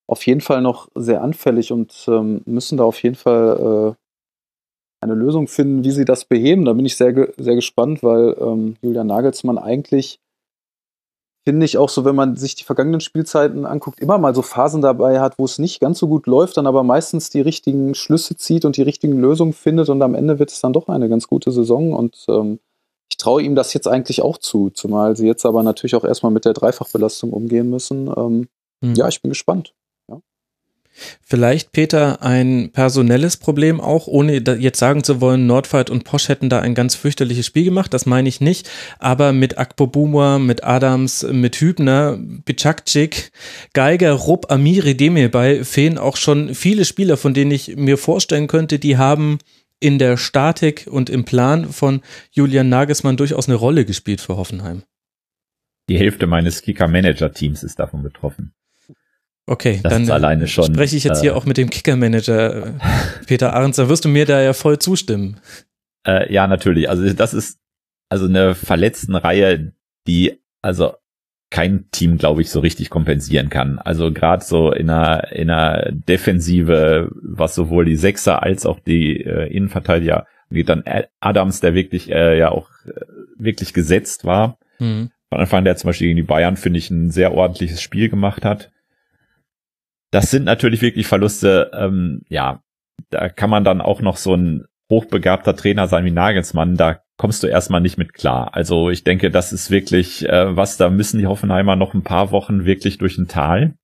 auf 0.07 0.27
jeden 0.27 0.41
Fall 0.41 0.63
noch 0.63 0.89
sehr 0.95 1.23
anfällig 1.23 1.73
und 1.73 2.05
ähm, 2.09 2.43
müssen 2.45 2.79
da 2.79 2.85
auf 2.85 3.03
jeden 3.03 3.15
Fall 3.15 3.97
äh, 3.97 4.03
eine 5.03 5.15
Lösung 5.15 5.49
finden, 5.49 5.85
wie 5.85 5.91
sie 5.91 6.05
das 6.05 6.25
beheben. 6.25 6.65
Da 6.65 6.73
bin 6.73 6.87
ich 6.87 6.97
sehr, 6.97 7.29
sehr 7.37 7.55
gespannt, 7.55 8.03
weil 8.03 8.37
ähm, 8.41 8.77
Julian 8.83 9.09
Nagelsmann 9.09 9.59
eigentlich, 9.59 10.21
finde 11.45 11.67
ich 11.67 11.77
auch 11.77 11.89
so, 11.89 12.05
wenn 12.05 12.15
man 12.15 12.37
sich 12.37 12.55
die 12.55 12.65
vergangenen 12.65 13.01
Spielzeiten 13.01 13.67
anguckt, 13.67 14.01
immer 14.01 14.17
mal 14.19 14.35
so 14.35 14.43
Phasen 14.43 14.81
dabei 14.81 15.19
hat, 15.19 15.39
wo 15.39 15.45
es 15.45 15.59
nicht 15.59 15.81
ganz 15.81 15.99
so 15.99 16.07
gut 16.07 16.27
läuft, 16.27 16.57
dann 16.57 16.69
aber 16.69 16.85
meistens 16.85 17.31
die 17.31 17.41
richtigen 17.41 17.95
Schlüsse 17.95 18.37
zieht 18.37 18.65
und 18.65 18.77
die 18.77 18.83
richtigen 18.83 19.21
Lösungen 19.21 19.53
findet 19.53 19.89
und 19.89 20.01
am 20.03 20.15
Ende 20.15 20.39
wird 20.39 20.53
es 20.53 20.61
dann 20.61 20.73
doch 20.73 20.89
eine 20.89 21.09
ganz 21.09 21.27
gute 21.27 21.51
Saison 21.51 21.95
und 21.95 22.25
ähm, 22.29 22.61
ich 23.13 23.19
traue 23.19 23.43
ihm 23.43 23.55
das 23.55 23.75
jetzt 23.75 23.87
eigentlich 23.87 24.23
auch 24.23 24.39
zu, 24.39 24.71
zumal 24.71 25.19
sie 25.19 25.27
jetzt 25.27 25.45
aber 25.45 25.63
natürlich 25.63 25.95
auch 25.95 26.05
erstmal 26.05 26.33
mit 26.33 26.47
der 26.47 26.55
Dreifachbelastung 26.55 27.31
umgehen 27.31 27.69
müssen. 27.69 28.09
Ähm, 28.09 28.49
mhm. 28.81 28.95
Ja, 28.95 29.07
ich 29.07 29.21
bin 29.21 29.29
gespannt. 29.29 29.75
Vielleicht, 31.23 31.73
Peter, 31.73 32.23
ein 32.23 32.71
personelles 32.73 33.39
Problem 33.39 33.81
auch, 33.81 34.07
ohne 34.07 34.43
jetzt 34.59 34.79
sagen 34.79 35.03
zu 35.03 35.23
wollen, 35.23 35.47
Nordfight 35.47 35.89
und 35.89 36.05
Posch 36.05 36.29
hätten 36.29 36.51
da 36.51 36.61
ein 36.61 36.75
ganz 36.75 36.95
fürchterliches 36.95 37.47
Spiel 37.47 37.65
gemacht, 37.65 37.95
das 37.95 38.05
meine 38.05 38.29
ich 38.29 38.43
nicht, 38.43 38.69
aber 38.99 39.33
mit 39.33 39.57
Akpobumwa, 39.57 40.39
mit 40.39 40.65
Adams, 40.65 41.27
mit 41.31 41.57
Hübner, 41.57 42.19
Bicakcik, 42.19 43.33
Geiger, 43.73 44.13
Rupp, 44.13 44.51
Amiri, 44.53 44.95
Demir 44.95 45.31
bei 45.31 45.65
fehlen 45.65 45.97
auch 45.97 46.19
schon 46.19 46.55
viele 46.55 46.85
Spieler, 46.85 47.17
von 47.17 47.33
denen 47.33 47.53
ich 47.53 47.75
mir 47.77 47.97
vorstellen 47.97 48.47
könnte, 48.47 48.79
die 48.79 48.99
haben 48.99 49.39
in 49.83 49.99
der 49.99 50.17
Statik 50.17 50.87
und 50.91 51.11
im 51.11 51.25
Plan 51.25 51.73
von 51.73 52.03
Julian 52.31 52.69
Nagelsmann 52.69 53.17
durchaus 53.17 53.49
eine 53.49 53.57
Rolle 53.57 53.85
gespielt 53.85 54.21
für 54.21 54.37
Hoffenheim. 54.37 54.85
Die 55.89 55.99
Hälfte 55.99 56.27
meines 56.27 56.63
Kicker-Manager-Teams 56.63 57.63
ist 57.65 57.79
davon 57.79 58.03
betroffen. 58.03 58.55
Okay, 59.47 59.81
das 59.83 59.93
dann 59.93 60.09
alleine 60.09 60.47
schon, 60.47 60.67
spreche 60.67 60.97
ich 60.97 61.03
jetzt 61.03 61.19
äh, 61.19 61.23
hier 61.23 61.37
auch 61.37 61.45
mit 61.45 61.57
dem 61.57 61.69
Kicker-Manager 61.69 62.67
äh, 62.67 62.73
Peter 63.27 63.55
Ahrens, 63.55 63.77
da 63.77 63.89
wirst 63.89 64.05
du 64.05 64.09
mir 64.09 64.25
da 64.25 64.41
ja 64.41 64.53
voll 64.53 64.79
zustimmen. 64.79 65.41
Äh, 66.07 66.33
ja, 66.33 66.47
natürlich. 66.47 66.89
Also 66.89 67.13
das 67.13 67.35
ist 67.35 67.59
also 68.09 68.27
eine 68.27 68.55
verletzten 68.55 69.17
Reihe, 69.17 69.73
die 70.07 70.41
also 70.63 70.95
kein 71.53 71.85
Team, 71.93 72.17
glaube 72.17 72.41
ich, 72.41 72.51
so 72.51 72.61
richtig 72.61 72.89
kompensieren 72.89 73.51
kann. 73.51 73.79
Also 73.79 74.11
gerade 74.11 74.43
so 74.43 74.73
in 74.73 74.89
einer, 74.89 75.31
in 75.33 75.51
einer 75.51 75.93
Defensive, 75.93 77.11
was 77.23 77.55
sowohl 77.55 77.85
die 77.85 77.97
Sechser 77.97 78.43
als 78.43 78.65
auch 78.65 78.81
die 78.81 79.23
äh, 79.23 79.55
Innenverteidiger 79.55 80.27
geht 80.51 80.69
dann 80.69 80.85
Adams, 81.21 81.61
der 81.61 81.75
wirklich 81.75 82.11
äh, 82.11 82.39
ja 82.39 82.51
auch 82.51 82.69
äh, 82.87 83.01
wirklich 83.37 83.75
gesetzt 83.75 84.25
war. 84.25 84.59
Mhm. 84.79 85.11
Von 85.29 85.41
Anfang 85.41 85.65
der 85.65 85.77
zum 85.77 85.89
Beispiel 85.89 86.09
gegen 86.09 86.17
die 86.17 86.23
Bayern, 86.23 86.57
finde 86.57 86.79
ich, 86.79 86.91
ein 86.91 87.11
sehr 87.11 87.33
ordentliches 87.33 87.81
Spiel 87.81 88.09
gemacht 88.09 88.45
hat. 88.45 88.71
Das 90.11 90.31
sind 90.31 90.45
natürlich 90.45 90.83
wirklich 90.83 91.07
Verluste, 91.07 91.71
ähm, 91.75 92.23
ja, 92.29 92.63
da 93.11 93.29
kann 93.29 93.51
man 93.51 93.65
dann 93.65 93.81
auch 93.81 94.01
noch 94.03 94.17
so 94.17 94.35
ein 94.35 94.67
hochbegabter 94.91 95.57
Trainer 95.57 95.87
sein 95.87 96.05
wie 96.05 96.11
Nagelsmann, 96.11 96.77
da 96.77 97.02
kommst 97.17 97.43
du 97.43 97.47
erstmal 97.47 97.81
nicht 97.81 97.99
mit 97.99 98.15
klar. 98.15 98.55
Also 98.55 98.91
ich 98.91 99.05
denke, 99.05 99.31
das 99.31 99.53
ist 99.53 99.71
wirklich 99.71 100.29
äh, 100.29 100.57
was, 100.57 100.77
da 100.77 100.91
müssen 100.91 101.19
die 101.19 101.27
Hoffenheimer 101.27 101.77
noch 101.77 101.95
ein 101.95 102.03
paar 102.03 102.31
Wochen 102.33 102.65
wirklich 102.65 102.99
durch 102.99 103.19
ein 103.19 103.29
Tal. 103.29 103.75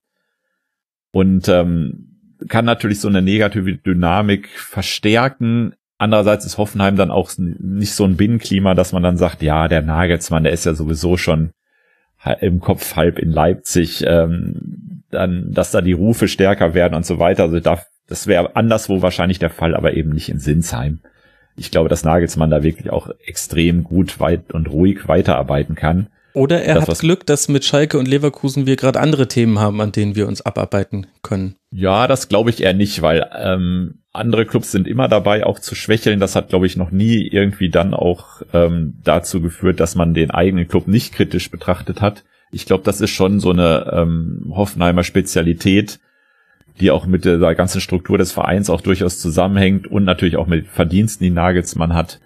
Und 1.13 1.49
ähm, 1.49 2.09
kann 2.49 2.65
natürlich 2.65 3.01
so 3.01 3.09
eine 3.09 3.23
negative 3.23 3.77
Dynamik 3.77 4.49
verstärken. 4.49 5.75
Andererseits 5.99 6.45
ist 6.45 6.59
Hoffenheim 6.59 6.97
dann 6.97 7.11
auch 7.11 7.31
nicht 7.37 7.93
so 7.93 8.05
ein 8.05 8.17
Binnenklima, 8.17 8.75
dass 8.75 8.93
man 8.93 9.03
dann 9.03 9.17
sagt, 9.17 9.43
ja, 9.43 9.69
der 9.69 9.83
Nagelsmann, 9.83 10.45
der 10.45 10.53
ist 10.53 10.67
ja 10.67 10.75
sowieso 10.75 11.17
schon 11.17 11.51
im 12.41 12.61
Kopf 12.61 12.97
halb 12.97 13.19
in 13.19 13.31
Leipzig, 13.31 14.05
ähm, 14.07 15.03
dann, 15.11 15.53
dass 15.53 15.71
da 15.71 15.81
die 15.81 15.93
Rufe 15.93 16.29
stärker 16.29 16.75
werden 16.75 16.95
und 16.95 17.07
so 17.07 17.19
weiter. 17.19 17.45
Also 17.45 17.61
da, 17.61 17.81
das 18.09 18.27
wäre 18.27 18.57
anderswo 18.57 19.03
wahrscheinlich 19.03 19.39
der 19.39 19.51
Fall, 19.51 19.75
aber 19.75 19.95
eben 19.95 20.11
nicht 20.11 20.29
in 20.29 20.39
Sinsheim 20.39 21.01
ich 21.59 21.71
glaube, 21.71 21.89
dass 21.89 22.05
Nagelsmann 22.05 22.51
da 22.51 22.63
wirklich 22.63 22.91
auch 22.91 23.11
extrem 23.27 23.85
gut 23.85 24.21
weit 24.21 24.53
und 24.53 24.71
ruhig 24.71 25.09
weiterarbeiten 25.09 25.75
kann. 25.75 26.09
Oder 26.35 26.63
er 26.63 26.77
das, 26.77 26.89
hat 26.89 26.99
Glück, 27.01 27.27
dass 27.27 27.49
mit 27.49 27.65
Schalke 27.65 27.99
und 27.99 28.07
Leverkusen 28.07 28.67
wir 28.67 28.77
gerade 28.77 29.01
andere 29.01 29.27
Themen 29.27 29.59
haben, 29.59 29.81
an 29.81 29.93
denen 29.93 30.15
wir 30.15 30.29
uns 30.29 30.41
abarbeiten 30.41 31.09
können. 31.23 31.57
Ja, 31.71 32.07
das 32.07 32.29
glaube 32.29 32.51
ich 32.51 32.63
eher 32.63 32.75
nicht, 32.75 33.03
weil 33.03 33.29
ähm, 33.37 34.03
andere 34.13 34.47
Clubs 34.47 34.71
sind 34.71 34.87
immer 34.87 35.09
dabei, 35.09 35.45
auch 35.45 35.59
zu 35.59 35.75
schwächeln. 35.75 36.21
Das 36.21 36.37
hat, 36.37 36.49
glaube 36.49 36.67
ich, 36.67 36.77
noch 36.77 36.91
nie 36.91 37.27
irgendwie 37.27 37.71
dann 37.71 37.95
auch 37.95 38.43
ähm, 38.53 38.99
dazu 39.03 39.41
geführt, 39.41 39.81
dass 39.81 39.95
man 39.95 40.15
den 40.15 40.31
eigenen 40.31 40.69
Club 40.69 40.87
nicht 40.87 41.13
kritisch 41.13 41.51
betrachtet 41.51 42.01
hat. 42.01 42.25
Ich 42.51 42.67
glaube, 42.67 42.85
das 42.85 43.01
ist 43.01 43.11
schon 43.11 43.41
so 43.41 43.51
eine 43.51 43.91
ähm, 43.93 44.53
Hoffenheimer 44.55 45.05
Spezialität, 45.05 45.99
die 46.81 46.91
auch 46.91 47.07
mit 47.07 47.25
der 47.25 47.55
ganzen 47.55 47.81
Struktur 47.81 48.19
des 48.19 48.33
Vereins 48.33 48.71
auch 48.71 48.81
durchaus 48.81 49.21
zusammenhängt 49.21 49.87
und 49.87 50.05
natürlich 50.05 50.37
auch 50.37 50.47
mit 50.47 50.67
Verdiensten, 50.67 51.25
die 51.25 51.31
Nagelsmann 51.31 51.95
hat, 51.95 52.21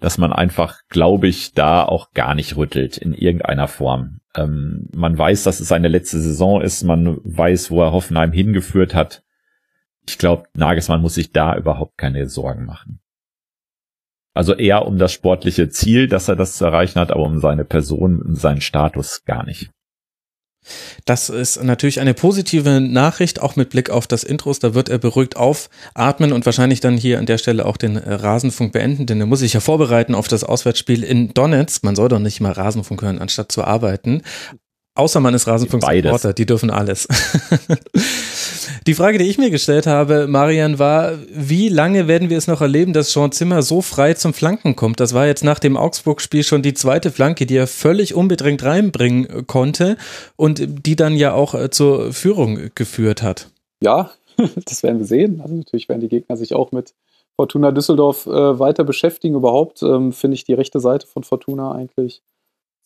dass 0.00 0.18
man 0.18 0.32
einfach, 0.32 0.80
glaube 0.88 1.26
ich, 1.26 1.52
da 1.52 1.84
auch 1.84 2.12
gar 2.12 2.34
nicht 2.34 2.56
rüttelt 2.56 2.98
in 2.98 3.14
irgendeiner 3.14 3.68
Form. 3.68 4.20
Ähm, 4.34 4.88
man 4.94 5.16
weiß, 5.16 5.44
dass 5.44 5.60
es 5.60 5.68
seine 5.68 5.88
letzte 5.88 6.20
Saison 6.20 6.60
ist, 6.60 6.82
man 6.82 7.18
weiß, 7.24 7.70
wo 7.70 7.82
er 7.82 7.92
Hoffenheim 7.92 8.32
hingeführt 8.32 8.94
hat. 8.94 9.22
Ich 10.06 10.18
glaube, 10.18 10.44
Nagelsmann 10.54 11.00
muss 11.00 11.14
sich 11.14 11.32
da 11.32 11.56
überhaupt 11.56 11.96
keine 11.96 12.28
Sorgen 12.28 12.64
machen. 12.64 13.00
Also 14.34 14.54
eher 14.54 14.84
um 14.84 14.98
das 14.98 15.12
sportliche 15.12 15.70
Ziel, 15.70 16.08
dass 16.08 16.28
er 16.28 16.36
das 16.36 16.56
zu 16.56 16.66
erreichen 16.66 17.00
hat, 17.00 17.10
aber 17.10 17.22
um 17.22 17.38
seine 17.38 17.64
Person 17.64 18.20
und 18.20 18.34
seinen 18.34 18.60
Status 18.60 19.24
gar 19.24 19.46
nicht. 19.46 19.70
Das 21.04 21.28
ist 21.28 21.62
natürlich 21.62 22.00
eine 22.00 22.14
positive 22.14 22.80
Nachricht, 22.80 23.40
auch 23.40 23.56
mit 23.56 23.70
Blick 23.70 23.90
auf 23.90 24.06
das 24.06 24.24
Intros. 24.24 24.58
Da 24.58 24.74
wird 24.74 24.88
er 24.88 24.98
beruhigt 24.98 25.36
aufatmen 25.36 26.32
und 26.32 26.46
wahrscheinlich 26.46 26.80
dann 26.80 26.96
hier 26.96 27.18
an 27.18 27.26
der 27.26 27.38
Stelle 27.38 27.66
auch 27.66 27.76
den 27.76 27.96
äh, 27.96 28.12
Rasenfunk 28.12 28.72
beenden, 28.72 29.06
denn 29.06 29.20
er 29.20 29.26
muss 29.26 29.40
sich 29.40 29.52
ja 29.52 29.60
vorbereiten 29.60 30.14
auf 30.14 30.28
das 30.28 30.44
Auswärtsspiel 30.44 31.02
in 31.02 31.34
Donetsk. 31.34 31.84
Man 31.84 31.96
soll 31.96 32.08
doch 32.08 32.18
nicht 32.18 32.40
mal 32.40 32.52
Rasenfunk 32.52 33.02
hören, 33.02 33.18
anstatt 33.18 33.52
zu 33.52 33.64
arbeiten. 33.64 34.22
Außer 34.96 35.20
man 35.20 35.34
ist 35.34 35.46
Rasenfunk-Supporter, 35.46 36.32
die 36.32 36.46
dürfen 36.46 36.70
alles. 36.70 37.06
die 38.86 38.94
Frage, 38.94 39.18
die 39.18 39.26
ich 39.26 39.36
mir 39.36 39.50
gestellt 39.50 39.86
habe, 39.86 40.26
Marian, 40.26 40.78
war, 40.78 41.12
wie 41.30 41.68
lange 41.68 42.08
werden 42.08 42.30
wir 42.30 42.38
es 42.38 42.46
noch 42.46 42.62
erleben, 42.62 42.94
dass 42.94 43.12
Sean 43.12 43.30
Zimmer 43.30 43.60
so 43.60 43.82
frei 43.82 44.14
zum 44.14 44.32
Flanken 44.32 44.74
kommt? 44.74 44.98
Das 44.98 45.12
war 45.12 45.26
jetzt 45.26 45.44
nach 45.44 45.58
dem 45.58 45.76
Augsburg-Spiel 45.76 46.44
schon 46.44 46.62
die 46.62 46.72
zweite 46.72 47.10
Flanke, 47.10 47.44
die 47.44 47.56
er 47.56 47.66
völlig 47.66 48.14
unbedrängt 48.14 48.64
reinbringen 48.64 49.46
konnte 49.46 49.98
und 50.36 50.86
die 50.86 50.96
dann 50.96 51.14
ja 51.14 51.34
auch 51.34 51.54
äh, 51.54 51.68
zur 51.68 52.14
Führung 52.14 52.70
geführt 52.74 53.22
hat. 53.22 53.50
Ja, 53.82 54.10
das 54.64 54.82
werden 54.82 54.98
wir 54.98 55.06
sehen. 55.06 55.42
Also 55.42 55.54
natürlich 55.54 55.90
werden 55.90 56.00
die 56.00 56.08
Gegner 56.08 56.38
sich 56.38 56.54
auch 56.54 56.72
mit 56.72 56.94
Fortuna 57.36 57.70
Düsseldorf 57.70 58.26
äh, 58.26 58.58
weiter 58.58 58.84
beschäftigen. 58.84 59.34
Überhaupt 59.34 59.82
ähm, 59.82 60.12
finde 60.12 60.36
ich 60.36 60.44
die 60.44 60.54
rechte 60.54 60.80
Seite 60.80 61.06
von 61.06 61.22
Fortuna 61.22 61.72
eigentlich 61.72 62.22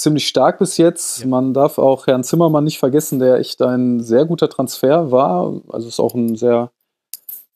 ziemlich 0.00 0.26
stark 0.26 0.58
bis 0.58 0.76
jetzt. 0.76 1.20
Ja. 1.20 1.26
Man 1.26 1.54
darf 1.54 1.78
auch 1.78 2.06
Herrn 2.06 2.24
Zimmermann 2.24 2.64
nicht 2.64 2.78
vergessen, 2.78 3.18
der 3.18 3.36
echt 3.36 3.62
ein 3.62 4.00
sehr 4.00 4.24
guter 4.24 4.48
Transfer 4.48 5.10
war. 5.10 5.60
Also 5.68 5.88
ist 5.88 6.00
auch 6.00 6.14
ein 6.14 6.36
sehr 6.36 6.70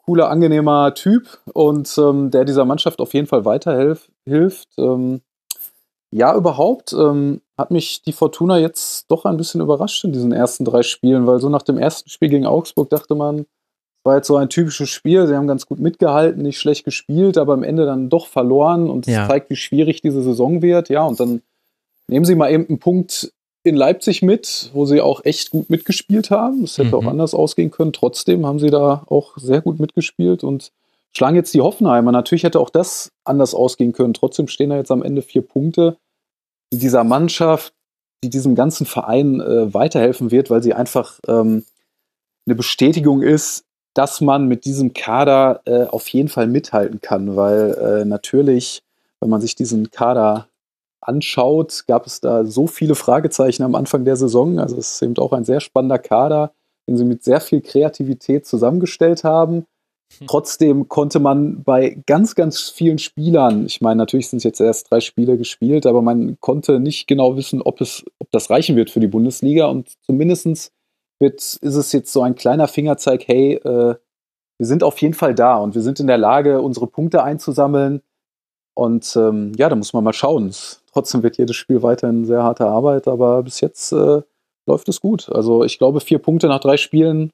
cooler, 0.05 0.29
angenehmer 0.29 0.95
Typ 0.95 1.39
und 1.53 1.97
ähm, 1.99 2.31
der 2.31 2.45
dieser 2.45 2.65
Mannschaft 2.65 3.01
auf 3.01 3.15
jeden 3.15 3.27
Fall 3.27 3.45
weiterhilft. 3.45 4.69
Ähm, 4.77 5.23
ja, 6.11 6.37
überhaupt 6.37 6.93
ähm, 6.93 7.41
hat 7.57 7.71
mich 7.71 8.03
die 8.03 8.13
Fortuna 8.13 8.59
jetzt 8.59 9.11
doch 9.11 9.25
ein 9.25 9.37
bisschen 9.37 9.61
überrascht 9.61 10.05
in 10.05 10.13
diesen 10.13 10.33
ersten 10.33 10.65
drei 10.65 10.83
Spielen, 10.83 11.27
weil 11.27 11.41
so 11.41 11.49
nach 11.49 11.63
dem 11.63 11.79
ersten 11.79 12.09
Spiel 12.11 12.29
gegen 12.29 12.47
Augsburg 12.47 12.91
dachte 12.91 13.15
man, 13.15 13.47
war 14.05 14.17
jetzt 14.17 14.27
so 14.27 14.37
ein 14.37 14.51
typisches 14.51 14.91
Spiel. 14.91 15.27
Sie 15.27 15.35
haben 15.35 15.49
ganz 15.49 15.67
gut 15.67 15.81
mitgehalten, 15.81 16.43
nicht 16.43 16.59
schlecht 16.59 16.85
gespielt, 16.85 17.39
aber 17.39 17.55
am 17.55 17.63
Ende 17.63 17.87
dann 17.87 18.11
doch 18.11 18.27
verloren 18.27 18.91
und 18.91 19.09
es 19.09 19.15
ja. 19.15 19.27
zeigt, 19.27 19.49
wie 19.49 19.57
schwierig 19.57 20.03
diese 20.03 20.23
Saison 20.23 20.61
wird. 20.61 20.91
Ja, 20.91 21.05
und 21.05 21.19
dann 21.19 21.41
Nehmen 22.09 22.25
Sie 22.25 22.35
mal 22.35 22.51
eben 22.53 22.69
einen 22.69 22.79
Punkt 22.79 23.33
in 23.65 23.77
Leipzig 23.77 24.23
mit, 24.23 24.71
wo 24.75 24.85
sie 24.85 25.01
auch 25.01 25.25
echt 25.25 25.51
gut 25.51 25.71
mitgespielt 25.71 26.31
haben. 26.31 26.65
Es 26.65 26.77
hätte 26.77 26.89
mhm. 26.89 26.95
auch 26.95 27.07
anders 27.07 27.35
ausgehen 27.35 27.71
können. 27.71 27.95
Trotzdem 27.95 28.47
haben 28.47 28.59
sie 28.59 28.71
da 28.71 29.05
auch 29.07 29.39
sehr 29.39 29.63
gut 29.63 29.81
mitgespielt 29.81 30.45
und 30.45 30.71
schlagen 31.13 31.37
jetzt 31.37 31.55
die 31.55 31.63
Hoffenheimer. 31.63 32.13
Natürlich 32.13 32.45
hätte 32.45 32.61
auch 32.61 32.69
das 32.69 33.11
anders 33.25 33.55
ausgehen 33.55 33.93
können. 33.93 34.13
Trotzdem 34.13 34.49
stehen 34.49 34.69
da 34.69 34.77
jetzt 34.77 34.91
am 34.91 35.03
Ende 35.03 35.23
vier 35.23 35.41
Punkte, 35.41 35.97
die 36.73 36.79
dieser 36.79 37.05
Mannschaft, 37.05 37.73
die 38.23 38.29
diesem 38.29 38.55
ganzen 38.55 38.85
Verein 38.85 39.41
äh, 39.41 39.73
weiterhelfen 39.73 40.31
wird, 40.31 40.51
weil 40.51 40.63
sie 40.63 40.75
einfach 40.75 41.19
ähm, 41.27 41.65
eine 42.47 42.55
Bestätigung 42.55 43.23
ist, 43.23 43.65
dass 43.95 44.21
man 44.21 44.47
mit 44.47 44.67
diesem 44.67 44.93
Kader 44.93 45.63
äh, 45.65 45.85
auf 45.85 46.07
jeden 46.09 46.29
Fall 46.29 46.49
mithalten 46.49 47.01
kann, 47.01 47.35
weil 47.37 47.75
äh, 47.75 48.05
natürlich, 48.05 48.83
wenn 49.21 49.31
man 49.31 49.41
sich 49.41 49.55
diesen 49.55 49.91
Kader 49.91 50.49
anschaut, 51.09 51.85
gab 51.87 52.07
es 52.07 52.21
da 52.21 52.45
so 52.45 52.67
viele 52.67 52.95
Fragezeichen 52.95 53.63
am 53.63 53.75
Anfang 53.75 54.05
der 54.05 54.17
Saison. 54.17 54.59
Also 54.59 54.77
es 54.77 54.93
ist 54.93 55.03
eben 55.03 55.17
auch 55.19 55.33
ein 55.33 55.45
sehr 55.45 55.61
spannender 55.61 55.99
Kader, 55.99 56.53
den 56.89 56.97
sie 56.97 57.05
mit 57.05 57.23
sehr 57.25 57.41
viel 57.41 57.61
Kreativität 57.61 58.47
zusammengestellt 58.47 59.25
haben. 59.25 59.67
Hm. 60.19 60.27
Trotzdem 60.27 60.89
konnte 60.89 61.19
man 61.19 61.63
bei 61.63 62.03
ganz, 62.07 62.35
ganz 62.35 62.69
vielen 62.71 62.99
Spielern, 62.99 63.67
ich 63.67 63.81
meine, 63.81 63.97
natürlich 63.97 64.29
sind 64.29 64.39
es 64.39 64.45
jetzt 64.45 64.61
erst 64.61 64.91
drei 64.91 65.01
Spiele 65.01 65.39
gespielt, 65.39 65.87
aber 65.87 66.03
man 66.03 66.39
konnte 66.41 66.81
nicht 66.81 67.07
genau 67.07 67.37
wissen, 67.37 67.63
ob, 67.63 67.81
es, 67.81 68.05
ob 68.19 68.31
das 68.31 68.51
reichen 68.51 68.77
wird 68.77 68.91
für 68.91 69.01
die 69.01 69.07
Bundesliga. 69.07 69.67
Und 69.67 69.91
zumindest 70.03 70.73
wird, 71.21 71.41
ist 71.41 71.61
es 71.63 71.93
jetzt 71.93 72.13
so 72.13 72.23
ein 72.23 72.35
kleiner 72.35 72.69
Fingerzeig, 72.69 73.27
hey, 73.27 73.55
äh, 73.55 73.95
wir 74.59 74.67
sind 74.67 74.83
auf 74.83 75.01
jeden 75.01 75.15
Fall 75.15 75.35
da 75.35 75.57
und 75.57 75.75
wir 75.75 75.83
sind 75.83 76.01
in 76.01 76.07
der 76.07 76.19
Lage, 76.19 76.61
unsere 76.61 76.87
Punkte 76.87 77.23
einzusammeln. 77.23 78.03
Und 78.75 79.15
ähm, 79.17 79.53
ja, 79.57 79.69
da 79.69 79.77
muss 79.77 79.93
man 79.93 80.05
mal 80.05 80.13
schauen. 80.13 80.53
Trotzdem 80.95 81.25
wird 81.25 81.39
jedes 81.39 81.57
Spiel 81.57 81.83
weiterhin 81.83 82.25
sehr 82.25 82.45
harte 82.45 82.67
Arbeit, 82.67 83.09
aber 83.09 83.43
bis 83.43 83.61
jetzt 83.61 83.91
äh, 83.93 84.23
läuft 84.65 84.89
es 84.89 85.01
gut. 85.01 85.29
Also 85.29 85.65
ich 85.65 85.77
glaube, 85.79 85.99
vier 85.99 86.21
Punkte 86.21 86.47
nach 86.47 86.61
drei 86.61 86.77
Spielen 86.77 87.31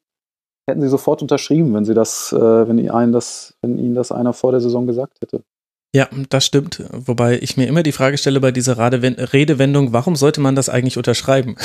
hätten 0.66 0.80
sie 0.80 0.88
sofort 0.88 1.20
unterschrieben, 1.20 1.74
wenn 1.74 1.84
sie 1.84 1.92
das, 1.92 2.32
äh, 2.32 2.68
wenn 2.68 2.78
ihnen 2.78 3.12
das, 3.12 3.54
wenn 3.60 3.78
ihnen 3.78 3.94
das 3.94 4.12
einer 4.12 4.32
vor 4.32 4.52
der 4.52 4.62
Saison 4.62 4.86
gesagt 4.86 5.20
hätte. 5.20 5.42
Ja, 5.92 6.08
das 6.28 6.46
stimmt. 6.46 6.84
Wobei 6.92 7.40
ich 7.40 7.56
mir 7.56 7.66
immer 7.66 7.82
die 7.82 7.90
Frage 7.90 8.16
stelle 8.16 8.38
bei 8.38 8.52
dieser 8.52 8.78
Redewendung, 8.78 9.92
warum 9.92 10.14
sollte 10.14 10.40
man 10.40 10.54
das 10.54 10.68
eigentlich 10.68 10.96
unterschreiben? 10.96 11.56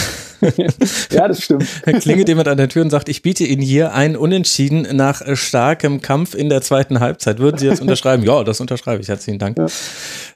ja, 1.12 1.28
das 1.28 1.44
stimmt. 1.44 1.68
Klingelt 1.84 2.28
jemand 2.28 2.48
an 2.48 2.58
der 2.58 2.68
Tür 2.68 2.82
und 2.82 2.90
sagt, 2.90 3.08
ich 3.08 3.22
biete 3.22 3.44
Ihnen 3.44 3.62
hier 3.62 3.94
ein 3.94 4.18
Unentschieden 4.18 4.88
nach 4.96 5.22
starkem 5.36 6.02
Kampf 6.02 6.34
in 6.34 6.50
der 6.50 6.64
zweiten 6.64 7.02
Halbzeit. 7.02 7.38
Würden 7.38 7.60
Sie 7.60 7.68
das 7.68 7.82
unterschreiben? 7.82 8.24
ja, 8.24 8.44
das 8.44 8.60
unterschreibe 8.60 9.00
ich. 9.00 9.10
Herzlichen 9.10 9.38
Dank. 9.38 9.60
Ja, 9.60 9.68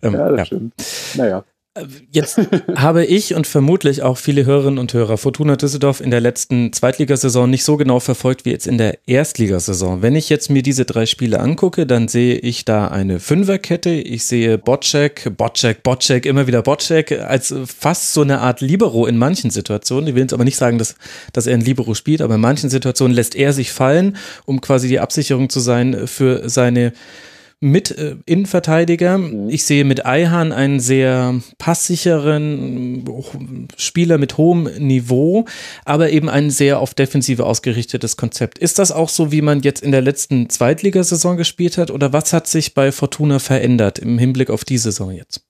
ähm, 0.04 0.14
ja 0.14 0.30
das 0.30 0.38
ja. 0.38 0.46
stimmt. 0.46 0.74
Naja. 1.16 1.44
Jetzt 2.11 2.41
habe 2.76 3.05
ich 3.05 3.36
und 3.36 3.45
vermutlich 3.45 4.01
auch 4.01 4.17
viele 4.17 4.43
Hörerinnen 4.43 4.80
und 4.80 4.91
Hörer 4.93 5.17
Fortuna 5.17 5.55
Düsseldorf 5.55 6.01
in 6.01 6.09
der 6.09 6.20
letzten 6.20 6.74
Zweitligasaison 6.74 7.47
nicht 7.47 7.63
so 7.63 7.78
genau 7.78 7.99
verfolgt 7.99 8.43
wie 8.43 8.49
jetzt 8.49 8.65
in 8.65 8.80
der 8.80 8.97
Erstligasaison. 9.07 10.01
Wenn 10.01 10.15
ich 10.15 10.30
jetzt 10.30 10.49
mir 10.49 10.63
diese 10.63 10.86
drei 10.86 11.05
Spiele 11.05 11.39
angucke, 11.39 11.86
dann 11.86 12.07
sehe 12.07 12.36
ich 12.36 12.65
da 12.65 12.88
eine 12.88 13.20
Fünferkette. 13.20 13.91
Ich 13.91 14.26
sehe 14.26 14.57
Bocek, 14.57 15.38
Bocek, 15.38 15.84
Bocek, 15.84 16.26
immer 16.26 16.47
wieder 16.47 16.63
Bocek 16.63 17.11
als 17.11 17.53
fast 17.65 18.13
so 18.13 18.22
eine 18.22 18.39
Art 18.39 18.61
Libero 18.61 19.05
in 19.05 19.17
manchen 19.17 19.51
Situationen. 19.51 20.07
Ich 20.07 20.15
will 20.15 20.24
jetzt 20.24 20.34
aber 20.34 20.45
nicht 20.45 20.57
sagen, 20.57 20.80
dass, 20.80 20.95
dass 21.34 21.45
er 21.45 21.53
ein 21.53 21.61
Libero 21.61 21.93
spielt, 21.93 22.22
aber 22.22 22.36
in 22.36 22.41
manchen 22.41 22.72
Situationen 22.72 23.15
lässt 23.15 23.36
er 23.36 23.53
sich 23.53 23.72
fallen, 23.72 24.17
um 24.45 24.59
quasi 24.59 24.88
die 24.88 24.99
Absicherung 24.99 25.49
zu 25.49 25.59
sein 25.59 26.07
für 26.07 26.49
seine 26.49 26.93
mit 27.62 27.91
äh, 27.91 28.16
Innenverteidiger. 28.26 29.18
Mhm. 29.18 29.49
Ich 29.49 29.66
sehe 29.66 29.84
mit 29.84 30.05
Eihan 30.05 30.51
einen 30.51 30.80
sehr 30.80 31.41
passsicheren 31.57 33.05
Spieler 33.76 34.18
mit 34.18 34.38
hohem 34.38 34.64
Niveau, 34.78 35.45
aber 35.86 36.10
eben 36.10 36.30
ein 36.30 36.49
sehr 36.49 36.80
auf 36.80 36.93
Defensive 36.93 37.45
ausgerichtetes 37.45 38.18
Konzept. 38.18 38.60
Ist 38.60 38.80
das 38.80 38.91
auch 38.91 39.10
so, 39.10 39.32
wie 39.32 39.41
man 39.41 39.62
jetzt 39.62 39.84
in 39.84 39.91
der 39.91 40.01
letzten 40.01 40.49
Zweitligasaison 40.49 41.38
gespielt 41.38 41.78
hat 41.78 41.91
oder 41.91 42.14
was 42.14 42.32
hat 42.34 42.47
sich 42.47 42.74
bei 42.74 42.91
Fortuna 42.91 43.39
verändert 43.39 43.99
im 43.99 44.18
Hinblick 44.18 44.49
auf 44.49 44.64
die 44.64 44.78
Saison 44.78 45.12
jetzt? 45.12 45.41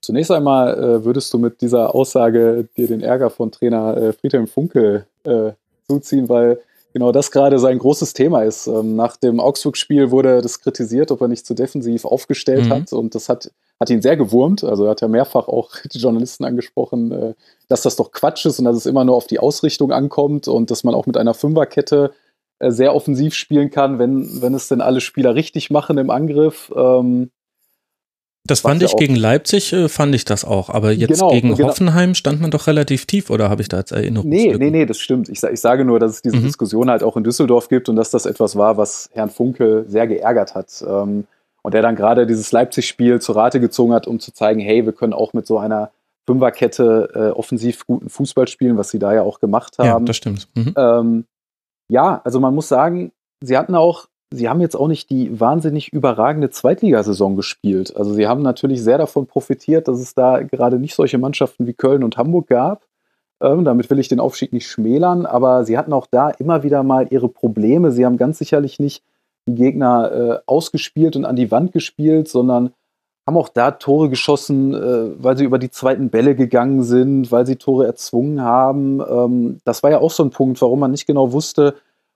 Zunächst 0.00 0.32
einmal 0.32 0.76
äh, 0.76 1.04
würdest 1.04 1.32
du 1.32 1.38
mit 1.38 1.60
dieser 1.60 1.94
Aussage 1.94 2.68
dir 2.76 2.88
den 2.88 3.02
Ärger 3.02 3.30
von 3.30 3.52
Trainer 3.52 3.96
äh, 3.96 4.12
Friedhelm 4.12 4.48
Funke 4.48 5.06
äh, 5.22 5.52
zuziehen, 5.86 6.28
weil 6.28 6.58
genau 6.92 7.12
das 7.12 7.30
gerade 7.30 7.58
sein 7.58 7.78
großes 7.78 8.12
Thema 8.12 8.42
ist. 8.42 8.66
Ähm, 8.66 8.96
nach 8.96 9.16
dem 9.16 9.40
Augsburg-Spiel 9.40 10.10
wurde 10.10 10.40
das 10.42 10.60
kritisiert, 10.60 11.10
ob 11.10 11.20
er 11.20 11.28
nicht 11.28 11.46
zu 11.46 11.54
defensiv 11.54 12.04
aufgestellt 12.04 12.66
mhm. 12.66 12.70
hat. 12.70 12.92
Und 12.92 13.14
das 13.14 13.28
hat, 13.28 13.50
hat 13.80 13.90
ihn 13.90 14.02
sehr 14.02 14.16
gewurmt. 14.16 14.64
Also 14.64 14.84
er 14.84 14.90
hat 14.90 15.00
ja 15.00 15.08
mehrfach 15.08 15.48
auch 15.48 15.70
die 15.92 15.98
Journalisten 15.98 16.44
angesprochen, 16.44 17.12
äh, 17.12 17.34
dass 17.68 17.82
das 17.82 17.96
doch 17.96 18.12
Quatsch 18.12 18.46
ist 18.46 18.58
und 18.58 18.64
dass 18.64 18.76
es 18.76 18.86
immer 18.86 19.04
nur 19.04 19.16
auf 19.16 19.26
die 19.26 19.38
Ausrichtung 19.38 19.92
ankommt 19.92 20.48
und 20.48 20.70
dass 20.70 20.84
man 20.84 20.94
auch 20.94 21.06
mit 21.06 21.16
einer 21.16 21.34
Fünferkette 21.34 22.12
äh, 22.58 22.70
sehr 22.70 22.94
offensiv 22.94 23.34
spielen 23.34 23.70
kann, 23.70 23.98
wenn, 23.98 24.42
wenn 24.42 24.54
es 24.54 24.68
denn 24.68 24.80
alle 24.80 25.00
Spieler 25.00 25.34
richtig 25.34 25.70
machen 25.70 25.98
im 25.98 26.10
Angriff. 26.10 26.72
Ähm, 26.76 27.30
das 28.44 28.60
fand 28.60 28.82
ich 28.82 28.96
gegen 28.96 29.14
Leipzig, 29.14 29.72
äh, 29.72 29.88
fand 29.88 30.14
ich 30.14 30.24
das 30.24 30.44
auch. 30.44 30.68
Aber 30.68 30.90
jetzt 30.90 31.20
genau, 31.20 31.30
gegen 31.30 31.54
genau. 31.54 31.68
Hoffenheim 31.68 32.14
stand 32.14 32.40
man 32.40 32.50
doch 32.50 32.66
relativ 32.66 33.06
tief, 33.06 33.30
oder 33.30 33.48
habe 33.48 33.62
ich 33.62 33.68
da 33.68 33.78
jetzt 33.78 33.92
Erinnerung? 33.92 34.28
Nee, 34.28 34.54
nee, 34.58 34.70
nee, 34.70 34.84
das 34.84 34.98
stimmt. 34.98 35.28
Ich, 35.28 35.42
ich, 35.42 35.60
sage 35.60 35.84
nur, 35.84 36.00
dass 36.00 36.12
es 36.12 36.22
diese 36.22 36.36
mhm. 36.36 36.44
Diskussion 36.44 36.90
halt 36.90 37.04
auch 37.04 37.16
in 37.16 37.22
Düsseldorf 37.22 37.68
gibt 37.68 37.88
und 37.88 37.96
dass 37.96 38.10
das 38.10 38.26
etwas 38.26 38.56
war, 38.56 38.76
was 38.76 39.10
Herrn 39.12 39.30
Funkel 39.30 39.84
sehr 39.88 40.08
geärgert 40.08 40.54
hat. 40.54 40.84
Ähm, 40.86 41.24
und 41.62 41.74
der 41.74 41.82
dann 41.82 41.94
gerade 41.94 42.26
dieses 42.26 42.50
Leipzig-Spiel 42.50 43.20
zur 43.20 43.36
Rate 43.36 43.60
gezogen 43.60 43.92
hat, 43.92 44.08
um 44.08 44.18
zu 44.18 44.32
zeigen, 44.32 44.60
hey, 44.60 44.84
wir 44.84 44.92
können 44.92 45.12
auch 45.12 45.32
mit 45.32 45.46
so 45.46 45.58
einer 45.58 45.92
Fünferkette 46.26 47.10
äh, 47.14 47.38
offensiv 47.38 47.86
guten 47.86 48.08
Fußball 48.08 48.48
spielen, 48.48 48.76
was 48.76 48.90
sie 48.90 48.98
da 48.98 49.14
ja 49.14 49.22
auch 49.22 49.38
gemacht 49.38 49.78
haben. 49.78 49.86
Ja, 49.86 50.00
das 50.00 50.16
stimmt. 50.16 50.48
Mhm. 50.54 50.74
Ähm, 50.76 51.24
ja, 51.88 52.20
also 52.24 52.40
man 52.40 52.54
muss 52.54 52.68
sagen, 52.68 53.12
sie 53.40 53.56
hatten 53.56 53.76
auch 53.76 54.06
sie 54.32 54.48
haben 54.48 54.60
jetzt 54.60 54.76
auch 54.76 54.88
nicht 54.88 55.10
die 55.10 55.38
wahnsinnig 55.38 55.92
überragende 55.92 56.50
Zweitligasaison 56.50 57.36
gespielt. 57.36 57.96
Also 57.96 58.12
sie 58.14 58.26
haben 58.26 58.42
natürlich 58.42 58.82
sehr 58.82 58.98
davon 58.98 59.26
profitiert, 59.26 59.88
dass 59.88 60.00
es 60.00 60.14
da 60.14 60.42
gerade 60.42 60.78
nicht 60.78 60.94
solche 60.94 61.18
Mannschaften 61.18 61.66
wie 61.66 61.74
Köln 61.74 62.04
und 62.04 62.16
Hamburg 62.16 62.48
gab. 62.48 62.86
Ähm, 63.40 63.64
damit 63.64 63.90
will 63.90 63.98
ich 63.98 64.08
den 64.08 64.20
Aufstieg 64.20 64.52
nicht 64.52 64.68
schmälern, 64.68 65.26
aber 65.26 65.64
sie 65.64 65.76
hatten 65.76 65.92
auch 65.92 66.06
da 66.10 66.30
immer 66.30 66.62
wieder 66.62 66.82
mal 66.82 67.08
ihre 67.10 67.28
Probleme. 67.28 67.90
Sie 67.90 68.06
haben 68.06 68.16
ganz 68.16 68.38
sicherlich 68.38 68.78
nicht 68.78 69.02
die 69.46 69.54
Gegner 69.54 70.12
äh, 70.12 70.38
ausgespielt 70.46 71.16
und 71.16 71.24
an 71.24 71.36
die 71.36 71.50
Wand 71.50 71.72
gespielt, 71.72 72.28
sondern 72.28 72.72
haben 73.26 73.36
auch 73.36 73.48
da 73.48 73.72
Tore 73.72 74.08
geschossen, 74.08 74.74
äh, 74.74 75.22
weil 75.22 75.36
sie 75.36 75.44
über 75.44 75.58
die 75.58 75.70
zweiten 75.70 76.10
Bälle 76.10 76.34
gegangen 76.34 76.82
sind, 76.82 77.30
weil 77.32 77.46
sie 77.46 77.56
Tore 77.56 77.86
erzwungen 77.86 78.42
haben. 78.42 79.00
Ähm, 79.00 79.58
das 79.64 79.82
war 79.82 79.90
ja 79.90 79.98
auch 79.98 80.10
so 80.10 80.22
ein 80.22 80.30
Punkt, 80.30 80.60
warum 80.62 80.80
man 80.80 80.90
nicht 80.90 81.06
genau 81.06 81.32
wusste, 81.32 81.74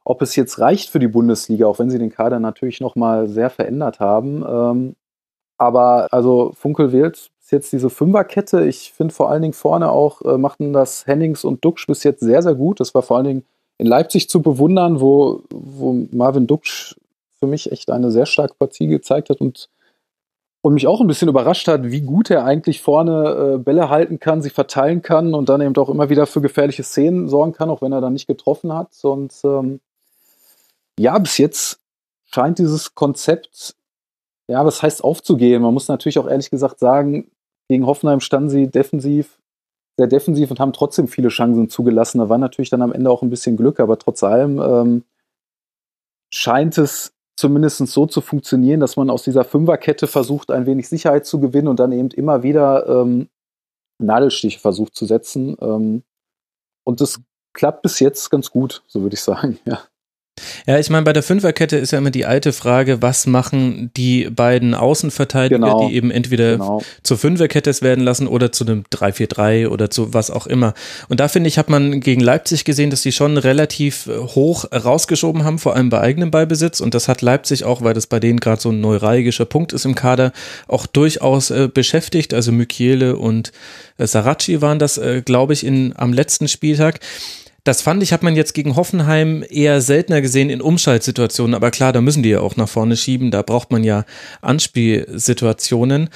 ob 0.08 0.22
es 0.22 0.36
jetzt 0.36 0.60
reicht 0.60 0.90
für 0.90 1.00
die 1.00 1.08
Bundesliga, 1.08 1.66
auch 1.66 1.80
wenn 1.80 1.90
sie 1.90 1.98
den 1.98 2.10
Kader 2.10 2.38
natürlich 2.38 2.80
noch 2.80 2.94
mal 2.94 3.26
sehr 3.26 3.50
verändert 3.50 3.98
haben. 3.98 4.44
Ähm, 4.48 4.96
aber 5.58 6.06
also 6.12 6.52
Funkel 6.54 6.92
wählt 6.92 7.32
bis 7.40 7.50
jetzt 7.50 7.72
diese 7.72 7.90
Fünferkette. 7.90 8.64
Ich 8.66 8.92
finde 8.92 9.12
vor 9.12 9.30
allen 9.30 9.42
Dingen 9.42 9.52
vorne 9.52 9.90
auch 9.90 10.22
äh, 10.22 10.38
machten 10.38 10.72
das 10.72 11.08
Hennings 11.08 11.44
und 11.44 11.64
Duxch 11.64 11.88
bis 11.88 12.04
jetzt 12.04 12.20
sehr, 12.20 12.40
sehr 12.40 12.54
gut. 12.54 12.78
Das 12.78 12.94
war 12.94 13.02
vor 13.02 13.16
allen 13.16 13.26
Dingen 13.26 13.44
in 13.78 13.88
Leipzig 13.88 14.30
zu 14.30 14.42
bewundern, 14.42 15.00
wo, 15.00 15.42
wo 15.50 16.06
Marvin 16.12 16.46
Duxch 16.46 16.94
für 17.40 17.48
mich 17.48 17.72
echt 17.72 17.90
eine 17.90 18.12
sehr 18.12 18.26
starke 18.26 18.54
Partie 18.54 18.86
gezeigt 18.86 19.28
hat 19.28 19.40
und 19.40 19.68
und 20.62 20.74
mich 20.74 20.86
auch 20.88 21.00
ein 21.00 21.06
bisschen 21.06 21.28
überrascht 21.28 21.68
hat, 21.68 21.90
wie 21.90 22.00
gut 22.00 22.28
er 22.28 22.44
eigentlich 22.44 22.82
vorne 22.82 23.54
äh, 23.54 23.58
Bälle 23.58 23.88
halten 23.88 24.18
kann, 24.18 24.42
sie 24.42 24.50
verteilen 24.50 25.00
kann 25.00 25.32
und 25.34 25.48
dann 25.48 25.60
eben 25.60 25.76
auch 25.76 25.88
immer 25.88 26.10
wieder 26.10 26.26
für 26.26 26.40
gefährliche 26.40 26.82
Szenen 26.82 27.28
sorgen 27.28 27.52
kann, 27.52 27.70
auch 27.70 27.82
wenn 27.82 27.92
er 27.92 28.00
dann 28.00 28.14
nicht 28.14 28.26
getroffen 28.26 28.72
hat. 28.72 28.88
Und 29.04 29.32
ähm, 29.44 29.78
ja, 30.98 31.18
bis 31.18 31.38
jetzt 31.38 31.80
scheint 32.24 32.58
dieses 32.58 32.94
Konzept, 32.94 33.76
ja, 34.48 34.64
was 34.64 34.82
heißt 34.82 35.02
aufzugehen? 35.02 35.62
Man 35.62 35.74
muss 35.74 35.88
natürlich 35.88 36.18
auch 36.18 36.28
ehrlich 36.28 36.50
gesagt 36.50 36.78
sagen, 36.78 37.30
gegen 37.68 37.86
Hoffenheim 37.86 38.20
standen 38.20 38.50
sie 38.50 38.68
defensiv, 38.68 39.38
sehr 39.96 40.06
defensiv 40.06 40.50
und 40.50 40.60
haben 40.60 40.72
trotzdem 40.72 41.08
viele 41.08 41.28
Chancen 41.28 41.68
zugelassen. 41.68 42.18
Da 42.18 42.28
war 42.28 42.38
natürlich 42.38 42.70
dann 42.70 42.82
am 42.82 42.92
Ende 42.92 43.10
auch 43.10 43.22
ein 43.22 43.30
bisschen 43.30 43.56
Glück, 43.56 43.80
aber 43.80 43.98
trotz 43.98 44.22
allem 44.22 44.60
ähm, 44.60 45.04
scheint 46.32 46.78
es 46.78 47.12
zumindest 47.36 47.78
so 47.78 48.06
zu 48.06 48.20
funktionieren, 48.20 48.80
dass 48.80 48.96
man 48.96 49.10
aus 49.10 49.24
dieser 49.24 49.44
Fünferkette 49.44 50.06
versucht, 50.06 50.50
ein 50.50 50.66
wenig 50.66 50.88
Sicherheit 50.88 51.26
zu 51.26 51.40
gewinnen 51.40 51.68
und 51.68 51.80
dann 51.80 51.92
eben 51.92 52.10
immer 52.10 52.42
wieder 52.42 52.86
ähm, 52.86 53.28
Nadelstiche 53.98 54.60
versucht 54.60 54.94
zu 54.94 55.06
setzen. 55.06 55.56
Ähm, 55.60 56.02
und 56.84 57.00
das 57.00 57.20
klappt 57.52 57.82
bis 57.82 58.00
jetzt 58.00 58.30
ganz 58.30 58.50
gut, 58.50 58.82
so 58.86 59.02
würde 59.02 59.14
ich 59.14 59.22
sagen, 59.22 59.58
ja. 59.64 59.80
Ja, 60.66 60.78
ich 60.78 60.90
meine, 60.90 61.04
bei 61.04 61.12
der 61.12 61.22
Fünferkette 61.22 61.76
ist 61.76 61.92
ja 61.92 61.98
immer 61.98 62.10
die 62.10 62.26
alte 62.26 62.52
Frage, 62.52 63.00
was 63.00 63.26
machen 63.26 63.90
die 63.96 64.28
beiden 64.30 64.74
Außenverteidiger, 64.74 65.58
genau. 65.58 65.88
die 65.88 65.94
eben 65.94 66.10
entweder 66.10 66.52
genau. 66.52 66.82
zur 67.02 67.16
Fünferkette 67.16 67.66
werden 67.80 68.04
lassen 68.04 68.26
oder 68.26 68.52
zu 68.52 68.64
einem 68.64 68.84
3-4-3 68.92 69.68
oder 69.68 69.90
zu 69.90 70.12
was 70.12 70.30
auch 70.30 70.46
immer. 70.46 70.74
Und 71.08 71.20
da 71.20 71.28
finde 71.28 71.48
ich, 71.48 71.58
hat 71.58 71.70
man 71.70 72.00
gegen 72.00 72.20
Leipzig 72.20 72.64
gesehen, 72.64 72.90
dass 72.90 73.02
die 73.02 73.12
schon 73.12 73.38
relativ 73.38 74.06
hoch 74.06 74.66
rausgeschoben 74.72 75.44
haben, 75.44 75.58
vor 75.58 75.74
allem 75.74 75.88
bei 75.88 76.00
eigenem 76.00 76.30
Ballbesitz. 76.30 76.80
Und 76.80 76.94
das 76.94 77.08
hat 77.08 77.22
Leipzig 77.22 77.64
auch, 77.64 77.82
weil 77.82 77.94
das 77.94 78.06
bei 78.06 78.20
denen 78.20 78.38
gerade 78.38 78.60
so 78.60 78.70
ein 78.70 78.80
neuralgischer 78.80 79.46
Punkt 79.46 79.72
ist 79.72 79.84
im 79.84 79.94
Kader, 79.94 80.32
auch 80.68 80.86
durchaus 80.86 81.50
äh, 81.50 81.68
beschäftigt. 81.72 82.34
Also 82.34 82.52
Mykiele 82.52 83.16
und 83.16 83.52
äh, 83.98 84.06
Saracchi 84.06 84.60
waren 84.60 84.78
das, 84.78 84.98
äh, 84.98 85.22
glaube 85.24 85.54
ich, 85.54 85.64
in, 85.64 85.94
am 85.96 86.12
letzten 86.12 86.48
Spieltag. 86.48 87.00
Das 87.66 87.82
fand 87.82 88.00
ich, 88.00 88.12
hat 88.12 88.22
man 88.22 88.36
jetzt 88.36 88.54
gegen 88.54 88.76
Hoffenheim 88.76 89.44
eher 89.48 89.80
seltener 89.80 90.20
gesehen 90.20 90.50
in 90.50 90.60
Umschaltsituationen. 90.60 91.52
Aber 91.52 91.72
klar, 91.72 91.92
da 91.92 92.00
müssen 92.00 92.22
die 92.22 92.28
ja 92.28 92.38
auch 92.38 92.54
nach 92.54 92.68
vorne 92.68 92.96
schieben. 92.96 93.32
Da 93.32 93.42
braucht 93.42 93.72
man 93.72 93.82
ja 93.82 94.04
Anspielsituationen. 94.40 96.08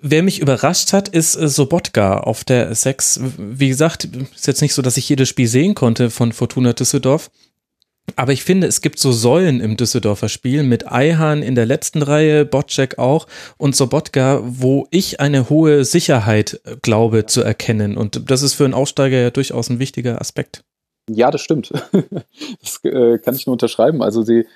Wer 0.00 0.22
mich 0.22 0.40
überrascht 0.40 0.94
hat, 0.94 1.08
ist 1.08 1.34
äh, 1.34 1.46
Sobotka 1.46 2.20
auf 2.20 2.44
der 2.44 2.74
6. 2.74 3.20
Wie 3.36 3.68
gesagt, 3.68 4.08
ist 4.34 4.46
jetzt 4.46 4.62
nicht 4.62 4.72
so, 4.72 4.80
dass 4.80 4.96
ich 4.96 5.06
jedes 5.06 5.28
Spiel 5.28 5.46
sehen 5.46 5.74
konnte 5.74 6.08
von 6.08 6.32
Fortuna 6.32 6.72
Düsseldorf. 6.72 7.30
Aber 8.16 8.32
ich 8.32 8.42
finde, 8.42 8.66
es 8.66 8.80
gibt 8.80 8.98
so 8.98 9.12
Säulen 9.12 9.60
im 9.60 9.76
Düsseldorfer 9.76 10.28
Spiel 10.28 10.64
mit 10.64 10.90
Eihan 10.90 11.42
in 11.42 11.54
der 11.54 11.66
letzten 11.66 12.02
Reihe, 12.02 12.44
Botczek 12.44 12.98
auch 12.98 13.26
und 13.58 13.76
Sobotka, 13.76 14.40
wo 14.44 14.86
ich 14.90 15.20
eine 15.20 15.48
hohe 15.48 15.84
Sicherheit 15.84 16.60
äh, 16.64 16.76
glaube 16.82 17.26
zu 17.26 17.42
erkennen. 17.42 17.96
Und 17.96 18.30
das 18.30 18.42
ist 18.42 18.54
für 18.54 18.64
einen 18.64 18.74
Aussteiger 18.74 19.18
ja 19.18 19.30
durchaus 19.30 19.70
ein 19.70 19.78
wichtiger 19.78 20.20
Aspekt. 20.20 20.64
Ja, 21.08 21.30
das 21.30 21.40
stimmt. 21.40 21.72
Das 22.60 22.80
äh, 22.84 23.18
kann 23.18 23.34
ich 23.34 23.46
nur 23.46 23.52
unterschreiben. 23.52 24.02
Also 24.02 24.22
sie 24.22 24.46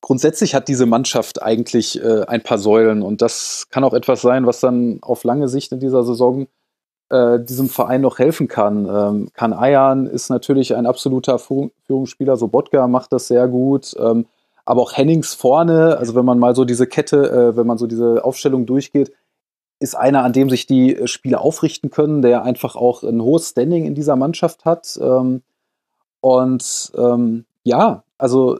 grundsätzlich 0.00 0.54
hat 0.54 0.68
diese 0.68 0.86
Mannschaft 0.86 1.42
eigentlich 1.42 2.02
äh, 2.02 2.24
ein 2.26 2.42
paar 2.42 2.58
Säulen 2.58 3.02
und 3.02 3.22
das 3.22 3.68
kann 3.70 3.84
auch 3.84 3.94
etwas 3.94 4.20
sein, 4.20 4.46
was 4.46 4.60
dann 4.60 4.98
auf 5.02 5.24
lange 5.24 5.48
Sicht 5.48 5.72
in 5.72 5.80
dieser 5.80 6.04
Saison 6.04 6.46
äh, 7.12 7.44
diesem 7.44 7.68
Verein 7.68 8.00
noch 8.00 8.18
helfen 8.18 8.48
kann. 8.48 8.86
Ähm, 8.86 9.28
kann 9.34 9.52
Ayan 9.52 10.06
ist 10.06 10.30
natürlich 10.30 10.74
ein 10.74 10.86
absoluter 10.86 11.38
Führungsspieler, 11.38 12.36
Sobotka 12.36 12.88
macht 12.88 13.12
das 13.12 13.28
sehr 13.28 13.46
gut. 13.48 13.94
Ähm, 13.98 14.26
aber 14.64 14.82
auch 14.82 14.96
Hennings 14.96 15.34
vorne, 15.34 15.98
also 15.98 16.14
wenn 16.14 16.24
man 16.24 16.38
mal 16.38 16.54
so 16.54 16.64
diese 16.64 16.86
Kette, 16.86 17.30
äh, 17.30 17.56
wenn 17.56 17.66
man 17.66 17.78
so 17.78 17.86
diese 17.86 18.24
Aufstellung 18.24 18.64
durchgeht, 18.64 19.12
ist 19.78 19.96
einer, 19.96 20.22
an 20.24 20.32
dem 20.32 20.48
sich 20.48 20.66
die 20.66 20.96
äh, 20.96 21.06
Spieler 21.06 21.42
aufrichten 21.42 21.90
können, 21.90 22.22
der 22.22 22.44
einfach 22.44 22.76
auch 22.76 23.02
ein 23.02 23.20
hohes 23.20 23.50
Standing 23.50 23.84
in 23.84 23.94
dieser 23.94 24.16
Mannschaft 24.16 24.64
hat. 24.64 24.98
Ähm, 25.02 25.42
und 26.20 26.92
ähm, 26.96 27.44
ja, 27.64 28.04
also 28.16 28.58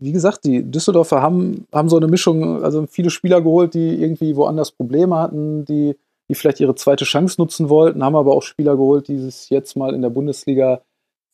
wie 0.00 0.12
gesagt, 0.12 0.44
die 0.44 0.70
Düsseldorfer 0.70 1.22
haben, 1.22 1.66
haben 1.72 1.88
so 1.88 1.96
eine 1.96 2.08
Mischung, 2.08 2.62
also 2.62 2.86
viele 2.86 3.10
Spieler 3.10 3.40
geholt, 3.40 3.72
die 3.72 4.02
irgendwie 4.02 4.36
woanders 4.36 4.72
Probleme 4.72 5.16
hatten, 5.16 5.64
die 5.64 5.96
die 6.28 6.34
vielleicht 6.34 6.60
ihre 6.60 6.74
zweite 6.74 7.04
Chance 7.04 7.40
nutzen 7.40 7.68
wollten, 7.68 8.02
haben 8.02 8.16
aber 8.16 8.34
auch 8.34 8.42
Spieler 8.42 8.76
geholt, 8.76 9.08
die 9.08 9.16
es 9.16 9.48
jetzt 9.50 9.76
mal 9.76 9.94
in 9.94 10.02
der 10.02 10.10
Bundesliga 10.10 10.82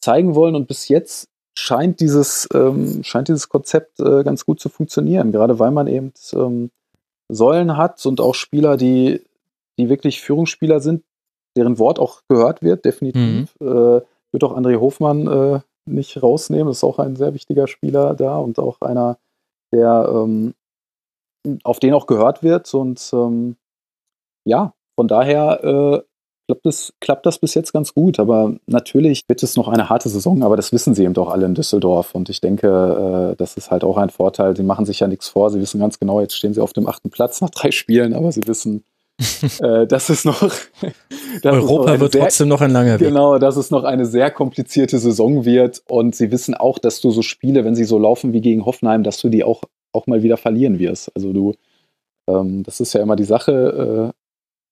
zeigen 0.00 0.34
wollen. 0.34 0.54
Und 0.54 0.66
bis 0.66 0.88
jetzt 0.88 1.28
scheint 1.56 2.00
dieses, 2.00 2.48
ähm, 2.54 3.02
scheint 3.02 3.28
dieses 3.28 3.48
Konzept 3.48 4.00
äh, 4.00 4.24
ganz 4.24 4.44
gut 4.44 4.60
zu 4.60 4.68
funktionieren, 4.68 5.32
gerade 5.32 5.58
weil 5.58 5.70
man 5.70 5.86
eben 5.86 6.12
ähm, 6.32 6.70
Säulen 7.28 7.76
hat 7.76 8.04
und 8.06 8.20
auch 8.20 8.34
Spieler, 8.34 8.76
die, 8.76 9.22
die 9.78 9.88
wirklich 9.88 10.20
Führungsspieler 10.20 10.80
sind, 10.80 11.04
deren 11.56 11.78
Wort 11.78 11.98
auch 11.98 12.22
gehört 12.28 12.62
wird, 12.62 12.84
definitiv. 12.84 13.54
Mhm. 13.60 13.66
Äh, 13.66 14.00
wird 14.32 14.44
auch 14.44 14.56
André 14.56 14.78
Hofmann 14.78 15.26
äh, 15.26 15.60
nicht 15.86 16.22
rausnehmen, 16.22 16.68
das 16.68 16.78
ist 16.78 16.84
auch 16.84 16.98
ein 16.98 17.16
sehr 17.16 17.34
wichtiger 17.34 17.66
Spieler 17.66 18.14
da 18.14 18.38
und 18.38 18.58
auch 18.58 18.80
einer, 18.80 19.18
der 19.72 20.08
ähm, 20.12 20.54
auf 21.64 21.80
den 21.80 21.94
auch 21.94 22.06
gehört 22.06 22.42
wird. 22.42 22.72
Und 22.74 23.10
ähm, 23.12 23.56
ja, 24.44 24.72
von 25.00 25.08
daher 25.08 25.64
äh, 25.64 26.02
klappt, 26.46 26.66
das, 26.66 26.92
klappt 27.00 27.24
das 27.24 27.38
bis 27.38 27.54
jetzt 27.54 27.72
ganz 27.72 27.94
gut. 27.94 28.18
Aber 28.18 28.56
natürlich 28.66 29.26
wird 29.28 29.42
es 29.42 29.56
noch 29.56 29.66
eine 29.66 29.88
harte 29.88 30.10
Saison, 30.10 30.42
aber 30.42 30.56
das 30.56 30.74
wissen 30.74 30.94
sie 30.94 31.04
eben 31.04 31.14
doch 31.14 31.30
alle 31.30 31.46
in 31.46 31.54
Düsseldorf. 31.54 32.14
Und 32.14 32.28
ich 32.28 32.42
denke, 32.42 33.32
äh, 33.32 33.36
das 33.36 33.56
ist 33.56 33.70
halt 33.70 33.82
auch 33.82 33.96
ein 33.96 34.10
Vorteil. 34.10 34.54
Sie 34.54 34.62
machen 34.62 34.84
sich 34.84 35.00
ja 35.00 35.08
nichts 35.08 35.26
vor. 35.26 35.48
Sie 35.48 35.58
wissen 35.58 35.80
ganz 35.80 35.98
genau, 35.98 36.20
jetzt 36.20 36.36
stehen 36.36 36.52
sie 36.52 36.60
auf 36.60 36.74
dem 36.74 36.86
achten 36.86 37.08
Platz 37.08 37.40
nach 37.40 37.48
drei 37.48 37.70
Spielen, 37.70 38.12
aber 38.12 38.30
sie 38.30 38.42
wissen, 38.46 38.84
äh, 39.60 39.86
das 39.86 40.10
ist 40.10 40.26
noch. 40.26 40.50
Das 41.42 41.54
Europa 41.54 41.92
noch 41.94 42.00
wird 42.00 42.12
sehr, 42.12 42.20
trotzdem 42.20 42.48
noch 42.48 42.60
ein 42.60 42.72
langer 42.72 43.00
Weg. 43.00 43.08
Genau, 43.08 43.38
dass 43.38 43.56
es 43.56 43.70
noch 43.70 43.84
eine 43.84 44.04
sehr 44.04 44.30
komplizierte 44.30 44.98
Saison 44.98 45.46
wird. 45.46 45.82
Und 45.88 46.14
sie 46.14 46.30
wissen 46.30 46.54
auch, 46.54 46.78
dass 46.78 47.00
du 47.00 47.10
so 47.10 47.22
Spiele, 47.22 47.64
wenn 47.64 47.74
sie 47.74 47.84
so 47.84 47.98
laufen 47.98 48.34
wie 48.34 48.42
gegen 48.42 48.66
Hoffenheim, 48.66 49.02
dass 49.02 49.18
du 49.18 49.30
die 49.30 49.44
auch, 49.44 49.62
auch 49.92 50.06
mal 50.06 50.22
wieder 50.22 50.36
verlieren 50.36 50.78
wirst. 50.78 51.10
Also 51.16 51.32
du, 51.32 51.54
ähm, 52.28 52.64
das 52.64 52.80
ist 52.80 52.92
ja 52.92 53.00
immer 53.00 53.16
die 53.16 53.24
Sache. 53.24 54.12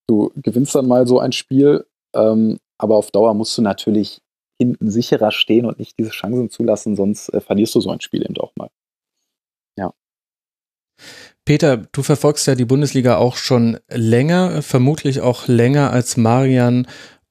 Du 0.09 0.32
gewinnst 0.36 0.74
dann 0.74 0.88
mal 0.88 1.06
so 1.06 1.20
ein 1.20 1.32
Spiel, 1.32 1.86
ähm, 2.14 2.59
aber 2.78 2.96
auf 2.96 3.11
Dauer 3.11 3.34
musst 3.34 3.56
du 3.59 3.62
natürlich 3.62 4.20
hinten 4.59 4.90
sicherer 4.90 5.30
stehen 5.30 5.66
und 5.66 5.78
nicht 5.78 5.98
diese 5.98 6.11
Chancen 6.11 6.50
zulassen, 6.50 6.96
sonst 6.96 7.28
äh, 7.28 7.40
verlierst 7.40 7.74
du 7.74 7.80
so 7.80 7.90
ein 7.90 8.00
Spiel 8.00 8.22
eben 8.22 8.36
auch 8.38 8.52
mal. 8.56 8.70
Ja. 9.76 9.92
Peter, 11.44 11.76
du 11.76 12.02
verfolgst 12.02 12.46
ja 12.46 12.54
die 12.54 12.64
Bundesliga 12.64 13.18
auch 13.18 13.36
schon 13.36 13.78
länger, 13.88 14.62
vermutlich 14.62 15.20
auch 15.20 15.46
länger 15.46 15.92
als 15.92 16.16
Marian 16.16 16.88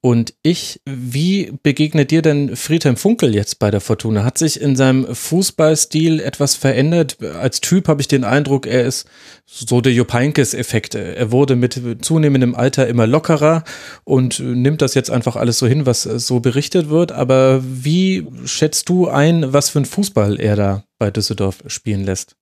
und 0.08 0.36
ich, 0.42 0.80
wie 0.86 1.52
begegnet 1.64 2.12
dir 2.12 2.22
denn 2.22 2.56
Friedhelm 2.56 2.96
Funkel 2.96 3.36
jetzt 3.36 3.60
bei 3.60 3.72
der 3.72 3.82
Fortuna? 3.82 4.24
Hat 4.24 4.38
sich 4.38 4.62
in 4.62 4.78
seinem 4.78 5.14
Fußballstil 5.14 6.22
etwas 6.22 6.56
verändert? 6.56 7.22
Als 7.22 7.60
Typ 7.60 7.90
habe 7.90 8.00
ich 8.00 8.08
den 8.08 8.24
Eindruck, 8.24 8.68
er 8.68 8.86
ist 8.86 9.10
so 9.46 9.82
der 9.82 9.92
Jupp 9.92 10.14
Heynckes-Effekt. 10.14 10.96
Er 10.96 11.34
wurde 11.34 11.58
mit 11.58 11.82
zunehmendem 12.00 12.56
Alter 12.56 12.88
immer 12.88 13.06
lockerer 13.06 13.66
und 14.06 14.40
nimmt 14.40 14.82
das 14.82 14.94
jetzt 14.94 15.12
einfach 15.12 15.36
alles 15.36 15.60
so 15.60 15.68
hin, 15.68 15.86
was 15.86 16.04
so 16.04 16.40
berichtet 16.40 16.88
wird. 16.88 17.12
Aber 17.12 17.62
wie 17.62 18.26
schätzt 18.46 18.88
du 18.88 19.10
ein, 19.10 19.52
was 19.52 19.72
für 19.72 19.80
ein 19.80 19.86
Fußball 19.86 20.40
er 20.40 20.56
da 20.56 20.84
bei 21.00 21.12
Düsseldorf 21.12 21.58
spielen 21.68 22.06
lässt? 22.06 22.38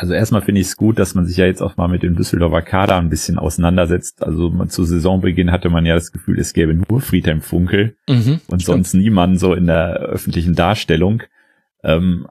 Also 0.00 0.14
erstmal 0.14 0.40
finde 0.40 0.62
ich 0.62 0.68
es 0.68 0.76
gut, 0.78 0.98
dass 0.98 1.14
man 1.14 1.26
sich 1.26 1.36
ja 1.36 1.44
jetzt 1.44 1.60
auch 1.60 1.76
mal 1.76 1.86
mit 1.86 2.02
dem 2.02 2.16
Düsseldorfer 2.16 2.62
Kader 2.62 2.96
ein 2.96 3.10
bisschen 3.10 3.38
auseinandersetzt. 3.38 4.22
Also 4.22 4.48
zu 4.64 4.84
Saisonbeginn 4.84 5.52
hatte 5.52 5.68
man 5.68 5.84
ja 5.84 5.94
das 5.94 6.10
Gefühl, 6.10 6.40
es 6.40 6.54
gäbe 6.54 6.72
nur 6.72 7.02
Friedhelm 7.02 7.42
Funkel 7.42 7.96
mhm, 8.08 8.40
und 8.48 8.62
sonst 8.62 8.94
niemanden 8.94 9.36
so 9.36 9.52
in 9.52 9.66
der 9.66 9.96
öffentlichen 9.96 10.54
Darstellung. 10.54 11.22
Ähm, 11.84 12.26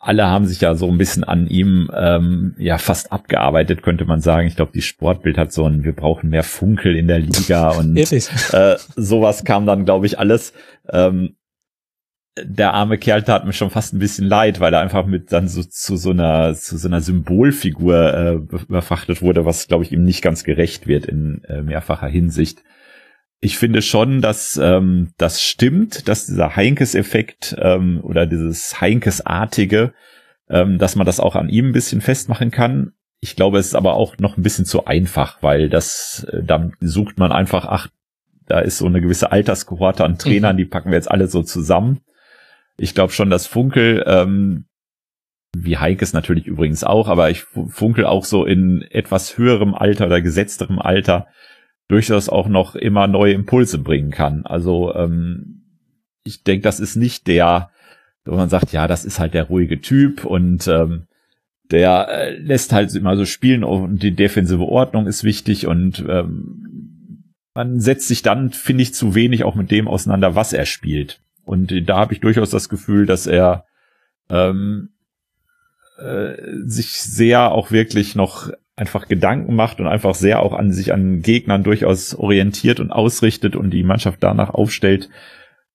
alle 0.00 0.28
haben 0.28 0.46
sich 0.46 0.62
ja 0.62 0.74
so 0.74 0.90
ein 0.90 0.96
bisschen 0.96 1.22
an 1.22 1.46
ihm 1.46 1.90
ähm, 1.94 2.54
ja 2.56 2.78
fast 2.78 3.12
abgearbeitet, 3.12 3.82
könnte 3.82 4.06
man 4.06 4.22
sagen. 4.22 4.46
Ich 4.46 4.56
glaube, 4.56 4.72
die 4.72 4.80
Sportbild 4.80 5.36
hat 5.36 5.52
so 5.52 5.66
ein, 5.66 5.84
wir 5.84 5.92
brauchen 5.92 6.30
mehr 6.30 6.42
Funkel 6.42 6.96
in 6.96 7.06
der 7.06 7.18
Liga 7.18 7.68
und 7.72 7.98
äh, 8.52 8.76
sowas 8.96 9.44
kam 9.44 9.66
dann, 9.66 9.84
glaube 9.84 10.06
ich, 10.06 10.18
alles. 10.18 10.54
Ähm, 10.90 11.36
der 12.38 12.74
arme 12.74 12.98
Kerl 12.98 13.22
tat 13.22 13.44
mir 13.44 13.52
schon 13.52 13.70
fast 13.70 13.92
ein 13.92 13.98
bisschen 13.98 14.26
leid, 14.26 14.60
weil 14.60 14.72
er 14.72 14.80
einfach 14.80 15.06
mit 15.06 15.32
dann 15.32 15.48
so 15.48 15.62
zu 15.62 15.96
so 15.96 16.10
einer 16.10 16.54
zu 16.54 16.76
so 16.78 16.88
einer 16.88 17.00
Symbolfigur 17.00 18.14
äh, 18.14 18.32
überfrachtet 18.34 19.20
wurde, 19.20 19.44
was 19.44 19.68
glaube 19.68 19.84
ich 19.84 19.92
ihm 19.92 20.04
nicht 20.04 20.22
ganz 20.22 20.44
gerecht 20.44 20.86
wird 20.86 21.06
in 21.06 21.42
äh, 21.48 21.62
mehrfacher 21.62 22.06
Hinsicht. 22.06 22.62
Ich 23.40 23.58
finde 23.58 23.82
schon, 23.82 24.20
dass 24.20 24.60
ähm, 24.62 25.12
das 25.16 25.42
stimmt, 25.42 26.08
dass 26.08 26.26
dieser 26.26 26.56
Heinkes-Effekt 26.56 27.56
ähm, 27.58 28.00
oder 28.02 28.26
dieses 28.26 28.80
Heinkes-artige, 28.80 29.94
ähm, 30.50 30.78
dass 30.78 30.94
man 30.94 31.06
das 31.06 31.20
auch 31.20 31.36
an 31.36 31.48
ihm 31.48 31.68
ein 31.68 31.72
bisschen 31.72 32.02
festmachen 32.02 32.50
kann. 32.50 32.92
Ich 33.20 33.36
glaube, 33.36 33.58
es 33.58 33.68
ist 33.68 33.74
aber 33.74 33.94
auch 33.94 34.18
noch 34.18 34.36
ein 34.36 34.42
bisschen 34.42 34.66
zu 34.66 34.84
einfach, 34.84 35.42
weil 35.42 35.70
das 35.70 36.26
äh, 36.30 36.42
dann 36.42 36.74
sucht 36.80 37.18
man 37.18 37.32
einfach, 37.32 37.64
ach, 37.66 37.88
da 38.46 38.60
ist 38.60 38.78
so 38.78 38.86
eine 38.86 39.00
gewisse 39.00 39.32
Alterskohorte 39.32 40.04
an 40.04 40.18
Trainern, 40.18 40.56
mhm. 40.56 40.58
die 40.58 40.64
packen 40.66 40.90
wir 40.90 40.96
jetzt 40.96 41.10
alle 41.10 41.26
so 41.26 41.42
zusammen 41.42 42.02
ich 42.78 42.94
glaube 42.94 43.12
schon, 43.12 43.30
dass 43.30 43.46
Funkel, 43.46 44.04
ähm, 44.06 44.64
wie 45.56 45.78
Heikes 45.78 46.12
natürlich 46.12 46.46
übrigens 46.46 46.84
auch, 46.84 47.08
aber 47.08 47.30
ich 47.30 47.42
funkel 47.42 48.06
auch 48.06 48.24
so 48.24 48.44
in 48.44 48.82
etwas 48.82 49.36
höherem 49.36 49.74
Alter 49.74 50.06
oder 50.06 50.20
gesetzterem 50.20 50.78
Alter 50.78 51.26
durchaus 51.88 52.28
auch 52.28 52.48
noch 52.48 52.76
immer 52.76 53.08
neue 53.08 53.34
Impulse 53.34 53.78
bringen 53.78 54.12
kann. 54.12 54.46
Also 54.46 54.94
ähm, 54.94 55.64
ich 56.22 56.44
denke, 56.44 56.62
das 56.62 56.78
ist 56.78 56.96
nicht 56.96 57.26
der, 57.26 57.70
wo 58.24 58.36
man 58.36 58.48
sagt, 58.48 58.72
ja, 58.72 58.86
das 58.86 59.04
ist 59.04 59.18
halt 59.18 59.34
der 59.34 59.44
ruhige 59.44 59.80
Typ 59.80 60.24
und 60.24 60.68
ähm, 60.68 61.08
der 61.70 62.08
äh, 62.08 62.36
lässt 62.36 62.72
halt 62.72 62.94
immer 62.94 63.16
so 63.16 63.24
spielen 63.24 63.64
und 63.64 64.02
die 64.02 64.14
defensive 64.14 64.64
Ordnung 64.64 65.06
ist 65.06 65.24
wichtig 65.24 65.66
und 65.66 66.04
ähm, 66.08 67.34
man 67.54 67.80
setzt 67.80 68.08
sich 68.08 68.22
dann, 68.22 68.50
finde 68.50 68.82
ich, 68.82 68.94
zu 68.94 69.14
wenig 69.14 69.44
auch 69.44 69.54
mit 69.54 69.70
dem 69.70 69.88
auseinander, 69.88 70.34
was 70.34 70.52
er 70.52 70.66
spielt. 70.66 71.20
Und 71.50 71.72
da 71.88 71.96
habe 71.96 72.14
ich 72.14 72.20
durchaus 72.20 72.50
das 72.50 72.68
Gefühl, 72.68 73.06
dass 73.06 73.26
er 73.26 73.64
ähm, 74.28 74.90
äh, 75.98 76.34
sich 76.64 77.02
sehr 77.02 77.50
auch 77.50 77.72
wirklich 77.72 78.14
noch 78.14 78.52
einfach 78.76 79.08
Gedanken 79.08 79.56
macht 79.56 79.80
und 79.80 79.88
einfach 79.88 80.14
sehr 80.14 80.42
auch 80.42 80.52
an 80.52 80.72
sich 80.72 80.92
an 80.92 81.22
Gegnern 81.22 81.64
durchaus 81.64 82.14
orientiert 82.14 82.78
und 82.78 82.92
ausrichtet 82.92 83.56
und 83.56 83.70
die 83.70 83.82
Mannschaft 83.82 84.18
danach 84.22 84.50
aufstellt. 84.50 85.10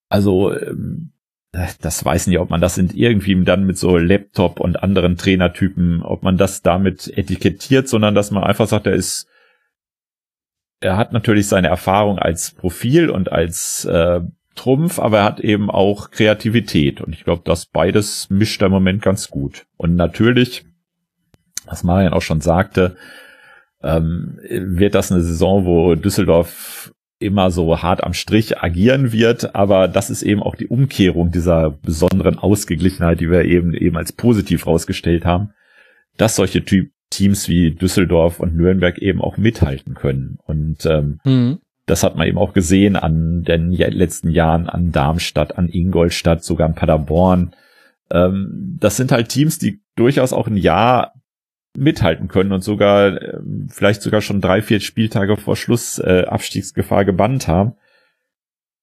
Also 0.07 0.53
ähm, 0.53 1.11
das 1.51 2.05
weiß 2.05 2.27
nicht, 2.27 2.39
ob 2.39 2.49
man 2.49 2.61
das 2.61 2.77
in 2.77 2.91
irgendwie 2.91 3.43
dann 3.43 3.65
mit 3.65 3.77
so 3.77 3.97
Laptop 3.97 4.61
und 4.61 4.81
anderen 4.81 5.17
Trainertypen, 5.17 6.03
ob 6.03 6.23
man 6.23 6.37
das 6.37 6.61
damit 6.61 7.11
etikettiert, 7.17 7.89
sondern 7.89 8.15
dass 8.15 8.31
man 8.31 8.45
einfach 8.45 8.67
sagt, 8.67 8.87
er 8.87 8.93
ist, 8.93 9.27
er 10.79 10.95
hat 10.95 11.11
natürlich 11.11 11.49
seine 11.49 11.67
Erfahrung 11.67 12.17
als 12.17 12.51
Profil 12.51 13.09
und 13.09 13.29
als 13.29 13.83
äh, 13.83 14.21
Trumpf, 14.55 14.99
aber 14.99 15.19
er 15.19 15.23
hat 15.25 15.39
eben 15.39 15.69
auch 15.69 16.11
Kreativität. 16.11 17.01
Und 17.01 17.13
ich 17.13 17.23
glaube, 17.23 17.41
das 17.45 17.65
beides 17.65 18.29
mischt 18.29 18.61
er 18.61 18.67
im 18.67 18.71
Moment 18.71 19.01
ganz 19.01 19.29
gut. 19.29 19.65
Und 19.77 19.95
natürlich, 19.95 20.65
was 21.65 21.83
Marian 21.83 22.13
auch 22.13 22.21
schon 22.21 22.41
sagte, 22.41 22.95
ähm, 23.83 24.39
wird 24.49 24.95
das 24.95 25.11
eine 25.11 25.21
Saison, 25.21 25.65
wo 25.65 25.95
Düsseldorf 25.95 26.93
immer 27.19 27.51
so 27.51 27.81
hart 27.81 28.03
am 28.03 28.13
Strich 28.13 28.57
agieren 28.57 29.11
wird, 29.11 29.55
aber 29.55 29.87
das 29.87 30.09
ist 30.09 30.21
eben 30.21 30.43
auch 30.43 30.55
die 30.55 30.67
Umkehrung 30.67 31.31
dieser 31.31 31.71
besonderen 31.71 32.37
Ausgeglichenheit, 32.37 33.21
die 33.21 33.31
wir 33.31 33.45
eben 33.45 33.73
eben 33.73 33.95
als 33.95 34.11
positiv 34.11 34.67
rausgestellt 34.67 35.25
haben, 35.25 35.51
dass 36.17 36.35
solche 36.35 36.65
Typ 36.65 36.91
Teams 37.09 37.47
wie 37.47 37.71
Düsseldorf 37.71 38.39
und 38.39 38.55
Nürnberg 38.55 38.97
eben 38.97 39.21
auch 39.21 39.37
mithalten 39.37 39.93
können. 39.93 40.39
Und 40.45 40.85
ähm, 40.85 41.19
mhm 41.23 41.59
das 41.85 42.03
hat 42.03 42.15
man 42.15 42.27
eben 42.27 42.37
auch 42.37 42.53
gesehen 42.53 42.95
an 42.95 43.43
den 43.43 43.71
letzten 43.71 44.29
Jahren 44.29 44.67
an 44.67 44.91
Darmstadt, 44.91 45.57
an 45.57 45.69
Ingolstadt, 45.69 46.43
sogar 46.43 46.67
an 46.67 46.75
Paderborn. 46.75 47.55
Ähm, 48.09 48.77
das 48.79 48.97
sind 48.97 49.11
halt 49.11 49.29
Teams, 49.29 49.59
die 49.59 49.81
durchaus 49.95 50.33
auch 50.33 50.47
ein 50.47 50.57
Jahr 50.57 51.13
mithalten 51.77 52.27
können 52.27 52.51
und 52.51 52.63
sogar 52.63 53.21
äh, 53.21 53.39
vielleicht 53.69 54.01
sogar 54.01 54.21
schon 54.21 54.41
drei, 54.41 54.61
vier 54.61 54.79
Spieltage 54.79 55.37
vor 55.37 55.55
Schluss 55.55 55.99
äh, 55.99 56.25
Abstiegsgefahr 56.27 57.05
gebannt 57.05 57.47
haben, 57.47 57.73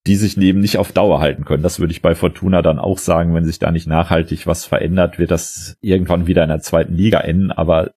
die 0.07 0.17
sich 0.17 0.37
eben 0.39 0.61
nicht 0.61 0.79
auf 0.79 0.93
Dauer 0.93 1.21
halten 1.21 1.45
können. 1.45 1.63
Das 1.63 1.81
würde 1.81 1.93
ich 1.93 2.03
bei 2.03 2.15
Fortuna 2.15 2.63
dann 2.63 2.79
auch 2.79 2.99
sagen, 2.99 3.35
wenn 3.35 3.45
sich 3.45 3.59
da 3.59 3.73
nicht 3.73 3.87
nachhaltig 3.87 4.47
was 4.47 4.65
verändert, 4.65 5.19
wird 5.19 5.31
das 5.31 5.77
irgendwann 5.81 6.27
wieder 6.27 6.43
in 6.43 6.51
der 6.51 6.61
zweiten 6.61 6.95
Liga 6.95 7.21
enden, 7.21 7.51
aber 7.51 7.93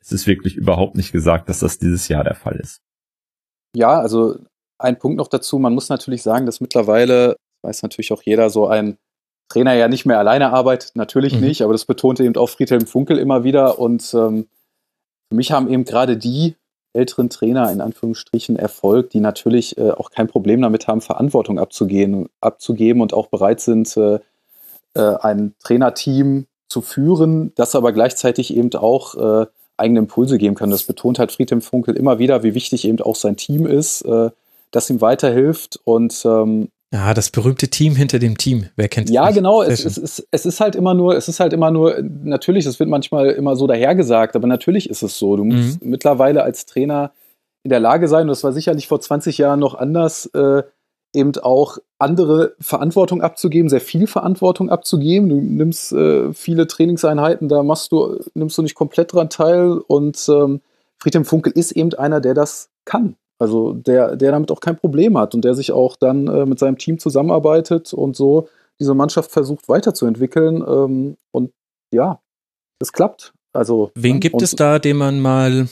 es 0.00 0.10
ist 0.10 0.26
wirklich 0.26 0.56
überhaupt 0.56 0.96
nicht 0.96 1.12
gesagt, 1.12 1.48
dass 1.48 1.60
das 1.60 1.78
dieses 1.78 2.08
Jahr 2.08 2.24
der 2.24 2.34
Fall 2.34 2.56
ist. 2.56 2.82
Ja, 3.74 4.00
also 4.00 4.36
ein 4.78 4.98
Punkt 4.98 5.16
noch 5.16 5.28
dazu. 5.28 5.58
Man 5.58 5.74
muss 5.74 5.88
natürlich 5.88 6.22
sagen, 6.22 6.46
dass 6.46 6.60
mittlerweile, 6.60 7.36
weiß 7.62 7.82
natürlich 7.82 8.12
auch 8.12 8.22
jeder, 8.22 8.50
so 8.50 8.66
ein 8.66 8.98
Trainer 9.48 9.74
ja 9.74 9.88
nicht 9.88 10.06
mehr 10.06 10.18
alleine 10.18 10.52
arbeitet. 10.52 10.92
Natürlich 10.94 11.34
mhm. 11.34 11.40
nicht, 11.40 11.62
aber 11.62 11.72
das 11.72 11.84
betonte 11.84 12.24
eben 12.24 12.36
auch 12.36 12.48
Friedhelm 12.48 12.86
Funkel 12.86 13.18
immer 13.18 13.44
wieder. 13.44 13.78
Und 13.78 14.12
ähm, 14.14 14.48
für 15.28 15.36
mich 15.36 15.52
haben 15.52 15.68
eben 15.68 15.84
gerade 15.84 16.16
die 16.16 16.56
älteren 16.94 17.30
Trainer 17.30 17.70
in 17.72 17.80
Anführungsstrichen 17.80 18.56
Erfolg, 18.56 19.10
die 19.10 19.20
natürlich 19.20 19.78
äh, 19.78 19.90
auch 19.90 20.10
kein 20.10 20.28
Problem 20.28 20.60
damit 20.60 20.88
haben, 20.88 21.00
Verantwortung 21.00 21.58
abzugehen, 21.58 22.28
abzugeben 22.40 23.00
und 23.00 23.14
auch 23.14 23.28
bereit 23.28 23.60
sind, 23.60 23.96
äh, 23.96 24.20
äh, 24.94 25.16
ein 25.20 25.54
Trainerteam 25.62 26.46
zu 26.68 26.82
führen, 26.82 27.52
das 27.54 27.74
aber 27.74 27.92
gleichzeitig 27.92 28.54
eben 28.54 28.72
auch 28.74 29.14
äh, 29.14 29.46
eigene 29.76 30.00
Impulse 30.00 30.38
geben 30.38 30.54
kann. 30.54 30.70
Das 30.70 30.84
betont 30.84 31.18
halt 31.18 31.32
Friedhelm 31.32 31.60
Funkel 31.60 31.96
immer 31.96 32.18
wieder, 32.18 32.42
wie 32.42 32.54
wichtig 32.54 32.86
eben 32.86 33.00
auch 33.00 33.16
sein 33.16 33.36
Team 33.36 33.66
ist, 33.66 34.02
äh, 34.02 34.30
das 34.70 34.90
ihm 34.90 35.00
weiterhilft 35.00 35.80
und 35.84 36.22
ähm, 36.24 36.68
ja, 36.92 37.14
das 37.14 37.30
berühmte 37.30 37.68
Team 37.68 37.96
hinter 37.96 38.18
dem 38.18 38.36
Team. 38.36 38.66
Wer 38.76 38.88
kennt 38.88 39.08
es? 39.08 39.14
Ja, 39.14 39.24
nicht? 39.24 39.36
genau. 39.36 39.62
Es, 39.62 39.82
es, 39.82 39.96
ist, 39.96 40.28
es 40.30 40.44
ist 40.44 40.60
halt 40.60 40.76
immer 40.76 40.92
nur, 40.92 41.16
es 41.16 41.26
ist 41.26 41.40
halt 41.40 41.54
immer 41.54 41.70
nur, 41.70 42.02
natürlich, 42.02 42.66
es 42.66 42.78
wird 42.78 42.90
manchmal 42.90 43.30
immer 43.30 43.56
so 43.56 43.66
dahergesagt, 43.66 44.36
aber 44.36 44.46
natürlich 44.46 44.90
ist 44.90 45.02
es 45.02 45.18
so. 45.18 45.36
Du 45.36 45.44
musst 45.44 45.82
mhm. 45.82 45.88
mittlerweile 45.88 46.42
als 46.42 46.66
Trainer 46.66 47.12
in 47.62 47.70
der 47.70 47.80
Lage 47.80 48.08
sein, 48.08 48.22
und 48.22 48.28
das 48.28 48.44
war 48.44 48.52
sicherlich 48.52 48.88
vor 48.88 49.00
20 49.00 49.38
Jahren 49.38 49.58
noch 49.58 49.74
anders, 49.74 50.26
äh, 50.34 50.64
eben 51.14 51.36
auch 51.38 51.78
andere 51.98 52.54
Verantwortung 52.60 53.22
abzugeben, 53.22 53.68
sehr 53.68 53.80
viel 53.80 54.06
Verantwortung 54.06 54.70
abzugeben. 54.70 55.28
Du 55.28 55.36
nimmst 55.36 55.92
äh, 55.92 56.32
viele 56.32 56.66
Trainingseinheiten, 56.66 57.48
da 57.48 57.62
machst 57.62 57.92
du, 57.92 58.18
nimmst 58.34 58.58
du 58.58 58.62
nicht 58.62 58.74
komplett 58.74 59.12
dran 59.12 59.30
teil 59.30 59.78
und 59.86 60.26
ähm, 60.28 60.60
Friedhelm 60.98 61.24
Funkel 61.24 61.52
ist 61.52 61.72
eben 61.72 61.92
einer, 61.94 62.20
der 62.20 62.34
das 62.34 62.70
kann. 62.84 63.16
Also 63.38 63.72
der, 63.72 64.16
der 64.16 64.30
damit 64.30 64.52
auch 64.52 64.60
kein 64.60 64.76
Problem 64.76 65.18
hat 65.18 65.34
und 65.34 65.44
der 65.44 65.54
sich 65.54 65.72
auch 65.72 65.96
dann 65.96 66.28
äh, 66.28 66.46
mit 66.46 66.58
seinem 66.58 66.78
Team 66.78 66.98
zusammenarbeitet 66.98 67.92
und 67.92 68.16
so 68.16 68.48
diese 68.78 68.94
Mannschaft 68.94 69.30
versucht 69.30 69.68
weiterzuentwickeln. 69.68 70.62
Ähm, 70.66 71.16
und 71.32 71.52
ja, 71.92 72.20
es 72.80 72.92
klappt. 72.92 73.32
Also, 73.52 73.90
Wen 73.94 74.20
gibt 74.20 74.40
es 74.40 74.52
da, 74.52 74.78
den 74.78 74.96
man 74.96 75.20
mal 75.20 75.68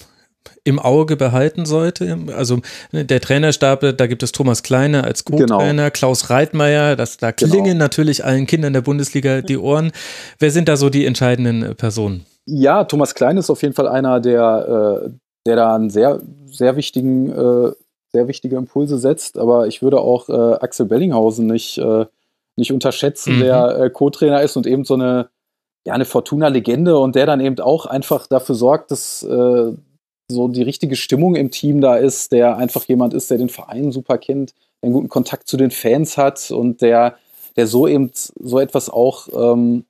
im 0.64 0.78
Auge 0.78 1.16
behalten 1.16 1.66
sollte. 1.66 2.18
Also 2.36 2.60
ne, 2.92 3.04
der 3.04 3.20
Trainerstab, 3.20 3.96
da 3.96 4.06
gibt 4.06 4.22
es 4.22 4.32
Thomas 4.32 4.62
Kleine 4.62 5.04
als 5.04 5.24
Co-Trainer, 5.24 5.72
genau. 5.72 5.90
Klaus 5.90 6.30
Reitmeier, 6.30 6.96
das, 6.96 7.16
da 7.16 7.30
genau. 7.30 7.50
klingen 7.50 7.72
genau. 7.72 7.84
natürlich 7.84 8.24
allen 8.24 8.46
Kindern 8.46 8.72
der 8.72 8.82
Bundesliga 8.82 9.42
die 9.42 9.58
Ohren. 9.58 9.92
Wer 10.38 10.50
sind 10.50 10.68
da 10.68 10.76
so 10.76 10.90
die 10.90 11.06
entscheidenden 11.06 11.62
äh, 11.62 11.74
Personen? 11.74 12.26
Ja, 12.46 12.84
Thomas 12.84 13.14
Kleine 13.14 13.40
ist 13.40 13.50
auf 13.50 13.62
jeden 13.62 13.74
Fall 13.74 13.88
einer, 13.88 14.20
der, 14.20 15.04
äh, 15.04 15.10
der 15.46 15.56
da 15.56 15.74
einen 15.74 15.90
sehr, 15.90 16.20
sehr 16.46 16.76
wichtigen, 16.76 17.30
äh, 17.30 17.72
sehr 18.12 18.28
wichtige 18.28 18.56
Impulse 18.56 18.98
setzt. 18.98 19.38
Aber 19.38 19.66
ich 19.66 19.82
würde 19.82 20.00
auch 20.00 20.28
Axel 20.28 20.86
Bellinghausen 20.86 21.46
nicht, 21.46 21.80
nicht 22.56 22.72
unterschätzen, 22.72 23.36
mhm. 23.36 23.40
der 23.40 23.90
Co-Trainer 23.90 24.42
ist 24.42 24.56
und 24.56 24.66
eben 24.66 24.84
so 24.84 24.94
eine, 24.94 25.28
ja, 25.84 25.92
eine 25.92 26.04
Fortuna-Legende 26.04 26.98
und 26.98 27.14
der 27.14 27.26
dann 27.26 27.38
eben 27.38 27.60
auch 27.60 27.86
einfach 27.86 28.26
dafür 28.26 28.56
sorgt, 28.56 28.90
dass 28.90 29.24
so 30.30 30.48
die 30.48 30.62
richtige 30.62 30.96
Stimmung 30.96 31.34
im 31.36 31.50
Team 31.50 31.80
da 31.80 31.96
ist, 31.96 32.32
der 32.32 32.56
einfach 32.56 32.84
jemand 32.84 33.14
ist, 33.14 33.30
der 33.30 33.38
den 33.38 33.48
Verein 33.48 33.92
super 33.92 34.18
kennt, 34.18 34.54
einen 34.82 34.92
guten 34.92 35.08
Kontakt 35.08 35.48
zu 35.48 35.56
den 35.56 35.70
Fans 35.70 36.16
hat 36.16 36.50
und 36.50 36.80
der, 36.80 37.16
der 37.56 37.66
so 37.66 37.86
eben 37.86 38.10
so 38.14 38.58
etwas 38.58 38.88
auch 38.88 39.28
ähm, 39.32 39.84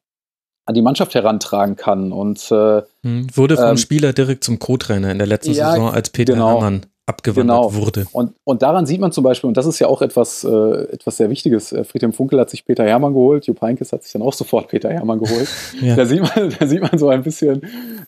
an 0.66 0.74
die 0.74 0.82
Mannschaft 0.82 1.14
herantragen 1.14 1.76
kann. 1.76 2.12
Und 2.12 2.50
äh, 2.50 2.82
hm, 3.02 3.26
wurde 3.34 3.56
vom 3.56 3.70
ähm, 3.70 3.76
Spieler 3.76 4.12
direkt 4.12 4.44
zum 4.44 4.58
Co-Trainer 4.58 5.10
in 5.10 5.18
der 5.18 5.26
letzten 5.26 5.52
ja, 5.52 5.72
Saison, 5.72 5.90
als 5.90 6.10
Peter 6.10 6.34
genau. 6.34 6.48
Herrmann 6.48 6.86
abgewandert 7.10 7.56
genau. 7.56 7.74
wurde. 7.74 8.06
Und, 8.12 8.32
und 8.44 8.62
daran 8.62 8.86
sieht 8.86 9.00
man 9.00 9.12
zum 9.12 9.24
Beispiel, 9.24 9.48
und 9.48 9.56
das 9.56 9.66
ist 9.66 9.78
ja 9.78 9.88
auch 9.88 10.00
etwas, 10.00 10.44
äh, 10.44 10.48
etwas 10.92 11.16
sehr 11.16 11.28
Wichtiges, 11.28 11.72
äh, 11.72 11.84
Friedhelm 11.84 12.12
Funkel 12.12 12.40
hat 12.40 12.48
sich 12.48 12.64
Peter 12.64 12.84
Hermann 12.84 13.12
geholt, 13.12 13.46
Jupp 13.46 13.60
Heynckes 13.60 13.92
hat 13.92 14.02
sich 14.02 14.12
dann 14.12 14.22
auch 14.22 14.32
sofort 14.32 14.68
Peter 14.68 14.88
Hermann 14.90 15.18
geholt. 15.18 15.48
ja. 15.82 15.96
da, 15.96 16.06
sieht 16.06 16.22
man, 16.22 16.54
da 16.58 16.66
sieht 16.66 16.80
man 16.80 16.98
so 16.98 17.08
ein 17.08 17.22
bisschen, 17.22 17.62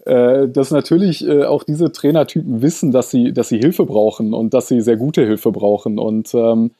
äh, 0.06 0.48
dass 0.48 0.70
natürlich 0.70 1.26
äh, 1.26 1.44
auch 1.44 1.64
diese 1.64 1.92
Trainertypen 1.92 2.62
wissen, 2.62 2.92
dass 2.92 3.10
sie, 3.10 3.32
dass 3.32 3.48
sie 3.48 3.58
Hilfe 3.58 3.84
brauchen 3.84 4.32
und 4.32 4.54
dass 4.54 4.68
sie 4.68 4.80
sehr 4.80 4.96
gute 4.96 5.22
Hilfe 5.26 5.52
brauchen. 5.52 5.98
Und 5.98 6.32
ähm, 6.34 6.70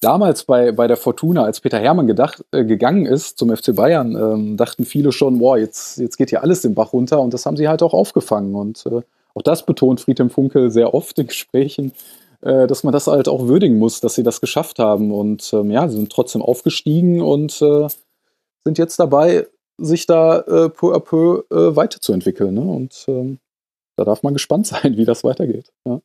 damals 0.00 0.44
bei, 0.44 0.72
bei 0.72 0.86
der 0.86 0.96
Fortuna, 0.96 1.44
als 1.44 1.60
Peter 1.60 1.78
Hermann 1.78 2.06
gedacht, 2.06 2.44
äh, 2.52 2.64
gegangen 2.64 3.06
ist 3.06 3.38
zum 3.38 3.54
FC 3.54 3.74
Bayern, 3.74 4.14
ähm, 4.14 4.56
dachten 4.56 4.84
viele 4.84 5.12
schon, 5.12 5.38
boah, 5.38 5.58
jetzt, 5.58 5.98
jetzt 5.98 6.16
geht 6.16 6.30
hier 6.30 6.42
alles 6.42 6.62
den 6.62 6.74
Bach 6.74 6.92
runter 6.92 7.20
und 7.20 7.34
das 7.34 7.46
haben 7.46 7.56
sie 7.56 7.68
halt 7.68 7.82
auch 7.82 7.94
aufgefangen. 7.94 8.54
Und 8.54 8.86
äh, 8.86 9.00
auch 9.34 9.42
das 9.42 9.66
betont 9.66 10.00
Friedhelm 10.00 10.30
Funkel 10.30 10.70
sehr 10.70 10.94
oft 10.94 11.18
in 11.18 11.26
Gesprächen, 11.26 11.92
äh, 12.40 12.66
dass 12.66 12.84
man 12.84 12.92
das 12.92 13.06
halt 13.06 13.28
auch 13.28 13.46
würdigen 13.46 13.78
muss, 13.78 14.00
dass 14.00 14.14
sie 14.14 14.22
das 14.22 14.40
geschafft 14.40 14.78
haben. 14.78 15.12
Und 15.12 15.52
ähm, 15.52 15.70
ja, 15.70 15.88
sie 15.88 15.96
sind 15.96 16.12
trotzdem 16.12 16.42
aufgestiegen 16.42 17.20
und 17.20 17.60
äh, 17.60 17.88
sind 18.64 18.78
jetzt 18.78 18.98
dabei, 18.98 19.46
sich 19.76 20.06
da 20.06 20.38
äh, 20.38 20.68
peu 20.68 20.94
à 20.94 21.00
peu 21.00 21.44
äh, 21.50 21.76
weiterzuentwickeln. 21.76 22.54
Ne? 22.54 22.60
Und 22.60 23.04
ähm, 23.08 23.38
da 23.96 24.04
darf 24.04 24.22
man 24.22 24.34
gespannt 24.34 24.66
sein, 24.68 24.96
wie 24.96 25.04
das 25.04 25.24
weitergeht. 25.24 25.72
Ja. 25.84 26.00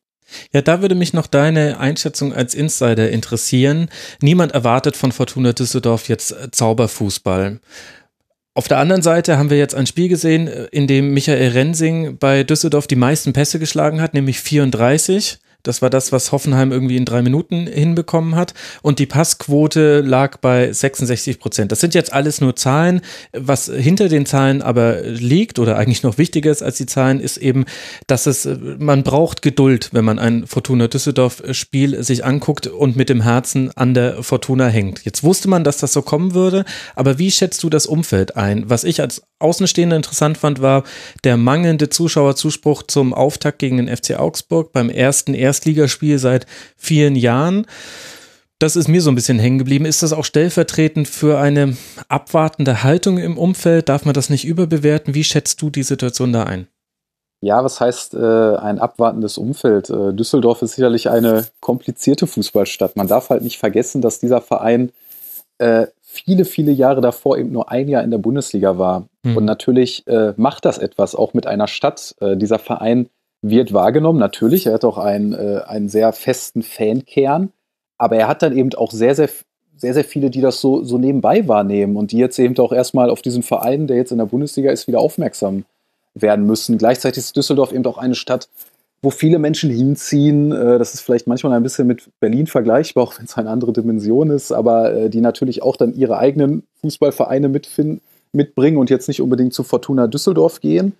Ja, 0.52 0.62
da 0.62 0.80
würde 0.80 0.94
mich 0.94 1.12
noch 1.12 1.26
deine 1.26 1.80
Einschätzung 1.80 2.32
als 2.32 2.54
Insider 2.54 3.10
interessieren. 3.10 3.88
Niemand 4.20 4.52
erwartet 4.52 4.96
von 4.96 5.10
Fortuna 5.10 5.52
Düsseldorf 5.52 6.08
jetzt 6.08 6.32
äh, 6.32 6.50
Zauberfußball. 6.50 7.60
Auf 8.54 8.66
der 8.66 8.78
anderen 8.78 9.02
Seite 9.02 9.38
haben 9.38 9.48
wir 9.48 9.58
jetzt 9.58 9.74
ein 9.74 9.86
Spiel 9.86 10.08
gesehen, 10.08 10.48
äh, 10.48 10.64
in 10.72 10.86
dem 10.86 11.14
Michael 11.14 11.52
Rensing 11.52 12.18
bei 12.18 12.42
Düsseldorf 12.42 12.86
die 12.86 12.96
meisten 12.96 13.32
Pässe 13.32 13.58
geschlagen 13.58 14.00
hat, 14.00 14.14
nämlich 14.14 14.40
34. 14.40 15.38
Das 15.62 15.82
war 15.82 15.90
das, 15.90 16.12
was 16.12 16.32
Hoffenheim 16.32 16.72
irgendwie 16.72 16.96
in 16.96 17.04
drei 17.04 17.22
Minuten 17.22 17.66
hinbekommen 17.66 18.36
hat. 18.36 18.54
Und 18.82 18.98
die 18.98 19.06
Passquote 19.06 20.00
lag 20.00 20.38
bei 20.38 20.72
66 20.72 21.38
Prozent. 21.38 21.72
Das 21.72 21.80
sind 21.80 21.94
jetzt 21.94 22.12
alles 22.12 22.40
nur 22.40 22.56
Zahlen. 22.56 23.00
Was 23.32 23.66
hinter 23.66 24.08
den 24.08 24.26
Zahlen 24.26 24.62
aber 24.62 25.02
liegt 25.02 25.58
oder 25.58 25.76
eigentlich 25.76 26.02
noch 26.02 26.18
wichtiger 26.18 26.50
ist 26.50 26.62
als 26.62 26.76
die 26.76 26.86
Zahlen, 26.86 27.20
ist 27.20 27.36
eben, 27.36 27.64
dass 28.06 28.26
es, 28.26 28.48
man 28.78 29.02
braucht 29.02 29.42
Geduld, 29.42 29.90
wenn 29.92 30.04
man 30.04 30.18
ein 30.18 30.46
Fortuna 30.46 30.88
Düsseldorf 30.88 31.42
Spiel 31.52 32.02
sich 32.02 32.24
anguckt 32.24 32.66
und 32.66 32.96
mit 32.96 33.08
dem 33.08 33.22
Herzen 33.22 33.70
an 33.76 33.94
der 33.94 34.22
Fortuna 34.22 34.68
hängt. 34.68 35.04
Jetzt 35.04 35.22
wusste 35.22 35.48
man, 35.48 35.64
dass 35.64 35.78
das 35.78 35.92
so 35.92 36.02
kommen 36.02 36.34
würde. 36.34 36.64
Aber 36.94 37.18
wie 37.18 37.30
schätzt 37.30 37.62
du 37.62 37.70
das 37.70 37.86
Umfeld 37.86 38.36
ein? 38.36 38.68
Was 38.68 38.84
ich 38.84 39.00
als 39.00 39.22
Außenstehender 39.40 39.96
interessant 39.96 40.38
fand, 40.38 40.60
war 40.60 40.84
der 41.24 41.36
mangelnde 41.36 41.88
Zuschauerzuspruch 41.88 42.82
zum 42.84 43.14
Auftakt 43.14 43.58
gegen 43.58 43.78
den 43.78 43.94
FC 43.94 44.18
Augsburg 44.18 44.72
beim 44.72 44.90
ersten 44.90 45.34
Erstligaspiel 45.50 46.18
seit 46.18 46.46
vielen 46.76 47.16
Jahren. 47.16 47.66
Das 48.60 48.76
ist 48.76 48.88
mir 48.88 49.00
so 49.00 49.10
ein 49.10 49.14
bisschen 49.14 49.40
hängen 49.40 49.58
geblieben. 49.58 49.84
Ist 49.84 50.02
das 50.02 50.12
auch 50.12 50.24
stellvertretend 50.24 51.08
für 51.08 51.38
eine 51.38 51.76
abwartende 52.08 52.84
Haltung 52.84 53.18
im 53.18 53.36
Umfeld? 53.36 53.88
Darf 53.88 54.04
man 54.04 54.14
das 54.14 54.30
nicht 54.30 54.44
überbewerten? 54.44 55.14
Wie 55.14 55.24
schätzt 55.24 55.60
du 55.62 55.70
die 55.70 55.82
Situation 55.82 56.32
da 56.32 56.44
ein? 56.44 56.68
Ja, 57.40 57.64
was 57.64 57.80
heißt 57.80 58.14
äh, 58.14 58.56
ein 58.56 58.78
abwartendes 58.78 59.38
Umfeld? 59.38 59.90
Äh, 59.90 60.12
Düsseldorf 60.12 60.62
ist 60.62 60.76
sicherlich 60.76 61.08
eine 61.08 61.46
komplizierte 61.60 62.26
Fußballstadt. 62.26 62.96
Man 62.96 63.08
darf 63.08 63.30
halt 63.30 63.42
nicht 63.42 63.58
vergessen, 63.58 64.02
dass 64.02 64.20
dieser 64.20 64.42
Verein 64.42 64.92
äh, 65.56 65.86
viele, 66.02 66.44
viele 66.44 66.72
Jahre 66.72 67.00
davor 67.00 67.38
eben 67.38 67.52
nur 67.52 67.70
ein 67.70 67.88
Jahr 67.88 68.04
in 68.04 68.10
der 68.10 68.18
Bundesliga 68.18 68.78
war. 68.78 69.08
Mhm. 69.22 69.38
Und 69.38 69.44
natürlich 69.46 70.06
äh, 70.06 70.34
macht 70.36 70.64
das 70.66 70.76
etwas 70.76 71.14
auch 71.14 71.32
mit 71.32 71.46
einer 71.46 71.66
Stadt. 71.66 72.14
Äh, 72.20 72.36
dieser 72.36 72.58
Verein 72.58 73.08
wird 73.42 73.72
wahrgenommen, 73.72 74.18
natürlich. 74.18 74.66
Er 74.66 74.74
hat 74.74 74.84
auch 74.84 74.98
einen, 74.98 75.32
äh, 75.32 75.60
einen 75.66 75.88
sehr 75.88 76.12
festen 76.12 76.62
Fankern, 76.62 77.52
aber 77.98 78.16
er 78.16 78.28
hat 78.28 78.42
dann 78.42 78.56
eben 78.56 78.72
auch 78.74 78.90
sehr, 78.90 79.14
sehr, 79.14 79.28
sehr, 79.76 79.94
sehr 79.94 80.04
viele, 80.04 80.30
die 80.30 80.40
das 80.40 80.60
so, 80.60 80.84
so 80.84 80.98
nebenbei 80.98 81.48
wahrnehmen 81.48 81.96
und 81.96 82.12
die 82.12 82.18
jetzt 82.18 82.38
eben 82.38 82.56
auch 82.58 82.72
erstmal 82.72 83.10
auf 83.10 83.22
diesen 83.22 83.42
Verein, 83.42 83.86
der 83.86 83.96
jetzt 83.96 84.12
in 84.12 84.18
der 84.18 84.26
Bundesliga 84.26 84.70
ist, 84.70 84.86
wieder 84.86 85.00
aufmerksam 85.00 85.64
werden 86.14 86.46
müssen. 86.46 86.76
Gleichzeitig 86.76 87.18
ist 87.18 87.36
Düsseldorf 87.36 87.72
eben 87.72 87.86
auch 87.86 87.98
eine 87.98 88.14
Stadt, 88.14 88.48
wo 89.02 89.10
viele 89.10 89.38
Menschen 89.38 89.70
hinziehen. 89.70 90.52
Äh, 90.52 90.78
das 90.78 90.94
ist 90.94 91.00
vielleicht 91.00 91.26
manchmal 91.26 91.54
ein 91.54 91.62
bisschen 91.62 91.86
mit 91.86 92.10
Berlin 92.20 92.46
vergleichbar, 92.46 93.04
auch 93.04 93.18
wenn 93.18 93.24
es 93.24 93.36
eine 93.36 93.50
andere 93.50 93.72
Dimension 93.72 94.30
ist, 94.30 94.52
aber 94.52 94.92
äh, 94.92 95.10
die 95.10 95.20
natürlich 95.20 95.62
auch 95.62 95.76
dann 95.76 95.94
ihre 95.94 96.18
eigenen 96.18 96.64
Fußballvereine 96.82 97.48
mitbringen 98.32 98.76
und 98.76 98.90
jetzt 98.90 99.08
nicht 99.08 99.22
unbedingt 99.22 99.54
zu 99.54 99.62
Fortuna 99.62 100.06
Düsseldorf 100.06 100.60
gehen. 100.60 100.92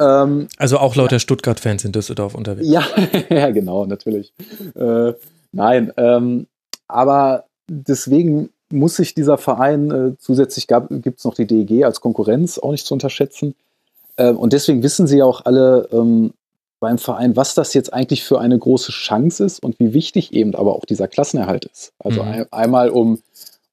Ähm, 0.00 0.48
also 0.58 0.78
auch 0.78 0.96
lauter 0.96 1.16
ja. 1.16 1.20
Stuttgart-Fans 1.20 1.84
in 1.84 1.92
Düsseldorf 1.92 2.34
unterwegs. 2.34 2.68
Ja, 2.68 2.84
ja 3.28 3.50
genau, 3.50 3.86
natürlich. 3.86 4.32
Äh, 4.74 5.12
nein, 5.52 5.92
ähm, 5.96 6.46
aber 6.88 7.44
deswegen 7.68 8.50
muss 8.70 8.96
sich 8.96 9.14
dieser 9.14 9.38
Verein, 9.38 9.90
äh, 9.90 10.18
zusätzlich 10.18 10.66
gibt 10.66 11.18
es 11.18 11.24
noch 11.24 11.34
die 11.34 11.46
DEG 11.46 11.84
als 11.84 12.00
Konkurrenz, 12.00 12.58
auch 12.58 12.72
nicht 12.72 12.86
zu 12.86 12.94
unterschätzen. 12.94 13.54
Äh, 14.16 14.30
und 14.30 14.52
deswegen 14.52 14.82
wissen 14.82 15.06
sie 15.06 15.22
auch 15.22 15.44
alle, 15.44 15.88
ähm, 15.92 16.32
beim 16.80 16.98
Verein, 16.98 17.34
was 17.34 17.54
das 17.54 17.72
jetzt 17.72 17.94
eigentlich 17.94 18.24
für 18.24 18.40
eine 18.40 18.58
große 18.58 18.92
Chance 18.92 19.44
ist 19.44 19.62
und 19.62 19.78
wie 19.80 19.94
wichtig 19.94 20.34
eben 20.34 20.54
aber 20.54 20.74
auch 20.74 20.84
dieser 20.84 21.08
Klassenerhalt 21.08 21.64
ist. 21.64 21.92
Also 21.98 22.22
mhm. 22.22 22.28
ein, 22.28 22.52
einmal, 22.52 22.90
um, 22.90 23.22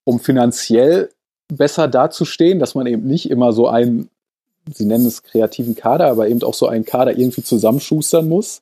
um 0.06 0.20
finanziell 0.22 1.10
besser 1.50 1.90
dazustehen, 1.90 2.60
dass 2.60 2.74
man 2.74 2.88
eben 2.88 3.06
nicht 3.06 3.30
immer 3.30 3.52
so 3.52 3.68
einen, 3.68 4.10
Sie 4.74 4.86
nennen 4.86 5.06
es 5.06 5.24
kreativen 5.24 5.76
Kader, 5.76 6.08
aber 6.08 6.28
eben 6.28 6.44
auch 6.44 6.54
so 6.54 6.68
einen 6.68 6.86
Kader 6.86 7.18
irgendwie 7.18 7.44
zusammenschustern 7.44 8.28
muss. 8.28 8.62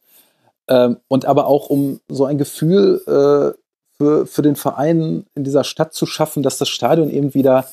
Ähm, 0.68 0.98
und 1.08 1.26
aber 1.26 1.48
auch, 1.48 1.70
um 1.70 2.00
so 2.08 2.26
ein 2.26 2.38
Gefühl 2.38 3.02
äh, 3.06 3.58
für, 3.98 4.26
für 4.26 4.42
den 4.42 4.56
Verein 4.56 5.26
in 5.36 5.44
dieser 5.44 5.64
Stadt 5.64 5.94
zu 5.94 6.06
schaffen, 6.06 6.44
dass 6.44 6.58
das 6.58 6.70
Stadion 6.70 7.10
eben 7.10 7.34
wieder 7.34 7.66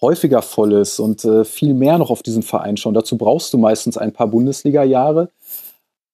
häufiger 0.00 0.42
voll 0.42 0.72
ist 0.74 0.98
und 0.98 1.24
äh, 1.24 1.44
viel 1.44 1.74
mehr 1.74 1.98
noch 1.98 2.10
auf 2.10 2.22
diesen 2.22 2.42
Verein 2.42 2.76
schauen. 2.76 2.94
Dazu 2.94 3.16
brauchst 3.16 3.52
du 3.52 3.58
meistens 3.58 3.96
ein 3.98 4.12
paar 4.12 4.28
Bundesliga-Jahre. 4.28 5.30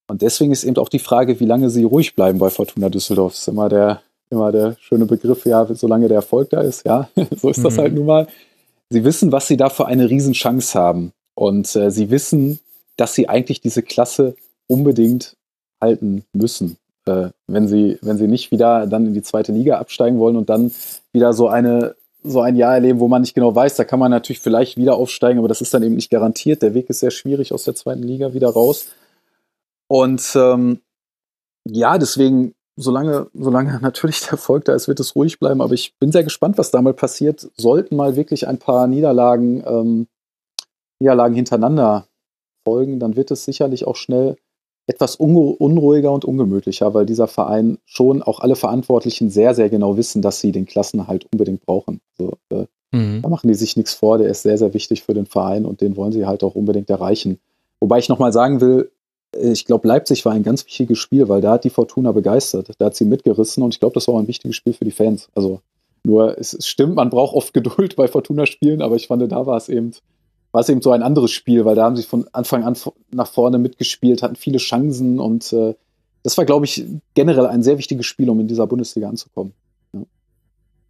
Und 0.09 0.22
deswegen 0.22 0.52
ist 0.52 0.64
eben 0.64 0.76
auch 0.76 0.88
die 0.88 0.98
Frage, 0.98 1.38
wie 1.38 1.47
lange 1.47 1.70
sie 1.70 1.84
ruhig 1.84 2.14
bleiben 2.16 2.38
bei 2.38 2.51
Fortuna 2.51 2.88
Düsseldorf. 2.88 3.32
Das 3.32 3.42
ist 3.42 3.48
immer 3.48 3.68
der, 3.68 4.02
immer 4.30 4.51
der 4.51 4.76
schöne 4.80 5.06
Begriff, 5.06 5.44
ja, 5.47 5.66
solange 5.72 6.09
der 6.09 6.16
Erfolg 6.16 6.51
da 6.51 6.60
ist, 6.62 6.84
ja, 6.84 7.09
so 7.36 7.48
ist 7.48 7.64
das 7.64 7.74
mhm. 7.74 7.80
halt 7.80 7.94
nun 7.94 8.06
mal. 8.06 8.26
Sie 8.90 9.05
wissen, 9.05 9.30
was 9.30 9.47
sie 9.47 9.56
da 9.56 9.68
für 9.68 9.86
eine 9.86 10.10
Riesenchance 10.10 10.76
haben. 10.76 11.12
Und 11.41 11.75
äh, 11.75 11.91
sie 11.91 12.11
wissen, 12.11 12.59
dass 12.99 13.15
sie 13.15 13.27
eigentlich 13.31 13.62
diese 13.62 13.83
Klasse 13.83 14.35
unbedingt 14.67 15.39
halten 15.81 16.23
müssen. 16.35 16.77
Äh, 17.07 17.31
wenn, 17.47 17.67
sie, 17.67 17.99
wenn 18.03 18.19
sie 18.19 18.29
nicht 18.29 18.51
wieder 18.51 18.87
dann 18.87 19.07
in 19.07 19.15
die 19.15 19.23
zweite 19.23 19.51
Liga 19.51 19.79
absteigen 19.79 20.19
wollen 20.19 20.37
und 20.37 20.51
dann 20.51 20.71
wieder 21.15 21.33
so 21.33 21.49
eine 21.49 21.95
so 22.23 22.43
ein 22.43 22.57
Jahr 22.57 22.75
erleben, 22.75 23.01
wo 23.01 23.09
man 23.09 23.23
nicht 23.23 23.33
genau 23.33 23.55
weiß, 23.55 23.77
da 23.77 23.85
kann 23.85 23.99
man 23.99 24.11
natürlich 24.11 24.41
vielleicht 24.41 24.77
wieder 24.77 24.97
aufsteigen, 24.97 25.39
aber 25.39 25.49
das 25.49 25.62
ist 25.62 25.73
dann 25.73 25.83
eben 25.83 25.95
nicht 25.95 26.11
garantiert. 26.11 26.61
Der 26.61 26.75
Weg 26.75 26.91
ist 26.91 27.01
sehr 27.01 27.11
schwierig 27.11 27.55
aus 27.55 27.65
der 27.65 27.75
zweiten 27.75 28.03
Liga 28.03 28.35
wieder 28.35 28.51
raus. 28.51 28.89
Und 29.89 30.23
ähm, 30.35 30.81
ja, 31.67 31.97
deswegen, 31.97 32.53
solange, 32.77 33.29
solange 33.33 33.79
natürlich 33.83 34.21
der 34.21 34.33
Erfolg 34.33 34.67
da 34.67 34.75
ist, 34.75 34.89
wird 34.89 35.01
es 35.01 35.17
ruhig 35.17 35.39
bleiben. 35.39 35.62
Aber 35.62 35.73
ich 35.73 35.95
bin 35.99 36.12
sehr 36.12 36.23
gespannt, 36.23 36.59
was 36.59 36.71
da 36.71 36.83
mal 36.83 36.93
passiert. 36.93 37.49
Sollten 37.57 37.97
mal 37.97 38.15
wirklich 38.15 38.47
ein 38.47 38.59
paar 38.59 38.87
Niederlagen, 38.87 39.65
ähm, 39.67 40.07
Niederlagen 41.01 41.35
hintereinander 41.35 42.06
folgen, 42.64 43.01
dann 43.01 43.16
wird 43.16 43.31
es 43.31 43.44
sicherlich 43.44 43.86
auch 43.86 43.97
schnell 43.97 44.36
etwas 44.86 45.16
unruhiger 45.16 46.10
und 46.10 46.24
ungemütlicher, 46.24 46.93
weil 46.94 47.06
dieser 47.06 47.28
Verein 47.28 47.78
schon 47.85 48.22
auch 48.22 48.40
alle 48.40 48.56
Verantwortlichen 48.56 49.31
sehr, 49.31 49.55
sehr 49.55 49.70
genau 49.70 49.97
wissen, 49.97 50.20
dass 50.20 50.40
sie 50.40 50.52
den 50.52 50.66
Klassenhalt 50.66 51.27
unbedingt 51.32 51.64
brauchen. 51.64 52.01
Also, 52.18 52.36
äh, 52.51 52.66
mhm. 52.90 53.22
Da 53.22 53.28
machen 53.28 53.48
die 53.48 53.55
sich 53.55 53.77
nichts 53.77 53.94
vor, 53.94 54.18
der 54.18 54.28
ist 54.28 54.43
sehr, 54.43 54.59
sehr 54.59 54.74
wichtig 54.74 55.02
für 55.02 55.14
den 55.14 55.27
Verein 55.27 55.64
und 55.64 55.81
den 55.81 55.97
wollen 55.97 56.12
sie 56.12 56.27
halt 56.27 56.43
auch 56.43 56.56
unbedingt 56.56 56.90
erreichen. 56.90 57.39
Wobei 57.78 57.98
ich 57.98 58.09
nochmal 58.09 58.32
sagen 58.32 58.60
will, 58.60 58.90
ich 59.40 59.64
glaube, 59.64 59.86
Leipzig 59.86 60.24
war 60.24 60.32
ein 60.32 60.43
ganz 60.43 60.66
wichtiges 60.66 60.98
Spiel, 60.98 61.28
weil 61.28 61.40
da 61.40 61.52
hat 61.52 61.64
die 61.64 61.70
Fortuna 61.70 62.10
begeistert. 62.10 62.72
Da 62.78 62.86
hat 62.86 62.97
sie 62.97 63.05
mitgerissen 63.05 63.62
und 63.62 63.74
ich 63.74 63.81
glaube, 63.81 63.94
das 63.94 64.09
war 64.09 64.14
auch 64.14 64.18
ein 64.18 64.28
wichtiges 64.28 64.56
Spiel 64.56 64.72
für 64.72 64.85
die 64.85 64.90
Fans. 64.90 65.28
Also 65.35 65.60
nur, 66.02 66.36
es, 66.39 66.52
es 66.52 66.66
stimmt, 66.66 66.97
man 66.97 67.10
braucht 67.10 67.36
oft 67.36 67.55
Geduld 67.55 67.94
bei 67.94 68.09
Fortuna-Spielen, 68.09 68.82
aber 68.82 68.97
ich 68.97 69.06
fand, 69.06 69.31
da 69.31 69.47
war 69.47 69.56
es 69.56 69.68
eben, 69.68 69.93
war 70.52 70.62
es 70.62 70.68
eben 70.68 70.82
so 70.82 70.90
ein 70.93 71.02
anderes 71.02 71.31
Spiel, 71.31 71.64
weil 71.64 71.77
da 71.77 71.85
haben 71.85 71.97
sie 71.97 72.02
von 72.02 72.27
Anfang 72.32 72.64
an 72.64 72.77
nach 73.12 73.28
vorne 73.28 73.59
mitgespielt, 73.59 74.22
hatten 74.22 74.36
viele 74.36 74.59
Chancen 74.59 75.20
und 75.20 75.52
äh, 75.52 75.74
das 76.22 76.36
war, 76.36 76.44
glaube 76.44 76.66
ich, 76.66 76.85
generell 77.14 77.47
ein 77.47 77.62
sehr 77.62 77.78
wichtiges 77.78 78.06
Spiel, 78.06 78.28
um 78.28 78.40
in 78.40 78.48
dieser 78.48 78.66
Bundesliga 78.66 79.09
anzukommen. 79.09 79.55
Ja. 79.93 80.01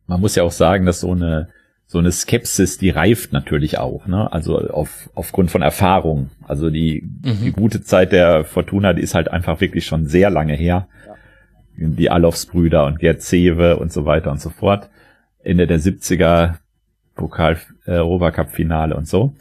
Man 0.06 0.20
muss 0.20 0.34
ja 0.34 0.42
auch 0.42 0.52
sagen, 0.52 0.86
dass 0.86 1.00
so 1.00 1.12
eine 1.12 1.48
so 1.90 1.98
eine 1.98 2.12
Skepsis, 2.12 2.78
die 2.78 2.90
reift 2.90 3.32
natürlich 3.32 3.78
auch, 3.78 4.06
ne? 4.06 4.32
Also 4.32 4.58
auf, 4.58 5.10
aufgrund 5.16 5.50
von 5.50 5.60
Erfahrung. 5.60 6.30
Also 6.46 6.70
die, 6.70 7.02
mhm. 7.02 7.38
die 7.42 7.50
gute 7.50 7.82
Zeit 7.82 8.12
der 8.12 8.44
Fortuna, 8.44 8.92
die 8.92 9.02
ist 9.02 9.16
halt 9.16 9.28
einfach 9.28 9.60
wirklich 9.60 9.86
schon 9.86 10.06
sehr 10.06 10.30
lange 10.30 10.54
her. 10.54 10.86
Ja. 11.04 11.88
Die 11.88 12.08
Alofs-Brüder 12.08 12.86
und 12.86 13.00
Gerd 13.00 13.22
Zewe 13.22 13.76
und 13.76 13.92
so 13.92 14.04
weiter 14.04 14.30
und 14.30 14.40
so 14.40 14.50
fort. 14.50 14.88
Ende 15.42 15.66
der 15.66 15.80
70er 15.80 16.58
Pokal 17.20 17.58
äh, 17.86 17.92
Europacup-Finale 17.92 18.96
und 18.96 19.06
so. 19.06 19.34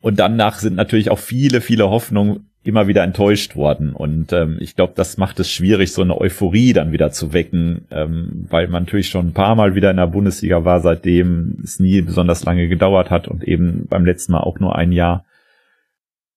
Und 0.00 0.18
danach 0.18 0.60
sind 0.60 0.76
natürlich 0.76 1.10
auch 1.10 1.18
viele, 1.18 1.60
viele 1.60 1.90
Hoffnungen 1.90 2.46
immer 2.62 2.86
wieder 2.86 3.02
enttäuscht 3.02 3.56
worden. 3.56 3.92
Und 3.92 4.32
ähm, 4.32 4.58
ich 4.60 4.76
glaube, 4.76 4.92
das 4.94 5.16
macht 5.16 5.40
es 5.40 5.50
schwierig, 5.50 5.92
so 5.92 6.02
eine 6.02 6.18
Euphorie 6.18 6.72
dann 6.72 6.92
wieder 6.92 7.10
zu 7.10 7.32
wecken, 7.32 7.86
ähm, 7.90 8.46
weil 8.48 8.68
man 8.68 8.84
natürlich 8.84 9.08
schon 9.08 9.28
ein 9.28 9.34
paar 9.34 9.54
Mal 9.56 9.74
wieder 9.74 9.90
in 9.90 9.96
der 9.96 10.06
Bundesliga 10.06 10.64
war, 10.64 10.80
seitdem 10.80 11.58
es 11.64 11.80
nie 11.80 12.00
besonders 12.02 12.44
lange 12.44 12.68
gedauert 12.68 13.10
hat 13.10 13.28
und 13.28 13.44
eben 13.44 13.86
beim 13.88 14.04
letzten 14.04 14.32
Mal 14.32 14.40
auch 14.40 14.60
nur 14.60 14.76
ein 14.76 14.92
Jahr. 14.92 15.24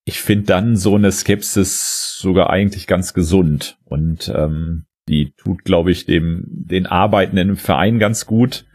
Ich 0.05 0.19
finde 0.19 0.45
dann 0.47 0.75
so 0.75 0.95
eine 0.95 1.11
Skepsis 1.11 2.17
sogar 2.19 2.49
eigentlich 2.49 2.87
ganz 2.87 3.13
gesund. 3.13 3.77
Und 3.85 4.31
ähm, 4.35 4.85
Die 5.09 5.33
tut, 5.35 5.65
glaube 5.65 5.91
ich, 5.91 6.05
dem 6.05 6.45
den 6.47 6.85
Arbeitenden 6.85 7.49
im 7.49 7.57
Verein 7.57 7.99
ganz 7.99 8.25
gut, 8.25 8.65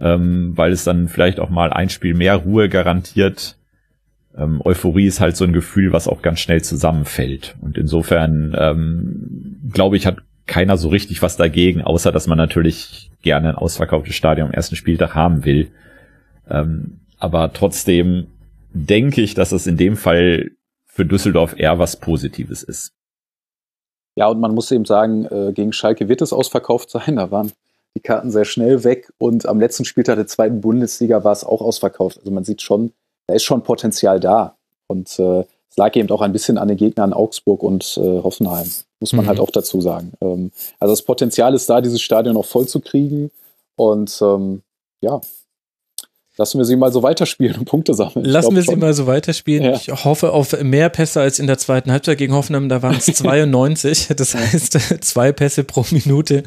ähm, 0.00 0.52
weil 0.56 0.72
es 0.72 0.84
dann 0.84 1.08
vielleicht 1.08 1.40
auch 1.40 1.50
mal 1.50 1.72
ein 1.72 1.90
Spiel 1.90 2.14
mehr 2.14 2.36
Ruhe 2.36 2.68
garantiert. 2.68 3.56
Ähm, 4.36 4.60
Euphorie 4.64 5.06
ist 5.06 5.20
halt 5.20 5.36
so 5.36 5.44
ein 5.44 5.52
Gefühl, 5.52 5.92
was 5.92 6.08
auch 6.08 6.22
ganz 6.22 6.40
schnell 6.40 6.62
zusammenfällt. 6.62 7.56
Und 7.60 7.76
insofern, 7.76 8.54
ähm, 8.58 9.60
glaube 9.72 9.96
ich, 9.96 10.06
hat 10.06 10.18
keiner 10.46 10.76
so 10.76 10.88
richtig 10.88 11.22
was 11.22 11.36
dagegen, 11.36 11.82
außer 11.82 12.12
dass 12.12 12.26
man 12.26 12.38
natürlich 12.38 13.10
gerne 13.22 13.50
ein 13.50 13.54
ausverkauftes 13.54 14.14
Stadion 14.14 14.48
am 14.48 14.54
ersten 14.54 14.76
Spieltag 14.76 15.14
haben 15.14 15.44
will. 15.44 15.70
Ähm, 16.48 17.00
aber 17.18 17.52
trotzdem 17.52 18.26
denke 18.72 19.20
ich, 19.20 19.34
dass 19.34 19.52
es 19.52 19.66
in 19.66 19.76
dem 19.76 19.96
Fall 19.96 20.50
für 20.86 21.04
Düsseldorf 21.04 21.54
eher 21.56 21.78
was 21.78 22.00
Positives 22.00 22.62
ist. 22.62 22.92
Ja, 24.16 24.26
und 24.26 24.40
man 24.40 24.54
muss 24.54 24.70
eben 24.72 24.84
sagen, 24.84 25.26
äh, 25.26 25.52
gegen 25.52 25.72
Schalke 25.72 26.08
wird 26.08 26.20
es 26.20 26.32
ausverkauft 26.32 26.90
sein. 26.90 27.16
Da 27.16 27.30
waren 27.30 27.52
die 27.96 28.00
Karten 28.00 28.30
sehr 28.30 28.44
schnell 28.44 28.84
weg 28.84 29.12
und 29.18 29.46
am 29.46 29.60
letzten 29.60 29.84
Spieltag 29.84 30.16
der 30.16 30.26
zweiten 30.26 30.60
Bundesliga 30.60 31.24
war 31.24 31.32
es 31.32 31.44
auch 31.44 31.60
ausverkauft. 31.60 32.18
Also 32.18 32.30
man 32.30 32.44
sieht 32.44 32.62
schon, 32.62 32.92
da 33.26 33.34
ist 33.34 33.44
schon 33.44 33.62
Potenzial 33.62 34.20
da. 34.20 34.56
Und 34.86 35.18
äh, 35.18 35.44
es 35.70 35.76
lag 35.76 35.94
eben 35.96 36.10
auch 36.10 36.20
ein 36.20 36.32
bisschen 36.32 36.58
an 36.58 36.68
den 36.68 36.76
Gegnern 36.76 37.12
Augsburg 37.12 37.62
und 37.62 37.96
äh, 37.96 38.22
Hoffenheim, 38.22 38.68
muss 38.98 39.12
man 39.12 39.24
mhm. 39.24 39.28
halt 39.28 39.40
auch 39.40 39.50
dazu 39.50 39.80
sagen. 39.80 40.12
Ähm, 40.20 40.50
also 40.78 40.92
das 40.92 41.02
Potenzial 41.02 41.54
ist 41.54 41.70
da, 41.70 41.80
dieses 41.80 42.00
Stadion 42.00 42.34
noch 42.34 42.44
voll 42.44 42.66
zu 42.66 42.80
kriegen. 42.80 43.30
Und 43.76 44.20
ähm, 44.20 44.62
ja, 45.00 45.20
Lassen 46.40 46.56
wir 46.56 46.64
sie 46.64 46.74
mal 46.74 46.90
so 46.90 47.02
weiterspielen 47.02 47.58
und 47.58 47.66
Punkte 47.66 47.92
sammeln. 47.92 48.24
Lassen 48.24 48.56
wir 48.56 48.62
schon. 48.62 48.76
sie 48.76 48.80
mal 48.80 48.94
so 48.94 49.06
weiterspielen. 49.06 49.62
Ja. 49.62 49.72
Ich 49.74 49.88
hoffe 49.88 50.32
auf 50.32 50.58
mehr 50.62 50.88
Pässe 50.88 51.20
als 51.20 51.38
in 51.38 51.46
der 51.46 51.58
zweiten 51.58 51.92
Halbzeit 51.92 52.16
gegen 52.16 52.32
Hoffenheim. 52.32 52.70
Da 52.70 52.80
waren 52.80 52.96
es 52.96 53.04
92. 53.14 54.08
Das 54.16 54.34
heißt, 54.34 54.78
zwei 55.04 55.32
Pässe 55.32 55.64
pro 55.64 55.84
Minute. 55.90 56.42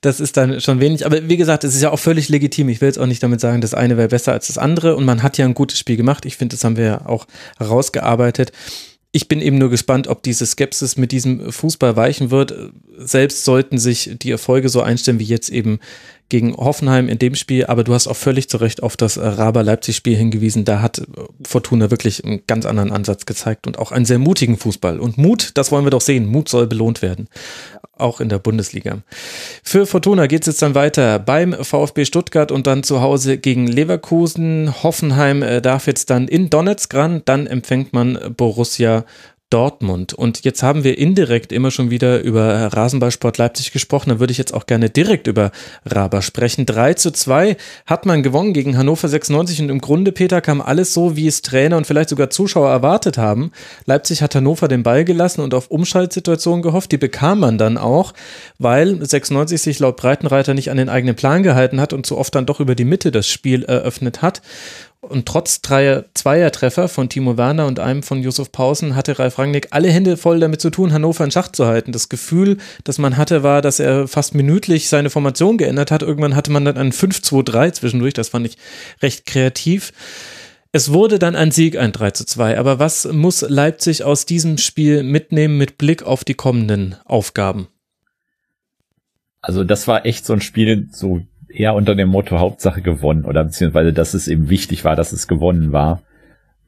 Das 0.00 0.18
ist 0.18 0.36
dann 0.36 0.60
schon 0.60 0.80
wenig. 0.80 1.06
Aber 1.06 1.28
wie 1.28 1.36
gesagt, 1.36 1.62
es 1.62 1.76
ist 1.76 1.80
ja 1.80 1.92
auch 1.92 2.00
völlig 2.00 2.28
legitim. 2.28 2.68
Ich 2.70 2.80
will 2.80 2.88
jetzt 2.88 2.98
auch 2.98 3.06
nicht 3.06 3.22
damit 3.22 3.40
sagen, 3.40 3.60
das 3.60 3.72
eine 3.72 3.96
wäre 3.96 4.08
besser 4.08 4.32
als 4.32 4.48
das 4.48 4.58
andere. 4.58 4.96
Und 4.96 5.04
man 5.04 5.22
hat 5.22 5.38
ja 5.38 5.44
ein 5.44 5.54
gutes 5.54 5.78
Spiel 5.78 5.96
gemacht. 5.96 6.26
Ich 6.26 6.36
finde, 6.36 6.56
das 6.56 6.64
haben 6.64 6.76
wir 6.76 6.84
ja 6.84 7.06
auch 7.06 7.28
herausgearbeitet. 7.58 8.50
Ich 9.12 9.28
bin 9.28 9.40
eben 9.40 9.58
nur 9.58 9.70
gespannt, 9.70 10.08
ob 10.08 10.24
diese 10.24 10.44
Skepsis 10.44 10.96
mit 10.96 11.12
diesem 11.12 11.52
Fußball 11.52 11.94
weichen 11.94 12.32
wird. 12.32 12.52
Selbst 12.98 13.44
sollten 13.44 13.78
sich 13.78 14.10
die 14.20 14.32
Erfolge 14.32 14.68
so 14.68 14.82
einstellen 14.82 15.20
wie 15.20 15.24
jetzt 15.24 15.50
eben 15.50 15.78
gegen 16.30 16.54
Hoffenheim 16.56 17.08
in 17.08 17.18
dem 17.18 17.34
Spiel, 17.34 17.66
aber 17.66 17.84
du 17.84 17.92
hast 17.92 18.06
auch 18.06 18.16
völlig 18.16 18.48
zu 18.48 18.56
Recht 18.56 18.82
auf 18.82 18.96
das 18.96 19.18
Raber-Leipzig-Spiel 19.18 20.16
hingewiesen. 20.16 20.64
Da 20.64 20.80
hat 20.80 21.02
Fortuna 21.44 21.90
wirklich 21.90 22.24
einen 22.24 22.40
ganz 22.46 22.64
anderen 22.64 22.92
Ansatz 22.92 23.26
gezeigt 23.26 23.66
und 23.66 23.78
auch 23.78 23.92
einen 23.92 24.06
sehr 24.06 24.18
mutigen 24.18 24.56
Fußball. 24.56 24.98
Und 24.98 25.18
Mut, 25.18 25.50
das 25.54 25.70
wollen 25.70 25.84
wir 25.84 25.90
doch 25.90 26.00
sehen. 26.00 26.26
Mut 26.26 26.48
soll 26.48 26.66
belohnt 26.66 27.02
werden. 27.02 27.28
Auch 27.98 28.20
in 28.20 28.30
der 28.30 28.38
Bundesliga. 28.38 28.98
Für 29.62 29.84
Fortuna 29.84 30.26
geht 30.26 30.42
es 30.42 30.46
jetzt 30.46 30.62
dann 30.62 30.74
weiter 30.74 31.18
beim 31.18 31.52
VfB 31.52 32.06
Stuttgart 32.06 32.50
und 32.50 32.66
dann 32.66 32.82
zu 32.82 33.02
Hause 33.02 33.36
gegen 33.36 33.66
Leverkusen. 33.66 34.82
Hoffenheim 34.82 35.42
äh, 35.42 35.60
darf 35.60 35.86
jetzt 35.86 36.08
dann 36.08 36.28
in 36.28 36.48
Donetsk 36.48 36.94
ran. 36.94 37.22
Dann 37.26 37.46
empfängt 37.46 37.92
man 37.92 38.18
Borussia 38.36 39.04
Dortmund. 39.50 40.14
Und 40.14 40.44
jetzt 40.44 40.62
haben 40.62 40.84
wir 40.84 40.96
indirekt 40.96 41.52
immer 41.52 41.70
schon 41.70 41.90
wieder 41.90 42.20
über 42.20 42.72
Rasenballsport 42.72 43.36
Leipzig 43.36 43.72
gesprochen. 43.72 44.10
Da 44.10 44.20
würde 44.20 44.30
ich 44.30 44.38
jetzt 44.38 44.54
auch 44.54 44.66
gerne 44.66 44.90
direkt 44.90 45.26
über 45.26 45.50
Raber 45.84 46.22
sprechen. 46.22 46.66
3 46.66 46.94
zu 46.94 47.10
2 47.10 47.56
hat 47.84 48.06
man 48.06 48.22
gewonnen 48.22 48.52
gegen 48.52 48.78
Hannover 48.78 49.08
96 49.08 49.62
und 49.62 49.68
im 49.68 49.80
Grunde, 49.80 50.12
Peter, 50.12 50.40
kam 50.40 50.60
alles 50.60 50.94
so, 50.94 51.16
wie 51.16 51.26
es 51.26 51.42
Trainer 51.42 51.76
und 51.76 51.86
vielleicht 51.86 52.10
sogar 52.10 52.30
Zuschauer 52.30 52.70
erwartet 52.70 53.18
haben. 53.18 53.50
Leipzig 53.86 54.22
hat 54.22 54.34
Hannover 54.34 54.68
den 54.68 54.84
Ball 54.84 55.04
gelassen 55.04 55.40
und 55.40 55.52
auf 55.52 55.70
Umschaltsituationen 55.70 56.62
gehofft. 56.62 56.92
Die 56.92 56.98
bekam 56.98 57.40
man 57.40 57.58
dann 57.58 57.76
auch, 57.76 58.14
weil 58.58 59.04
96 59.04 59.60
sich 59.60 59.78
laut 59.80 59.96
Breitenreiter 59.96 60.54
nicht 60.54 60.70
an 60.70 60.76
den 60.76 60.88
eigenen 60.88 61.16
Plan 61.16 61.42
gehalten 61.42 61.80
hat 61.80 61.92
und 61.92 62.06
zu 62.06 62.16
oft 62.16 62.34
dann 62.34 62.46
doch 62.46 62.60
über 62.60 62.76
die 62.76 62.84
Mitte 62.84 63.10
das 63.10 63.26
Spiel 63.26 63.64
eröffnet 63.64 64.22
hat. 64.22 64.42
Und 65.02 65.26
trotz 65.26 65.62
dreier, 65.62 66.04
zweier 66.12 66.52
Treffer 66.52 66.86
von 66.86 67.08
Timo 67.08 67.38
Werner 67.38 67.66
und 67.66 67.80
einem 67.80 68.02
von 68.02 68.22
Josef 68.22 68.52
Pausen 68.52 68.94
hatte 68.94 69.18
Ralf 69.18 69.38
Rangnick 69.38 69.68
alle 69.70 69.90
Hände 69.90 70.18
voll 70.18 70.40
damit 70.40 70.60
zu 70.60 70.68
tun, 70.68 70.92
Hannover 70.92 71.24
in 71.24 71.30
Schach 71.30 71.48
zu 71.48 71.64
halten. 71.64 71.90
Das 71.90 72.10
Gefühl, 72.10 72.58
das 72.84 72.98
man 72.98 73.16
hatte, 73.16 73.42
war, 73.42 73.62
dass 73.62 73.80
er 73.80 74.06
fast 74.08 74.34
minütlich 74.34 74.90
seine 74.90 75.08
Formation 75.08 75.56
geändert 75.56 75.90
hat. 75.90 76.02
Irgendwann 76.02 76.36
hatte 76.36 76.50
man 76.50 76.66
dann 76.66 76.76
einen 76.76 76.92
5-2-3 76.92 77.72
zwischendurch. 77.72 78.12
Das 78.12 78.28
fand 78.28 78.46
ich 78.46 78.58
recht 79.00 79.24
kreativ. 79.24 79.92
Es 80.72 80.92
wurde 80.92 81.18
dann 81.18 81.34
ein 81.34 81.50
Sieg, 81.50 81.78
ein 81.78 81.92
3 81.92 82.10
zu 82.10 82.26
2. 82.26 82.58
Aber 82.58 82.78
was 82.78 83.06
muss 83.10 83.40
Leipzig 83.40 84.04
aus 84.04 84.26
diesem 84.26 84.58
Spiel 84.58 85.02
mitnehmen 85.02 85.56
mit 85.56 85.78
Blick 85.78 86.02
auf 86.02 86.24
die 86.24 86.34
kommenden 86.34 86.96
Aufgaben? 87.06 87.68
Also 89.40 89.64
das 89.64 89.88
war 89.88 90.04
echt 90.04 90.26
so 90.26 90.34
ein 90.34 90.42
Spiel, 90.42 90.88
so 90.92 91.22
eher 91.52 91.74
unter 91.74 91.94
dem 91.94 92.08
Motto 92.08 92.38
Hauptsache 92.38 92.82
gewonnen 92.82 93.24
oder 93.24 93.44
beziehungsweise, 93.44 93.92
dass 93.92 94.14
es 94.14 94.28
eben 94.28 94.48
wichtig 94.48 94.84
war, 94.84 94.96
dass 94.96 95.12
es 95.12 95.28
gewonnen 95.28 95.72
war. 95.72 96.02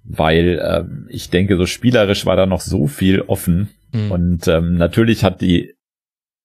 Weil 0.04 0.58
äh, 0.58 0.84
ich 1.08 1.30
denke, 1.30 1.56
so 1.56 1.66
spielerisch 1.66 2.26
war 2.26 2.36
da 2.36 2.46
noch 2.46 2.60
so 2.60 2.86
viel 2.86 3.20
offen. 3.22 3.70
Mhm. 3.92 4.10
Und 4.10 4.48
ähm, 4.48 4.76
natürlich 4.76 5.24
hat 5.24 5.40
die 5.40 5.74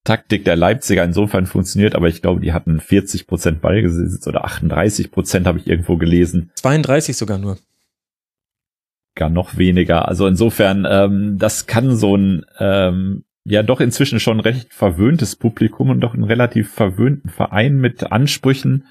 Taktik 0.03 0.45
der 0.45 0.55
Leipziger 0.55 1.03
insofern 1.03 1.47
funktioniert, 1.47 1.93
aber 1.93 2.07
ich 2.07 2.22
glaube, 2.22 2.39
die 2.39 2.53
hatten 2.53 2.80
40 2.80 3.27
Prozent 3.27 3.61
Ballbesitz 3.61 4.26
oder 4.26 4.45
38 4.45 5.11
Prozent 5.11 5.47
habe 5.47 5.59
ich 5.59 5.68
irgendwo 5.68 5.97
gelesen. 5.97 6.51
32 6.55 7.18
sogar 7.18 7.38
nur. 7.38 7.57
Gar 9.15 9.30
noch 9.30 9.57
weniger. 9.57 10.07
Also 10.07 10.26
insofern, 10.27 10.88
ähm, 10.89 11.38
das 11.38 11.65
kann 11.65 11.95
so 11.97 12.15
ein 12.15 12.45
ähm, 12.59 13.26
ja 13.49 13.64
doch 13.64 13.80
inzwischen 13.80 14.19
schon 14.19 14.41
recht 14.41 14.74
verwöhntes 14.74 15.38
Publikum 15.38 15.90
und 15.90 16.02
doch 16.02 16.14
einen 16.14 16.26
relativ 16.26 16.72
verwöhnten 16.72 17.30
Verein 17.30 17.78
mit 17.78 18.11
Ansprüchen 18.11 18.88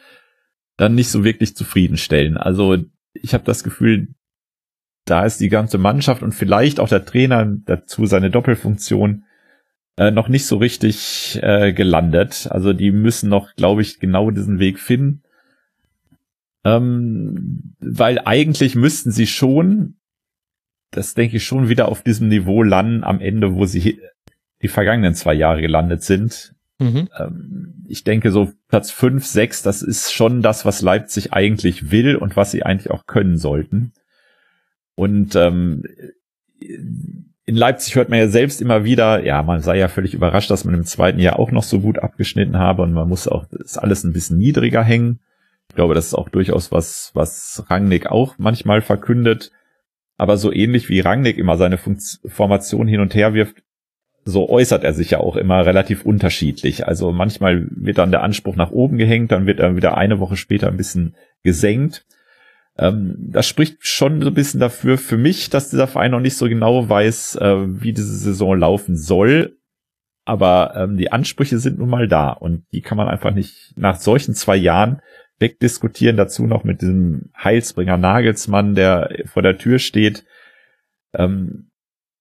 dann 0.79 0.95
nicht 0.95 1.11
so 1.11 1.25
wirklich 1.25 1.55
zufriedenstellen. 1.55 2.39
Also 2.39 2.79
ich 3.13 3.35
habe 3.35 3.45
das 3.45 3.65
Gefühl, 3.65 4.09
da 5.05 5.25
ist 5.27 5.41
die 5.41 5.51
ganze 5.51 5.77
Mannschaft 5.79 6.23
und 6.23 6.33
vielleicht 6.33 6.81
auch 6.81 6.89
der 6.89 7.05
Trainer 7.05 7.47
dazu 7.47 8.07
seine 8.07 8.31
Doppelfunktion 8.31 9.25
äh, 9.99 10.11
noch 10.11 10.29
nicht 10.29 10.47
so 10.47 10.57
richtig 10.57 11.39
äh, 11.43 11.73
gelandet. 11.75 12.49
Also 12.51 12.73
die 12.73 12.93
müssen 12.93 13.29
noch, 13.29 13.55
glaube 13.57 13.83
ich, 13.83 14.01
genau 14.01 14.31
diesen 14.31 14.59
Weg 14.59 14.79
finden. 14.79 15.23
Ähm, 16.65 17.75
weil 17.79 18.21
eigentlich 18.25 18.75
müssten 18.75 19.11
sie 19.11 19.27
schon, 19.27 19.97
das 20.91 21.15
denke 21.15 21.37
ich 21.37 21.45
schon 21.45 21.69
wieder 21.69 21.89
auf 21.89 22.03
diesem 22.03 22.29
Niveau 22.29 22.63
landen 22.63 23.05
am 23.05 23.21
Ende, 23.21 23.55
wo 23.55 23.67
sie 23.67 24.01
die 24.63 24.69
vergangenen 24.69 25.15
zwei 25.15 25.35
Jahre 25.35 25.61
gelandet 25.61 26.03
sind. 26.03 26.55
Mhm. 26.79 27.09
Ähm, 27.19 27.85
ich 27.89 28.05
denke, 28.05 28.31
so 28.31 28.53
Platz 28.69 28.91
fünf, 28.91 29.25
sechs, 29.27 29.63
das 29.63 29.83
ist 29.83 30.13
schon 30.13 30.43
das, 30.43 30.65
was 30.65 30.83
Leipzig 30.83 31.33
eigentlich 31.33 31.91
will 31.91 32.17
und 32.17 32.37
was 32.37 32.51
sie 32.51 32.65
eigentlich 32.65 32.91
auch 32.91 33.07
können 33.07 33.37
sollten. 33.37 33.93
Und 34.95 35.37
ähm, 35.37 35.85
in 36.59 37.55
Leipzig 37.55 37.95
hört 37.95 38.09
man 38.09 38.19
ja 38.19 38.29
selbst 38.29 38.61
immer 38.61 38.85
wieder, 38.85 39.25
ja, 39.25 39.43
man 39.43 39.61
sei 39.61 39.79
ja 39.79 39.89
völlig 39.89 40.15
überrascht, 40.15 40.51
dass 40.51 40.65
man 40.65 40.75
im 40.75 40.85
zweiten 40.85 41.21
Jahr 41.21 41.39
auch 41.39 41.53
noch 41.53 41.63
so 41.63 41.81
gut 41.81 41.99
abgeschnitten 41.99 42.59
habe 42.59 42.83
und 42.83 42.93
man 42.93 43.09
muss 43.09 43.29
auch 43.29 43.47
das 43.51 43.79
alles 43.79 44.05
ein 44.05 44.13
bisschen 44.13 44.39
niedriger 44.39 44.83
hängen. 44.83 45.21
Ich 45.69 45.75
glaube, 45.77 45.95
das 45.95 46.07
ist 46.07 46.15
auch 46.15 46.29
durchaus 46.29 46.73
was, 46.73 47.11
was 47.15 47.65
Rangnick 47.69 48.07
auch 48.07 48.35
manchmal 48.39 48.81
verkündet. 48.81 49.53
Aber 50.17 50.39
so 50.39 50.53
ähnlich 50.53 50.89
wie 50.89 51.01
Rangnick 51.01 51.37
immer 51.37 51.57
seine 51.57 51.77
Funks 51.77 52.21
Formation 52.27 52.89
hin 52.89 53.01
und 53.01 53.15
her 53.15 53.35
wirft, 53.35 53.63
so 54.29 54.49
äußert 54.49 54.83
er 54.83 54.93
sich 54.93 55.13
ja 55.13 55.21
auch 55.21 55.37
immer 55.37 55.65
relativ 55.65 56.05
unterschiedlich. 56.05 56.87
Also 56.87 57.13
manchmal 57.13 57.69
wird 57.71 57.99
dann 57.99 58.11
der 58.11 58.25
Anspruch 58.25 58.57
nach 58.57 58.73
oben 58.73 58.99
gehängt, 58.99 59.31
dann 59.31 59.47
wird 59.47 59.61
er 59.61 59.77
wieder 59.77 59.97
eine 59.97 60.19
Woche 60.19 60.37
später 60.37 60.67
ein 60.67 60.77
bisschen 60.77 61.15
gesenkt. 61.45 62.05
Ähm, 62.77 63.15
das 63.19 63.47
spricht 63.47 63.87
schon 63.87 64.21
so 64.21 64.29
ein 64.29 64.35
bisschen 64.35 64.59
dafür 64.59 64.99
für 64.99 65.17
mich, 65.17 65.49
dass 65.49 65.71
dieser 65.71 65.87
Verein 65.87 66.11
noch 66.11 66.21
nicht 66.21 66.37
so 66.37 66.49
genau 66.49 66.89
weiß, 66.89 67.37
äh, 67.37 67.57
wie 67.81 67.93
diese 67.93 68.17
Saison 68.17 68.59
laufen 68.59 68.97
soll. 68.97 69.59
Aber 70.25 70.75
ähm, 70.75 70.97
die 70.97 71.13
Ansprüche 71.13 71.61
sind 71.61 71.79
nun 71.79 71.89
mal 71.89 72.09
da 72.09 72.31
und 72.31 72.65
die 72.73 72.81
kann 72.81 72.99
man 72.99 73.07
einfach 73.07 73.33
nicht 73.33 73.75
nach 73.77 73.95
solchen 73.95 74.35
zwei 74.35 74.57
Jahren 74.57 75.01
wegdiskutieren. 75.39 76.17
Dazu 76.17 76.49
noch 76.49 76.65
mit 76.65 76.83
diesem 76.83 77.31
Heilsbringer 77.39 77.97
Nagelsmann, 77.97 78.75
der 78.75 79.23
vor 79.27 79.43
der 79.43 79.57
Tür 79.57 79.79
steht. 79.79 80.25
Ähm, 81.15 81.66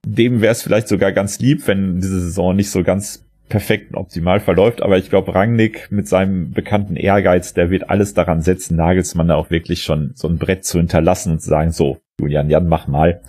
dem 0.05 0.41
wäre 0.41 0.51
es 0.51 0.61
vielleicht 0.61 0.87
sogar 0.87 1.11
ganz 1.11 1.39
lieb, 1.39 1.67
wenn 1.67 1.99
diese 1.99 2.21
Saison 2.21 2.55
nicht 2.55 2.69
so 2.69 2.83
ganz 2.83 3.25
perfekt 3.49 3.91
und 3.91 3.97
optimal 3.97 4.39
verläuft, 4.39 4.81
aber 4.81 4.97
ich 4.97 5.09
glaube, 5.09 5.35
Rangnick 5.35 5.91
mit 5.91 6.07
seinem 6.07 6.51
bekannten 6.51 6.95
Ehrgeiz, 6.95 7.53
der 7.53 7.69
wird 7.69 7.89
alles 7.89 8.13
daran 8.13 8.41
setzen, 8.41 8.75
Nagelsmann 8.75 9.27
da 9.27 9.35
auch 9.35 9.51
wirklich 9.51 9.83
schon 9.83 10.11
so 10.15 10.27
ein 10.27 10.37
Brett 10.37 10.65
zu 10.65 10.79
hinterlassen 10.79 11.33
und 11.33 11.41
zu 11.41 11.49
sagen, 11.49 11.71
so, 11.71 11.99
Julian, 12.19 12.49
Jan, 12.49 12.67
mach 12.67 12.87
mal. 12.87 13.21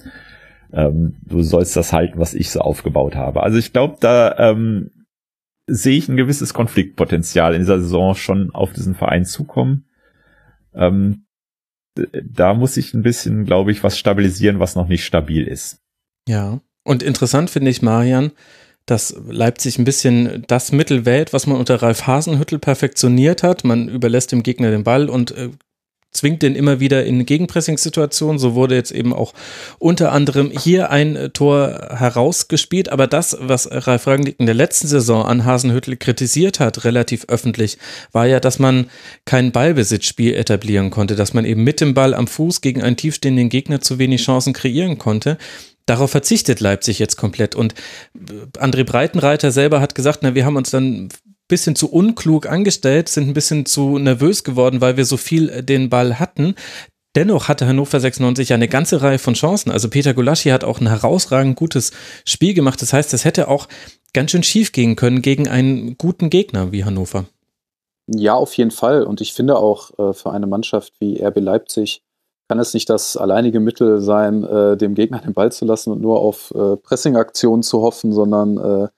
Ähm, 0.73 1.17
du 1.23 1.43
sollst 1.43 1.77
das 1.77 1.93
halten, 1.93 2.19
was 2.19 2.35
ich 2.35 2.51
so 2.51 2.61
aufgebaut 2.61 3.15
habe. 3.15 3.43
Also 3.43 3.59
ich 3.59 3.73
glaube, 3.73 3.97
da 4.01 4.37
ähm, 4.39 4.91
sehe 5.67 5.99
ich 5.99 6.09
ein 6.09 6.17
gewisses 6.17 6.55
Konfliktpotenzial 6.55 7.55
in 7.55 7.61
dieser 7.61 7.81
Saison 7.81 8.15
schon 8.15 8.55
auf 8.55 8.73
diesen 8.73 8.95
Verein 8.95 9.25
zukommen. 9.25 9.85
Ähm, 10.75 11.27
da 11.95 12.55
muss 12.55 12.77
ich 12.77 12.95
ein 12.95 13.03
bisschen, 13.03 13.45
glaube 13.45 13.71
ich, 13.71 13.83
was 13.83 13.99
stabilisieren, 13.99 14.61
was 14.61 14.77
noch 14.77 14.89
nicht 14.89 15.05
stabil 15.05 15.47
ist. 15.47 15.83
Ja. 16.29 16.61
Und 16.87 17.03
interessant 17.03 17.51
finde 17.51 17.71
ich, 17.71 17.83
Marian, 17.83 18.31
dass 18.87 19.17
Leipzig 19.29 19.79
ein 19.79 19.85
bisschen 19.85 20.45
das 20.47 20.71
Mittel 20.71 21.05
wählt, 21.05 21.33
was 21.33 21.49
man 21.49 21.59
unter 21.59 21.83
Ralf 21.83 22.07
Hasenhüttel 22.07 22.61
perfektioniert 22.61 23.43
hat. 23.43 23.65
Man 23.65 23.89
überlässt 23.89 24.31
dem 24.31 24.45
Gegner 24.45 24.71
den 24.71 24.85
Ball 24.85 25.09
und 25.09 25.33
äh, 25.33 25.51
zwingt 26.13 26.43
den 26.43 26.55
immer 26.55 26.79
wieder 26.79 27.05
in 27.05 27.27
Gegenpressing-Situationen. 27.27 28.39
So 28.39 28.55
wurde 28.55 28.77
jetzt 28.77 28.93
eben 28.93 29.13
auch 29.13 29.35
unter 29.81 30.13
anderem 30.13 30.53
hier 30.57 30.91
ein 30.91 31.17
äh, 31.17 31.31
Tor 31.31 31.89
herausgespielt. 31.91 32.89
Aber 32.89 33.09
das, 33.09 33.37
was 33.41 33.69
Ralf 33.69 34.07
Rangnick 34.07 34.39
in 34.39 34.47
der 34.47 34.55
letzten 34.55 34.87
Saison 34.87 35.27
an 35.27 35.45
Hasenhüttel 35.45 35.97
kritisiert 35.97 36.61
hat, 36.61 36.85
relativ 36.85 37.25
öffentlich, 37.27 37.79
war 38.13 38.27
ja, 38.27 38.39
dass 38.39 38.61
man 38.61 38.87
kein 39.25 39.51
Ballbesitzspiel 39.51 40.35
etablieren 40.35 40.91
konnte, 40.91 41.17
dass 41.17 41.35
man 41.35 41.45
eben 41.45 41.65
mit 41.65 41.81
dem 41.81 41.95
Ball 41.95 42.15
am 42.15 42.29
Fuß 42.29 42.61
gegen 42.61 42.81
einen 42.81 42.97
tiefstehenden 42.97 43.49
Gegner 43.49 43.81
zu 43.81 43.99
wenig 43.99 44.23
Chancen 44.23 44.53
kreieren 44.53 44.99
konnte. 44.99 45.37
Darauf 45.87 46.11
verzichtet 46.11 46.61
Leipzig 46.61 46.99
jetzt 46.99 47.17
komplett. 47.17 47.55
Und 47.55 47.75
äh, 48.15 48.59
André 48.59 48.85
Breitenreiter 48.85 49.53
selber 49.53 49.81
hat 49.81 49.95
gesagt, 49.95 50.21
na, 50.23 50.35
wir 50.35 50.45
haben 50.45 50.57
uns 50.57 50.71
dann 50.71 51.09
bisschen 51.49 51.77
zu 51.77 51.91
unklug 51.91 52.47
angestellt, 52.47 53.09
sind 53.09 53.29
ein 53.29 53.35
bisschen 53.35 53.67
zu 53.67 53.99
nervös 53.99 54.43
geworden, 54.45 54.81
weil 54.81 54.97
wir 54.97 55.05
so 55.05 55.17
viel 55.17 55.49
äh, 55.49 55.63
den 55.63 55.89
Ball 55.89 56.19
hatten. 56.19 56.55
Dennoch 57.15 57.49
hatte 57.49 57.67
Hannover 57.67 57.99
96 57.99 58.51
ja 58.51 58.57
eine 58.57 58.69
ganze 58.69 59.01
Reihe 59.01 59.19
von 59.19 59.35
Chancen. 59.35 59.71
Also 59.71 59.89
Peter 59.89 60.13
Gulaschi 60.13 60.51
hat 60.51 60.65
auch 60.65 60.81
ein 60.81 60.89
herausragend 60.89 61.57
gutes 61.57 61.93
Spiel 62.27 62.53
gemacht. 62.53 62.83
Das 62.83 62.93
heißt, 62.93 63.13
das 63.13 63.25
hätte 63.25 63.49
auch 63.49 63.69
ganz 64.13 64.33
schön 64.33 64.43
schief 64.43 64.73
gehen 64.73 64.97
können 64.97 65.23
gegen 65.23 65.49
einen 65.49 65.97
guten 65.97 66.29
Gegner 66.29 66.73
wie 66.73 66.85
Hannover. 66.85 67.25
Ja, 68.07 68.35
auf 68.35 68.55
jeden 68.57 68.71
Fall. 68.71 69.03
Und 69.03 69.21
ich 69.21 69.33
finde 69.33 69.57
auch 69.57 69.99
äh, 69.99 70.13
für 70.13 70.31
eine 70.31 70.47
Mannschaft 70.47 70.93
wie 71.01 71.23
RB 71.23 71.41
Leipzig 71.41 72.03
kann 72.49 72.59
es 72.59 72.75
nicht 72.75 72.89
das 72.89 73.17
alleinige 73.17 73.61
Mittel 73.61 74.01
sein, 74.01 74.45
äh, 74.45 74.77
dem 74.77 74.95
Gegner 74.95 75.21
den 75.21 75.35
Ball 75.35 75.51
zu 75.51 75.65
lassen 75.65 75.93
und 75.93 76.01
nur 76.01 76.21
auf 76.21 76.53
äh, 76.55 76.77
Pressing-Aktionen 76.77 77.63
zu 77.63 77.83
hoffen, 77.83 78.13
sondern 78.13 78.59
äh, 78.59 78.89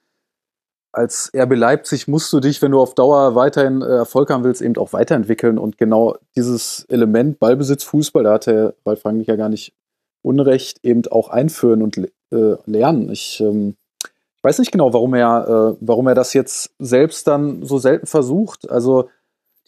als 0.93 1.31
RB 1.35 1.55
Leipzig 1.55 2.09
musst 2.09 2.33
du 2.33 2.41
dich, 2.41 2.61
wenn 2.61 2.73
du 2.73 2.81
auf 2.81 2.95
Dauer 2.95 3.35
weiterhin 3.35 3.83
äh, 3.83 3.87
Erfolg 3.87 4.31
haben 4.31 4.45
willst, 4.45 4.63
eben 4.63 4.77
auch 4.77 4.93
weiterentwickeln. 4.93 5.59
Und 5.59 5.79
genau 5.79 6.17
dieses 6.37 6.85
Element 6.89 7.39
Ballbesitz, 7.39 7.85
Fußball, 7.85 8.25
da 8.25 8.33
hat 8.35 8.47
der 8.47 8.75
Ralf 8.85 9.05
Rangnick 9.05 9.29
ja 9.29 9.37
gar 9.37 9.49
nicht 9.49 9.75
Unrecht, 10.23 10.79
eben 10.83 11.03
auch 11.11 11.29
einführen 11.29 11.83
und 11.83 11.99
äh, 11.99 12.57
lernen. 12.67 13.11
Ich, 13.11 13.41
ähm, 13.41 13.77
ich 14.03 14.45
weiß 14.45 14.59
nicht 14.59 14.73
genau, 14.73 14.93
warum 14.93 15.15
er, 15.15 15.77
äh, 15.77 15.77
warum 15.81 16.07
er 16.07 16.15
das 16.15 16.35
jetzt 16.35 16.73
selbst 16.79 17.27
dann 17.27 17.63
so 17.65 17.79
selten 17.79 18.07
versucht. 18.07 18.69
Also 18.69 19.09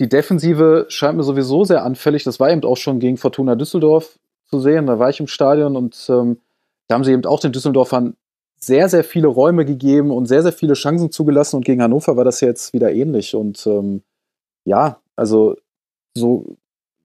die 0.01 0.09
Defensive 0.09 0.86
scheint 0.89 1.18
mir 1.18 1.22
sowieso 1.22 1.64
sehr 1.64 1.85
anfällig. 1.85 2.24
Das 2.24 2.40
war 2.40 2.51
eben 2.51 2.64
auch 2.64 2.78
schon 2.78 3.01
gegen 3.01 3.18
Fortuna 3.18 3.55
Düsseldorf 3.55 4.18
zu 4.47 4.59
sehen. 4.59 4.86
Da 4.86 4.98
war 4.98 5.10
ich 5.10 5.20
im 5.20 5.27
Stadion 5.27 5.77
und 5.77 6.06
ähm, 6.09 6.39
da 6.89 6.94
haben 6.94 7.05
sie 7.05 7.12
eben 7.12 7.27
auch 7.27 7.39
den 7.39 7.52
Düsseldorfern 7.52 8.16
sehr, 8.59 8.89
sehr 8.89 9.05
viele 9.05 9.28
Räume 9.28 9.66
gegeben 9.66 10.10
und 10.10 10.24
sehr, 10.24 10.43
sehr 10.43 10.55
viele 10.55 10.72
Chancen 10.72 11.12
zugelassen. 11.12 11.56
Und 11.56 11.66
gegen 11.66 11.82
Hannover 11.82 12.16
war 12.16 12.24
das 12.24 12.40
jetzt 12.40 12.72
wieder 12.72 12.90
ähnlich. 12.93 13.35
Und 13.35 13.66
ähm, 13.66 14.02
ja, 14.64 15.01
also 15.16 15.56
so, 16.16 16.56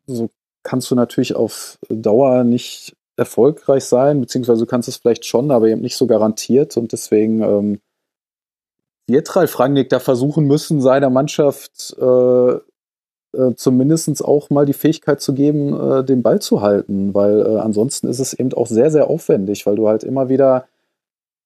so 0.07 0.29
kannst 0.63 0.89
du 0.89 0.95
natürlich 0.95 1.35
auf 1.35 1.77
Dauer 1.89 2.45
nicht 2.45 2.95
erfolgreich 3.17 3.83
sein, 3.83 4.21
beziehungsweise 4.21 4.61
du 4.61 4.65
kannst 4.67 4.87
es 4.87 4.97
vielleicht 4.97 5.25
schon, 5.25 5.51
aber 5.51 5.67
eben 5.67 5.81
nicht 5.81 5.97
so 5.97 6.07
garantiert. 6.07 6.77
Und 6.77 6.93
deswegen 6.93 7.41
ähm, 7.41 7.81
wird 9.07 9.35
Ralf 9.35 9.59
Rangnick 9.59 9.89
da 9.89 9.99
versuchen 9.99 10.45
müssen, 10.45 10.81
seiner 10.81 11.09
Mannschaft 11.09 11.93
äh, 11.99 12.55
äh, 13.37 13.55
zumindest 13.55 14.23
auch 14.23 14.49
mal 14.49 14.65
die 14.65 14.73
Fähigkeit 14.73 15.21
zu 15.21 15.33
geben, 15.33 15.73
äh, 15.73 16.03
den 16.03 16.21
Ball 16.21 16.41
zu 16.41 16.61
halten, 16.61 17.13
weil 17.13 17.41
äh, 17.41 17.57
ansonsten 17.57 18.07
ist 18.07 18.19
es 18.19 18.33
eben 18.33 18.53
auch 18.53 18.67
sehr, 18.67 18.91
sehr 18.91 19.09
aufwendig, 19.09 19.65
weil 19.65 19.75
du 19.75 19.87
halt 19.87 20.03
immer 20.03 20.29
wieder 20.29 20.65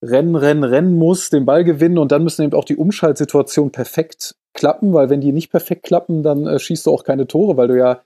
rennen, 0.02 0.36
rennen, 0.36 0.64
rennen 0.64 0.96
muss, 0.96 1.30
den 1.30 1.46
Ball 1.46 1.64
gewinnen 1.64 1.98
und 1.98 2.12
dann 2.12 2.24
müssen 2.24 2.44
eben 2.44 2.54
auch 2.54 2.66
die 2.66 2.78
Umschaltsituationen 2.78 3.72
perfekt 3.72 4.36
klappen, 4.54 4.94
weil 4.94 5.10
wenn 5.10 5.22
die 5.22 5.32
nicht 5.32 5.52
perfekt 5.52 5.84
klappen, 5.84 6.24
dann 6.24 6.48
äh, 6.48 6.60
schießt 6.60 6.86
du 6.86 6.92
auch 6.92 7.04
keine 7.04 7.28
Tore, 7.28 7.58
weil 7.58 7.68
du 7.68 7.78
ja 7.78 8.02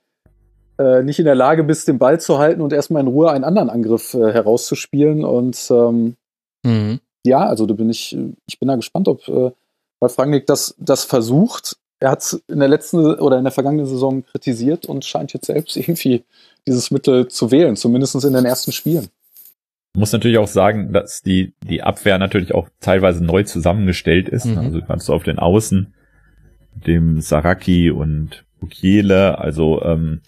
äh, 0.80 1.04
nicht 1.04 1.20
in 1.20 1.26
der 1.26 1.36
Lage 1.36 1.64
bist, 1.64 1.88
den 1.88 2.00
Ball 2.00 2.20
zu 2.20 2.40
halten 2.40 2.62
und 2.62 2.74
erstmal 2.74 3.02
in 3.02 3.08
Ruhe 3.08 3.32
einen 3.32 3.44
anderen 3.44 3.70
Angriff 3.70 4.14
äh, 4.14 4.32
herauszuspielen. 4.32 5.24
Und 5.24 5.68
ähm, 5.70 6.16
mhm. 6.64 7.00
ja, 7.26 7.46
also 7.46 7.66
da 7.66 7.74
bin 7.74 7.90
ich, 7.90 8.18
ich 8.48 8.60
bin 8.60 8.68
da 8.68 8.76
gespannt, 8.76 9.08
ob 9.08 9.28
äh, 9.28 9.52
Ralf 10.02 10.20
Rangnick 10.20 10.48
das, 10.48 10.76
das 10.80 11.04
versucht. 11.04 11.78
Er 12.04 12.12
hat 12.12 12.22
es 12.22 12.44
in 12.48 12.60
der 12.60 12.68
letzten 12.68 12.98
oder 12.98 13.38
in 13.38 13.44
der 13.44 13.54
vergangenen 13.54 13.86
Saison 13.86 14.26
kritisiert 14.26 14.86
und 14.86 15.06
scheint 15.06 15.34
jetzt 15.34 15.46
selbst 15.46 15.78
irgendwie 15.78 16.24
dieses 16.68 16.92
Mittel 16.92 17.28
zu 17.30 17.52
wählen, 17.52 17.76
zumindest 17.76 18.16
in 18.24 18.34
den 18.34 18.46
ersten 18.46 18.72
Spielen 18.72 19.10
muss 19.96 20.12
natürlich 20.12 20.40
auch 20.40 20.48
sagen, 20.48 20.92
dass 20.92 21.22
die, 21.22 21.54
die 21.68 21.84
Abwehr 21.84 22.18
natürlich 22.18 22.54
auch 22.56 22.68
teilweise 22.80 23.24
neu 23.24 23.44
zusammengestellt 23.44 24.28
ist. 24.28 24.46
Mhm. 24.46 24.58
Also 24.58 24.82
kannst 24.82 25.08
du 25.08 25.14
auf 25.14 25.24
den 25.24 25.38
Außen, 25.38 25.94
dem 26.74 27.22
Saraki 27.22 27.92
und 27.92 28.44
Ukiele, 28.62 29.38
also 29.38 29.84
ähm, 29.84 30.22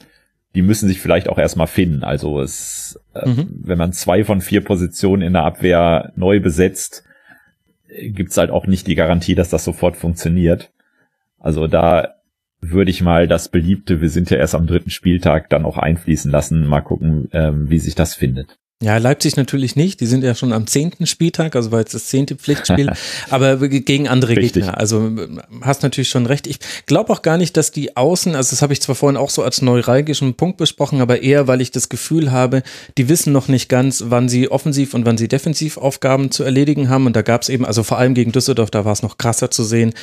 die 0.53 0.61
müssen 0.61 0.87
sich 0.87 1.01
vielleicht 1.01 1.27
auch 1.27 1.39
erstmal 1.39 1.67
finden. 1.67 2.03
Also 2.03 2.39
es, 2.41 2.99
äh, 3.13 3.27
mhm. 3.27 3.61
wenn 3.63 3.77
man 3.77 3.91
zwei 3.91 4.23
von 4.23 4.41
vier 4.41 4.63
Positionen 4.63 5.23
in 5.23 5.33
der 5.33 5.43
Abwehr 5.43 6.13
neu 6.15 6.39
besetzt, 6.39 7.03
gibt's 7.87 8.37
halt 8.37 8.51
auch 8.51 8.67
nicht 8.67 8.87
die 8.87 8.95
Garantie, 8.95 9.35
dass 9.35 9.49
das 9.49 9.63
sofort 9.63 9.97
funktioniert. 9.97 10.69
Also 11.45 11.67
da 11.67 12.15
würde 12.59 12.89
ich 12.89 13.03
mal 13.03 13.27
das 13.27 13.49
beliebte, 13.49 14.01
wir 14.01 14.09
sind 14.09 14.31
ja 14.31 14.37
erst 14.37 14.55
am 14.55 14.65
dritten 14.65 14.89
Spieltag, 14.89 15.47
dann 15.51 15.63
auch 15.63 15.77
einfließen 15.77 16.31
lassen. 16.31 16.65
Mal 16.65 16.81
gucken, 16.81 17.29
ähm, 17.33 17.69
wie 17.69 17.77
sich 17.77 17.93
das 17.93 18.15
findet. 18.15 18.57
Ja, 18.83 18.97
Leipzig 18.97 19.37
natürlich 19.37 19.77
nicht. 19.77 20.01
Die 20.01 20.05
sind 20.05 20.21
ja 20.21 20.35
schon 20.35 20.51
am 20.51 20.67
zehnten 20.67 21.07
Spieltag, 21.07 21.55
also 21.55 21.71
war 21.71 21.79
jetzt 21.79 21.93
das 21.93 22.07
zehnte 22.07 22.35
Pflichtspiel, 22.35 22.91
aber 23.29 23.57
gegen 23.69 24.09
andere 24.09 24.35
Richtig. 24.35 24.63
Gegner. 24.63 24.77
Also 24.77 25.11
hast 25.61 25.81
natürlich 25.81 26.09
schon 26.09 26.25
recht. 26.25 26.45
Ich 26.45 26.59
glaube 26.85 27.13
auch 27.13 27.21
gar 27.21 27.37
nicht, 27.37 27.55
dass 27.55 27.71
die 27.71 27.95
Außen, 27.95 28.35
also 28.35 28.49
das 28.49 28.61
habe 28.61 28.73
ich 28.73 28.81
zwar 28.81 28.95
vorhin 28.95 29.15
auch 29.15 29.29
so 29.29 29.43
als 29.43 29.61
neuralgischen 29.61 30.33
Punkt 30.33 30.57
besprochen, 30.57 30.99
aber 30.99 31.21
eher, 31.21 31.47
weil 31.47 31.61
ich 31.61 31.71
das 31.71 31.87
Gefühl 31.87 32.33
habe, 32.33 32.63
die 32.97 33.07
wissen 33.07 33.31
noch 33.31 33.47
nicht 33.47 33.69
ganz, 33.69 34.03
wann 34.07 34.27
sie 34.27 34.51
offensiv 34.51 34.93
und 34.93 35.05
wann 35.05 35.17
sie 35.17 35.29
defensiv 35.29 35.77
Aufgaben 35.77 36.29
zu 36.29 36.43
erledigen 36.43 36.89
haben. 36.89 37.05
Und 37.05 37.15
da 37.15 37.21
gab 37.21 37.43
es 37.43 37.49
eben, 37.49 37.65
also 37.65 37.81
vor 37.81 37.97
allem 37.97 38.13
gegen 38.13 38.33
Düsseldorf, 38.33 38.71
da 38.71 38.83
war 38.83 38.91
es 38.91 39.03
noch 39.03 39.17
krasser 39.17 39.49
zu 39.51 39.63
sehen, 39.63 39.93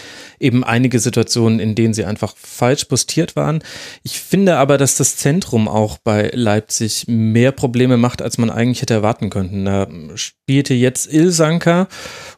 eben 0.40 0.64
einige 0.64 0.98
Situationen, 0.98 1.60
in 1.60 1.74
denen 1.74 1.92
sie 1.92 2.06
einfach 2.06 2.34
falsch 2.38 2.86
postiert 2.86 3.36
waren. 3.36 3.62
Ich 4.02 4.18
finde 4.18 4.56
aber, 4.56 4.78
dass 4.78 4.96
das 4.96 5.18
Zentrum 5.18 5.68
auch 5.68 5.98
bei 5.98 6.30
Leipzig 6.32 7.04
mehr 7.06 7.52
Probleme 7.52 7.98
macht, 7.98 8.22
als 8.22 8.38
man 8.38 8.48
eigentlich 8.48 8.61
eigentlich 8.62 8.82
hätte 8.82 8.94
erwarten 8.94 9.30
können. 9.30 9.64
Da 9.64 9.88
spielte 10.14 10.74
jetzt 10.74 11.12
Ilsanka 11.12 11.88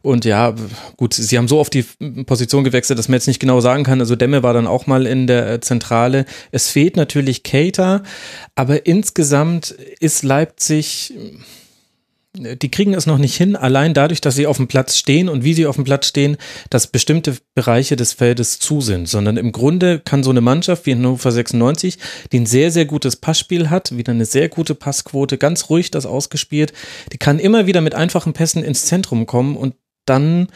und 0.03 0.25
ja, 0.25 0.55
gut, 0.97 1.15
sie 1.15 1.39
haben 1.39 1.49
so 1.49 1.59
oft 1.59 1.75
die 1.75 1.85
Position 2.25 2.65
gewechselt, 2.65 2.99
dass 2.99 3.09
man 3.09 3.15
jetzt 3.15 3.29
nicht 3.29 3.41
genau 3.41 3.61
sagen 3.61 3.85
kann. 3.85 4.01
Also 4.01 4.17
Demme 4.17 4.43
war 4.43 4.55
dann 4.55 4.67
auch 4.67 4.87
mal 4.87 5.07
in 5.07 5.27
der 5.27 5.61
Zentrale. 5.61 6.25
Es 6.51 6.71
fehlt 6.71 6.97
natürlich 6.97 7.43
Keita, 7.43 8.03
aber 8.55 8.87
insgesamt 8.87 9.71
ist 10.01 10.23
Leipzig 10.23 11.13
die 12.37 12.71
kriegen 12.71 12.95
es 12.95 13.07
noch 13.07 13.19
nicht 13.19 13.37
hin, 13.37 13.55
allein 13.55 13.95
dadurch, 13.95 14.21
dass 14.21 14.35
sie 14.35 14.47
auf 14.47 14.57
dem 14.57 14.67
Platz 14.67 14.97
stehen 14.97 15.29
und 15.29 15.45
wie 15.45 15.55
sie 15.55 15.67
auf 15.67 15.77
dem 15.77 15.85
Platz 15.85 16.09
stehen, 16.09 16.37
dass 16.69 16.89
bestimmte 16.89 17.37
Bereiche 17.55 17.95
des 17.95 18.13
Feldes 18.13 18.59
zu 18.59 18.81
sind, 18.81 19.09
sondern 19.09 19.37
im 19.37 19.53
Grunde 19.53 20.01
kann 20.01 20.25
so 20.25 20.31
eine 20.31 20.41
Mannschaft 20.41 20.87
wie 20.87 20.95
Hannover 20.95 21.31
96, 21.31 21.99
die 22.33 22.41
ein 22.41 22.47
sehr, 22.47 22.73
sehr 22.73 22.87
gutes 22.87 23.17
Passspiel 23.17 23.71
hat, 23.71 23.97
wieder 23.97 24.13
eine 24.13 24.25
sehr 24.25 24.49
gute 24.49 24.75
Passquote, 24.75 25.39
ganz 25.39 25.71
ruhig 25.71 25.93
das 25.93 26.07
ausgespielt, 26.07 26.73
die 27.13 27.19
kann 27.19 27.39
immer 27.39 27.67
wieder 27.67 27.81
mit 27.81 27.95
einfachen 27.95 28.33
Pässen 28.33 28.65
ins 28.65 28.87
Zentrum 28.87 29.27
kommen 29.27 29.57
und 29.57 29.77
dann 30.05 30.49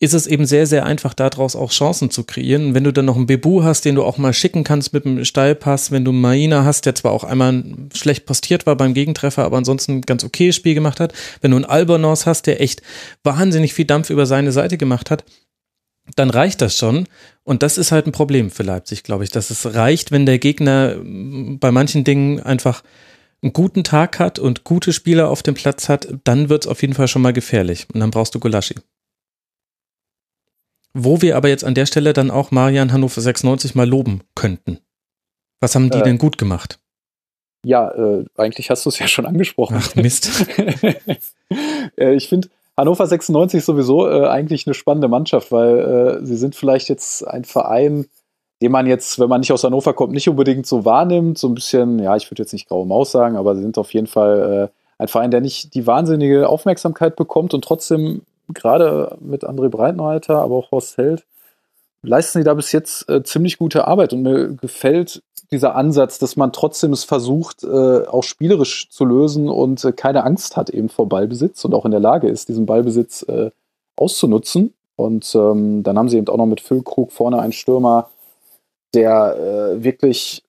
ist 0.00 0.14
es 0.14 0.28
eben 0.28 0.46
sehr, 0.46 0.66
sehr 0.66 0.86
einfach, 0.86 1.12
daraus 1.12 1.56
auch 1.56 1.72
Chancen 1.72 2.10
zu 2.10 2.22
kreieren. 2.22 2.72
Wenn 2.74 2.84
du 2.84 2.92
dann 2.92 3.04
noch 3.04 3.16
einen 3.16 3.26
Bebu 3.26 3.64
hast, 3.64 3.84
den 3.84 3.96
du 3.96 4.04
auch 4.04 4.16
mal 4.16 4.32
schicken 4.32 4.62
kannst 4.62 4.92
mit 4.92 5.04
einem 5.04 5.24
Steilpass, 5.24 5.90
wenn 5.90 6.04
du 6.04 6.12
einen 6.12 6.20
Maina 6.20 6.64
hast, 6.64 6.86
der 6.86 6.94
zwar 6.94 7.10
auch 7.10 7.24
einmal 7.24 7.64
schlecht 7.94 8.24
postiert 8.24 8.64
war 8.64 8.76
beim 8.76 8.94
Gegentreffer, 8.94 9.44
aber 9.44 9.56
ansonsten 9.56 9.98
ein 9.98 10.02
ganz 10.02 10.22
okayes 10.22 10.54
Spiel 10.54 10.74
gemacht 10.74 11.00
hat, 11.00 11.14
wenn 11.40 11.50
du 11.50 11.56
einen 11.56 11.64
Albonos 11.64 12.26
hast, 12.26 12.46
der 12.46 12.60
echt 12.60 12.82
wahnsinnig 13.24 13.74
viel 13.74 13.86
Dampf 13.86 14.10
über 14.10 14.24
seine 14.24 14.52
Seite 14.52 14.78
gemacht 14.78 15.10
hat, 15.10 15.24
dann 16.14 16.30
reicht 16.30 16.60
das 16.60 16.76
schon. 16.76 17.06
Und 17.42 17.64
das 17.64 17.76
ist 17.76 17.90
halt 17.90 18.06
ein 18.06 18.12
Problem 18.12 18.50
für 18.50 18.62
Leipzig, 18.62 19.02
glaube 19.02 19.24
ich, 19.24 19.30
dass 19.30 19.50
es 19.50 19.74
reicht, 19.74 20.12
wenn 20.12 20.26
der 20.26 20.38
Gegner 20.38 20.96
bei 21.02 21.72
manchen 21.72 22.04
Dingen 22.04 22.40
einfach 22.40 22.84
einen 23.42 23.52
guten 23.52 23.82
Tag 23.84 24.20
hat 24.20 24.38
und 24.38 24.62
gute 24.62 24.92
Spieler 24.92 25.28
auf 25.28 25.42
dem 25.42 25.54
Platz 25.54 25.88
hat, 25.88 26.08
dann 26.24 26.48
wird 26.48 26.64
es 26.64 26.68
auf 26.68 26.82
jeden 26.82 26.94
Fall 26.94 27.08
schon 27.08 27.22
mal 27.22 27.32
gefährlich. 27.32 27.86
Und 27.92 28.00
dann 28.00 28.10
brauchst 28.10 28.34
du 28.34 28.40
Gulaschi. 28.40 28.74
Wo 31.00 31.22
wir 31.22 31.36
aber 31.36 31.48
jetzt 31.48 31.64
an 31.64 31.74
der 31.74 31.86
Stelle 31.86 32.12
dann 32.12 32.30
auch 32.30 32.50
Marian 32.50 32.92
Hannover 32.92 33.20
96 33.20 33.76
mal 33.76 33.88
loben 33.88 34.22
könnten. 34.34 34.80
Was 35.60 35.74
haben 35.74 35.90
die 35.90 35.98
äh, 35.98 36.02
denn 36.02 36.18
gut 36.18 36.38
gemacht? 36.38 36.80
Ja, 37.64 37.90
äh, 37.90 38.24
eigentlich 38.36 38.70
hast 38.70 38.84
du 38.84 38.90
es 38.90 38.98
ja 38.98 39.06
schon 39.06 39.24
angesprochen. 39.24 39.76
Ach 39.78 39.94
Mist. 39.94 40.46
äh, 41.96 42.14
ich 42.14 42.28
finde 42.28 42.48
Hannover 42.76 43.06
96 43.06 43.64
sowieso 43.64 44.08
äh, 44.08 44.26
eigentlich 44.26 44.66
eine 44.66 44.74
spannende 44.74 45.06
Mannschaft, 45.08 45.52
weil 45.52 45.78
äh, 45.78 46.26
sie 46.26 46.36
sind 46.36 46.56
vielleicht 46.56 46.88
jetzt 46.88 47.26
ein 47.26 47.44
Verein, 47.44 48.06
den 48.60 48.72
man 48.72 48.86
jetzt, 48.86 49.20
wenn 49.20 49.28
man 49.28 49.40
nicht 49.40 49.52
aus 49.52 49.62
Hannover 49.62 49.94
kommt, 49.94 50.12
nicht 50.12 50.28
unbedingt 50.28 50.66
so 50.66 50.84
wahrnimmt. 50.84 51.38
So 51.38 51.48
ein 51.48 51.54
bisschen, 51.54 52.00
ja, 52.00 52.16
ich 52.16 52.28
würde 52.30 52.42
jetzt 52.42 52.52
nicht 52.52 52.68
graue 52.68 52.86
Maus 52.86 53.12
sagen, 53.12 53.36
aber 53.36 53.54
sie 53.54 53.62
sind 53.62 53.78
auf 53.78 53.92
jeden 53.94 54.08
Fall 54.08 54.70
äh, 54.70 55.02
ein 55.02 55.08
Verein, 55.08 55.30
der 55.30 55.40
nicht 55.40 55.74
die 55.74 55.86
wahnsinnige 55.86 56.48
Aufmerksamkeit 56.48 57.14
bekommt 57.14 57.54
und 57.54 57.62
trotzdem 57.62 58.22
gerade 58.54 59.16
mit 59.20 59.44
André 59.44 59.68
Breitenreiter, 59.68 60.42
aber 60.42 60.56
auch 60.56 60.70
Horst 60.70 60.96
Held, 60.96 61.26
leisten 62.02 62.38
sie 62.38 62.44
da 62.44 62.54
bis 62.54 62.72
jetzt 62.72 63.08
äh, 63.08 63.22
ziemlich 63.22 63.58
gute 63.58 63.86
Arbeit. 63.86 64.12
Und 64.12 64.22
mir 64.22 64.48
gefällt 64.48 65.22
dieser 65.50 65.74
Ansatz, 65.74 66.18
dass 66.18 66.36
man 66.36 66.52
trotzdem 66.52 66.92
es 66.92 67.04
versucht, 67.04 67.64
äh, 67.64 68.06
auch 68.06 68.22
spielerisch 68.22 68.90
zu 68.90 69.04
lösen 69.04 69.48
und 69.48 69.84
äh, 69.84 69.92
keine 69.92 70.24
Angst 70.24 70.56
hat 70.56 70.70
eben 70.70 70.88
vor 70.88 71.08
Ballbesitz 71.08 71.64
und 71.64 71.74
auch 71.74 71.84
in 71.84 71.90
der 71.90 72.00
Lage 72.00 72.28
ist, 72.28 72.48
diesen 72.48 72.66
Ballbesitz 72.66 73.22
äh, 73.22 73.50
auszunutzen. 73.96 74.74
Und 74.96 75.32
ähm, 75.34 75.82
dann 75.84 75.96
haben 75.96 76.08
sie 76.08 76.18
eben 76.18 76.28
auch 76.28 76.36
noch 76.36 76.46
mit 76.46 76.60
Füllkrug 76.60 77.12
vorne 77.12 77.40
einen 77.40 77.52
Stürmer, 77.52 78.10
der 78.94 79.36
äh, 79.36 79.82
wirklich 79.84 80.42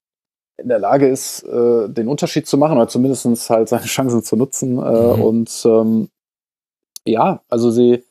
in 0.58 0.70
der 0.70 0.80
Lage 0.80 1.08
ist, 1.08 1.44
äh, 1.44 1.88
den 1.88 2.08
Unterschied 2.08 2.48
zu 2.48 2.58
machen 2.58 2.78
oder 2.78 2.88
zumindest 2.88 3.50
halt 3.50 3.70
seine 3.70 3.86
Chancen 3.86 4.24
zu 4.24 4.36
nutzen. 4.36 4.74
Mhm. 4.74 4.82
Und 4.82 5.62
ähm, 5.66 6.10
ja, 7.12 7.42
also 7.50 7.72
sie, 7.72 8.04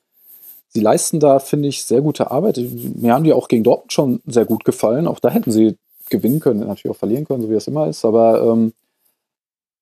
sie 0.68 0.80
leisten 0.80 1.20
da, 1.20 1.38
finde 1.38 1.68
ich, 1.68 1.84
sehr 1.84 2.00
gute 2.00 2.30
Arbeit. 2.30 2.58
Mir 2.58 3.14
haben 3.14 3.24
die 3.24 3.32
auch 3.32 3.48
gegen 3.48 3.64
Dortmund 3.64 3.92
schon 3.92 4.22
sehr 4.26 4.44
gut 4.44 4.64
gefallen. 4.64 5.06
Auch 5.06 5.20
da 5.20 5.30
hätten 5.30 5.50
sie 5.50 5.76
gewinnen 6.10 6.40
können, 6.40 6.60
natürlich 6.60 6.94
auch 6.94 6.98
verlieren 6.98 7.26
können, 7.26 7.42
so 7.42 7.50
wie 7.50 7.54
es 7.54 7.66
immer 7.66 7.86
ist. 7.88 8.04
Aber 8.04 8.42
ähm, 8.42 8.72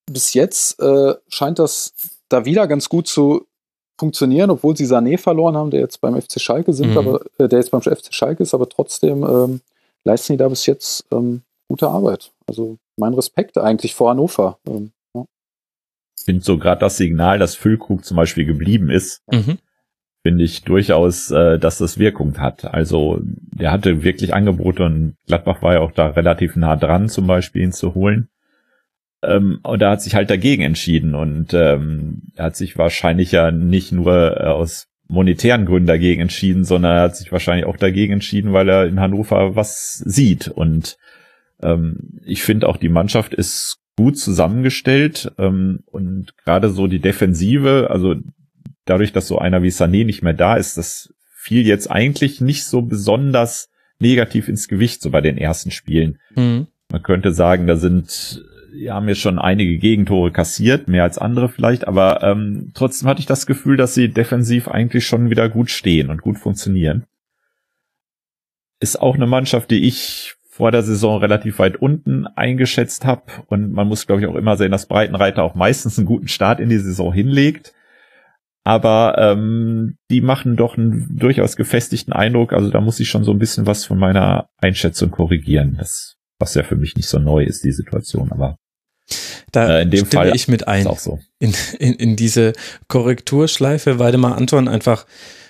bis 0.06 0.34
jetzt 0.34 0.80
äh, 0.80 1.14
scheint 1.28 1.58
das 1.58 1.92
da 2.28 2.44
wieder 2.44 2.66
ganz 2.66 2.88
gut 2.88 3.06
zu 3.06 3.46
funktionieren, 3.98 4.50
obwohl 4.50 4.76
sie 4.76 4.86
Sané 4.86 5.18
verloren 5.18 5.56
haben, 5.56 5.70
der 5.70 5.80
jetzt 5.80 6.00
beim 6.00 6.20
FC 6.20 6.40
Schalke 6.40 6.72
sind, 6.72 6.90
mhm. 6.90 6.98
aber 6.98 7.20
äh, 7.38 7.48
der 7.48 7.58
jetzt 7.58 7.70
beim 7.70 7.80
FC 7.80 8.12
Schalke 8.12 8.42
ist, 8.42 8.54
aber 8.54 8.68
trotzdem 8.68 9.22
ähm, 9.22 9.60
leisten 10.04 10.34
die 10.34 10.36
da 10.36 10.48
bis 10.48 10.66
jetzt 10.66 11.04
ähm, 11.12 11.42
gute 11.68 11.88
Arbeit. 11.88 12.32
Also 12.46 12.76
mein 12.96 13.14
Respekt 13.14 13.58
eigentlich 13.58 13.94
vor 13.94 14.10
Hannover. 14.10 14.58
Ähm, 14.66 14.92
finde 16.26 16.44
so 16.44 16.58
gerade 16.58 16.80
das 16.80 16.98
Signal, 16.98 17.38
dass 17.38 17.54
Füllkrug 17.54 18.04
zum 18.04 18.16
Beispiel 18.16 18.44
geblieben 18.44 18.90
ist, 18.90 19.22
mhm. 19.32 19.58
finde 20.22 20.44
ich 20.44 20.62
durchaus, 20.64 21.30
äh, 21.30 21.58
dass 21.58 21.78
das 21.78 21.98
Wirkung 21.98 22.36
hat. 22.38 22.64
Also 22.64 23.20
der 23.22 23.70
hatte 23.70 24.02
wirklich 24.02 24.34
Angebote 24.34 24.84
und 24.84 25.16
Gladbach 25.26 25.62
war 25.62 25.74
ja 25.74 25.80
auch 25.80 25.92
da 25.92 26.08
relativ 26.08 26.56
nah 26.56 26.76
dran, 26.76 27.08
zum 27.08 27.28
Beispiel 27.28 27.62
ihn 27.62 27.72
zu 27.72 27.94
holen. 27.94 28.28
Ähm, 29.22 29.60
und 29.62 29.80
er 29.80 29.90
hat 29.90 30.02
sich 30.02 30.16
halt 30.16 30.28
dagegen 30.28 30.62
entschieden 30.62 31.14
und 31.14 31.54
ähm, 31.54 32.22
er 32.34 32.46
hat 32.46 32.56
sich 32.56 32.76
wahrscheinlich 32.76 33.30
ja 33.32 33.52
nicht 33.52 33.92
nur 33.92 34.40
äh, 34.40 34.44
aus 34.46 34.88
monetären 35.08 35.64
Gründen 35.64 35.86
dagegen 35.86 36.22
entschieden, 36.22 36.64
sondern 36.64 36.96
er 36.96 37.02
hat 37.02 37.16
sich 37.16 37.30
wahrscheinlich 37.30 37.66
auch 37.66 37.76
dagegen 37.76 38.14
entschieden, 38.14 38.52
weil 38.52 38.68
er 38.68 38.86
in 38.86 38.98
Hannover 38.98 39.54
was 39.54 39.98
sieht 39.98 40.48
und 40.48 40.98
ähm, 41.62 42.18
ich 42.24 42.42
finde 42.42 42.68
auch 42.68 42.76
die 42.76 42.88
Mannschaft 42.88 43.32
ist 43.32 43.78
gut 43.96 44.18
zusammengestellt 44.18 45.32
ähm, 45.38 45.80
und 45.86 46.36
gerade 46.44 46.68
so 46.70 46.86
die 46.86 47.00
Defensive, 47.00 47.88
also 47.90 48.14
dadurch, 48.84 49.12
dass 49.12 49.26
so 49.26 49.38
einer 49.38 49.62
wie 49.62 49.70
Sané 49.70 50.04
nicht 50.04 50.22
mehr 50.22 50.34
da 50.34 50.56
ist, 50.56 50.76
das 50.76 51.12
fiel 51.34 51.66
jetzt 51.66 51.90
eigentlich 51.90 52.40
nicht 52.40 52.64
so 52.64 52.82
besonders 52.82 53.70
negativ 53.98 54.48
ins 54.48 54.68
Gewicht, 54.68 55.00
so 55.00 55.10
bei 55.10 55.20
den 55.20 55.38
ersten 55.38 55.70
Spielen. 55.70 56.18
Mhm. 56.34 56.66
Man 56.90 57.02
könnte 57.02 57.32
sagen, 57.32 57.66
da 57.66 57.76
sind, 57.76 58.44
ja, 58.74 58.94
haben 58.94 59.08
jetzt 59.08 59.20
schon 59.20 59.38
einige 59.38 59.78
Gegentore 59.78 60.30
kassiert, 60.30 60.88
mehr 60.88 61.02
als 61.02 61.18
andere 61.18 61.48
vielleicht, 61.48 61.88
aber 61.88 62.22
ähm, 62.22 62.72
trotzdem 62.74 63.08
hatte 63.08 63.20
ich 63.20 63.26
das 63.26 63.46
Gefühl, 63.46 63.76
dass 63.76 63.94
sie 63.94 64.08
defensiv 64.08 64.68
eigentlich 64.68 65.06
schon 65.06 65.30
wieder 65.30 65.48
gut 65.48 65.70
stehen 65.70 66.10
und 66.10 66.20
gut 66.20 66.38
funktionieren. 66.38 67.06
Ist 68.78 69.00
auch 69.00 69.14
eine 69.14 69.26
Mannschaft, 69.26 69.70
die 69.70 69.86
ich 69.86 70.35
vor 70.56 70.70
der 70.70 70.82
Saison 70.82 71.18
relativ 71.20 71.58
weit 71.58 71.76
unten 71.76 72.26
eingeschätzt 72.26 73.04
habe. 73.04 73.24
Und 73.48 73.72
man 73.72 73.86
muss, 73.86 74.06
glaube 74.06 74.22
ich, 74.22 74.26
auch 74.26 74.36
immer 74.36 74.56
sehen, 74.56 74.70
dass 74.70 74.86
Breitenreiter 74.86 75.42
auch 75.42 75.54
meistens 75.54 75.98
einen 75.98 76.06
guten 76.06 76.28
Start 76.28 76.60
in 76.60 76.70
die 76.70 76.78
Saison 76.78 77.12
hinlegt. 77.12 77.74
Aber 78.64 79.16
ähm, 79.18 79.98
die 80.10 80.22
machen 80.22 80.56
doch 80.56 80.78
einen 80.78 81.14
durchaus 81.18 81.56
gefestigten 81.56 82.14
Eindruck. 82.14 82.54
Also 82.54 82.70
da 82.70 82.80
muss 82.80 82.98
ich 83.00 83.08
schon 83.10 83.22
so 83.22 83.32
ein 83.32 83.38
bisschen 83.38 83.66
was 83.66 83.84
von 83.84 83.98
meiner 83.98 84.48
Einschätzung 84.56 85.10
korrigieren. 85.10 85.76
Das, 85.78 86.16
was 86.38 86.54
ja 86.54 86.62
für 86.62 86.76
mich 86.76 86.96
nicht 86.96 87.08
so 87.08 87.18
neu 87.18 87.44
ist, 87.44 87.62
die 87.62 87.72
Situation. 87.72 88.32
Aber 88.32 88.56
da 89.52 89.76
äh, 89.76 89.82
in 89.82 89.90
dem 89.90 90.06
Fall 90.06 90.34
ich 90.34 90.48
mit 90.48 90.66
ein 90.66 90.88
so. 90.96 91.18
in, 91.38 91.52
in, 91.78 91.92
in 91.92 92.16
diese 92.16 92.54
Korrekturschleife, 92.88 93.98
weil 93.98 94.16
mal 94.16 94.32
Anton 94.32 94.68
einfach 94.68 95.04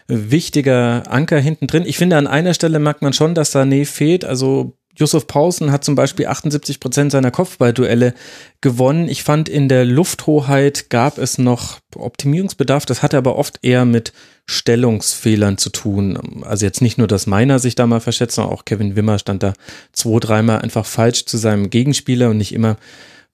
wichtiger 0.08 1.04
Anker 1.08 1.38
hinten 1.38 1.68
drin. 1.68 1.84
Ich 1.86 1.96
finde, 1.96 2.16
an 2.16 2.26
einer 2.26 2.54
Stelle 2.54 2.80
merkt 2.80 3.02
man 3.02 3.12
schon, 3.12 3.36
dass 3.36 3.54
Sané 3.54 3.86
fehlt. 3.86 4.24
Also 4.24 4.76
Yusuf 4.96 5.26
Pausen 5.26 5.70
hat 5.70 5.84
zum 5.84 5.94
Beispiel 5.94 6.26
78 6.26 6.80
Prozent 6.80 7.12
seiner 7.12 7.30
Kopfballduelle 7.30 8.14
gewonnen. 8.60 9.08
Ich 9.08 9.22
fand, 9.22 9.48
in 9.48 9.68
der 9.68 9.84
Lufthoheit 9.84 10.90
gab 10.90 11.18
es 11.18 11.38
noch 11.38 11.78
Optimierungsbedarf. 11.94 12.86
Das 12.86 13.02
hatte 13.02 13.18
aber 13.18 13.36
oft 13.36 13.58
eher 13.62 13.84
mit 13.84 14.12
Stellungsfehlern 14.46 15.58
zu 15.58 15.70
tun. 15.70 16.42
Also 16.44 16.64
jetzt 16.64 16.80
nicht 16.80 16.98
nur, 16.98 17.08
dass 17.08 17.26
Meiner 17.26 17.58
sich 17.58 17.74
da 17.74 17.86
mal 17.86 18.00
verschätzt, 18.00 18.36
sondern 18.36 18.54
auch 18.54 18.64
Kevin 18.64 18.96
Wimmer 18.96 19.18
stand 19.18 19.42
da 19.42 19.52
zwei, 19.92 20.18
dreimal 20.18 20.60
einfach 20.60 20.86
falsch 20.86 21.26
zu 21.26 21.36
seinem 21.36 21.70
Gegenspieler 21.70 22.30
und 22.30 22.38
nicht 22.38 22.54
immer 22.54 22.76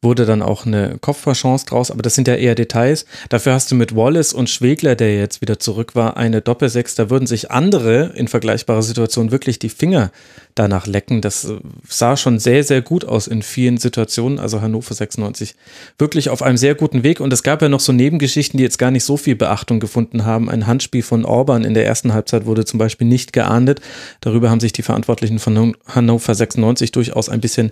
wurde 0.03 0.27
dann 0.27 0.43
auch 0.43 0.66
eine 0.66 0.99
Kopfballchance 1.01 1.65
draus, 1.66 1.91
aber 1.91 2.03
das 2.03 2.16
sind 2.16 2.27
ja 2.27 2.35
eher 2.35 2.57
Details. 2.57 3.07
Dafür 3.29 3.55
hast 3.55 3.70
du 3.70 3.77
mit 3.77 3.95
Wallace 3.95 4.33
und 4.33 4.51
Schwegler, 4.51 4.97
der 4.97 5.16
jetzt 5.16 5.41
wieder 5.41 5.61
zurück 5.61 5.95
war, 5.95 6.16
eine 6.16 6.43
Doppelsechs. 6.43 6.97
Da 6.97 7.09
würden 7.09 7.27
sich 7.27 7.51
andere 7.51 8.12
in 8.16 8.27
vergleichbarer 8.27 8.83
Situation 8.83 9.31
wirklich 9.31 9.61
die 9.61 9.69
Finger 9.69 10.11
danach 10.55 10.87
lecken. 10.87 11.20
Das 11.20 11.45
äh, 11.45 11.57
sah 11.89 12.16
schon 12.16 12.39
sehr, 12.39 12.65
sehr 12.65 12.83
gut 12.83 13.05
aus 13.05 13.27
in 13.27 13.43
vielen 13.43 13.79
Situationen. 13.79 14.39
Also 14.39 14.61
Hannover 14.61 14.95
96 14.95 15.55
wirklich 15.99 16.29
auf 16.29 16.43
einem 16.43 16.57
sehr 16.57 16.74
guten 16.74 17.03
Weg. 17.03 17.20
Und 17.20 17.33
es 17.33 17.43
gab 17.43 17.62
ja 17.62 17.69
noch 17.69 17.81
so 17.81 17.93
Nebengeschichten, 17.93 18.59
die 18.59 18.65
jetzt 18.65 18.79
gar 18.79 18.91
nicht 18.91 19.05
so 19.05 19.16
viel 19.16 19.37
Beachtung 19.37 19.81
gefunden 19.81 20.24
haben. 20.24 20.51
Ein 20.51 20.66
Handspiel 20.66 21.03
von 21.03 21.24
Orban 21.24 21.65
in 21.65 21.74
der 21.74 21.87
ersten 21.87 22.12
Halbzeit 22.12 22.47
wurde 22.47 22.65
zum 22.65 22.79
Beispiel 22.79 23.07
nicht 23.07 23.33
geahndet. 23.33 23.81
Darüber 24.20 24.51
haben 24.51 24.61
sich 24.61 24.73
die 24.73 24.83
Verantwortlichen 24.83 25.39
von 25.39 25.77
Hannover 25.87 26.35
96 26.35 26.93
durchaus 26.93 27.29
ein 27.29 27.41
bisschen 27.41 27.70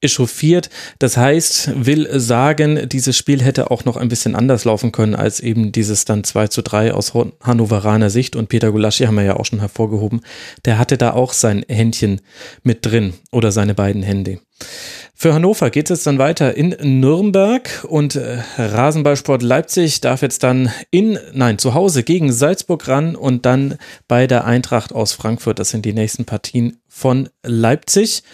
echauffiert. 0.00 0.70
Das 0.98 1.16
heißt, 1.16 1.71
will 1.74 2.08
sagen, 2.18 2.88
dieses 2.88 3.16
Spiel 3.16 3.42
hätte 3.42 3.70
auch 3.70 3.84
noch 3.84 3.96
ein 3.96 4.08
bisschen 4.08 4.34
anders 4.34 4.64
laufen 4.64 4.92
können 4.92 5.14
als 5.14 5.40
eben 5.40 5.72
dieses 5.72 6.04
dann 6.04 6.24
2 6.24 6.48
zu 6.48 6.62
3 6.62 6.94
aus 6.94 7.12
Hannoveraner 7.42 8.10
Sicht. 8.10 8.36
Und 8.36 8.48
Peter 8.48 8.72
Gulaschi 8.72 9.04
haben 9.04 9.16
wir 9.16 9.24
ja 9.24 9.36
auch 9.36 9.44
schon 9.44 9.60
hervorgehoben. 9.60 10.22
Der 10.64 10.78
hatte 10.78 10.98
da 10.98 11.12
auch 11.12 11.32
sein 11.32 11.64
Händchen 11.68 12.20
mit 12.62 12.84
drin 12.84 13.14
oder 13.30 13.52
seine 13.52 13.74
beiden 13.74 14.02
Hände. 14.02 14.38
Für 15.14 15.34
Hannover 15.34 15.70
geht 15.70 15.88
es 15.88 15.98
jetzt 15.98 16.06
dann 16.06 16.18
weiter 16.18 16.56
in 16.56 16.76
Nürnberg 17.00 17.84
und 17.88 18.16
äh, 18.16 18.38
Rasenballsport 18.58 19.42
Leipzig 19.42 20.00
darf 20.00 20.22
jetzt 20.22 20.42
dann 20.42 20.72
in, 20.90 21.18
nein, 21.32 21.58
zu 21.58 21.74
Hause 21.74 22.02
gegen 22.02 22.32
Salzburg 22.32 22.88
ran 22.88 23.14
und 23.14 23.46
dann 23.46 23.76
bei 24.08 24.26
der 24.26 24.44
Eintracht 24.44 24.92
aus 24.92 25.12
Frankfurt. 25.12 25.58
Das 25.58 25.70
sind 25.70 25.84
die 25.84 25.92
nächsten 25.92 26.24
Partien 26.24 26.78
von 26.88 27.28
Leipzig. 27.44 28.24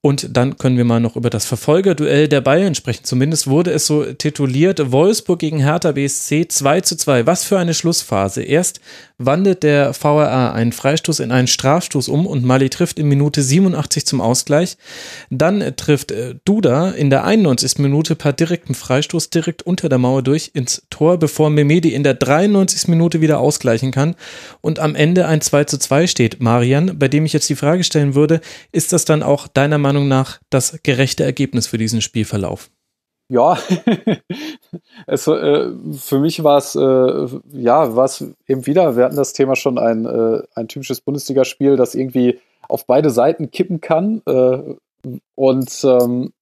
Und 0.00 0.36
dann 0.36 0.56
können 0.58 0.76
wir 0.76 0.84
mal 0.84 1.00
noch 1.00 1.16
über 1.16 1.28
das 1.28 1.44
Verfolgerduell 1.44 2.28
der 2.28 2.40
Bayern 2.40 2.76
sprechen. 2.76 3.02
Zumindest 3.02 3.48
wurde 3.48 3.72
es 3.72 3.86
so 3.86 4.04
tituliert. 4.04 4.92
Wolfsburg 4.92 5.40
gegen 5.40 5.58
Hertha 5.58 5.90
BSC 5.90 6.46
2 6.46 6.82
zu 6.82 6.96
2. 6.96 7.26
Was 7.26 7.42
für 7.42 7.58
eine 7.58 7.74
Schlussphase. 7.74 8.42
Erst 8.42 8.80
wandelt 9.18 9.64
der 9.64 9.94
VRA 9.94 10.52
einen 10.52 10.70
Freistoß 10.70 11.18
in 11.18 11.32
einen 11.32 11.48
Strafstoß 11.48 12.08
um 12.08 12.28
und 12.28 12.44
Mali 12.44 12.70
trifft 12.70 13.00
in 13.00 13.08
Minute 13.08 13.42
87 13.42 14.06
zum 14.06 14.20
Ausgleich. 14.20 14.76
Dann 15.30 15.74
trifft 15.74 16.12
äh, 16.12 16.36
Duda 16.44 16.90
in 16.90 17.10
der 17.10 17.24
91. 17.24 17.78
Minute 17.78 18.14
per 18.14 18.32
direktem 18.32 18.76
Freistoß 18.76 19.30
direkt 19.30 19.62
unter 19.62 19.88
der 19.88 19.98
Mauer 19.98 20.22
durch 20.22 20.52
ins 20.54 20.82
Tor, 20.90 21.18
bevor 21.18 21.50
Memedi 21.50 21.92
in 21.92 22.04
der 22.04 22.14
93. 22.14 22.86
Minute 22.86 23.20
wieder 23.20 23.40
ausgleichen 23.40 23.90
kann 23.90 24.14
und 24.60 24.78
am 24.78 24.94
Ende 24.94 25.26
ein 25.26 25.40
2 25.40 25.64
zu 25.64 25.78
2 25.78 26.06
steht. 26.06 26.40
Marian, 26.40 27.00
bei 27.00 27.08
dem 27.08 27.26
ich 27.26 27.32
jetzt 27.32 27.48
die 27.48 27.56
Frage 27.56 27.82
stellen 27.82 28.14
würde, 28.14 28.40
ist 28.70 28.92
das 28.92 29.04
dann 29.04 29.24
auch 29.24 29.48
deiner 29.48 29.78
Meinung 29.78 29.87
nach 29.92 30.40
das 30.50 30.80
gerechte 30.82 31.24
Ergebnis 31.24 31.66
für 31.66 31.78
diesen 31.78 32.00
Spielverlauf? 32.00 32.70
Ja, 33.30 33.58
es, 35.06 35.26
äh, 35.26 35.70
für 35.92 36.18
mich 36.18 36.42
war 36.44 36.58
es, 36.58 36.74
äh, 36.74 37.40
ja, 37.52 37.94
war 37.94 38.06
es 38.06 38.24
eben 38.46 38.66
wieder, 38.66 38.96
wir 38.96 39.04
hatten 39.04 39.16
das 39.16 39.34
Thema 39.34 39.54
schon, 39.54 39.78
ein, 39.78 40.06
äh, 40.06 40.42
ein 40.54 40.68
typisches 40.68 41.02
Bundesligaspiel, 41.02 41.76
das 41.76 41.94
irgendwie 41.94 42.40
auf 42.68 42.86
beide 42.86 43.10
Seiten 43.10 43.50
kippen 43.50 43.82
kann 43.82 44.22
äh, 44.24 44.62
und 45.34 45.84
ähm, 45.84 46.32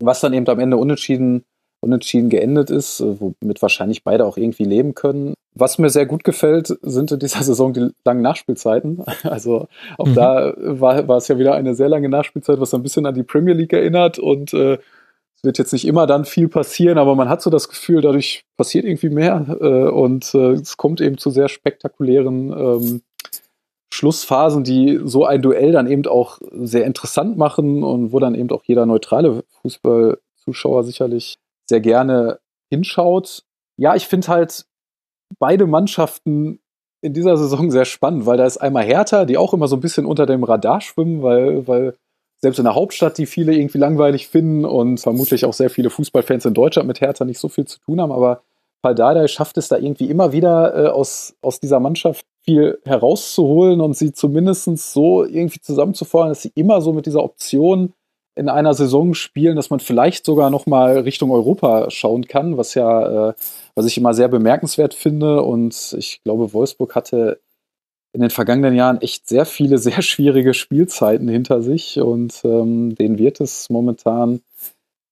was 0.00 0.20
dann 0.20 0.32
eben 0.32 0.48
am 0.48 0.58
Ende 0.58 0.76
unentschieden, 0.76 1.44
unentschieden 1.80 2.30
geendet 2.30 2.70
ist, 2.70 3.00
äh, 3.00 3.20
womit 3.20 3.62
wahrscheinlich 3.62 4.02
beide 4.02 4.24
auch 4.24 4.36
irgendwie 4.36 4.64
leben 4.64 4.94
können. 4.94 5.34
Was 5.54 5.78
mir 5.78 5.90
sehr 5.90 6.06
gut 6.06 6.24
gefällt, 6.24 6.68
sind 6.82 7.10
in 7.10 7.18
dieser 7.18 7.42
Saison 7.42 7.72
die 7.72 7.90
langen 8.04 8.22
Nachspielzeiten. 8.22 9.04
Also 9.24 9.68
auch 9.96 10.06
mhm. 10.06 10.14
da 10.14 10.54
war, 10.56 11.08
war 11.08 11.16
es 11.16 11.28
ja 11.28 11.38
wieder 11.38 11.54
eine 11.54 11.74
sehr 11.74 11.88
lange 11.88 12.08
Nachspielzeit, 12.08 12.60
was 12.60 12.74
ein 12.74 12.82
bisschen 12.82 13.06
an 13.06 13.14
die 13.14 13.22
Premier 13.22 13.54
League 13.54 13.72
erinnert 13.72 14.18
und 14.18 14.52
äh, 14.54 14.78
es 15.38 15.44
wird 15.44 15.58
jetzt 15.58 15.72
nicht 15.72 15.86
immer 15.86 16.08
dann 16.08 16.24
viel 16.24 16.48
passieren, 16.48 16.98
aber 16.98 17.14
man 17.14 17.28
hat 17.28 17.42
so 17.42 17.48
das 17.48 17.68
Gefühl, 17.68 18.00
dadurch 18.00 18.44
passiert 18.56 18.84
irgendwie 18.84 19.08
mehr 19.08 19.56
äh, 19.60 19.88
und 19.88 20.34
äh, 20.34 20.54
es 20.54 20.76
kommt 20.76 21.00
eben 21.00 21.16
zu 21.16 21.30
sehr 21.30 21.48
spektakulären 21.48 22.50
ähm, 22.50 23.02
Schlussphasen, 23.92 24.64
die 24.64 25.00
so 25.04 25.24
ein 25.24 25.40
Duell 25.40 25.70
dann 25.70 25.86
eben 25.86 26.06
auch 26.06 26.40
sehr 26.50 26.84
interessant 26.86 27.38
machen 27.38 27.84
und 27.84 28.12
wo 28.12 28.18
dann 28.18 28.34
eben 28.34 28.50
auch 28.50 28.64
jeder 28.64 28.84
neutrale 28.84 29.44
Fußballzuschauer 29.62 30.82
sicherlich 30.82 31.38
sehr 31.66 31.80
gerne 31.80 32.40
hinschaut. 32.68 33.44
Ja, 33.76 33.94
ich 33.94 34.06
finde 34.06 34.28
halt, 34.28 34.66
beide 35.38 35.66
Mannschaften 35.66 36.60
in 37.00 37.12
dieser 37.12 37.36
Saison 37.36 37.70
sehr 37.70 37.84
spannend, 37.84 38.26
weil 38.26 38.36
da 38.36 38.46
ist 38.46 38.58
einmal 38.58 38.84
Hertha, 38.84 39.24
die 39.24 39.38
auch 39.38 39.54
immer 39.54 39.68
so 39.68 39.76
ein 39.76 39.80
bisschen 39.80 40.06
unter 40.06 40.26
dem 40.26 40.42
Radar 40.42 40.80
schwimmen, 40.80 41.22
weil, 41.22 41.66
weil 41.68 41.94
selbst 42.40 42.58
in 42.58 42.64
der 42.64 42.74
Hauptstadt 42.74 43.18
die 43.18 43.26
viele 43.26 43.54
irgendwie 43.54 43.78
langweilig 43.78 44.28
finden 44.28 44.64
und 44.64 45.00
vermutlich 45.00 45.44
auch 45.44 45.52
sehr 45.52 45.70
viele 45.70 45.90
Fußballfans 45.90 46.44
in 46.44 46.54
Deutschland 46.54 46.88
mit 46.88 47.00
Hertha 47.00 47.24
nicht 47.24 47.38
so 47.38 47.48
viel 47.48 47.66
zu 47.66 47.78
tun 47.80 48.00
haben, 48.00 48.12
aber 48.12 48.42
Paldada 48.82 49.26
schafft 49.26 49.58
es 49.58 49.68
da 49.68 49.76
irgendwie 49.76 50.08
immer 50.08 50.32
wieder 50.32 50.74
äh, 50.74 50.88
aus, 50.88 51.34
aus 51.42 51.58
dieser 51.58 51.80
Mannschaft 51.80 52.24
viel 52.44 52.78
herauszuholen 52.84 53.80
und 53.80 53.96
sie 53.96 54.12
zumindest 54.12 54.64
so 54.78 55.24
irgendwie 55.24 55.60
zusammenzufordern, 55.60 56.30
dass 56.30 56.42
sie 56.42 56.52
immer 56.54 56.80
so 56.80 56.92
mit 56.92 57.06
dieser 57.06 57.24
Option 57.24 57.92
in 58.38 58.48
einer 58.48 58.72
Saison 58.72 59.14
spielen, 59.14 59.56
dass 59.56 59.68
man 59.70 59.80
vielleicht 59.80 60.24
sogar 60.24 60.48
noch 60.48 60.66
mal 60.66 60.98
Richtung 60.98 61.32
Europa 61.32 61.90
schauen 61.90 62.26
kann, 62.28 62.56
was 62.56 62.74
ja, 62.74 63.30
äh, 63.30 63.34
was 63.74 63.86
ich 63.86 63.98
immer 63.98 64.14
sehr 64.14 64.28
bemerkenswert 64.28 64.94
finde. 64.94 65.42
Und 65.42 65.96
ich 65.98 66.22
glaube, 66.22 66.52
Wolfsburg 66.52 66.94
hatte 66.94 67.40
in 68.12 68.20
den 68.20 68.30
vergangenen 68.30 68.76
Jahren 68.76 69.00
echt 69.00 69.28
sehr 69.28 69.44
viele 69.44 69.78
sehr 69.78 70.02
schwierige 70.02 70.54
Spielzeiten 70.54 71.28
hinter 71.28 71.62
sich 71.62 72.00
und 72.00 72.40
ähm, 72.44 72.94
denen 72.94 73.18
wird 73.18 73.40
es 73.40 73.70
momentan 73.70 74.40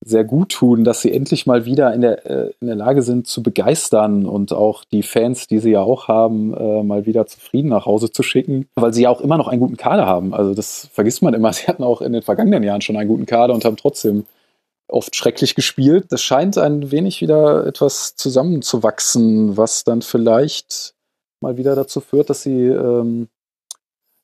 sehr 0.06 0.22
gut 0.22 0.50
tun, 0.52 0.84
dass 0.84 1.00
sie 1.00 1.12
endlich 1.12 1.46
mal 1.46 1.64
wieder 1.64 1.92
in 1.92 2.00
der, 2.00 2.24
äh, 2.26 2.52
in 2.60 2.68
der 2.68 2.76
Lage 2.76 3.02
sind 3.02 3.26
zu 3.26 3.42
begeistern 3.42 4.24
und 4.24 4.52
auch 4.52 4.84
die 4.84 5.02
Fans, 5.02 5.48
die 5.48 5.58
sie 5.58 5.72
ja 5.72 5.80
auch 5.80 6.06
haben, 6.06 6.54
äh, 6.54 6.84
mal 6.84 7.06
wieder 7.06 7.26
zufrieden 7.26 7.70
nach 7.70 7.86
Hause 7.86 8.12
zu 8.12 8.22
schicken, 8.22 8.68
weil 8.76 8.94
sie 8.94 9.02
ja 9.02 9.10
auch 9.10 9.20
immer 9.20 9.36
noch 9.36 9.48
einen 9.48 9.60
guten 9.60 9.76
Kader 9.76 10.06
haben. 10.06 10.32
Also 10.32 10.54
das 10.54 10.88
vergisst 10.92 11.22
man 11.22 11.34
immer. 11.34 11.52
Sie 11.56 11.66
hatten 11.66 11.82
auch 11.82 12.02
in 12.02 12.12
den 12.12 12.22
vergangenen 12.22 12.62
Jahren 12.62 12.82
schon 12.82 12.96
einen 12.96 13.08
guten 13.08 13.26
Kader 13.26 13.52
und 13.52 13.64
haben 13.64 13.76
trotzdem 13.76 14.26
oft 14.86 15.16
schrecklich 15.16 15.56
gespielt. 15.56 16.06
Das 16.10 16.22
scheint 16.22 16.56
ein 16.56 16.92
wenig 16.92 17.20
wieder 17.20 17.66
etwas 17.66 18.14
zusammenzuwachsen, 18.14 19.56
was 19.56 19.82
dann 19.82 20.02
vielleicht 20.02 20.94
mal 21.40 21.56
wieder 21.56 21.74
dazu 21.74 22.00
führt, 22.00 22.30
dass 22.30 22.42
sie 22.42 22.66
ähm, 22.68 23.26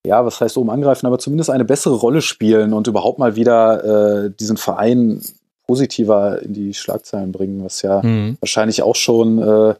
ja, 0.07 0.25
was 0.25 0.41
heißt 0.41 0.57
oben 0.57 0.71
angreifen, 0.71 1.07
aber 1.07 1.19
zumindest 1.19 1.51
eine 1.51 1.65
bessere 1.65 1.95
Rolle 1.95 2.23
spielen 2.23 2.73
und 2.73 2.87
überhaupt 2.87 3.19
mal 3.19 3.35
wieder 3.35 4.25
äh, 4.25 4.31
diesen 4.31 4.57
Verein 4.57 5.23
positiver 5.67 6.43
in 6.43 6.53
die 6.53 6.75
Schlagzeilen 6.75 7.33
bringen, 7.33 7.65
was 7.65 7.83
ja 7.83 8.03
mhm. 8.03 8.37
wahrscheinlich 8.41 8.83
auch 8.83 8.97
schon 8.97 9.39
äh, 9.39 9.75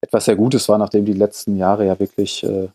etwas 0.00 0.26
sehr 0.26 0.36
Gutes 0.36 0.68
war, 0.68 0.78
nachdem 0.78 1.04
die 1.04 1.12
letzten 1.12 1.56
Jahre 1.56 1.86
ja 1.86 1.98
wirklich 1.98 2.44
äh, 2.44 2.68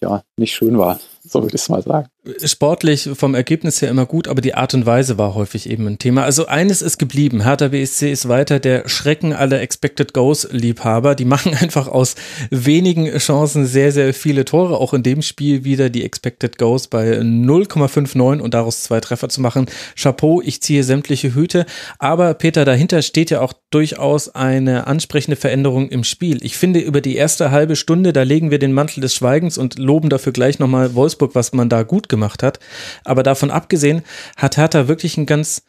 ja 0.00 0.22
nicht 0.36 0.54
schön 0.54 0.78
waren, 0.78 0.98
so 1.28 1.42
würde 1.42 1.56
ich 1.56 1.62
es 1.62 1.68
mal 1.68 1.82
sagen 1.82 2.08
sportlich 2.44 3.10
vom 3.14 3.34
Ergebnis 3.34 3.80
her 3.82 3.90
immer 3.90 4.06
gut, 4.06 4.28
aber 4.28 4.40
die 4.40 4.54
Art 4.54 4.74
und 4.74 4.86
Weise 4.86 5.18
war 5.18 5.34
häufig 5.34 5.68
eben 5.68 5.86
ein 5.86 5.98
Thema. 5.98 6.24
Also 6.24 6.46
eines 6.46 6.82
ist 6.82 6.98
geblieben. 6.98 7.42
Hertha 7.42 7.68
BSC 7.68 8.10
ist 8.10 8.28
weiter 8.28 8.58
der 8.58 8.88
Schrecken 8.88 9.32
aller 9.32 9.60
Expected 9.60 10.12
Goals 10.12 10.48
Liebhaber. 10.50 11.14
Die 11.14 11.24
machen 11.24 11.54
einfach 11.60 11.88
aus 11.88 12.14
wenigen 12.50 13.06
Chancen 13.18 13.66
sehr, 13.66 13.92
sehr 13.92 14.12
viele 14.14 14.44
Tore. 14.44 14.78
Auch 14.78 14.94
in 14.94 15.02
dem 15.02 15.22
Spiel 15.22 15.64
wieder 15.64 15.90
die 15.90 16.04
Expected 16.04 16.58
Goals 16.58 16.88
bei 16.88 17.18
0,59 17.18 18.40
und 18.40 18.54
daraus 18.54 18.82
zwei 18.82 19.00
Treffer 19.00 19.28
zu 19.28 19.40
machen. 19.40 19.66
Chapeau, 19.96 20.42
ich 20.42 20.62
ziehe 20.62 20.82
sämtliche 20.82 21.34
Hüte. 21.34 21.66
Aber 21.98 22.34
Peter, 22.34 22.64
dahinter 22.64 23.02
steht 23.02 23.30
ja 23.30 23.40
auch 23.40 23.52
durchaus 23.70 24.34
eine 24.34 24.86
ansprechende 24.86 25.36
Veränderung 25.36 25.88
im 25.88 26.04
Spiel. 26.04 26.38
Ich 26.42 26.56
finde, 26.56 26.80
über 26.80 27.00
die 27.00 27.16
erste 27.16 27.50
halbe 27.50 27.76
Stunde, 27.76 28.12
da 28.12 28.22
legen 28.22 28.50
wir 28.50 28.58
den 28.58 28.72
Mantel 28.72 29.00
des 29.00 29.14
Schweigens 29.14 29.58
und 29.58 29.78
loben 29.78 30.08
dafür 30.08 30.32
gleich 30.32 30.58
nochmal 30.58 30.94
Wolfsburg, 30.94 31.15
was 31.20 31.52
man 31.52 31.68
da 31.68 31.82
gut 31.82 32.08
gemacht 32.08 32.42
hat. 32.42 32.60
Aber 33.04 33.22
davon 33.22 33.50
abgesehen 33.50 34.02
hat 34.36 34.56
Hertha 34.56 34.88
wirklich 34.88 35.16
ein 35.16 35.26
ganz 35.26 35.62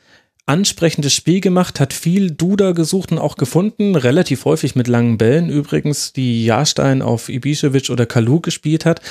ansprechendes 0.47 1.13
Spiel 1.13 1.41
gemacht, 1.41 1.81
hat 1.81 1.91
viel 1.91 2.31
Duda 2.31 2.71
gesucht 2.71 3.11
und 3.11 3.19
auch 3.19 3.35
gefunden, 3.35 3.97
relativ 3.97 4.45
häufig 4.45 4.75
mit 4.75 4.87
langen 4.87 5.17
Bällen 5.17 5.49
übrigens, 5.49 6.13
die 6.13 6.45
Jahrstein 6.45 7.01
auf 7.01 7.27
Ibišević 7.27 7.91
oder 7.91 8.05
Kalu 8.05 8.39
gespielt 8.39 8.85
hat. 8.85 9.01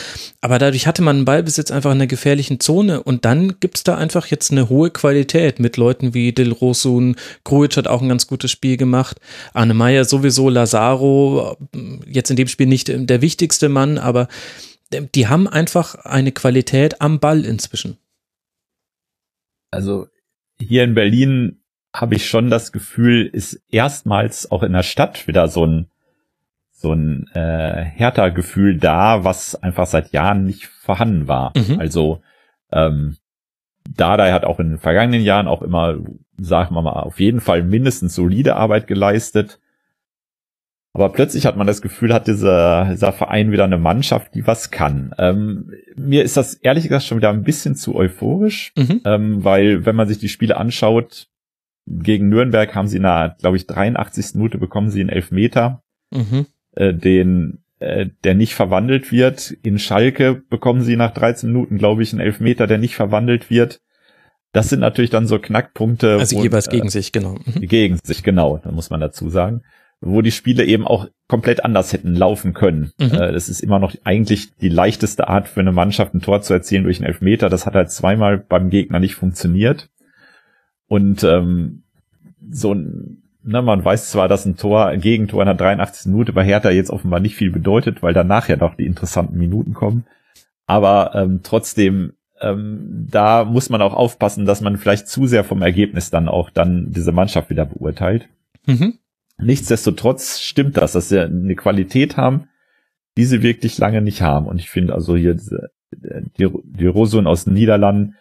Aber 0.41 0.59
dadurch 0.59 0.87
hatte 0.87 1.03
man 1.03 1.17
einen 1.17 1.25
Ballbesitz 1.27 1.71
einfach 1.71 1.93
in 1.93 1.99
der 1.99 2.07
gefährlichen 2.07 2.59
Zone 2.59 3.03
und 3.03 3.27
dann 3.27 3.61
gibt 3.61 3.77
es 3.77 3.85
da 3.85 3.97
einfach 3.97 4.27
jetzt 4.29 4.51
eine 4.51 4.71
hohe 4.71 4.91
Qualität 4.91 5.61
mit 5.61 5.77
Leuten 5.77 6.15
wie 6.15 6.33
Dil 6.33 6.53
Rosun, 6.53 7.17
Grujic 7.45 7.77
hat 7.77 7.87
auch 7.87 8.01
ein 8.01 8.09
ganz 8.09 8.27
gutes 8.27 8.51
Spiel 8.51 8.79
gemacht, 8.79 9.21
Arne 9.53 9.75
Meyer 9.75 10.07
sowieso, 10.07 10.49
Lazaro, 10.49 11.59
jetzt 12.07 12.31
in 12.31 12.37
dem 12.37 12.49
Spiel 12.49 12.67
nicht 12.67 12.91
der 12.91 13.21
wichtigste 13.21 13.69
Mann, 13.69 13.99
aber 13.99 14.29
die 14.91 15.29
haben 15.29 15.49
einfach 15.49 15.95
eine 16.05 16.33
Qualität 16.33 17.01
am 17.01 17.19
Ball 17.19 17.45
inzwischen. 17.45 17.99
Also 19.71 20.07
hier 20.61 20.85
in 20.85 20.95
Berlin 20.95 21.61
habe 21.95 22.15
ich 22.15 22.29
schon 22.29 22.51
das 22.51 22.73
Gefühl, 22.73 23.27
ist 23.27 23.63
erstmals 23.69 24.51
auch 24.51 24.63
in 24.63 24.73
der 24.73 24.83
Stadt 24.83 25.27
wieder 25.27 25.49
so 25.49 25.67
ein 25.67 25.91
so 26.79 26.93
ein 26.93 27.27
äh, 27.33 27.85
härter 27.85 28.31
Gefühl 28.31 28.77
da, 28.77 29.25
was 29.25 29.55
einfach 29.55 29.87
seit 29.87 30.13
Jahren 30.13 30.45
nicht 30.45 30.67
vorhanden 30.67 31.27
war. 31.27 31.53
Mhm. 31.57 31.81
Also 31.81 32.21
ähm, 32.71 33.17
Dada 33.89 34.31
hat 34.31 34.45
auch 34.45 34.61
in 34.61 34.71
den 34.71 34.79
vergangenen 34.79 35.23
Jahren 35.23 35.49
auch 35.49 35.63
immer, 35.63 35.97
sagen 36.39 36.75
wir 36.75 36.83
mal, 36.83 36.93
auf 36.93 37.19
jeden 37.19 37.41
Fall 37.41 37.63
mindestens 37.63 38.15
solide 38.15 38.57
Arbeit 38.57 38.87
geleistet. 38.87 39.59
Aber 40.97 41.11
plötzlich 41.11 41.45
hat 41.45 41.59
man 41.59 41.67
das 41.67 41.83
Gefühl, 41.83 42.15
hat 42.15 42.27
dieser, 42.27 42.89
dieser 42.91 43.13
Verein 43.13 43.53
wieder 43.53 43.65
eine 43.65 43.77
Mannschaft, 43.77 44.35
die 44.35 44.47
was 44.47 44.71
kann. 44.71 45.15
Ähm, 45.19 45.75
mir 45.95 46.25
ist 46.25 46.39
das 46.39 46.55
ehrlich 46.55 46.85
gesagt 46.85 47.05
schon 47.05 47.19
wieder 47.19 47.29
ein 47.29 47.43
bisschen 47.43 47.75
zu 47.75 47.95
euphorisch, 47.95 48.73
mhm. 48.79 49.03
ähm, 49.05 49.45
weil 49.45 49.85
wenn 49.85 49.95
man 49.95 50.09
sich 50.09 50.17
die 50.17 50.31
Spiele 50.31 50.57
anschaut, 50.57 51.29
gegen 51.87 52.31
Nürnberg 52.31 52.75
haben 52.75 52.89
sie 52.89 52.97
in 52.97 53.03
der, 53.03 53.37
glaube 53.39 53.59
ich, 53.59 53.67
83. 53.67 54.37
Minute 54.37 54.57
bekommen 54.57 54.89
sie 54.89 55.01
einen 55.01 55.11
Elfmeter, 55.11 55.83
mhm. 56.11 56.47
äh, 56.73 56.95
den 56.95 57.59
äh, 57.79 58.07
der 58.25 58.35
nicht 58.35 58.55
verwandelt 58.55 59.13
wird. 59.13 59.51
In 59.51 59.79
Schalke 59.79 60.45
bekommen 60.49 60.81
sie 60.81 60.97
nach 60.97 61.13
13 61.13 61.53
Minuten, 61.53 61.77
glaube 61.77 62.05
ich, 62.05 62.15
einen 62.15 62.21
Elfmeter, 62.21 62.67
der 62.67 62.79
nicht 62.79 62.97
verwandelt 62.97 63.51
wird. 63.51 63.83
Das 64.53 64.71
sind 64.71 64.81
natürlich 64.81 65.11
dann 65.11 65.27
so 65.27 65.39
Knackpunkte. 65.39 66.17
Also 66.19 66.43
jeweils 66.43 66.71
gegen 66.71 66.87
äh, 66.87 66.91
sich, 66.91 67.13
genau. 67.13 67.37
Mhm. 67.45 67.61
Gegen 67.69 67.99
sich, 68.03 68.23
genau, 68.23 68.57
da 68.65 68.73
muss 68.73 68.89
man 68.89 69.01
dazu 69.01 69.29
sagen 69.29 69.61
wo 70.07 70.23
die 70.23 70.31
Spiele 70.31 70.65
eben 70.65 70.87
auch 70.87 71.09
komplett 71.29 71.65
anders 71.65 71.93
hätten 71.93 72.15
laufen 72.15 72.55
können. 72.55 72.93
Mhm. 72.99 73.13
Äh, 73.13 73.33
das 73.33 73.49
ist 73.49 73.61
immer 73.61 73.79
noch 73.79 73.95
eigentlich 74.05 74.55
die 74.57 74.69
leichteste 74.69 75.29
Art 75.29 75.49
für 75.49 75.61
eine 75.61 75.73
Mannschaft, 75.73 76.15
ein 76.15 76.21
Tor 76.21 76.43
zu 76.43 76.53
erzielen 76.53 76.85
durch 76.85 76.99
einen 76.99 77.07
Elfmeter. 77.07 77.49
Das 77.49 77.67
hat 77.67 77.75
halt 77.75 77.91
zweimal 77.91 78.39
beim 78.39 78.71
Gegner 78.71 79.01
nicht 79.01 79.15
funktioniert. 79.15 79.89
Und 80.89 81.25
ähm, 81.25 81.83
so 82.49 82.73
ein, 82.73 83.23
ne, 83.43 83.63
man 83.63 83.85
weiß 83.85 84.11
zwar, 84.11 84.29
dass 84.29 84.47
ein 84.47 84.57
Tor, 84.57 84.87
ein 84.87 85.01
Gegentor 85.01 85.43
in 85.43 85.47
der 85.47 85.55
83. 85.55 86.07
Minute 86.13 86.33
bei 86.33 86.45
Hertha 86.45 86.71
jetzt 86.71 86.91
offenbar 86.91 87.21
nicht 87.21 87.35
viel 87.35 87.51
bedeutet, 87.51 88.03
weil 88.03 88.15
danach 88.15 88.49
ja 88.49 88.57
doch 88.57 88.75
die 88.75 88.87
interessanten 88.87 89.37
Minuten 89.37 89.75
kommen. 89.75 90.07
Aber 90.67 91.13
ähm, 91.15 91.41
trotzdem, 91.43 92.13
ähm, 92.41 93.07
da 93.11 93.45
muss 93.45 93.71
man 93.71 93.83
auch 93.83 93.95
aufpassen, 93.95 94.47
dass 94.47 94.61
man 94.61 94.77
vielleicht 94.77 95.09
zu 95.09 95.27
sehr 95.27 95.45
vom 95.45 95.63
Ergebnis 95.63 96.11
dann 96.11 96.29
auch 96.29 96.51
dann 96.51 96.93
diese 96.93 97.13
Mannschaft 97.13 97.51
wieder 97.51 97.65
beurteilt. 97.65 98.29
Mhm. 98.67 98.99
Nichtsdestotrotz 99.39 100.41
stimmt 100.41 100.77
das, 100.77 100.93
dass 100.93 101.09
sie 101.09 101.21
eine 101.21 101.55
Qualität 101.57 102.17
haben, 102.17 102.49
die 103.17 103.25
sie 103.25 103.43
wirklich 103.43 103.79
lange 103.79 104.01
nicht 104.01 104.23
haben. 104.23 104.47
Und 104.47 104.59
ich 104.59 104.71
finde 104.71 104.95
also 104.95 105.17
hier 105.17 105.37
die, 105.93 106.49
die 106.65 106.87
Rosun 106.87 107.27
aus 107.27 107.45
den 107.45 107.55
Niederlanden, 107.55 108.17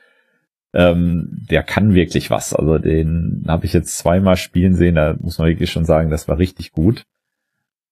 ähm, 0.74 1.30
der 1.50 1.64
kann 1.64 1.94
wirklich 1.94 2.30
was. 2.30 2.54
Also 2.54 2.78
den 2.78 3.46
habe 3.48 3.66
ich 3.66 3.74
jetzt 3.74 3.98
zweimal 3.98 4.36
spielen 4.36 4.76
sehen, 4.76 4.96
da 4.96 5.16
muss 5.20 5.38
man 5.38 5.48
wirklich 5.48 5.72
schon 5.72 5.86
sagen, 5.86 6.10
das 6.10 6.28
war 6.28 6.38
richtig 6.38 6.72
gut. 6.72 7.06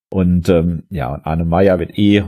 Und 0.10 0.50
ähm, 0.50 0.84
ja, 0.90 1.22
Arne 1.24 1.46
Meyer 1.46 1.80
wird 1.80 1.98
eh 1.98 2.24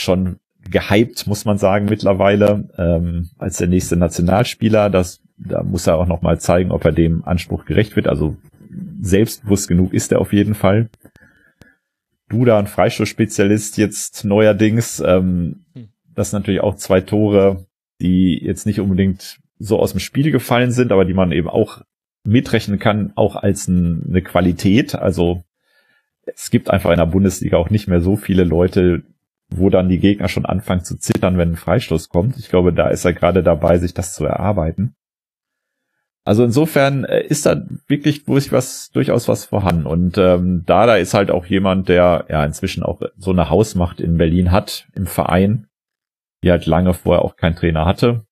schon 0.00 0.40
gehypt, 0.70 1.26
muss 1.26 1.44
man 1.44 1.58
sagen, 1.58 1.86
mittlerweile, 1.86 2.68
ähm, 2.78 3.30
als 3.38 3.58
der 3.58 3.68
nächste 3.68 3.96
Nationalspieler. 3.96 4.90
Das, 4.90 5.20
da 5.36 5.62
muss 5.62 5.86
er 5.86 5.98
auch 5.98 6.06
noch 6.06 6.22
mal 6.22 6.40
zeigen, 6.40 6.72
ob 6.72 6.84
er 6.84 6.92
dem 6.92 7.24
Anspruch 7.24 7.64
gerecht 7.64 7.96
wird. 7.96 8.08
Also 8.08 8.36
selbstbewusst 9.02 9.68
genug 9.68 9.92
ist 9.92 10.12
er 10.12 10.20
auf 10.20 10.32
jeden 10.32 10.54
Fall. 10.54 10.88
Duda, 12.28 12.58
ein 12.58 12.66
Freistoßspezialist 12.66 13.76
jetzt 13.76 14.24
neuerdings. 14.24 15.00
Ähm, 15.00 15.66
hm. 15.74 15.88
das 16.14 16.30
sind 16.30 16.40
natürlich 16.40 16.62
auch 16.62 16.76
zwei 16.76 17.00
Tore, 17.00 17.66
die 18.00 18.38
jetzt 18.42 18.64
nicht 18.64 18.80
unbedingt 18.80 19.38
so 19.58 19.78
aus 19.78 19.90
dem 19.90 20.00
Spiel 20.00 20.30
gefallen 20.30 20.70
sind, 20.70 20.92
aber 20.92 21.04
die 21.04 21.14
man 21.14 21.32
eben 21.32 21.48
auch 21.48 21.82
mitrechnen 22.24 22.78
kann, 22.78 23.12
auch 23.16 23.36
als 23.36 23.68
ein, 23.68 24.06
eine 24.08 24.22
Qualität. 24.22 24.94
Also 24.94 25.42
es 26.24 26.50
gibt 26.50 26.70
einfach 26.70 26.90
in 26.90 26.98
der 26.98 27.06
Bundesliga 27.06 27.56
auch 27.56 27.70
nicht 27.70 27.88
mehr 27.88 28.00
so 28.00 28.16
viele 28.16 28.44
Leute, 28.44 29.02
wo 29.50 29.68
dann 29.68 29.88
die 29.88 29.98
Gegner 29.98 30.28
schon 30.28 30.46
anfangen 30.46 30.84
zu 30.84 30.96
zittern, 30.96 31.36
wenn 31.36 31.50
ein 31.50 31.56
Freistoß 31.56 32.08
kommt. 32.08 32.38
Ich 32.38 32.48
glaube, 32.48 32.72
da 32.72 32.88
ist 32.88 33.04
er 33.04 33.12
gerade 33.12 33.42
dabei, 33.42 33.78
sich 33.78 33.92
das 33.94 34.14
zu 34.14 34.24
erarbeiten. 34.24 34.94
Also 36.24 36.44
insofern 36.44 37.04
äh, 37.04 37.24
ist 37.26 37.46
da 37.46 37.62
wirklich 37.88 38.22
was, 38.26 38.90
durchaus 38.90 39.26
was 39.26 39.44
vorhanden. 39.44 39.86
Und 39.86 40.18
ähm, 40.18 40.62
Dada 40.66 40.96
ist 40.96 41.14
halt 41.14 41.30
auch 41.30 41.46
jemand, 41.46 41.88
der 41.88 42.26
ja 42.28 42.44
inzwischen 42.44 42.82
auch 42.84 43.00
so 43.18 43.32
eine 43.32 43.50
Hausmacht 43.50 44.00
in 44.00 44.18
Berlin 44.18 44.52
hat, 44.52 44.86
im 44.94 45.06
Verein, 45.06 45.66
die 46.44 46.50
halt 46.50 46.66
lange 46.66 46.94
vorher 46.94 47.24
auch 47.24 47.36
kein 47.36 47.56
Trainer 47.56 47.86
hatte. 47.86 48.24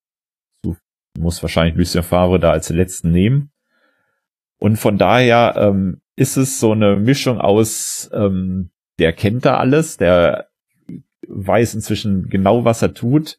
So 0.64 0.76
muss 1.18 1.42
wahrscheinlich 1.42 1.76
Lucien 1.76 2.04
Favre 2.04 2.38
da 2.38 2.52
als 2.52 2.68
letzten 2.70 3.10
nehmen. 3.10 3.50
Und 4.58 4.76
von 4.76 4.98
daher 4.98 5.54
ähm, 5.56 6.00
ist 6.14 6.36
es 6.36 6.60
so 6.60 6.72
eine 6.72 6.96
Mischung 6.96 7.40
aus, 7.40 8.08
ähm, 8.12 8.70
der 8.98 9.12
kennt 9.12 9.46
da 9.46 9.56
alles, 9.56 9.96
der 9.96 10.48
weiß 11.26 11.74
inzwischen 11.74 12.28
genau, 12.28 12.64
was 12.64 12.82
er 12.82 12.94
tut. 12.94 13.38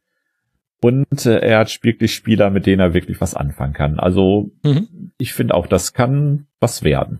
Und 0.84 1.26
äh, 1.26 1.40
er 1.40 1.60
hat 1.60 1.84
wirklich 1.84 2.14
Spieler, 2.16 2.50
mit 2.50 2.66
denen 2.66 2.80
er 2.80 2.94
wirklich 2.94 3.22
was 3.22 3.36
anfangen 3.36 3.74
kann. 3.74 4.00
Also 4.00 4.52
mhm. 4.64 5.12
ich 5.18 5.34
finde 5.34 5.54
auch, 5.54 5.68
das 5.68 5.94
kann 5.94 6.48
was 6.60 6.84
werden 6.84 7.20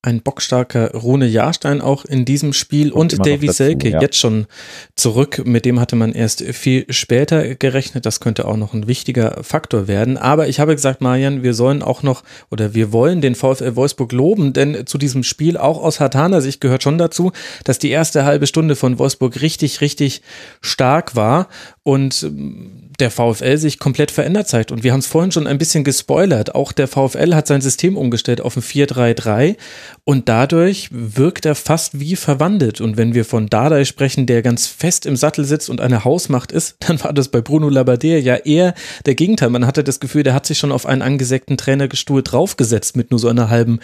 ein 0.00 0.22
bockstarker 0.22 0.92
Rune 0.92 1.26
Jahrstein 1.26 1.80
auch 1.80 2.04
in 2.04 2.24
diesem 2.24 2.52
Spiel 2.52 2.92
und, 2.92 3.14
und 3.14 3.26
Davy 3.26 3.48
Selke 3.48 3.90
ja. 3.90 4.00
jetzt 4.00 4.16
schon 4.16 4.46
zurück. 4.94 5.42
Mit 5.44 5.64
dem 5.64 5.80
hatte 5.80 5.96
man 5.96 6.12
erst 6.12 6.42
viel 6.42 6.86
später 6.90 7.56
gerechnet. 7.56 8.06
Das 8.06 8.20
könnte 8.20 8.46
auch 8.46 8.56
noch 8.56 8.74
ein 8.74 8.86
wichtiger 8.86 9.42
Faktor 9.42 9.88
werden. 9.88 10.16
Aber 10.16 10.46
ich 10.46 10.60
habe 10.60 10.76
gesagt, 10.76 11.00
Marian, 11.00 11.42
wir 11.42 11.52
sollen 11.52 11.82
auch 11.82 12.04
noch 12.04 12.22
oder 12.48 12.74
wir 12.74 12.92
wollen 12.92 13.20
den 13.20 13.34
VfL 13.34 13.74
Wolfsburg 13.74 14.12
loben, 14.12 14.52
denn 14.52 14.86
zu 14.86 14.98
diesem 14.98 15.24
Spiel 15.24 15.56
auch 15.56 15.82
aus 15.82 15.98
Hartaner 15.98 16.42
Sicht 16.42 16.60
gehört 16.60 16.84
schon 16.84 16.98
dazu, 16.98 17.32
dass 17.64 17.80
die 17.80 17.90
erste 17.90 18.24
halbe 18.24 18.46
Stunde 18.46 18.76
von 18.76 19.00
Wolfsburg 19.00 19.40
richtig, 19.40 19.80
richtig 19.80 20.22
stark 20.60 21.16
war 21.16 21.48
und 21.82 22.22
ähm, 22.22 22.87
der 23.00 23.10
VfL 23.10 23.56
sich 23.56 23.78
komplett 23.78 24.10
verändert 24.10 24.48
zeigt. 24.48 24.72
Und 24.72 24.82
wir 24.82 24.92
haben 24.92 25.00
es 25.00 25.06
vorhin 25.06 25.30
schon 25.30 25.46
ein 25.46 25.58
bisschen 25.58 25.84
gespoilert. 25.84 26.54
Auch 26.54 26.72
der 26.72 26.88
VfL 26.88 27.34
hat 27.34 27.46
sein 27.46 27.60
System 27.60 27.96
umgestellt 27.96 28.40
auf 28.40 28.56
ein 28.56 28.62
4-3-3 28.62 29.56
und 30.04 30.28
dadurch 30.28 30.88
wirkt 30.90 31.46
er 31.46 31.54
fast 31.54 32.00
wie 32.00 32.16
verwandelt. 32.16 32.80
Und 32.80 32.96
wenn 32.96 33.14
wir 33.14 33.24
von 33.24 33.48
Dardai 33.48 33.84
sprechen, 33.84 34.26
der 34.26 34.42
ganz 34.42 34.66
fest 34.66 35.06
im 35.06 35.16
Sattel 35.16 35.44
sitzt 35.44 35.70
und 35.70 35.80
eine 35.80 36.04
Hausmacht 36.04 36.50
ist, 36.50 36.76
dann 36.86 37.02
war 37.02 37.12
das 37.12 37.28
bei 37.28 37.40
Bruno 37.40 37.68
Labbadia 37.68 38.18
ja 38.18 38.36
eher 38.36 38.74
der 39.06 39.14
Gegenteil. 39.14 39.50
Man 39.50 39.66
hatte 39.66 39.84
das 39.84 40.00
Gefühl, 40.00 40.24
der 40.24 40.34
hat 40.34 40.46
sich 40.46 40.58
schon 40.58 40.72
auf 40.72 40.86
einen 40.86 41.02
angesägten 41.02 41.56
Trainergestuhl 41.56 42.22
draufgesetzt 42.22 42.96
mit 42.96 43.10
nur 43.10 43.20
so 43.20 43.28
einer 43.28 43.48
halben 43.48 43.78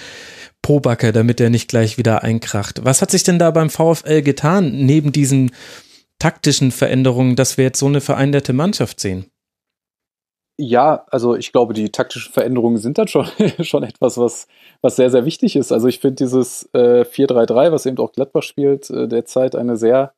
Pobacke, 0.63 1.13
damit 1.13 1.41
er 1.41 1.51
nicht 1.51 1.69
gleich 1.69 1.99
wieder 1.99 2.23
einkracht. 2.23 2.85
Was 2.85 3.03
hat 3.03 3.11
sich 3.11 3.23
denn 3.23 3.39
da 3.39 3.51
beim 3.51 3.71
VfL 3.71 4.23
getan, 4.23 4.73
neben 4.87 5.13
diesen 5.13 5.51
taktischen 6.19 6.71
Veränderungen, 6.71 7.37
dass 7.37 7.57
wir 7.57 7.65
jetzt 7.65 7.79
so 7.79 7.87
eine 7.87 8.01
vereinderte 8.01 8.53
Mannschaft 8.53 9.01
sehen? 9.01 9.27
Ja, 10.57 11.05
also 11.11 11.35
ich 11.35 11.51
glaube, 11.51 11.75
die 11.75 11.91
taktischen 11.91 12.33
Veränderungen 12.33 12.77
sind 12.77 12.97
dann 12.97 13.09
schon, 13.09 13.27
schon 13.61 13.83
etwas, 13.83 14.19
was, 14.19 14.47
was 14.83 14.97
sehr, 14.97 15.11
sehr 15.11 15.25
wichtig 15.25 15.57
ist. 15.57 15.73
Also 15.73 15.89
ich 15.89 15.99
finde 15.99 16.17
dieses 16.17 16.69
äh, 16.73 17.03
4-3-3, 17.03 17.73
was 17.73 17.87
eben 17.87 17.99
auch 17.99 18.13
Gladbach 18.13 18.43
spielt, 18.43 18.89
äh, 18.91 19.09
derzeit 19.09 19.57
eine 19.57 19.77
sehr, 19.77 20.13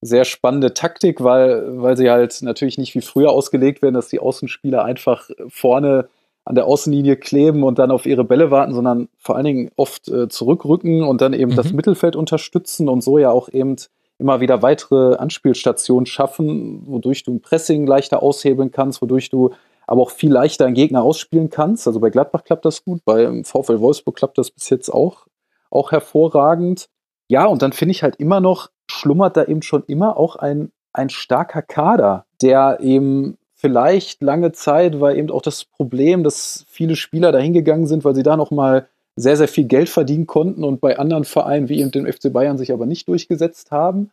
sehr 0.00 0.24
spannende 0.24 0.74
Taktik, 0.74 1.22
weil, 1.22 1.80
weil 1.80 1.96
sie 1.96 2.10
halt 2.10 2.42
natürlich 2.42 2.78
nicht 2.78 2.94
wie 2.96 3.00
früher 3.00 3.30
ausgelegt 3.30 3.80
werden, 3.80 3.94
dass 3.94 4.08
die 4.08 4.18
Außenspieler 4.18 4.84
einfach 4.84 5.30
vorne 5.48 6.08
an 6.44 6.54
der 6.54 6.66
Außenlinie 6.66 7.16
kleben 7.16 7.64
und 7.64 7.78
dann 7.78 7.90
auf 7.90 8.06
ihre 8.06 8.24
Bälle 8.24 8.50
warten, 8.50 8.72
sondern 8.72 9.08
vor 9.18 9.36
allen 9.36 9.44
Dingen 9.44 9.70
oft 9.76 10.08
äh, 10.08 10.28
zurückrücken 10.28 11.02
und 11.02 11.20
dann 11.20 11.32
eben 11.32 11.52
mhm. 11.52 11.56
das 11.56 11.72
Mittelfeld 11.72 12.16
unterstützen 12.16 12.88
und 12.88 13.02
so 13.02 13.18
ja 13.18 13.30
auch 13.30 13.48
eben 13.48 13.76
immer 14.18 14.40
wieder 14.40 14.62
weitere 14.62 15.16
Anspielstationen 15.16 16.06
schaffen, 16.06 16.82
wodurch 16.86 17.22
du 17.24 17.34
ein 17.34 17.40
Pressing 17.40 17.86
leichter 17.86 18.22
aushebeln 18.22 18.70
kannst, 18.70 19.02
wodurch 19.02 19.30
du 19.30 19.50
aber 19.86 20.02
auch 20.02 20.10
viel 20.10 20.32
leichter 20.32 20.66
einen 20.66 20.74
Gegner 20.74 21.02
ausspielen 21.02 21.50
kannst. 21.50 21.86
Also 21.86 22.00
bei 22.00 22.10
Gladbach 22.10 22.44
klappt 22.44 22.64
das 22.64 22.84
gut, 22.84 23.04
bei 23.04 23.42
VfL 23.44 23.80
Wolfsburg 23.80 24.16
klappt 24.16 24.38
das 24.38 24.50
bis 24.50 24.68
jetzt 24.70 24.88
auch, 24.88 25.26
auch 25.70 25.92
hervorragend. 25.92 26.88
Ja, 27.28 27.46
und 27.46 27.62
dann 27.62 27.72
finde 27.72 27.92
ich 27.92 28.02
halt 28.02 28.16
immer 28.16 28.40
noch, 28.40 28.70
schlummert 28.90 29.36
da 29.36 29.44
eben 29.44 29.62
schon 29.62 29.84
immer 29.86 30.16
auch 30.16 30.36
ein, 30.36 30.72
ein 30.92 31.08
starker 31.08 31.62
Kader, 31.62 32.24
der 32.40 32.78
eben 32.80 33.36
vielleicht 33.54 34.22
lange 34.22 34.52
Zeit 34.52 35.00
war 35.00 35.14
eben 35.14 35.30
auch 35.30 35.42
das 35.42 35.64
Problem, 35.64 36.22
dass 36.22 36.64
viele 36.68 36.96
Spieler 36.96 37.32
dahingegangen 37.32 37.86
sind, 37.86 38.04
weil 38.04 38.14
sie 38.14 38.22
da 38.22 38.36
noch 38.36 38.50
mal 38.50 38.88
sehr, 39.16 39.36
sehr 39.36 39.48
viel 39.48 39.64
Geld 39.64 39.88
verdienen 39.88 40.26
konnten 40.26 40.62
und 40.62 40.80
bei 40.80 40.98
anderen 40.98 41.24
Vereinen 41.24 41.68
wie 41.68 41.80
eben 41.80 41.90
dem 41.90 42.06
FC 42.06 42.32
Bayern 42.32 42.58
sich 42.58 42.72
aber 42.72 42.86
nicht 42.86 43.08
durchgesetzt 43.08 43.70
haben. 43.70 44.10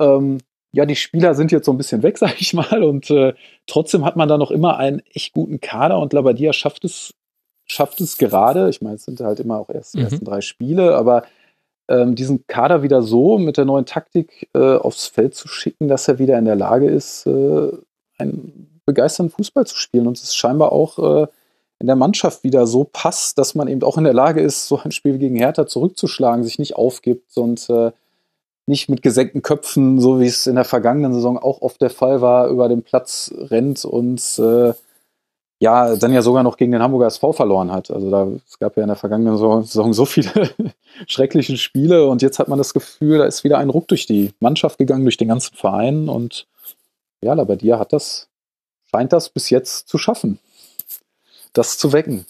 Ähm, 0.00 0.38
ja, 0.72 0.86
die 0.86 0.96
Spieler 0.96 1.34
sind 1.34 1.52
jetzt 1.52 1.66
so 1.66 1.72
ein 1.72 1.78
bisschen 1.78 2.02
weg, 2.02 2.18
sag 2.18 2.40
ich 2.40 2.54
mal, 2.54 2.82
und 2.82 3.10
äh, 3.10 3.34
trotzdem 3.66 4.04
hat 4.04 4.16
man 4.16 4.28
da 4.28 4.38
noch 4.38 4.50
immer 4.50 4.78
einen 4.78 5.02
echt 5.12 5.34
guten 5.34 5.60
Kader 5.60 5.98
und 5.98 6.12
Labadia 6.12 6.52
schafft 6.52 6.84
es, 6.84 7.14
schafft 7.66 8.00
es 8.00 8.18
gerade. 8.18 8.70
Ich 8.70 8.80
meine, 8.80 8.96
es 8.96 9.04
sind 9.04 9.20
halt 9.20 9.40
immer 9.40 9.58
auch 9.58 9.68
erst 9.68 9.94
die 9.94 9.98
mhm. 9.98 10.04
ersten 10.04 10.24
drei 10.24 10.40
Spiele, 10.40 10.96
aber 10.96 11.24
ähm, 11.88 12.14
diesen 12.14 12.46
Kader 12.46 12.82
wieder 12.82 13.02
so 13.02 13.36
mit 13.36 13.56
der 13.56 13.64
neuen 13.66 13.84
Taktik 13.84 14.48
äh, 14.54 14.76
aufs 14.76 15.06
Feld 15.06 15.34
zu 15.34 15.48
schicken, 15.48 15.88
dass 15.88 16.08
er 16.08 16.18
wieder 16.18 16.38
in 16.38 16.44
der 16.44 16.56
Lage 16.56 16.86
ist, 16.86 17.26
äh, 17.26 17.72
einen 18.16 18.80
begeisternden 18.86 19.34
Fußball 19.34 19.66
zu 19.66 19.76
spielen. 19.76 20.06
Und 20.06 20.16
es 20.16 20.22
ist 20.22 20.36
scheinbar 20.36 20.72
auch 20.72 20.98
äh, 20.98 21.26
in 21.80 21.86
der 21.86 21.96
Mannschaft 21.96 22.44
wieder 22.44 22.66
so 22.66 22.84
passt, 22.84 23.38
dass 23.38 23.54
man 23.54 23.66
eben 23.66 23.82
auch 23.82 23.96
in 23.96 24.04
der 24.04 24.12
Lage 24.12 24.42
ist, 24.42 24.68
so 24.68 24.78
ein 24.78 24.92
Spiel 24.92 25.16
gegen 25.18 25.36
Hertha 25.36 25.66
zurückzuschlagen, 25.66 26.44
sich 26.44 26.58
nicht 26.58 26.76
aufgibt 26.76 27.36
und 27.38 27.68
äh, 27.70 27.90
nicht 28.66 28.90
mit 28.90 29.02
gesenkten 29.02 29.40
Köpfen, 29.40 29.98
so 29.98 30.20
wie 30.20 30.26
es 30.26 30.46
in 30.46 30.56
der 30.56 30.66
vergangenen 30.66 31.14
Saison 31.14 31.38
auch 31.38 31.62
oft 31.62 31.80
der 31.80 31.88
Fall 31.88 32.20
war, 32.20 32.48
über 32.48 32.68
den 32.68 32.82
Platz 32.82 33.32
rennt 33.34 33.86
und 33.86 34.38
äh, 34.38 34.74
ja, 35.58 35.96
dann 35.96 36.12
ja 36.12 36.20
sogar 36.20 36.42
noch 36.42 36.58
gegen 36.58 36.72
den 36.72 36.82
Hamburger 36.82 37.06
SV 37.06 37.32
verloren 37.32 37.72
hat. 37.72 37.90
Also 37.90 38.10
da, 38.10 38.28
es 38.46 38.58
gab 38.58 38.76
ja 38.76 38.82
in 38.82 38.88
der 38.88 38.96
vergangenen 38.96 39.36
Saison 39.36 39.92
so 39.94 40.04
viele 40.04 40.50
schreckliche 41.06 41.56
Spiele 41.56 42.06
und 42.06 42.20
jetzt 42.20 42.38
hat 42.38 42.48
man 42.48 42.58
das 42.58 42.74
Gefühl, 42.74 43.18
da 43.18 43.24
ist 43.24 43.42
wieder 43.42 43.58
ein 43.58 43.70
Ruck 43.70 43.88
durch 43.88 44.06
die 44.06 44.32
Mannschaft 44.38 44.76
gegangen, 44.76 45.04
durch 45.04 45.16
den 45.16 45.28
ganzen 45.28 45.56
Verein 45.56 46.10
und 46.10 46.46
ja, 47.22 47.32
Labadia 47.32 47.78
hat 47.78 47.94
das, 47.94 48.28
scheint 48.90 49.14
das 49.14 49.30
bis 49.30 49.48
jetzt 49.48 49.88
zu 49.88 49.96
schaffen 49.96 50.38
das 51.52 51.78
zu 51.78 51.92
wecken. 51.92 52.26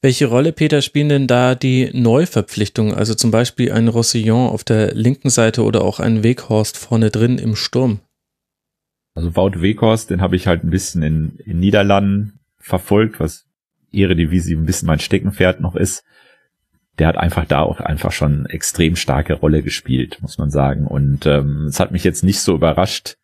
Welche 0.00 0.26
Rolle, 0.26 0.52
Peter, 0.52 0.80
spielen 0.80 1.08
denn 1.08 1.26
da 1.26 1.54
die 1.54 1.90
Neuverpflichtungen? 1.92 2.94
Also 2.94 3.14
zum 3.14 3.30
Beispiel 3.30 3.72
ein 3.72 3.88
Rossillon 3.88 4.48
auf 4.48 4.64
der 4.64 4.94
linken 4.94 5.30
Seite 5.30 5.64
oder 5.64 5.82
auch 5.82 6.00
ein 6.00 6.22
Weghorst 6.22 6.76
vorne 6.76 7.10
drin 7.10 7.38
im 7.38 7.56
Sturm? 7.56 8.00
Also 9.14 9.34
Wout 9.34 9.60
Weghorst, 9.60 10.10
den 10.10 10.20
habe 10.20 10.36
ich 10.36 10.46
halt 10.46 10.62
ein 10.62 10.70
bisschen 10.70 11.02
in, 11.02 11.38
in 11.44 11.58
Niederlanden 11.58 12.38
verfolgt, 12.58 13.18
was 13.18 13.46
Eredivisie 13.92 14.54
ein 14.54 14.66
bisschen 14.66 14.86
mein 14.86 14.98
Steckenpferd 14.98 15.60
noch 15.60 15.74
ist. 15.74 16.04
Der 16.98 17.08
hat 17.08 17.16
einfach 17.16 17.46
da 17.46 17.60
auch 17.60 17.80
einfach 17.80 18.12
schon 18.12 18.46
extrem 18.46 18.96
starke 18.96 19.34
Rolle 19.34 19.62
gespielt, 19.62 20.18
muss 20.20 20.38
man 20.38 20.50
sagen. 20.50 20.86
Und 20.86 21.26
ähm, 21.26 21.66
es 21.68 21.80
hat 21.80 21.92
mich 21.92 22.04
jetzt 22.04 22.24
nicht 22.24 22.40
so 22.40 22.54
überrascht, 22.54 23.16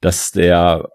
dass 0.00 0.32
der 0.32 0.90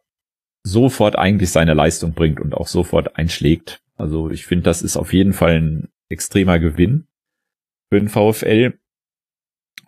sofort 0.71 1.17
eigentlich 1.17 1.51
seine 1.51 1.73
Leistung 1.73 2.13
bringt 2.13 2.39
und 2.39 2.53
auch 2.53 2.67
sofort 2.67 3.17
einschlägt. 3.17 3.81
Also 3.97 4.29
ich 4.29 4.45
finde, 4.45 4.63
das 4.63 4.81
ist 4.81 4.97
auf 4.97 5.13
jeden 5.13 5.33
Fall 5.33 5.59
ein 5.59 5.89
extremer 6.09 6.59
Gewinn 6.59 7.07
für 7.89 7.99
den 7.99 8.09
VfL. 8.09 8.73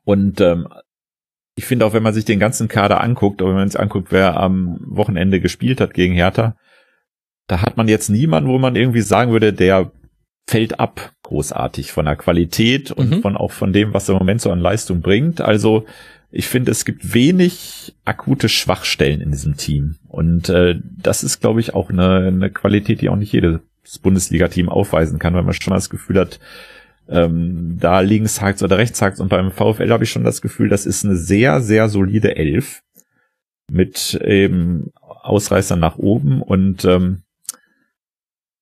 Und 0.03 0.41
ähm, 0.41 0.67
ich 1.55 1.65
finde 1.65 1.85
auch, 1.85 1.93
wenn 1.93 2.03
man 2.03 2.13
sich 2.13 2.25
den 2.25 2.39
ganzen 2.39 2.67
Kader 2.67 3.01
anguckt, 3.01 3.41
oder 3.41 3.51
wenn 3.51 3.59
man 3.59 3.69
sich 3.69 3.79
anguckt, 3.79 4.11
wer 4.11 4.37
am 4.37 4.79
Wochenende 4.81 5.39
gespielt 5.39 5.79
hat 5.79 5.93
gegen 5.93 6.13
Hertha, 6.13 6.55
da 7.47 7.61
hat 7.61 7.77
man 7.77 7.87
jetzt 7.87 8.09
niemanden, 8.09 8.49
wo 8.49 8.57
man 8.57 8.75
irgendwie 8.75 9.01
sagen 9.01 9.31
würde, 9.31 9.53
der 9.53 9.91
fällt 10.47 10.79
ab 10.79 11.13
großartig 11.23 11.91
von 11.91 12.05
der 12.05 12.15
Qualität 12.15 12.91
und 12.91 13.09
mhm. 13.09 13.21
von 13.21 13.37
auch 13.37 13.51
von 13.51 13.73
dem, 13.73 13.93
was 13.93 14.09
er 14.09 14.13
im 14.13 14.19
Moment 14.19 14.41
so 14.41 14.51
an 14.51 14.59
Leistung 14.59 15.01
bringt. 15.01 15.39
Also 15.39 15.85
ich 16.31 16.47
finde, 16.47 16.71
es 16.71 16.85
gibt 16.85 17.13
wenig 17.13 17.93
akute 18.05 18.47
Schwachstellen 18.47 19.21
in 19.21 19.31
diesem 19.31 19.57
Team. 19.57 19.97
Und 20.07 20.49
äh, 20.49 20.79
das 20.81 21.23
ist, 21.23 21.41
glaube 21.41 21.59
ich, 21.59 21.73
auch 21.73 21.89
eine, 21.89 22.27
eine 22.27 22.49
Qualität, 22.49 23.01
die 23.01 23.09
auch 23.09 23.17
nicht 23.17 23.33
jedes 23.33 23.59
Bundesliga-Team 24.01 24.69
aufweisen 24.69 25.19
kann, 25.19 25.33
weil 25.33 25.43
man 25.43 25.53
schon 25.53 25.73
das 25.73 25.89
Gefühl 25.89 26.19
hat, 26.19 26.39
ähm, 27.09 27.77
da 27.79 27.99
links 27.99 28.41
hakt 28.41 28.63
oder 28.63 28.77
rechts 28.77 29.01
hakt. 29.01 29.19
Und 29.19 29.27
beim 29.27 29.51
VfL 29.51 29.91
habe 29.91 30.05
ich 30.05 30.11
schon 30.11 30.23
das 30.23 30.41
Gefühl, 30.41 30.69
das 30.69 30.85
ist 30.85 31.03
eine 31.03 31.17
sehr, 31.17 31.59
sehr 31.59 31.89
solide 31.89 32.37
Elf 32.37 32.81
mit 33.69 34.15
eben 34.23 34.91
Ausreißern 35.01 35.79
nach 35.79 35.97
oben 35.97 36.41
und 36.41 36.83
ähm, 36.85 37.23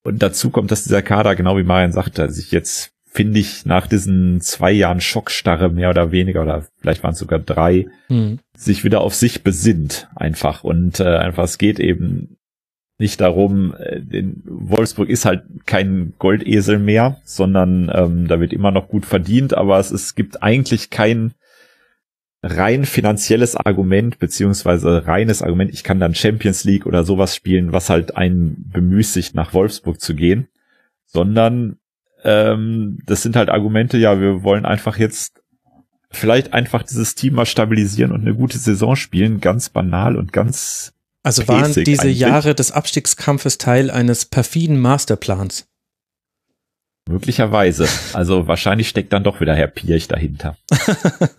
und 0.03 0.23
dazu 0.23 0.49
kommt, 0.49 0.71
dass 0.71 0.83
dieser 0.83 1.01
Kader, 1.01 1.35
genau 1.35 1.57
wie 1.57 1.63
Marian 1.63 1.91
sagte, 1.91 2.31
sich 2.31 2.51
jetzt 2.51 2.93
finde 3.11 3.39
ich, 3.39 3.65
nach 3.65 3.87
diesen 3.87 4.39
zwei 4.41 4.71
Jahren 4.71 5.01
Schockstarre 5.01 5.69
mehr 5.69 5.89
oder 5.89 6.11
weniger, 6.11 6.43
oder 6.43 6.65
vielleicht 6.77 7.03
waren 7.03 7.13
es 7.13 7.19
sogar 7.19 7.39
drei, 7.39 7.87
mhm. 8.07 8.39
sich 8.55 8.83
wieder 8.83 9.01
auf 9.01 9.15
sich 9.15 9.43
besinnt 9.43 10.07
einfach. 10.15 10.63
Und 10.63 10.99
äh, 10.99 11.17
einfach, 11.17 11.43
es 11.43 11.57
geht 11.57 11.79
eben 11.79 12.37
nicht 12.99 13.19
darum, 13.19 13.73
äh, 13.79 14.01
den 14.01 14.43
Wolfsburg 14.45 15.09
ist 15.09 15.25
halt 15.25 15.43
kein 15.65 16.13
Goldesel 16.19 16.77
mehr, 16.77 17.19
sondern 17.23 17.91
ähm, 17.93 18.27
da 18.27 18.39
wird 18.39 18.53
immer 18.53 18.71
noch 18.71 18.89
gut 18.89 19.05
verdient, 19.05 19.53
aber 19.55 19.79
es, 19.79 19.89
es 19.91 20.15
gibt 20.15 20.43
eigentlich 20.43 20.89
kein 20.89 21.33
rein 22.43 22.85
finanzielles 22.85 23.55
Argument, 23.55 24.19
beziehungsweise 24.19 25.07
reines 25.07 25.41
Argument, 25.41 25.73
ich 25.73 25.83
kann 25.83 25.99
dann 25.99 26.15
Champions 26.15 26.63
League 26.63 26.85
oder 26.85 27.03
sowas 27.03 27.35
spielen, 27.35 27.73
was 27.73 27.89
halt 27.89 28.15
einen 28.15 28.69
bemüßigt, 28.71 29.35
nach 29.35 29.53
Wolfsburg 29.53 29.99
zu 29.99 30.15
gehen, 30.15 30.47
sondern 31.05 31.77
ähm, 32.23 32.99
das 33.05 33.21
sind 33.21 33.35
halt 33.35 33.49
Argumente, 33.49 33.97
ja, 33.97 34.19
wir 34.19 34.43
wollen 34.43 34.65
einfach 34.65 34.97
jetzt 34.97 35.41
vielleicht 36.11 36.53
einfach 36.53 36.83
dieses 36.83 37.15
Team 37.15 37.35
mal 37.35 37.45
stabilisieren 37.45 38.11
und 38.11 38.21
eine 38.21 38.35
gute 38.35 38.57
Saison 38.57 38.95
spielen, 38.95 39.41
ganz 39.41 39.69
banal 39.69 40.15
und 40.15 40.33
ganz. 40.33 40.93
Also 41.21 41.47
waren 41.47 41.73
diese 41.73 42.01
eigentlich. 42.03 42.19
Jahre 42.19 42.55
des 42.55 42.71
Abstiegskampfes 42.71 43.57
Teil 43.57 43.91
eines 43.91 44.25
perfiden 44.25 44.79
Masterplans? 44.79 45.67
Möglicherweise. 47.07 47.87
Also 48.13 48.47
wahrscheinlich 48.47 48.87
steckt 48.89 49.11
dann 49.13 49.23
doch 49.23 49.41
wieder 49.41 49.55
Herr 49.55 49.67
Pirch 49.67 50.07
dahinter. 50.07 50.57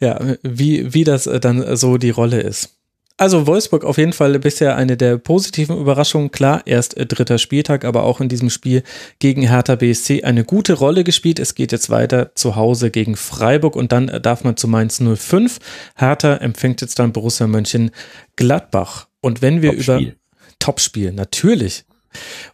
Ja, 0.00 0.20
wie, 0.42 0.92
wie 0.92 1.04
das 1.04 1.24
dann 1.40 1.76
so 1.76 1.96
die 1.96 2.10
Rolle 2.10 2.40
ist. 2.40 2.76
Also 3.16 3.46
Wolfsburg 3.46 3.84
auf 3.84 3.96
jeden 3.96 4.12
Fall 4.12 4.36
bisher 4.40 4.76
eine 4.76 4.96
der 4.96 5.18
positiven 5.18 5.78
Überraschungen. 5.78 6.32
Klar, 6.32 6.62
erst 6.66 6.96
dritter 6.96 7.38
Spieltag, 7.38 7.84
aber 7.84 8.02
auch 8.02 8.20
in 8.20 8.28
diesem 8.28 8.50
Spiel 8.50 8.82
gegen 9.20 9.42
Hertha 9.42 9.76
BSC 9.76 10.24
eine 10.24 10.42
gute 10.42 10.72
Rolle 10.72 11.04
gespielt. 11.04 11.38
Es 11.38 11.54
geht 11.54 11.70
jetzt 11.70 11.90
weiter 11.90 12.34
zu 12.34 12.56
Hause 12.56 12.90
gegen 12.90 13.14
Freiburg 13.14 13.76
und 13.76 13.92
dann 13.92 14.08
darf 14.20 14.42
man 14.42 14.56
zu 14.56 14.66
Mainz 14.66 15.00
05. 15.00 15.60
Hertha 15.94 16.34
empfängt 16.36 16.80
jetzt 16.80 16.98
dann 16.98 17.12
Borussia 17.12 17.46
Mönchen 17.46 17.92
Gladbach. 18.34 19.06
Und 19.20 19.42
wenn 19.42 19.62
wir 19.62 19.70
Top 19.70 19.80
über 19.80 20.00
Topspiel, 20.58 21.12
natürlich. 21.12 21.84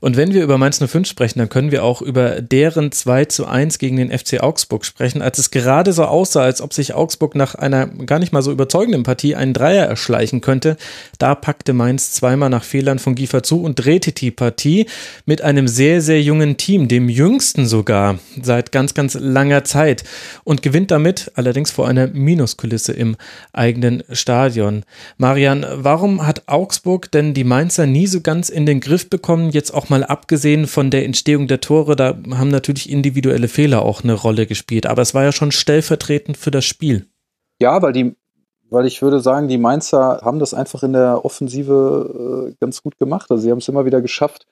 Und 0.01 0.17
wenn 0.17 0.33
wir 0.35 0.43
über 0.43 0.59
Mainz 0.59 0.79
05 0.79 1.07
sprechen, 1.07 1.39
dann 1.39 1.49
können 1.49 1.71
wir 1.71 1.85
auch 1.85 2.03
über 2.03 2.41
deren 2.41 2.93
2 2.93 3.27
zu 3.27 3.47
1 3.47 3.79
gegen 3.79 3.97
den 3.97 4.17
FC 4.17 4.43
Augsburg 4.43 4.85
sprechen, 4.85 5.23
als 5.23 5.39
es 5.39 5.51
gerade 5.51 5.93
so 5.93 6.05
aussah, 6.05 6.43
als 6.43 6.61
ob 6.61 6.73
sich 6.73 6.95
Augsburg 6.95 7.35
nach 7.35 7.55
einer 7.55 7.87
gar 7.87 8.19
nicht 8.19 8.33
mal 8.33 8.43
so 8.43 8.53
überzeugenden 8.53 9.03
Partie 9.03 9.35
einen 9.35 9.55
Dreier 9.55 9.87
erschleichen 9.87 10.41
könnte. 10.41 10.77
Da 11.19 11.35
packte 11.35 11.73
Mainz 11.73 12.13
zweimal 12.13 12.51
nach 12.51 12.65
Fehlern 12.65 12.99
von 12.99 13.15
Giefer 13.15 13.43
zu 13.43 13.63
und 13.63 13.77
drehte 13.77 14.13
die 14.13 14.31
Partie 14.31 14.87
mit 15.27 15.43
einem 15.43 15.69
sehr, 15.69 16.01
sehr 16.01 16.23
jungen 16.23 16.57
Team, 16.57 16.89
dem 16.89 17.09
jüngsten 17.09 17.67
sogar, 17.67 18.19
seit 18.41 18.73
ganz, 18.73 18.95
ganz 18.95 19.15
langer 19.15 19.65
Zeit 19.65 20.05
und 20.45 20.63
gewinnt 20.63 20.91
damit 20.91 21.31
allerdings 21.35 21.71
vor 21.71 21.89
einer 21.89 22.07
Minuskulisse 22.09 22.93
im 22.93 23.17
eigenen 23.53 24.03
Stadion. 24.13 24.85
Marian, 25.19 25.67
warum 25.73 26.27
hat 26.27 26.45
Augsburg 26.47 27.11
denn 27.11 27.35
die 27.35 27.45
Mainzer 27.45 27.87
nie 27.87 28.07
so 28.07 28.21
ganz 28.21 28.49
in 28.49 28.67
den 28.67 28.81
Griff 28.81 29.09
bekommen? 29.09 29.50
Jetzt 29.51 29.73
auch 29.73 29.89
mal 29.89 30.05
abgesehen 30.05 30.67
von 30.67 30.91
der 30.91 31.05
Entstehung 31.05 31.47
der 31.47 31.61
Tore, 31.61 31.97
da 31.97 32.17
haben 32.33 32.49
natürlich 32.49 32.91
individuelle 32.91 33.49
Fehler 33.49 33.83
auch 33.83 34.03
eine 34.03 34.15
Rolle 34.15 34.47
gespielt, 34.47 34.87
aber 34.87 35.03
es 35.03 35.15
war 35.15 35.23
ja 35.23 35.33
schon 35.33 35.53
stellvertretend 35.53 36.37
für 36.37 36.51
das 36.51 36.65
Spiel. 36.65 37.07
Ja, 37.61 37.83
weil 37.83 37.93
die, 37.93 38.17
weil 38.71 38.87
ich 38.87 39.03
würde 39.03 39.21
sagen, 39.21 39.49
die 39.49 39.59
Mainzer 39.59 40.21
haben 40.23 40.39
das 40.39 40.55
einfach 40.55 40.83
in 40.83 40.93
der 40.93 41.25
Offensive 41.25 42.51
äh, 42.51 42.55
ganz 42.61 42.83
gut 42.83 42.99
gemacht. 42.99 43.31
Also 43.31 43.43
sie 43.43 43.51
haben 43.51 43.59
es 43.59 43.69
immer 43.69 43.85
wieder 43.85 44.01
geschafft, 44.01 44.47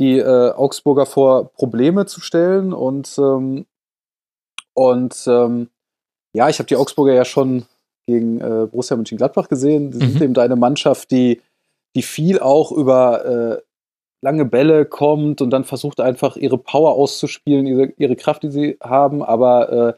die 0.00 0.18
äh, 0.18 0.50
Augsburger 0.52 1.06
vor 1.06 1.52
Probleme 1.52 2.06
zu 2.06 2.20
stellen 2.20 2.72
und 2.72 3.16
ähm, 3.18 3.66
und 4.72 5.24
ähm, 5.28 5.68
ja, 6.32 6.48
ich 6.48 6.58
habe 6.58 6.66
die 6.66 6.76
Augsburger 6.76 7.14
ja 7.14 7.24
schon 7.24 7.64
gegen 8.06 8.40
äh, 8.40 8.66
Borussia 8.70 8.96
Mönchengladbach 8.96 9.48
gesehen. 9.48 9.92
Sie 9.92 10.04
mhm. 10.04 10.10
sind 10.10 10.22
eben 10.22 10.36
eine 10.36 10.56
Mannschaft, 10.56 11.12
die 11.12 11.40
die 11.94 12.02
viel 12.02 12.40
auch 12.40 12.72
über 12.72 13.24
äh, 13.24 13.62
lange 14.24 14.46
Bälle 14.46 14.86
kommt 14.86 15.42
und 15.42 15.50
dann 15.50 15.64
versucht 15.64 16.00
einfach 16.00 16.36
ihre 16.36 16.56
Power 16.56 16.94
auszuspielen, 16.94 17.66
ihre, 17.66 17.92
ihre 17.98 18.16
Kraft, 18.16 18.42
die 18.42 18.50
sie 18.50 18.78
haben, 18.82 19.22
aber 19.22 19.70
äh, 19.70 19.92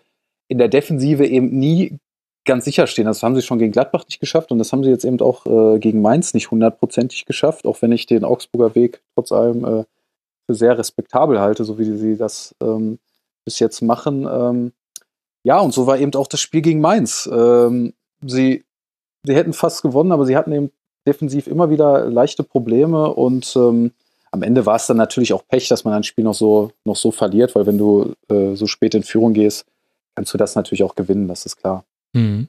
in 0.48 0.58
der 0.58 0.66
Defensive 0.66 1.24
eben 1.24 1.56
nie 1.56 1.98
ganz 2.44 2.64
sicher 2.64 2.88
stehen. 2.88 3.06
Das 3.06 3.22
haben 3.22 3.36
sie 3.36 3.42
schon 3.42 3.60
gegen 3.60 3.70
Gladbach 3.70 4.04
nicht 4.04 4.18
geschafft 4.18 4.50
und 4.50 4.58
das 4.58 4.72
haben 4.72 4.82
sie 4.82 4.90
jetzt 4.90 5.04
eben 5.04 5.20
auch 5.20 5.46
äh, 5.46 5.78
gegen 5.78 6.02
Mainz 6.02 6.34
nicht 6.34 6.50
hundertprozentig 6.50 7.24
geschafft, 7.24 7.66
auch 7.66 7.80
wenn 7.82 7.92
ich 7.92 8.06
den 8.06 8.24
Augsburger 8.24 8.74
Weg 8.74 9.00
trotz 9.14 9.30
allem 9.30 9.64
äh, 9.64 9.84
für 10.46 10.54
sehr 10.54 10.76
respektabel 10.76 11.40
halte, 11.40 11.64
so 11.64 11.78
wie 11.78 11.84
sie 11.84 12.16
das 12.16 12.52
ähm, 12.60 12.98
bis 13.44 13.60
jetzt 13.60 13.80
machen. 13.80 14.26
Ähm, 14.28 14.72
ja, 15.44 15.60
und 15.60 15.72
so 15.72 15.86
war 15.86 15.98
eben 15.98 16.14
auch 16.14 16.26
das 16.26 16.40
Spiel 16.40 16.62
gegen 16.62 16.80
Mainz. 16.80 17.30
Ähm, 17.32 17.92
sie, 18.26 18.64
sie 19.22 19.34
hätten 19.36 19.52
fast 19.52 19.82
gewonnen, 19.82 20.10
aber 20.10 20.26
sie 20.26 20.36
hatten 20.36 20.50
eben 20.50 20.72
defensiv 21.06 21.46
immer 21.46 21.70
wieder 21.70 22.10
leichte 22.10 22.42
Probleme 22.42 23.14
und 23.14 23.54
ähm, 23.54 23.92
am 24.36 24.42
Ende 24.42 24.66
war 24.66 24.76
es 24.76 24.86
dann 24.86 24.98
natürlich 24.98 25.32
auch 25.32 25.46
Pech, 25.48 25.68
dass 25.68 25.84
man 25.84 25.94
ein 25.94 26.02
Spiel 26.02 26.24
noch 26.24 26.34
so, 26.34 26.70
noch 26.84 26.96
so 26.96 27.10
verliert, 27.10 27.54
weil 27.54 27.66
wenn 27.66 27.78
du 27.78 28.12
äh, 28.28 28.54
so 28.54 28.66
spät 28.66 28.94
in 28.94 29.02
Führung 29.02 29.32
gehst, 29.32 29.64
kannst 30.14 30.32
du 30.34 30.38
das 30.38 30.54
natürlich 30.54 30.82
auch 30.82 30.94
gewinnen, 30.94 31.26
das 31.26 31.46
ist 31.46 31.56
klar. 31.56 31.84
Mhm. 32.12 32.48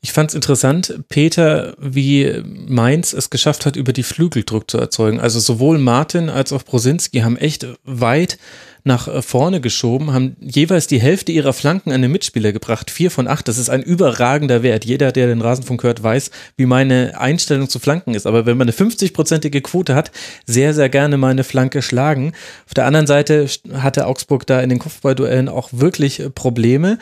Ich 0.00 0.12
fand 0.12 0.30
es 0.30 0.34
interessant, 0.34 1.00
Peter, 1.08 1.74
wie 1.78 2.42
Mainz 2.44 3.12
es 3.12 3.30
geschafft 3.30 3.66
hat, 3.66 3.76
über 3.76 3.92
die 3.92 4.02
Flügel 4.02 4.44
Druck 4.44 4.70
zu 4.70 4.78
erzeugen. 4.78 5.20
Also 5.20 5.40
sowohl 5.40 5.78
Martin 5.78 6.30
als 6.30 6.52
auch 6.52 6.62
Brosinski 6.62 7.20
haben 7.20 7.36
echt 7.36 7.66
weit 7.84 8.38
nach 8.86 9.24
vorne 9.24 9.60
geschoben, 9.60 10.12
haben 10.12 10.36
jeweils 10.40 10.86
die 10.86 11.00
Hälfte 11.00 11.32
ihrer 11.32 11.52
Flanken 11.52 11.90
an 11.90 12.02
den 12.02 12.12
Mitspieler 12.12 12.52
gebracht. 12.52 12.88
Vier 12.88 13.10
von 13.10 13.26
acht, 13.26 13.48
das 13.48 13.58
ist 13.58 13.68
ein 13.68 13.82
überragender 13.82 14.62
Wert. 14.62 14.84
Jeder, 14.84 15.10
der 15.10 15.26
den 15.26 15.42
Rasenfunk 15.42 15.82
hört, 15.82 16.04
weiß, 16.04 16.30
wie 16.56 16.66
meine 16.66 17.18
Einstellung 17.18 17.68
zu 17.68 17.80
Flanken 17.80 18.14
ist. 18.14 18.28
Aber 18.28 18.46
wenn 18.46 18.56
man 18.56 18.68
eine 18.68 18.76
50-prozentige 18.76 19.60
Quote 19.60 19.96
hat, 19.96 20.12
sehr, 20.46 20.72
sehr 20.72 20.88
gerne 20.88 21.16
meine 21.16 21.42
Flanke 21.42 21.82
schlagen. 21.82 22.32
Auf 22.66 22.74
der 22.74 22.86
anderen 22.86 23.08
Seite 23.08 23.48
hatte 23.72 24.06
Augsburg 24.06 24.46
da 24.46 24.60
in 24.60 24.68
den 24.68 24.78
Kopfballduellen 24.78 25.48
auch 25.48 25.70
wirklich 25.72 26.22
Probleme. 26.36 26.98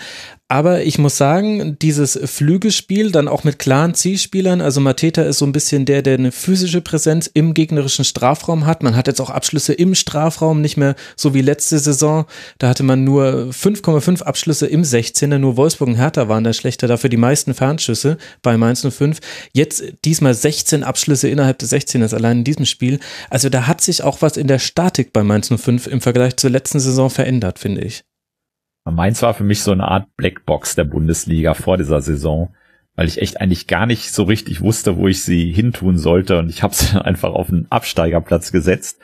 Aber 0.55 0.85
ich 0.85 0.99
muss 0.99 1.17
sagen, 1.17 1.81
dieses 1.81 2.17
Flügelspiel 2.27 3.11
dann 3.11 3.27
auch 3.27 3.43
mit 3.43 3.59
klaren 3.59 3.93
Zielspielern, 3.93 4.61
also 4.61 4.81
Mateta 4.81 5.23
ist 5.23 5.39
so 5.39 5.47
ein 5.47 5.51
bisschen 5.51 5.85
der, 5.85 6.01
der 6.01 6.15
eine 6.15 6.31
physische 6.31 6.81
Präsenz 6.81 7.29
im 7.35 7.55
gegnerischen 7.55 8.05
Strafraum 8.05 8.65
hat. 8.65 8.85
Man 8.85 8.95
hat 8.95 9.09
jetzt 9.09 9.21
auch 9.21 9.31
Abschlüsse 9.31 9.73
im 9.73 9.97
Strafraum, 9.97 10.61
nicht 10.61 10.77
mehr 10.77 10.95
so 11.17 11.35
wie 11.35 11.41
letzte 11.41 11.81
Saison. 11.81 12.27
Da 12.59 12.69
hatte 12.69 12.85
man 12.85 13.03
nur 13.03 13.49
5,5 13.51 14.23
Abschlüsse 14.23 14.69
im 14.69 14.83
16er, 14.83 15.39
nur 15.39 15.57
Wolfsburg 15.57 15.89
und 15.89 15.97
Hertha 15.97 16.29
waren 16.29 16.45
da 16.45 16.53
schlechter, 16.53 16.87
dafür 16.87 17.11
die 17.11 17.17
meisten 17.17 17.53
Fernschüsse 17.53 18.17
bei 18.41 18.57
Mainz 18.57 18.87
05. 18.89 19.19
Jetzt 19.53 19.83
diesmal 20.05 20.35
16 20.35 20.85
Abschlüsse 20.85 21.29
innerhalb 21.29 21.59
des 21.59 21.73
16ers, 21.73 22.15
allein 22.15 22.39
in 22.39 22.45
diesem 22.45 22.67
Spiel. 22.67 23.01
Also 23.29 23.49
da 23.49 23.67
hat 23.67 23.81
sich 23.81 24.05
auch 24.05 24.23
was 24.23 24.37
in 24.37 24.47
der 24.47 24.61
Statik 24.61 25.13
bei 25.13 25.25
Mainz 25.25 25.49
05 25.49 25.89
im 25.89 26.01
Vergleich 26.01 26.37
zur 26.37 26.51
letzten 26.51 26.79
Saison 26.79 27.11
verändert, 27.11 27.59
finde 27.59 27.81
ich. 27.81 28.05
Mainz 28.91 29.23
war 29.23 29.35
für 29.35 29.45
mich 29.45 29.63
so 29.63 29.73
eine 29.73 29.89
Art 29.89 30.15
Blackbox 30.17 30.75
der 30.75 30.85
Bundesliga 30.85 31.55
vor 31.55 31.79
dieser 31.79 32.03
Saison, 32.03 32.55
weil 32.97 33.09
ich 33.09 33.21
echt 33.21 33.41
eigentlich 33.41 33.67
gar 33.67 33.87
nicht 33.87 34.13
so 34.13 34.25
richtig 34.25 34.61
wusste, 34.61 34.97
wo 34.97 35.09
ich 35.09 35.23
sie 35.23 35.53
hintun 35.53 35.99
sollte 35.99 36.39
und 36.39 36.49
ich 36.49 36.63
habe 36.63 36.75
sie 36.75 37.01
einfach 37.05 37.33
auf 37.33 37.49
einen 37.49 37.67
Absteigerplatz 37.71 38.53
gesetzt. 38.53 39.01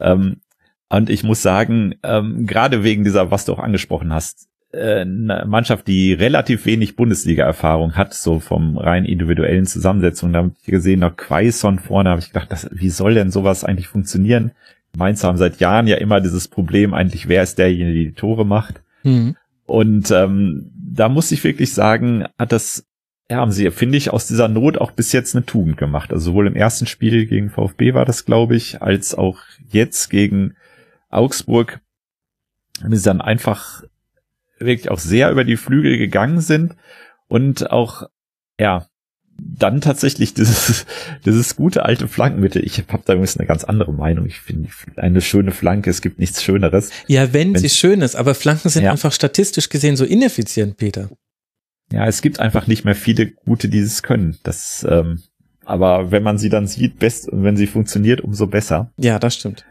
Ähm, 0.00 0.40
und 0.88 1.08
ich 1.08 1.24
muss 1.24 1.42
sagen, 1.42 1.94
ähm, 2.02 2.46
gerade 2.46 2.84
wegen 2.84 3.04
dieser, 3.04 3.30
was 3.30 3.44
du 3.44 3.52
auch 3.52 3.58
angesprochen 3.58 4.12
hast, 4.12 4.48
äh, 4.72 5.00
eine 5.00 5.44
Mannschaft, 5.46 5.86
die 5.86 6.12
relativ 6.12 6.66
wenig 6.66 6.96
Bundesliga-Erfahrung 6.96 7.94
hat, 7.94 8.14
so 8.14 8.40
vom 8.40 8.76
rein 8.76 9.04
individuellen 9.04 9.66
Zusammensetzung, 9.66 10.32
da 10.32 10.40
habe 10.40 10.52
ich 10.60 10.66
gesehen, 10.66 11.00
noch 11.00 11.16
Quaison 11.16 11.78
vorne, 11.78 12.10
habe 12.10 12.20
ich 12.20 12.28
gedacht, 12.28 12.50
das, 12.50 12.68
wie 12.72 12.90
soll 12.90 13.14
denn 13.14 13.30
sowas 13.30 13.64
eigentlich 13.64 13.88
funktionieren? 13.88 14.52
Mainz 14.96 15.24
haben 15.24 15.38
seit 15.38 15.60
Jahren 15.60 15.86
ja 15.86 15.96
immer 15.96 16.20
dieses 16.20 16.48
Problem, 16.48 16.92
eigentlich 16.92 17.28
wer 17.28 17.42
ist 17.42 17.58
derjenige, 17.58 17.94
der 17.94 18.04
die 18.10 18.14
Tore 18.14 18.44
macht. 18.44 18.82
Mhm. 19.02 19.36
Und 19.66 20.10
ähm, 20.10 20.70
da 20.74 21.08
muss 21.08 21.32
ich 21.32 21.42
wirklich 21.44 21.72
sagen, 21.72 22.26
hat 22.38 22.52
das, 22.52 22.86
ja, 23.30 23.38
haben 23.38 23.52
sie, 23.52 23.70
finde 23.70 23.96
ich, 23.96 24.10
aus 24.10 24.26
dieser 24.26 24.48
Not 24.48 24.78
auch 24.78 24.90
bis 24.90 25.12
jetzt 25.12 25.34
eine 25.34 25.46
Tugend 25.46 25.76
gemacht. 25.76 26.12
Also 26.12 26.30
sowohl 26.32 26.46
im 26.46 26.56
ersten 26.56 26.86
Spiel 26.86 27.26
gegen 27.26 27.50
VfB 27.50 27.94
war 27.94 28.04
das, 28.04 28.24
glaube 28.24 28.56
ich, 28.56 28.82
als 28.82 29.14
auch 29.14 29.38
jetzt 29.70 30.10
gegen 30.10 30.54
Augsburg, 31.08 31.80
haben 32.82 32.96
sie 32.96 33.04
dann 33.04 33.20
einfach 33.20 33.82
wirklich 34.58 34.90
auch 34.90 34.98
sehr 34.98 35.30
über 35.30 35.44
die 35.44 35.56
Flügel 35.56 35.98
gegangen 35.98 36.40
sind 36.40 36.76
und 37.28 37.70
auch, 37.70 38.08
ja, 38.58 38.86
dann 39.44 39.80
tatsächlich 39.80 40.34
dieses, 40.34 40.86
dieses 41.24 41.56
gute 41.56 41.84
alte 41.84 42.08
Flankenmittel. 42.08 42.64
Ich 42.64 42.78
habe 42.78 43.02
da 43.04 43.12
übrigens 43.14 43.36
eine 43.36 43.46
ganz 43.46 43.64
andere 43.64 43.92
Meinung. 43.92 44.26
Ich 44.26 44.40
finde 44.40 44.68
eine 44.96 45.20
schöne 45.20 45.50
Flanke, 45.50 45.90
es 45.90 46.02
gibt 46.02 46.18
nichts 46.18 46.42
Schöneres. 46.42 46.90
Ja, 47.06 47.32
wenn, 47.32 47.54
wenn 47.54 47.60
sie 47.60 47.68
schön 47.68 48.02
ist, 48.02 48.16
aber 48.16 48.34
Flanken 48.34 48.68
sind 48.68 48.84
ja. 48.84 48.92
einfach 48.92 49.12
statistisch 49.12 49.68
gesehen 49.68 49.96
so 49.96 50.04
ineffizient, 50.04 50.76
Peter. 50.76 51.10
Ja, 51.92 52.06
es 52.06 52.22
gibt 52.22 52.40
einfach 52.40 52.66
nicht 52.66 52.84
mehr 52.84 52.94
viele 52.94 53.32
gute, 53.32 53.68
die 53.68 53.80
es 53.80 54.02
können. 54.02 54.38
Das, 54.44 54.86
ähm, 54.88 55.22
aber 55.64 56.10
wenn 56.10 56.22
man 56.22 56.38
sie 56.38 56.48
dann 56.48 56.66
sieht, 56.66 56.98
best, 56.98 57.28
wenn 57.30 57.56
sie 57.56 57.66
funktioniert, 57.66 58.20
umso 58.20 58.46
besser. 58.46 58.92
Ja, 58.96 59.18
das 59.18 59.34
stimmt. 59.34 59.64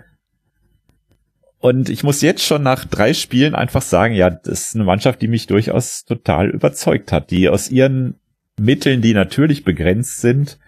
Und 1.57 1.89
ich 1.89 2.03
muss 2.03 2.21
jetzt 2.21 2.43
schon 2.43 2.63
nach 2.63 2.85
drei 2.85 3.13
Spielen 3.13 3.53
einfach 3.53 3.83
sagen, 3.83 4.15
ja, 4.15 4.31
das 4.31 4.67
ist 4.67 4.75
eine 4.75 4.83
Mannschaft, 4.83 5.21
die 5.21 5.27
mich 5.27 5.45
durchaus 5.45 6.05
total 6.05 6.49
überzeugt 6.49 7.11
hat, 7.11 7.29
die 7.29 7.49
aus 7.49 7.69
ihren 7.69 8.15
Mitteln, 8.59 9.01
die 9.01 9.13
natürlich 9.13 9.63
begrenzt 9.63 10.21
sind, 10.21 10.59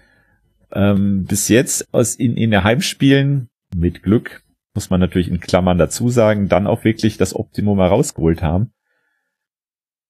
ähm, 0.71 1.25
bis 1.25 1.49
jetzt 1.49 1.93
aus 1.93 2.15
in, 2.15 2.35
in 2.35 2.51
der 2.51 2.63
Heimspielen 2.63 3.49
mit 3.75 4.03
Glück, 4.03 4.43
muss 4.73 4.89
man 4.89 4.99
natürlich 4.99 5.27
in 5.27 5.39
Klammern 5.39 5.77
dazu 5.77 6.09
sagen, 6.09 6.49
dann 6.49 6.67
auch 6.67 6.83
wirklich 6.83 7.17
das 7.17 7.35
Optimum 7.35 7.79
herausgeholt 7.79 8.41
haben. 8.41 8.73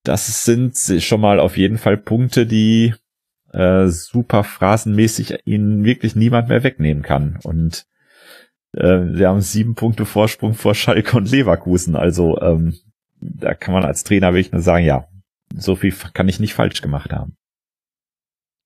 Das 0.03 0.43
sind 0.43 0.77
schon 1.01 1.21
mal 1.21 1.39
auf 1.39 1.57
jeden 1.57 1.77
Fall 1.77 1.97
Punkte, 1.97 2.45
die 2.45 2.93
äh, 3.51 3.87
super 3.87 4.43
phrasenmäßig 4.43 5.39
ihnen 5.45 5.83
wirklich 5.83 6.15
niemand 6.15 6.49
mehr 6.49 6.63
wegnehmen 6.63 7.03
kann. 7.03 7.39
Und 7.43 7.85
äh, 8.73 8.99
sie 9.13 9.25
haben 9.25 9.41
sieben 9.41 9.75
Punkte 9.75 10.05
Vorsprung 10.05 10.53
vor 10.53 10.75
Schalke 10.75 11.17
und 11.17 11.29
Leverkusen. 11.29 11.95
Also 11.95 12.39
ähm, 12.41 12.75
da 13.19 13.53
kann 13.53 13.73
man 13.73 13.85
als 13.85 14.03
Trainer 14.03 14.33
wirklich 14.33 14.51
nur 14.51 14.61
sagen, 14.61 14.85
ja, 14.85 15.07
so 15.55 15.75
viel 15.75 15.93
kann 16.13 16.27
ich 16.27 16.39
nicht 16.39 16.53
falsch 16.53 16.81
gemacht 16.81 17.11
haben. 17.11 17.37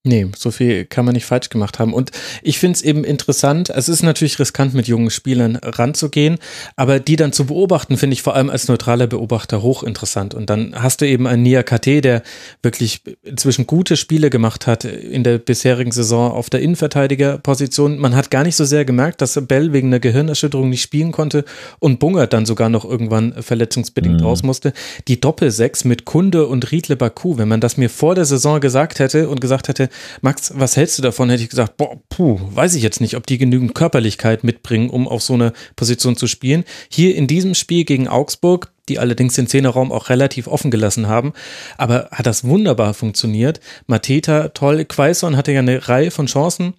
Nee, 0.07 0.27
so 0.37 0.51
viel 0.51 0.85
kann 0.85 1.03
man 1.03 1.15
nicht 1.15 1.25
falsch 1.25 1.49
gemacht 1.49 1.79
haben. 1.79 1.93
Und 1.93 2.11
ich 2.41 2.59
finde 2.59 2.77
es 2.77 2.81
eben 2.81 3.03
interessant, 3.03 3.69
es 3.69 3.89
ist 3.89 4.03
natürlich 4.03 4.39
riskant, 4.39 4.73
mit 4.73 4.87
jungen 4.87 5.09
Spielern 5.09 5.57
ranzugehen, 5.57 6.37
aber 6.77 7.01
die 7.01 7.17
dann 7.17 7.33
zu 7.33 7.45
beobachten, 7.45 7.97
finde 7.97 8.13
ich 8.13 8.21
vor 8.21 8.33
allem 8.33 8.49
als 8.49 8.69
neutraler 8.69 9.07
Beobachter 9.07 9.61
hochinteressant. 9.61 10.33
Und 10.33 10.49
dann 10.49 10.81
hast 10.81 11.01
du 11.01 11.07
eben 11.07 11.27
einen 11.27 11.43
Nia 11.43 11.61
KT, 11.61 12.05
der 12.05 12.23
wirklich 12.63 13.01
inzwischen 13.23 13.67
gute 13.67 13.97
Spiele 13.97 14.29
gemacht 14.29 14.65
hat 14.65 14.85
in 14.85 15.25
der 15.25 15.39
bisherigen 15.39 15.91
Saison 15.91 16.31
auf 16.31 16.49
der 16.49 16.61
Innenverteidigerposition. 16.61 17.99
Man 17.99 18.15
hat 18.15 18.31
gar 18.31 18.43
nicht 18.43 18.55
so 18.55 18.63
sehr 18.63 18.85
gemerkt, 18.85 19.21
dass 19.21 19.37
Bell 19.45 19.73
wegen 19.73 19.87
einer 19.87 19.99
Gehirnerschütterung 19.99 20.69
nicht 20.69 20.81
spielen 20.81 21.11
konnte 21.11 21.43
und 21.79 21.99
Bunger 21.99 22.27
dann 22.27 22.45
sogar 22.45 22.69
noch 22.69 22.85
irgendwann 22.85 23.33
verletzungsbedingt 23.43 24.21
mhm. 24.21 24.25
raus 24.25 24.43
musste. 24.43 24.71
Die 25.09 25.19
Doppelsechs 25.19 25.83
mit 25.83 26.05
Kunde 26.05 26.47
und 26.47 26.71
Riedle 26.71 26.95
Baku, 26.95 27.37
wenn 27.37 27.49
man 27.49 27.59
das 27.59 27.75
mir 27.75 27.89
vor 27.89 28.15
der 28.15 28.23
Saison 28.23 28.61
gesagt 28.61 28.99
hätte 28.99 29.27
und 29.27 29.41
gesagt 29.41 29.67
hätte, 29.67 29.89
Max, 30.21 30.51
was 30.55 30.77
hältst 30.77 30.97
du 30.97 31.01
davon? 31.01 31.29
Hätte 31.29 31.43
ich 31.43 31.49
gesagt, 31.49 31.77
boah, 31.77 31.99
puh, 32.09 32.39
weiß 32.51 32.75
ich 32.75 32.83
jetzt 32.83 33.01
nicht, 33.01 33.15
ob 33.15 33.27
die 33.27 33.37
genügend 33.37 33.75
Körperlichkeit 33.75 34.43
mitbringen, 34.43 34.89
um 34.89 35.07
auf 35.07 35.21
so 35.21 35.33
eine 35.33 35.53
Position 35.75 36.15
zu 36.15 36.27
spielen. 36.27 36.63
Hier 36.89 37.15
in 37.15 37.27
diesem 37.27 37.53
Spiel 37.53 37.85
gegen 37.85 38.07
Augsburg, 38.07 38.71
die 38.89 38.99
allerdings 38.99 39.35
den 39.35 39.47
Zehnerraum 39.47 39.91
auch 39.91 40.09
relativ 40.09 40.47
offen 40.47 40.71
gelassen 40.71 41.07
haben, 41.07 41.33
aber 41.77 42.09
hat 42.11 42.25
das 42.25 42.43
wunderbar 42.43 42.93
funktioniert. 42.93 43.59
Mateta, 43.85 44.49
toll. 44.49 44.85
Quaison 44.85 45.35
hatte 45.35 45.51
ja 45.51 45.59
eine 45.59 45.87
Reihe 45.87 46.11
von 46.11 46.27
Chancen. 46.27 46.73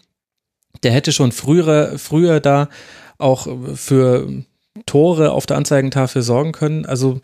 Der 0.83 0.93
hätte 0.93 1.13
schon 1.13 1.33
früher, 1.33 1.99
früher 1.99 2.41
da 2.41 2.69
auch 3.19 3.49
für 3.75 4.29
Tore 4.87 5.33
auf 5.33 5.47
der 5.47 5.57
Anzeigentafel 5.57 6.23
sorgen 6.23 6.53
können. 6.53 6.87
Also 6.87 7.21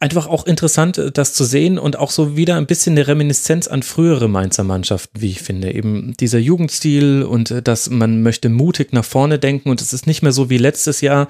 einfach 0.00 0.26
auch 0.26 0.46
interessant, 0.46 0.98
äh, 0.98 1.10
das 1.10 1.34
zu 1.34 1.44
sehen 1.44 1.78
und 1.78 1.98
auch 1.98 2.10
so 2.10 2.36
wieder 2.36 2.56
ein 2.56 2.66
bisschen 2.66 2.94
eine 2.94 3.06
Reminiszenz 3.06 3.68
an 3.68 3.82
frühere 3.82 4.28
Mainzer 4.28 4.64
Mannschaften, 4.64 5.20
wie 5.20 5.30
ich 5.30 5.42
finde. 5.42 5.72
Eben 5.72 6.14
dieser 6.18 6.38
Jugendstil 6.38 7.22
und 7.22 7.50
äh, 7.50 7.62
dass 7.62 7.90
man 7.90 8.22
möchte 8.22 8.48
mutig 8.48 8.92
nach 8.92 9.04
vorne 9.04 9.38
denken 9.38 9.70
und 9.70 9.80
es 9.80 9.92
ist 9.92 10.06
nicht 10.06 10.22
mehr 10.22 10.32
so 10.32 10.50
wie 10.50 10.58
letztes 10.58 11.00
Jahr, 11.00 11.28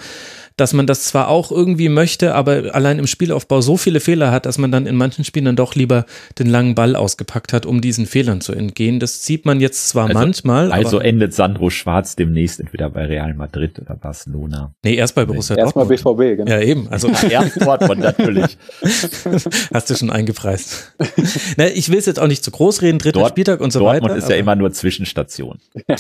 dass 0.57 0.73
man 0.73 0.87
das 0.87 1.05
zwar 1.05 1.29
auch 1.29 1.51
irgendwie 1.51 1.89
möchte, 1.89 2.35
aber 2.35 2.75
allein 2.75 2.99
im 2.99 3.07
Spielaufbau 3.07 3.61
so 3.61 3.77
viele 3.77 4.01
Fehler 4.01 4.31
hat, 4.31 4.47
dass 4.47 4.59
man 4.59 4.71
dann 4.71 4.87
in 4.87 4.95
manchen 4.95 5.25
Spielen 5.25 5.47
dann 5.47 5.57
doch 5.57 5.75
lieber 5.75 6.07
den 6.39 6.47
langen 6.47 6.75
Ball 6.75 6.95
ausgepackt 6.95 7.53
hat, 7.53 7.67
um 7.67 7.81
diesen 7.81 8.07
Fehlern 8.07 8.41
zu 8.41 8.53
entgehen. 8.53 9.01
Das 9.01 9.25
sieht 9.25 9.47
man 9.47 9.61
jetzt 9.61 9.89
zwar 9.89 10.07
also, 10.07 10.19
manchmal. 10.19 10.71
Also 10.71 11.01
endet 11.01 11.35
Sandro 11.35 11.71
Schwarz 11.71 12.15
demnächst 12.15 12.61
entweder 12.61 12.89
bei 12.91 13.07
Real 13.07 13.35
Madrid 13.35 13.81
oder 13.81 13.97
Barcelona. 13.97 14.75
Nee, 14.85 14.95
erst 14.95 15.15
bei 15.15 15.25
Borussia 15.25 15.57
nee. 15.57 15.63
Dortmund. 15.63 15.91
Erstmal 15.91 16.15
BVB, 16.15 16.37
genau. 16.39 16.51
Ja, 16.51 16.61
eben. 16.61 16.89
Also 16.89 17.09
erst 17.29 17.61
Dortmund 17.61 18.01
natürlich. 18.01 18.57
Hast 19.73 19.91
du 19.91 19.97
schon 19.97 20.11
eingepreist. 20.11 20.95
Na, 21.57 21.67
ich 21.67 21.91
will 21.91 21.99
es 21.99 22.07
jetzt 22.07 22.21
auch 22.21 22.29
nicht 22.29 22.45
zu 22.45 22.53
groß 22.53 22.83
reden, 22.83 22.99
dritter 22.99 23.21
Dort, 23.21 23.31
Spieltag 23.31 23.61
und 23.61 23.73
so 23.73 23.81
Dortmund 23.81 24.03
weiter. 24.03 24.09
Dortmund 24.15 24.25
ist 24.25 24.31
ja 24.31 24.37
immer 24.37 24.55
nur 24.55 24.73
Zwischenstation. 24.73 25.59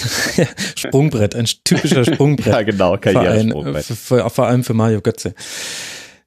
Sprungbrett, 0.76 1.34
ein 1.34 1.46
typischer 1.64 2.04
Sprungbrett. 2.04 2.52
ja, 2.52 2.62
genau, 2.62 2.96
Karrieresprungbrett. 2.96 3.84
Für, 3.84 3.96
für, 3.96 4.24
vor 4.44 4.50
allem 4.50 4.62
für 4.62 4.74
Mario 4.74 5.00
Götze. 5.00 5.34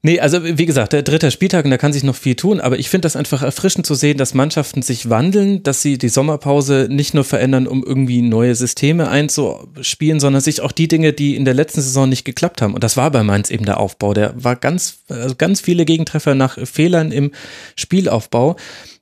Nee, 0.01 0.19
also 0.19 0.43
wie 0.43 0.65
gesagt, 0.65 0.93
der 0.93 1.03
dritte 1.03 1.29
Spieltag 1.29 1.65
und 1.65 1.71
da 1.71 1.77
kann 1.77 1.93
sich 1.93 2.03
noch 2.03 2.15
viel 2.15 2.33
tun, 2.33 2.59
aber 2.59 2.79
ich 2.79 2.89
finde 2.89 3.05
das 3.05 3.15
einfach 3.15 3.43
erfrischend 3.43 3.85
zu 3.85 3.93
sehen, 3.93 4.17
dass 4.17 4.33
Mannschaften 4.33 4.81
sich 4.81 5.09
wandeln, 5.11 5.61
dass 5.61 5.83
sie 5.83 5.99
die 5.99 6.09
Sommerpause 6.09 6.87
nicht 6.89 7.13
nur 7.13 7.23
verändern, 7.23 7.67
um 7.67 7.83
irgendwie 7.83 8.23
neue 8.23 8.55
Systeme 8.55 9.09
einzuspielen, 9.09 10.19
sondern 10.19 10.41
sich 10.41 10.61
auch 10.61 10.71
die 10.71 10.87
Dinge, 10.87 11.13
die 11.13 11.35
in 11.35 11.45
der 11.45 11.53
letzten 11.53 11.81
Saison 11.81 12.09
nicht 12.09 12.25
geklappt 12.25 12.63
haben. 12.63 12.73
Und 12.73 12.83
das 12.83 12.97
war 12.97 13.11
bei 13.11 13.21
Mainz 13.21 13.51
eben 13.51 13.65
der 13.65 13.79
Aufbau. 13.79 14.15
Der 14.15 14.33
war 14.35 14.55
ganz, 14.55 14.99
also 15.09 15.35
ganz 15.35 15.61
viele 15.61 15.85
Gegentreffer 15.85 16.33
nach 16.33 16.57
Fehlern 16.65 17.11
im 17.11 17.31
Spielaufbau. 17.75 18.55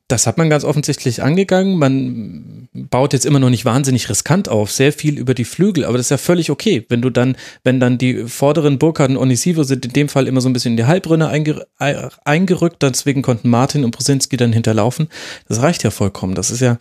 Das 0.07 0.27
hat 0.27 0.37
man 0.37 0.51
ganz 0.51 0.63
offensichtlich 0.63 1.23
angegangen. 1.23 1.79
Man 1.79 2.69
baut 2.73 3.13
jetzt 3.13 3.25
immer 3.25 3.39
noch 3.39 3.49
nicht 3.49 3.65
wahnsinnig 3.65 4.07
riskant 4.07 4.49
auf, 4.49 4.71
sehr 4.71 4.93
viel 4.93 5.17
über 5.17 5.33
die 5.33 5.45
Flügel, 5.45 5.83
aber 5.83 5.97
das 5.97 6.07
ist 6.07 6.11
ja 6.11 6.17
völlig 6.17 6.51
okay, 6.51 6.85
wenn 6.89 7.01
du 7.01 7.09
dann, 7.09 7.35
wenn 7.63 7.79
dann 7.79 7.97
die 7.97 8.27
vorderen 8.27 8.77
Burkhardt 8.77 9.09
und 9.09 9.17
Onisivo 9.17 9.63
sind 9.63 9.85
in 9.85 9.93
dem 9.93 10.09
Fall 10.09 10.27
immer 10.27 10.41
so 10.41 10.49
ein 10.49 10.53
bisschen 10.53 10.73
in 10.73 10.77
die 10.77 10.85
Halbrunde 10.85 11.29
eingerückt, 11.29 12.83
deswegen 12.83 13.23
konnten 13.23 13.49
Martin 13.49 13.83
und 13.83 13.91
Prosinski 13.91 14.37
dann 14.37 14.53
hinterlaufen. 14.53 15.07
Das 15.47 15.61
reicht 15.61 15.83
ja 15.83 15.89
vollkommen. 15.89 16.35
Das 16.35 16.51
ist 16.51 16.59
ja, 16.59 16.77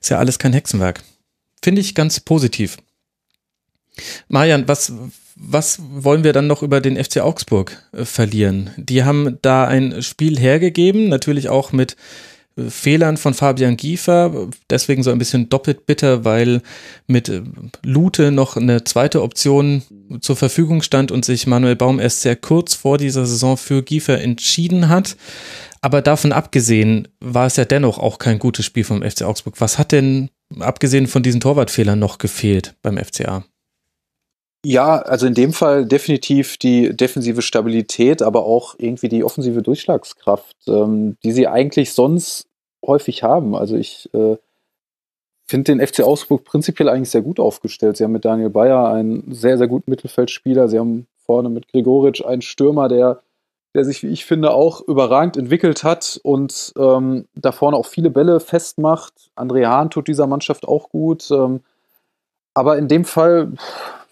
ist 0.00 0.08
ja 0.08 0.18
alles 0.18 0.38
kein 0.38 0.54
Hexenwerk. 0.54 1.02
Finde 1.62 1.82
ich 1.82 1.94
ganz 1.94 2.20
positiv. 2.20 2.78
Marian, 4.28 4.66
was, 4.66 4.92
was 5.36 5.80
wollen 5.90 6.24
wir 6.24 6.32
dann 6.32 6.46
noch 6.46 6.62
über 6.62 6.80
den 6.80 7.02
FC 7.02 7.18
Augsburg 7.18 7.82
äh, 7.92 8.04
verlieren? 8.04 8.70
Die 8.76 9.04
haben 9.04 9.38
da 9.42 9.66
ein 9.66 10.02
Spiel 10.02 10.38
hergegeben, 10.38 11.08
natürlich 11.08 11.48
auch 11.48 11.72
mit 11.72 11.96
Fehlern 12.68 13.16
von 13.16 13.34
Fabian 13.34 13.76
Giefer, 13.76 14.48
deswegen 14.68 15.02
so 15.02 15.10
ein 15.10 15.18
bisschen 15.18 15.48
doppelt 15.48 15.86
bitter, 15.86 16.24
weil 16.24 16.62
mit 17.06 17.28
äh, 17.28 17.42
Lute 17.82 18.30
noch 18.30 18.56
eine 18.56 18.84
zweite 18.84 19.22
Option 19.22 19.82
zur 20.20 20.36
Verfügung 20.36 20.82
stand 20.82 21.10
und 21.10 21.24
sich 21.24 21.46
Manuel 21.46 21.76
Baum 21.76 21.98
erst 21.98 22.22
sehr 22.22 22.36
kurz 22.36 22.74
vor 22.74 22.98
dieser 22.98 23.26
Saison 23.26 23.56
für 23.56 23.82
Giefer 23.82 24.20
entschieden 24.20 24.88
hat. 24.88 25.16
Aber 25.80 26.02
davon 26.02 26.32
abgesehen 26.32 27.08
war 27.20 27.46
es 27.46 27.56
ja 27.56 27.64
dennoch 27.64 27.98
auch 27.98 28.18
kein 28.18 28.38
gutes 28.38 28.64
Spiel 28.64 28.84
vom 28.84 29.02
FC 29.02 29.22
Augsburg. 29.22 29.60
Was 29.60 29.78
hat 29.78 29.92
denn 29.92 30.30
abgesehen 30.60 31.06
von 31.06 31.22
diesen 31.22 31.40
Torwartfehlern 31.40 31.98
noch 31.98 32.18
gefehlt 32.18 32.74
beim 32.82 32.98
FCA? 32.98 33.44
Ja, 34.64 34.98
also 34.98 35.26
in 35.26 35.34
dem 35.34 35.52
Fall 35.52 35.86
definitiv 35.86 36.56
die 36.56 36.96
defensive 36.96 37.42
Stabilität, 37.42 38.22
aber 38.22 38.44
auch 38.44 38.76
irgendwie 38.78 39.08
die 39.08 39.24
offensive 39.24 39.60
Durchschlagskraft, 39.60 40.56
ähm, 40.68 41.16
die 41.24 41.32
sie 41.32 41.48
eigentlich 41.48 41.92
sonst 41.92 42.46
häufig 42.86 43.24
haben. 43.24 43.56
Also 43.56 43.76
ich 43.76 44.08
äh, 44.14 44.36
finde 45.46 45.74
den 45.74 45.86
FC 45.86 46.04
Augsburg 46.04 46.44
prinzipiell 46.44 46.88
eigentlich 46.88 47.10
sehr 47.10 47.22
gut 47.22 47.40
aufgestellt. 47.40 47.96
Sie 47.96 48.04
haben 48.04 48.12
mit 48.12 48.24
Daniel 48.24 48.50
Bayer 48.50 48.88
einen 48.92 49.34
sehr, 49.34 49.58
sehr 49.58 49.66
guten 49.66 49.90
Mittelfeldspieler. 49.90 50.68
Sie 50.68 50.78
haben 50.78 51.08
vorne 51.26 51.48
mit 51.48 51.66
Gregoritsch 51.68 52.24
einen 52.24 52.42
Stürmer, 52.42 52.88
der, 52.88 53.20
der 53.74 53.84
sich, 53.84 54.04
wie 54.04 54.08
ich 54.08 54.24
finde, 54.24 54.52
auch 54.52 54.80
überragend 54.80 55.36
entwickelt 55.36 55.82
hat 55.82 56.20
und 56.22 56.72
ähm, 56.78 57.26
da 57.34 57.50
vorne 57.50 57.76
auch 57.76 57.86
viele 57.86 58.10
Bälle 58.10 58.38
festmacht. 58.38 59.30
André 59.34 59.66
Hahn 59.66 59.90
tut 59.90 60.06
dieser 60.06 60.28
Mannschaft 60.28 60.68
auch 60.68 60.88
gut. 60.88 61.30
Ähm, 61.32 61.62
aber 62.54 62.78
in 62.78 62.86
dem 62.86 63.04
Fall 63.04 63.52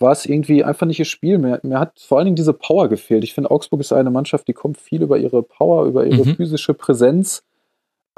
war 0.00 0.12
es 0.12 0.26
irgendwie 0.26 0.64
einfach 0.64 0.86
nicht 0.86 0.98
ihr 0.98 1.04
Spiel. 1.04 1.38
Mir, 1.38 1.60
mir 1.62 1.78
hat 1.78 2.00
vor 2.00 2.18
allen 2.18 2.24
Dingen 2.24 2.36
diese 2.36 2.54
Power 2.54 2.88
gefehlt. 2.88 3.22
Ich 3.22 3.34
finde, 3.34 3.50
Augsburg 3.50 3.80
ist 3.80 3.92
eine 3.92 4.10
Mannschaft, 4.10 4.48
die 4.48 4.54
kommt 4.54 4.78
viel 4.78 5.02
über 5.02 5.18
ihre 5.18 5.42
Power, 5.42 5.84
über 5.84 6.06
ihre 6.06 6.26
mhm. 6.26 6.36
physische 6.36 6.74
Präsenz. 6.74 7.42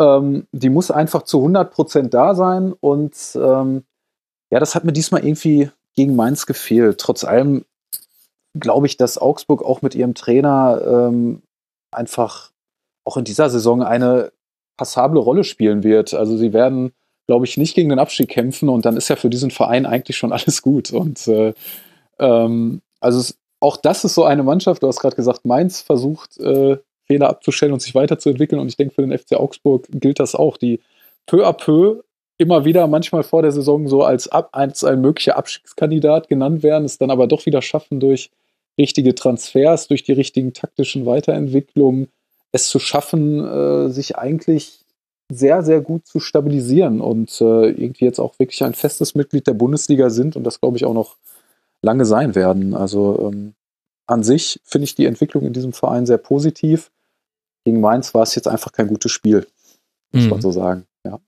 Ähm, 0.01 0.47
die 0.53 0.71
muss 0.71 0.91
einfach 0.91 1.23
zu 1.23 1.45
100% 1.45 2.09
da 2.09 2.35
sein. 2.35 2.73
Und 2.73 3.17
ähm, 3.35 3.85
ja, 4.51 4.61
das 4.61 4.75
hat 4.75 4.85
mir 4.85 4.93
diesmal 4.93 5.25
irgendwie 5.25 5.71
gegen 5.95 6.15
Mainz 6.15 6.47
gefehlt. 6.47 6.99
Trotz 6.99 7.25
allem 7.25 7.65
glaube 8.55 8.87
ich, 8.87 8.97
dass 8.97 9.19
Augsburg 9.19 9.63
auch 9.63 9.83
mit 9.83 9.95
ihrem 9.95 10.15
Trainer 10.15 10.81
ähm, 10.87 11.43
einfach 11.91 12.51
auch 13.05 13.17
in 13.17 13.25
dieser 13.25 13.51
Saison 13.51 13.83
eine 13.83 14.33
passable 14.77 15.21
Rolle 15.21 15.45
spielen 15.45 15.83
wird. 15.83 16.15
Also 16.15 16.37
sie 16.37 16.53
werden 16.53 16.93
glaube 17.33 17.47
ich, 17.47 17.57
nicht 17.57 17.75
gegen 17.75 17.89
den 17.89 17.99
Abstieg 17.99 18.29
kämpfen 18.29 18.69
und 18.69 18.85
dann 18.85 18.99
ist 18.99 19.09
ja 19.09 19.17
für 19.17 19.31
diesen 19.31 19.51
Verein 19.51 19.87
eigentlich 19.87 20.19
schon 20.19 20.33
alles 20.35 20.61
gut. 20.61 20.93
Und 20.93 21.27
äh, 21.29 21.55
ähm, 22.19 22.83
also 23.01 23.21
es, 23.21 23.39
auch 23.59 23.79
das 23.79 24.05
ist 24.05 24.15
so 24.15 24.25
eine 24.25 24.43
Mannschaft, 24.43 24.83
du 24.83 24.87
hast 24.87 25.01
gerade 25.01 25.17
gesagt, 25.17 25.47
Mainz 25.47 25.81
versucht, 25.81 26.37
äh, 26.39 26.77
Fehler 27.07 27.31
abzustellen 27.31 27.73
und 27.73 27.81
sich 27.81 27.95
weiterzuentwickeln. 27.95 28.61
Und 28.61 28.69
ich 28.69 28.77
denke, 28.77 28.95
für 28.95 29.01
den 29.01 29.17
FC 29.17 29.33
Augsburg 29.33 29.89
gilt 29.93 30.21
das 30.21 30.35
auch, 30.35 30.59
die 30.59 30.81
peu 31.25 31.47
à 31.47 31.55
peu 31.55 32.03
immer 32.37 32.67
wieder 32.67 32.87
manchmal 32.87 33.23
vor 33.23 33.41
der 33.41 33.53
Saison 33.53 33.89
so 33.89 34.03
als, 34.03 34.29
ab, 34.29 34.51
als 34.53 34.85
ein 34.85 35.01
möglicher 35.01 35.39
Abstiegskandidat 35.39 36.29
genannt 36.29 36.63
werden, 36.63 36.85
es 36.85 36.99
dann 36.99 37.11
aber 37.11 37.27
doch 37.29 37.47
wieder 37.47 37.63
schaffen, 37.63 37.99
durch 37.99 38.31
richtige 38.77 39.15
Transfers, 39.15 39.89
durch 39.89 40.03
die 40.03 40.13
richtigen 40.13 40.53
taktischen 40.53 41.07
Weiterentwicklungen, 41.07 42.09
es 42.53 42.69
zu 42.69 42.79
schaffen, 42.79 43.43
äh, 43.43 43.89
sich 43.89 44.19
eigentlich 44.19 44.82
sehr, 45.35 45.63
sehr 45.63 45.81
gut 45.81 46.07
zu 46.07 46.21
stabilisieren 46.21 47.01
und 47.01 47.41
äh, 47.41 47.71
irgendwie 47.71 48.05
jetzt 48.05 48.21
auch 48.21 48.39
wirklich 48.39 48.63
ein 48.65 48.75
festes 48.75 49.15
Mitglied 49.15 49.47
der 49.47 49.55
Bundesliga 49.55 50.11
sind 50.11 50.37
und 50.37 50.45
das, 50.45 50.61
glaube 50.61 50.77
ich, 50.77 50.85
auch 50.85 50.95
noch 50.95 51.17
lange 51.83 52.05
sein 52.05 52.35
werden. 52.35 52.75
Also 52.75 53.31
ähm, 53.33 53.55
an 54.07 54.23
sich 54.23 54.61
finde 54.65 54.85
ich 54.85 54.95
die 54.95 55.07
Entwicklung 55.07 55.45
in 55.45 55.53
diesem 55.53 55.73
Verein 55.73 56.07
sehr 56.07 56.19
positiv. 56.19 56.91
Gegen 57.65 57.81
Mainz 57.81 58.15
war 58.15 58.23
es 58.23 58.35
jetzt 58.35 58.49
einfach 58.49 58.73
kein 58.73 58.89
gutes 58.89 59.13
Spiel, 59.13 59.47
muss 60.13 60.25
mhm. 60.25 60.31
man 60.31 60.41
so 60.41 60.53
sagen. 60.53 60.87
Ja. 61.05 61.21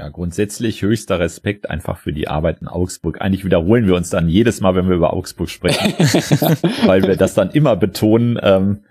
Ja, 0.00 0.08
grundsätzlich 0.08 0.82
höchster 0.82 1.20
Respekt 1.20 1.70
einfach 1.70 1.98
für 1.98 2.12
die 2.12 2.28
Arbeit 2.28 2.60
in 2.60 2.68
Augsburg. 2.68 3.20
Eigentlich 3.20 3.44
wiederholen 3.44 3.86
wir 3.86 3.94
uns 3.94 4.10
dann 4.10 4.28
jedes 4.28 4.60
Mal, 4.60 4.74
wenn 4.74 4.88
wir 4.88 4.96
über 4.96 5.12
Augsburg 5.12 5.48
sprechen, 5.48 5.92
weil 6.86 7.02
wir 7.02 7.16
das 7.16 7.34
dann 7.34 7.50
immer 7.50 7.76
betonen. 7.76 8.38
Ähm, 8.42 8.84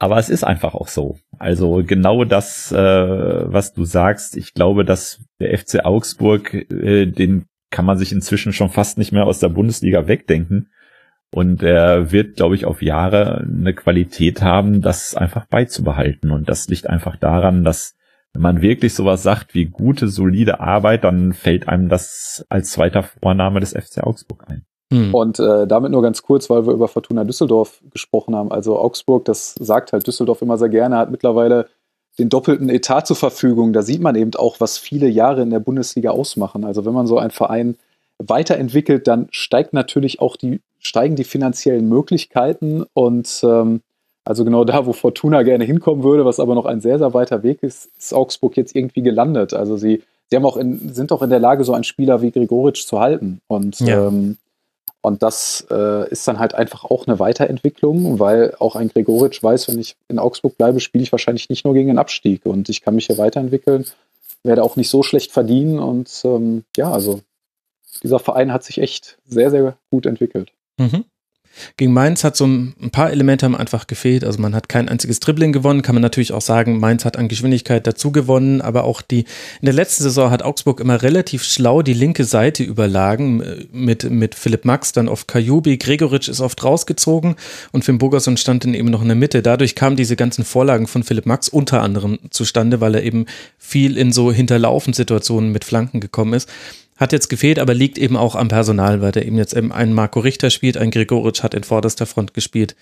aber 0.00 0.16
es 0.16 0.30
ist 0.30 0.44
einfach 0.44 0.74
auch 0.74 0.88
so. 0.88 1.18
Also 1.38 1.82
genau 1.86 2.24
das, 2.24 2.72
äh, 2.72 2.76
was 2.76 3.74
du 3.74 3.84
sagst. 3.84 4.34
Ich 4.34 4.54
glaube, 4.54 4.86
dass 4.86 5.22
der 5.38 5.56
FC 5.56 5.84
Augsburg, 5.84 6.54
äh, 6.54 7.04
den 7.04 7.44
kann 7.70 7.84
man 7.84 7.98
sich 7.98 8.10
inzwischen 8.10 8.54
schon 8.54 8.70
fast 8.70 8.96
nicht 8.96 9.12
mehr 9.12 9.26
aus 9.26 9.40
der 9.40 9.50
Bundesliga 9.50 10.08
wegdenken. 10.08 10.70
Und 11.32 11.62
er 11.62 12.10
wird, 12.12 12.36
glaube 12.36 12.54
ich, 12.54 12.64
auf 12.64 12.80
Jahre 12.80 13.46
eine 13.46 13.74
Qualität 13.74 14.40
haben, 14.40 14.80
das 14.80 15.14
einfach 15.14 15.44
beizubehalten. 15.44 16.30
Und 16.30 16.48
das 16.48 16.66
liegt 16.68 16.88
einfach 16.88 17.16
daran, 17.16 17.62
dass 17.62 17.94
wenn 18.32 18.42
man 18.42 18.62
wirklich 18.62 18.94
sowas 18.94 19.22
sagt 19.22 19.54
wie 19.54 19.66
gute, 19.66 20.08
solide 20.08 20.60
Arbeit, 20.60 21.04
dann 21.04 21.34
fällt 21.34 21.68
einem 21.68 21.90
das 21.90 22.46
als 22.48 22.70
zweiter 22.70 23.02
Vorname 23.02 23.60
des 23.60 23.72
FC 23.72 24.02
Augsburg 24.02 24.46
ein. 24.48 24.64
Hm. 24.90 25.14
Und 25.14 25.38
äh, 25.38 25.66
damit 25.66 25.92
nur 25.92 26.02
ganz 26.02 26.22
kurz, 26.22 26.50
weil 26.50 26.66
wir 26.66 26.72
über 26.72 26.88
Fortuna 26.88 27.24
Düsseldorf 27.24 27.80
gesprochen 27.92 28.34
haben. 28.34 28.50
Also 28.50 28.78
Augsburg, 28.78 29.24
das 29.24 29.54
sagt 29.54 29.92
halt 29.92 30.06
Düsseldorf 30.06 30.42
immer 30.42 30.58
sehr 30.58 30.68
gerne, 30.68 30.98
hat 30.98 31.10
mittlerweile 31.10 31.68
den 32.18 32.28
doppelten 32.28 32.68
Etat 32.68 33.02
zur 33.02 33.16
Verfügung. 33.16 33.72
Da 33.72 33.82
sieht 33.82 34.00
man 34.00 34.16
eben 34.16 34.34
auch, 34.34 34.56
was 34.58 34.78
viele 34.78 35.08
Jahre 35.08 35.42
in 35.42 35.50
der 35.50 35.60
Bundesliga 35.60 36.10
ausmachen. 36.10 36.64
Also 36.64 36.84
wenn 36.84 36.92
man 36.92 37.06
so 37.06 37.18
einen 37.18 37.30
Verein 37.30 37.76
weiterentwickelt, 38.18 39.06
dann 39.06 39.28
steigt 39.30 39.72
natürlich 39.72 40.20
auch 40.20 40.36
die, 40.36 40.60
steigen 40.80 41.14
die 41.14 41.24
finanziellen 41.24 41.88
Möglichkeiten 41.88 42.84
und 42.92 43.40
ähm, 43.44 43.80
also 44.24 44.44
genau 44.44 44.64
da, 44.64 44.84
wo 44.86 44.92
Fortuna 44.92 45.42
gerne 45.42 45.64
hinkommen 45.64 46.04
würde, 46.04 46.24
was 46.24 46.40
aber 46.40 46.54
noch 46.54 46.66
ein 46.66 46.80
sehr, 46.80 46.98
sehr 46.98 47.14
weiter 47.14 47.42
Weg 47.42 47.62
ist, 47.62 47.90
ist 47.96 48.12
Augsburg 48.12 48.56
jetzt 48.56 48.76
irgendwie 48.76 49.02
gelandet. 49.02 49.54
Also 49.54 49.76
sie, 49.76 50.02
sie 50.28 50.36
haben 50.36 50.44
auch 50.44 50.56
in, 50.56 50.92
sind 50.92 51.10
auch 51.12 51.22
in 51.22 51.30
der 51.30 51.40
Lage, 51.40 51.64
so 51.64 51.72
einen 51.72 51.84
Spieler 51.84 52.20
wie 52.20 52.30
Gregoritsch 52.30 52.86
zu 52.86 53.00
halten. 53.00 53.40
Und, 53.48 53.80
ja. 53.80 54.06
ähm, 54.08 54.36
und 55.02 55.22
das 55.22 55.66
äh, 55.70 56.08
ist 56.10 56.28
dann 56.28 56.38
halt 56.38 56.54
einfach 56.54 56.84
auch 56.84 57.06
eine 57.06 57.18
Weiterentwicklung, 57.18 58.18
weil 58.18 58.54
auch 58.58 58.76
ein 58.76 58.88
Gregoritsch 58.88 59.42
weiß, 59.42 59.68
wenn 59.68 59.78
ich 59.78 59.96
in 60.08 60.18
Augsburg 60.18 60.58
bleibe, 60.58 60.80
spiele 60.80 61.02
ich 61.02 61.12
wahrscheinlich 61.12 61.48
nicht 61.48 61.64
nur 61.64 61.74
gegen 61.74 61.88
den 61.88 61.98
Abstieg 61.98 62.44
und 62.44 62.68
ich 62.68 62.82
kann 62.82 62.94
mich 62.94 63.06
hier 63.06 63.18
weiterentwickeln, 63.18 63.86
werde 64.42 64.62
auch 64.62 64.76
nicht 64.76 64.90
so 64.90 65.02
schlecht 65.02 65.32
verdienen 65.32 65.78
und 65.78 66.20
ähm, 66.24 66.64
ja, 66.76 66.92
also 66.92 67.20
dieser 68.02 68.18
Verein 68.18 68.52
hat 68.52 68.64
sich 68.64 68.78
echt 68.78 69.18
sehr, 69.26 69.50
sehr 69.50 69.76
gut 69.90 70.06
entwickelt. 70.06 70.52
Mhm. 70.78 71.04
Gegen 71.76 71.92
Mainz 71.92 72.24
hat 72.24 72.36
so 72.36 72.46
ein 72.46 72.90
paar 72.92 73.10
Elemente 73.10 73.44
haben 73.44 73.56
einfach 73.56 73.86
gefehlt. 73.86 74.24
Also 74.24 74.40
man 74.40 74.54
hat 74.54 74.68
kein 74.68 74.88
einziges 74.88 75.20
Dribbling 75.20 75.52
gewonnen. 75.52 75.82
Kann 75.82 75.94
man 75.94 76.02
natürlich 76.02 76.32
auch 76.32 76.40
sagen, 76.40 76.78
Mainz 76.78 77.04
hat 77.04 77.16
an 77.16 77.28
Geschwindigkeit 77.28 77.86
dazu 77.86 78.12
gewonnen. 78.12 78.60
Aber 78.60 78.84
auch 78.84 79.02
die, 79.02 79.20
in 79.20 79.66
der 79.66 79.74
letzten 79.74 80.02
Saison 80.02 80.30
hat 80.30 80.42
Augsburg 80.42 80.80
immer 80.80 81.02
relativ 81.02 81.44
schlau 81.44 81.82
die 81.82 81.94
linke 81.94 82.24
Seite 82.24 82.62
überlagen 82.62 83.40
äh, 83.40 83.66
mit, 83.72 84.10
mit 84.10 84.34
Philipp 84.34 84.64
Max, 84.64 84.92
dann 84.92 85.08
auf 85.08 85.26
Kajubi. 85.26 85.76
Gregoritsch 85.76 86.28
ist 86.28 86.40
oft 86.40 86.62
rausgezogen 86.64 87.36
und 87.72 87.84
Finn 87.84 87.98
Bogerson 87.98 88.36
stand 88.36 88.64
dann 88.64 88.74
eben 88.74 88.90
noch 88.90 89.02
in 89.02 89.08
der 89.08 89.16
Mitte. 89.16 89.42
Dadurch 89.42 89.74
kamen 89.74 89.96
diese 89.96 90.16
ganzen 90.16 90.44
Vorlagen 90.44 90.86
von 90.86 91.02
Philipp 91.02 91.26
Max 91.26 91.48
unter 91.48 91.82
anderem 91.82 92.18
zustande, 92.30 92.80
weil 92.80 92.94
er 92.94 93.02
eben 93.02 93.26
viel 93.58 93.96
in 93.96 94.12
so 94.12 94.32
Hinterlaufensituationen 94.32 95.52
mit 95.52 95.64
Flanken 95.64 96.00
gekommen 96.00 96.34
ist 96.34 96.48
hat 97.00 97.12
jetzt 97.12 97.30
gefehlt, 97.30 97.58
aber 97.58 97.72
liegt 97.72 97.96
eben 97.96 98.16
auch 98.16 98.34
am 98.34 98.48
Personal, 98.48 99.00
weil 99.00 99.10
der 99.10 99.24
eben 99.26 99.38
jetzt 99.38 99.54
eben 99.54 99.72
ein 99.72 99.94
Marco 99.94 100.20
Richter 100.20 100.50
spielt, 100.50 100.76
ein 100.76 100.90
Gregoritsch 100.90 101.42
hat 101.42 101.54
in 101.54 101.64
vorderster 101.64 102.04
Front 102.04 102.34
gespielt. 102.34 102.76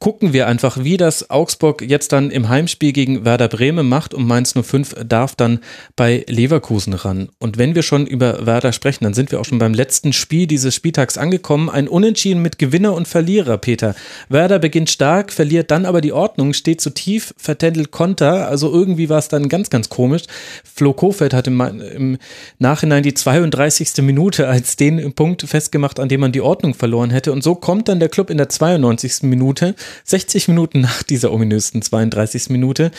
Gucken 0.00 0.32
wir 0.32 0.48
einfach, 0.48 0.82
wie 0.82 0.96
das 0.96 1.30
Augsburg 1.30 1.80
jetzt 1.82 2.12
dann 2.12 2.30
im 2.32 2.48
Heimspiel 2.48 2.92
gegen 2.92 3.24
Werder 3.24 3.46
Bremen 3.46 3.88
macht 3.88 4.12
und 4.12 4.26
Mainz 4.26 4.54
05 4.60 4.96
darf 5.06 5.36
dann 5.36 5.60
bei 5.94 6.24
Leverkusen 6.28 6.94
ran. 6.94 7.28
Und 7.38 7.58
wenn 7.58 7.76
wir 7.76 7.82
schon 7.82 8.06
über 8.06 8.44
Werder 8.44 8.72
sprechen, 8.72 9.04
dann 9.04 9.14
sind 9.14 9.30
wir 9.30 9.40
auch 9.40 9.44
schon 9.44 9.60
beim 9.60 9.72
letzten 9.72 10.12
Spiel 10.12 10.48
dieses 10.48 10.74
Spieltags 10.74 11.16
angekommen. 11.16 11.70
Ein 11.70 11.86
Unentschieden 11.86 12.42
mit 12.42 12.58
Gewinner 12.58 12.94
und 12.94 13.06
Verlierer, 13.06 13.56
Peter. 13.56 13.94
Werder 14.28 14.58
beginnt 14.58 14.90
stark, 14.90 15.32
verliert 15.32 15.70
dann 15.70 15.86
aber 15.86 16.00
die 16.00 16.12
Ordnung, 16.12 16.54
steht 16.54 16.80
zu 16.80 16.90
tief, 16.90 17.32
vertändelt 17.36 17.92
Konter. 17.92 18.48
Also 18.48 18.72
irgendwie 18.72 19.08
war 19.08 19.18
es 19.18 19.28
dann 19.28 19.48
ganz, 19.48 19.70
ganz 19.70 19.88
komisch. 19.88 20.22
Flo 20.64 20.92
Kofeld 20.92 21.34
hat 21.34 21.46
im, 21.46 21.60
im 21.60 22.18
Nachhinein 22.58 23.04
die 23.04 23.14
32 23.14 23.59
32. 23.60 24.02
Minute 24.02 24.48
als 24.48 24.76
den 24.76 25.12
Punkt 25.12 25.42
festgemacht, 25.42 26.00
an 26.00 26.08
dem 26.08 26.20
man 26.20 26.32
die 26.32 26.40
Ordnung 26.40 26.72
verloren 26.72 27.10
hätte. 27.10 27.30
Und 27.30 27.42
so 27.42 27.54
kommt 27.54 27.88
dann 27.88 28.00
der 28.00 28.08
Club 28.08 28.30
in 28.30 28.38
der 28.38 28.48
92. 28.48 29.24
Minute, 29.24 29.74
60 30.04 30.48
Minuten 30.48 30.80
nach 30.80 31.02
dieser 31.02 31.30
ominösen 31.30 31.82
32. 31.82 32.48
Minute, 32.48 32.90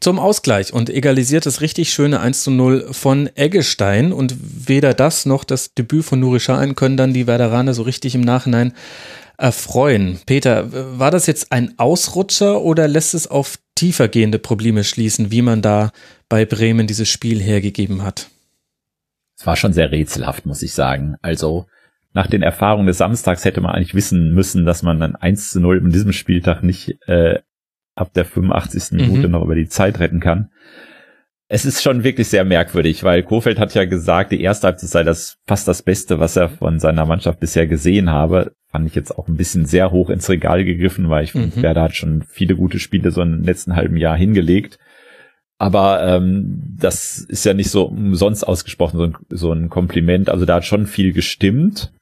zum 0.00 0.18
Ausgleich 0.18 0.72
und 0.72 0.90
egalisiert 0.90 1.46
das 1.46 1.60
richtig 1.60 1.92
schöne 1.92 2.20
1 2.20 2.42
zu 2.42 2.50
0 2.50 2.88
von 2.90 3.30
Eggestein. 3.36 4.12
Und 4.12 4.34
weder 4.40 4.92
das 4.92 5.24
noch 5.24 5.44
das 5.44 5.72
Debüt 5.72 6.04
von 6.04 6.18
Nuri 6.18 6.40
Sahin 6.40 6.74
können 6.74 6.96
dann 6.96 7.14
die 7.14 7.28
Werderaner 7.28 7.74
so 7.74 7.82
richtig 7.82 8.16
im 8.16 8.22
Nachhinein 8.22 8.72
erfreuen. 9.36 10.18
Peter, 10.26 10.98
war 10.98 11.12
das 11.12 11.26
jetzt 11.26 11.52
ein 11.52 11.78
Ausrutscher 11.78 12.60
oder 12.60 12.88
lässt 12.88 13.14
es 13.14 13.28
auf 13.28 13.56
tiefergehende 13.76 14.40
Probleme 14.40 14.82
schließen, 14.82 15.30
wie 15.30 15.42
man 15.42 15.62
da 15.62 15.92
bei 16.28 16.44
Bremen 16.44 16.88
dieses 16.88 17.08
Spiel 17.08 17.40
hergegeben 17.40 18.02
hat? 18.02 18.28
Es 19.38 19.46
war 19.46 19.56
schon 19.56 19.72
sehr 19.72 19.92
rätselhaft, 19.92 20.46
muss 20.46 20.62
ich 20.62 20.72
sagen. 20.72 21.16
Also 21.22 21.66
nach 22.12 22.26
den 22.26 22.42
Erfahrungen 22.42 22.88
des 22.88 22.98
Samstags 22.98 23.44
hätte 23.44 23.60
man 23.60 23.72
eigentlich 23.72 23.94
wissen 23.94 24.34
müssen, 24.34 24.64
dass 24.66 24.82
man 24.82 24.98
dann 24.98 25.14
1 25.14 25.50
zu 25.50 25.60
0 25.60 25.78
in 25.78 25.90
diesem 25.90 26.12
Spieltag 26.12 26.64
nicht 26.64 26.98
äh, 27.06 27.38
ab 27.94 28.12
der 28.14 28.24
85. 28.24 28.92
Mhm. 28.92 28.96
Minute 28.98 29.28
noch 29.28 29.44
über 29.44 29.54
die 29.54 29.68
Zeit 29.68 30.00
retten 30.00 30.18
kann. 30.18 30.50
Es 31.50 31.64
ist 31.64 31.82
schon 31.82 32.04
wirklich 32.04 32.28
sehr 32.28 32.44
merkwürdig, 32.44 33.04
weil 33.04 33.22
Kofeld 33.22 33.58
hat 33.58 33.74
ja 33.74 33.84
gesagt, 33.84 34.32
die 34.32 34.42
erste 34.42 34.66
Halbzeit 34.66 34.90
sei 34.90 35.02
das 35.04 35.38
fast 35.46 35.68
das 35.68 35.82
Beste, 35.82 36.18
was 36.18 36.36
er 36.36 36.48
von 36.50 36.78
seiner 36.78 37.06
Mannschaft 37.06 37.38
bisher 37.40 37.66
gesehen 37.66 38.10
habe. 38.10 38.52
Fand 38.70 38.86
ich 38.86 38.94
jetzt 38.94 39.16
auch 39.16 39.28
ein 39.28 39.36
bisschen 39.36 39.64
sehr 39.64 39.92
hoch 39.92 40.10
ins 40.10 40.28
Regal 40.28 40.64
gegriffen, 40.64 41.08
weil 41.08 41.24
ich 41.24 41.34
mhm. 41.34 41.52
finde, 41.52 41.62
Werder 41.62 41.84
hat 41.84 41.94
schon 41.94 42.22
viele 42.22 42.56
gute 42.56 42.80
Spiele 42.80 43.12
so 43.12 43.22
im 43.22 43.44
letzten 43.44 43.76
halben 43.76 43.96
Jahr 43.96 44.16
hingelegt. 44.16 44.78
Aber 45.58 46.02
ähm, 46.06 46.76
das 46.78 47.18
ist 47.18 47.44
ja 47.44 47.52
nicht 47.52 47.70
so 47.70 47.86
umsonst 47.86 48.46
ausgesprochen, 48.46 48.96
so 48.96 49.04
ein, 49.04 49.16
so 49.28 49.52
ein 49.52 49.68
Kompliment. 49.68 50.30
Also 50.30 50.46
da 50.46 50.56
hat 50.56 50.64
schon 50.64 50.86
viel 50.86 51.12
gestimmt. 51.12 51.92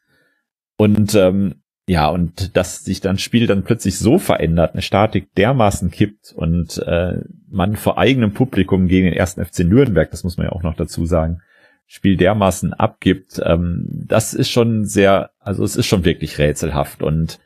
Und 0.76 1.14
ähm, 1.14 1.62
ja, 1.88 2.08
und 2.08 2.56
dass 2.56 2.84
sich 2.84 3.00
dann 3.00 3.16
Spiel 3.16 3.46
dann 3.46 3.62
plötzlich 3.62 3.98
so 3.98 4.18
verändert, 4.18 4.72
eine 4.72 4.82
Statik 4.82 5.32
dermaßen 5.36 5.90
kippt 5.90 6.32
und 6.32 6.78
äh, 6.78 7.20
man 7.48 7.76
vor 7.76 7.96
eigenem 7.96 8.34
Publikum 8.34 8.88
gegen 8.88 9.06
den 9.06 9.14
ersten 9.14 9.44
FC 9.44 9.60
Nürnberg, 9.60 10.10
das 10.10 10.24
muss 10.24 10.36
man 10.36 10.46
ja 10.46 10.52
auch 10.52 10.64
noch 10.64 10.74
dazu 10.74 11.06
sagen, 11.06 11.40
Spiel 11.86 12.16
dermaßen 12.16 12.74
abgibt, 12.74 13.40
ähm, 13.44 13.86
das 13.88 14.34
ist 14.34 14.50
schon 14.50 14.84
sehr, 14.84 15.30
also 15.38 15.62
es 15.62 15.76
ist 15.76 15.86
schon 15.86 16.04
wirklich 16.04 16.38
rätselhaft 16.38 17.04
und 17.04 17.38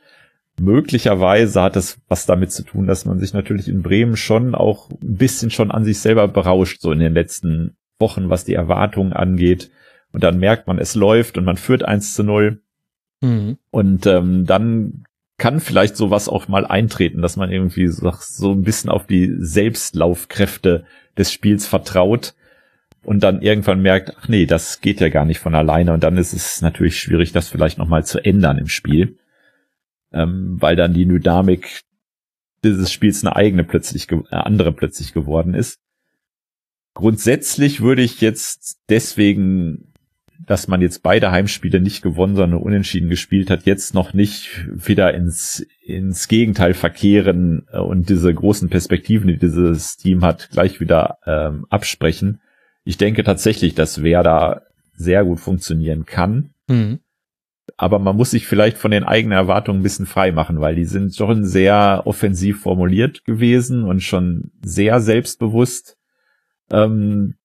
möglicherweise 0.61 1.62
hat 1.62 1.77
es 1.77 1.99
was 2.09 2.27
damit 2.27 2.53
zu 2.53 2.62
tun, 2.62 2.87
dass 2.87 3.07
man 3.07 3.19
sich 3.19 3.32
natürlich 3.32 3.69
in 3.69 3.82
Bremen 3.82 4.16
schon 4.16 4.55
auch 4.55 4.91
ein 4.91 5.16
bisschen 5.16 5.51
schon 5.51 5.70
an 5.70 5.85
sich 5.85 6.01
selber 6.01 6.28
berauscht, 6.28 6.81
so 6.81 6.93
in 6.93 6.99
den 6.99 7.15
letzten 7.15 7.77
Wochen, 7.99 8.31
was 8.31 8.45
die 8.45 8.55
Erwartungen 8.55 9.12
angeht. 9.12 9.70
Und 10.12 10.23
dann 10.23 10.39
merkt 10.39 10.66
man, 10.66 10.78
es 10.78 10.95
läuft 10.95 11.39
und 11.39 11.45
man 11.45 11.57
führt 11.57 11.85
1 11.85 12.15
zu 12.15 12.24
0. 12.24 12.61
Mhm. 13.20 13.59
Und 13.70 14.07
ähm, 14.07 14.45
dann 14.47 15.05
kann 15.39 15.61
vielleicht 15.61 15.97
sowas 15.97 16.28
auch 16.28 16.49
mal 16.49 16.66
eintreten, 16.66 17.23
dass 17.23 17.37
man 17.37 17.51
irgendwie 17.51 17.89
so, 17.89 18.12
so 18.19 18.53
ein 18.53 18.62
bisschen 18.62 18.91
auf 18.91 19.07
die 19.07 19.32
Selbstlaufkräfte 19.39 20.85
des 21.16 21.32
Spiels 21.32 21.66
vertraut 21.66 22.35
und 23.03 23.23
dann 23.23 23.41
irgendwann 23.41 23.81
merkt, 23.81 24.15
ach 24.19 24.28
nee, 24.28 24.45
das 24.45 24.82
geht 24.82 25.01
ja 25.01 25.09
gar 25.09 25.24
nicht 25.24 25.39
von 25.39 25.55
alleine 25.55 25.95
und 25.95 26.05
dann 26.05 26.19
ist 26.19 26.35
es 26.35 26.61
natürlich 26.61 26.99
schwierig, 26.99 27.32
das 27.32 27.49
vielleicht 27.49 27.78
nochmal 27.78 28.05
zu 28.05 28.23
ändern 28.23 28.59
im 28.59 28.69
Spiel 28.69 29.16
ähm, 30.12 30.57
weil 30.61 30.77
dann 30.77 30.95
die 30.95 31.07
Dynamik 31.07 31.82
dieses 32.65 32.93
Spiels 32.93 33.24
eine 33.24 33.37
eigene 33.37 33.65
plötzlich, 33.65 34.11
äh, 34.11 34.16
andere 34.31 34.73
plötzlich 34.73 35.12
geworden 35.12 35.55
ist. 35.55 35.78
Grundsätzlich 36.95 37.81
würde 37.81 38.03
ich 38.03 38.20
jetzt 38.20 38.81
deswegen, 38.89 39.93
dass 40.47 40.69
man 40.69 40.82
jetzt 40.82 41.03
beide 41.03 41.31
Heimspiele 41.31 41.81
nicht 41.81 42.03
gewonnen, 42.03 42.35
sondern 42.35 42.61
unentschieden 42.61 43.09
gespielt 43.09 43.51
hat, 43.51 43.65
jetzt 43.65 43.95
noch 43.95 44.12
nicht 44.12 44.66
wieder 44.70 45.15
ins, 45.15 45.65
ins 45.82 46.28
Gegenteil 46.28 46.74
verkehren 46.74 47.66
äh, 47.73 47.78
und 47.78 48.09
diese 48.09 48.32
großen 48.35 48.69
Perspektiven, 48.69 49.28
die 49.28 49.39
dieses 49.39 49.97
Team 49.97 50.24
hat, 50.24 50.51
gleich 50.51 50.81
wieder 50.81 51.19
ähm, 51.24 51.66
absprechen. 51.70 52.41
Ich 52.85 52.99
denke 52.99 53.24
tatsächlich, 53.24 53.74
dass 53.74 54.03
Werder 54.03 54.62
sehr 54.95 55.24
gut 55.24 55.41
funktionieren 55.41 56.05
kann. 56.05 56.51
Mhm 56.69 57.01
aber 57.81 57.98
man 57.98 58.15
muss 58.15 58.32
sich 58.32 58.47
vielleicht 58.47 58.77
von 58.77 58.90
den 58.90 59.05
eigenen 59.05 59.39
Erwartungen 59.39 59.81
ein 59.81 59.82
bisschen 59.82 60.05
frei 60.05 60.32
machen, 60.32 60.61
weil 60.61 60.74
die 60.74 60.85
sind 60.85 61.16
schon 61.16 61.47
sehr 61.47 62.02
offensiv 62.05 62.61
formuliert 62.61 63.24
gewesen 63.24 63.85
und 63.85 64.01
schon 64.01 64.52
sehr 64.62 65.01
selbstbewusst. 65.01 65.97
Ähm, 66.70 67.36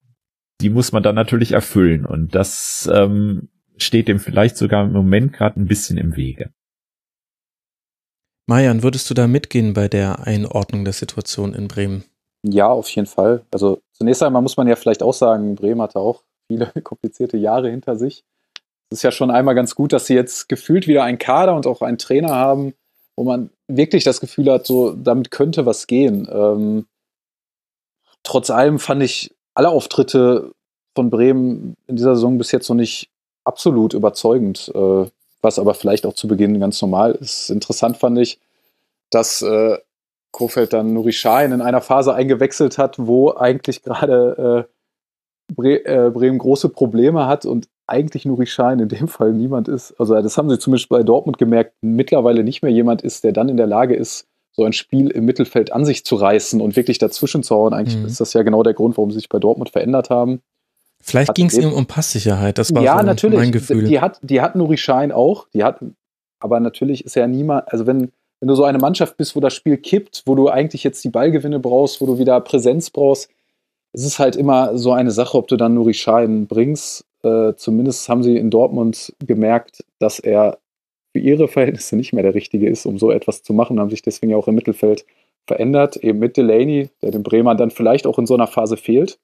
die 0.59 0.69
muss 0.69 0.91
man 0.91 1.03
dann 1.03 1.15
natürlich 1.15 1.53
erfüllen 1.53 2.05
und 2.05 2.35
das 2.35 2.89
ähm, 2.93 3.47
steht 3.77 4.09
dem 4.09 4.19
vielleicht 4.19 4.57
sogar 4.57 4.83
im 4.83 4.91
Moment 4.91 5.31
gerade 5.31 5.57
ein 5.57 5.67
bisschen 5.67 5.97
im 5.97 6.17
Wege. 6.17 6.51
Marian, 8.45 8.83
würdest 8.83 9.09
du 9.09 9.13
da 9.13 9.27
mitgehen 9.27 9.71
bei 9.71 9.87
der 9.87 10.27
Einordnung 10.27 10.83
der 10.83 10.93
Situation 10.93 11.53
in 11.53 11.69
Bremen? 11.69 12.03
Ja, 12.43 12.67
auf 12.67 12.89
jeden 12.89 13.07
Fall. 13.07 13.45
Also 13.51 13.79
zunächst 13.93 14.21
einmal 14.21 14.41
muss 14.41 14.57
man 14.57 14.67
ja 14.67 14.75
vielleicht 14.75 15.01
auch 15.01 15.13
sagen, 15.13 15.55
Bremen 15.55 15.81
hatte 15.81 15.99
auch 15.99 16.23
viele 16.47 16.73
komplizierte 16.83 17.37
Jahre 17.37 17.69
hinter 17.69 17.95
sich. 17.95 18.25
Es 18.95 18.99
ist 18.99 19.03
ja 19.03 19.11
schon 19.11 19.29
einmal 19.29 19.55
ganz 19.55 19.75
gut, 19.75 19.91
dass 19.91 20.05
sie 20.05 20.13
jetzt 20.13 20.47
gefühlt 20.47 20.87
wieder 20.87 21.03
einen 21.03 21.17
Kader 21.17 21.53
und 21.53 21.67
auch 21.67 21.81
einen 21.81 21.97
Trainer 21.97 22.33
haben, 22.33 22.73
wo 23.17 23.25
man 23.25 23.49
wirklich 23.67 24.05
das 24.05 24.21
Gefühl 24.21 24.49
hat, 24.49 24.65
so 24.65 24.93
damit 24.93 25.31
könnte 25.31 25.65
was 25.65 25.85
gehen. 25.85 26.29
Ähm, 26.31 26.85
trotz 28.23 28.49
allem 28.49 28.79
fand 28.79 29.03
ich 29.03 29.35
alle 29.53 29.67
Auftritte 29.67 30.53
von 30.95 31.09
Bremen 31.09 31.75
in 31.87 31.97
dieser 31.97 32.15
Saison 32.15 32.37
bis 32.37 32.53
jetzt 32.53 32.69
noch 32.69 32.77
nicht 32.77 33.09
absolut 33.43 33.93
überzeugend, 33.93 34.71
äh, 34.73 35.05
was 35.41 35.59
aber 35.59 35.73
vielleicht 35.73 36.05
auch 36.05 36.13
zu 36.13 36.29
Beginn 36.29 36.61
ganz 36.61 36.81
normal 36.81 37.15
ist. 37.15 37.49
Interessant 37.49 37.97
fand 37.97 38.17
ich, 38.17 38.39
dass 39.09 39.41
äh, 39.41 39.77
Kofeld 40.31 40.71
dann 40.71 40.93
Nuri 40.93 41.11
Sahin 41.11 41.51
in 41.51 41.61
einer 41.61 41.81
Phase 41.81 42.13
eingewechselt 42.13 42.77
hat, 42.77 42.95
wo 42.97 43.33
eigentlich 43.33 43.83
gerade 43.83 44.67
äh, 45.49 45.53
Bre 45.53 45.85
äh, 45.85 46.11
Bremen 46.11 46.37
große 46.37 46.69
Probleme 46.69 47.27
hat 47.27 47.45
und 47.45 47.67
eigentlich 47.87 48.25
Nuri 48.25 48.45
Sahin 48.45 48.79
in 48.79 48.89
dem 48.89 49.07
Fall 49.07 49.33
niemand 49.33 49.67
ist. 49.67 49.93
Also 49.99 50.19
das 50.21 50.37
haben 50.37 50.49
sie 50.49 50.59
zumindest 50.59 50.89
bei 50.89 51.03
Dortmund 51.03 51.37
gemerkt, 51.37 51.73
mittlerweile 51.81 52.43
nicht 52.43 52.61
mehr 52.61 52.71
jemand 52.71 53.01
ist, 53.01 53.23
der 53.23 53.31
dann 53.31 53.49
in 53.49 53.57
der 53.57 53.67
Lage 53.67 53.95
ist, 53.95 54.27
so 54.51 54.63
ein 54.63 54.73
Spiel 54.73 55.09
im 55.09 55.25
Mittelfeld 55.25 55.71
an 55.71 55.85
sich 55.85 56.05
zu 56.05 56.15
reißen 56.15 56.61
und 56.61 56.75
wirklich 56.75 56.97
dazwischen 56.97 57.43
zu 57.43 57.55
hauen. 57.55 57.73
Eigentlich 57.73 57.97
mhm. 57.97 58.05
ist 58.05 58.19
das 58.19 58.33
ja 58.33 58.43
genau 58.43 58.63
der 58.63 58.73
Grund, 58.73 58.97
warum 58.97 59.11
sie 59.11 59.19
sich 59.19 59.29
bei 59.29 59.39
Dortmund 59.39 59.69
verändert 59.69 60.09
haben. 60.09 60.41
Vielleicht 61.01 61.35
ging 61.35 61.47
es 61.47 61.57
ihm 61.57 61.71
um 61.71 61.85
Passsicherheit, 61.85 62.57
das 62.57 62.73
war 62.73 62.81
ja, 62.81 62.97
so 62.97 63.05
natürlich. 63.05 63.37
mein 63.37 63.51
Gefühl. 63.51 63.83
Die 63.83 63.99
hat, 63.99 64.19
die 64.23 64.41
hat 64.41 64.55
Nuri 64.55 64.77
Schein 64.77 65.11
auch, 65.11 65.47
die 65.53 65.63
hat, 65.63 65.79
aber 66.39 66.59
natürlich 66.59 67.05
ist 67.05 67.15
ja 67.15 67.27
niemand, 67.27 67.71
also 67.71 67.85
wenn, 67.85 68.11
wenn 68.39 68.47
du 68.47 68.55
so 68.55 68.63
eine 68.63 68.79
Mannschaft 68.79 69.15
bist, 69.15 69.35
wo 69.35 69.39
das 69.39 69.53
Spiel 69.53 69.77
kippt, 69.77 70.23
wo 70.25 70.33
du 70.33 70.49
eigentlich 70.49 70.83
jetzt 70.83 71.03
die 71.03 71.09
Ballgewinne 71.09 71.59
brauchst, 71.59 72.01
wo 72.01 72.07
du 72.07 72.17
wieder 72.17 72.41
Präsenz 72.41 72.89
brauchst, 72.89 73.29
es 73.93 74.03
ist 74.03 74.19
halt 74.19 74.35
immer 74.35 74.77
so 74.77 74.93
eine 74.93 75.11
Sache, 75.11 75.37
ob 75.37 75.47
du 75.47 75.57
dann 75.57 75.75
Nuri 75.75 75.93
Schein 75.93 76.47
bringst. 76.47 77.05
Äh, 77.25 77.55
zumindest 77.55 78.07
haben 78.07 78.21
sie 78.21 78.37
in 78.37 78.51
Dortmund 78.51 79.15
gemerkt, 79.19 79.83
dass 79.97 80.19
er 80.19 80.59
für 81.11 81.19
ihre 81.19 81.47
Verhältnisse 81.47 81.95
nicht 81.95 82.13
mehr 82.13 82.23
der 82.23 82.35
Richtige 82.35 82.69
ist, 82.69 82.85
um 82.85 82.99
so 82.99 83.09
etwas 83.09 83.41
zu 83.41 83.53
machen, 83.53 83.79
haben 83.79 83.89
sich 83.89 84.03
deswegen 84.03 84.31
ja 84.31 84.37
auch 84.37 84.47
im 84.47 84.53
Mittelfeld 84.53 85.05
verändert, 85.47 85.97
eben 85.97 86.19
mit 86.19 86.37
Delaney, 86.37 86.89
der 87.01 87.11
dem 87.11 87.23
Bremer 87.23 87.55
dann 87.55 87.71
vielleicht 87.71 88.05
auch 88.05 88.19
in 88.19 88.27
so 88.27 88.35
einer 88.35 88.47
Phase 88.47 88.77
fehlt. 88.77 89.17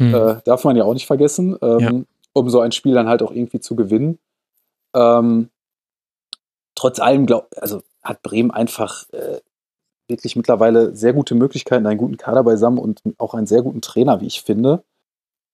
Hm. 0.00 0.14
Äh, 0.14 0.36
darf 0.44 0.64
man 0.64 0.76
ja 0.76 0.84
auch 0.84 0.94
nicht 0.94 1.06
vergessen, 1.06 1.56
ähm, 1.62 1.78
ja. 1.78 1.92
um 2.32 2.50
so 2.50 2.60
ein 2.60 2.72
Spiel 2.72 2.94
dann 2.94 3.08
halt 3.08 3.22
auch 3.22 3.32
irgendwie 3.32 3.60
zu 3.60 3.76
gewinnen. 3.76 4.18
Ähm, 4.94 5.50
trotz 6.74 6.98
allem, 6.98 7.26
glaub, 7.26 7.48
also 7.60 7.82
hat 8.02 8.22
Bremen 8.22 8.50
einfach 8.50 9.08
äh, 9.10 9.40
wirklich 10.08 10.34
mittlerweile 10.34 10.96
sehr 10.96 11.12
gute 11.12 11.34
Möglichkeiten, 11.34 11.86
einen 11.86 11.98
guten 11.98 12.16
Kader 12.16 12.42
beisammen 12.42 12.78
und 12.78 13.02
auch 13.18 13.34
einen 13.34 13.46
sehr 13.46 13.62
guten 13.62 13.82
Trainer, 13.82 14.20
wie 14.20 14.26
ich 14.26 14.42
finde. 14.42 14.82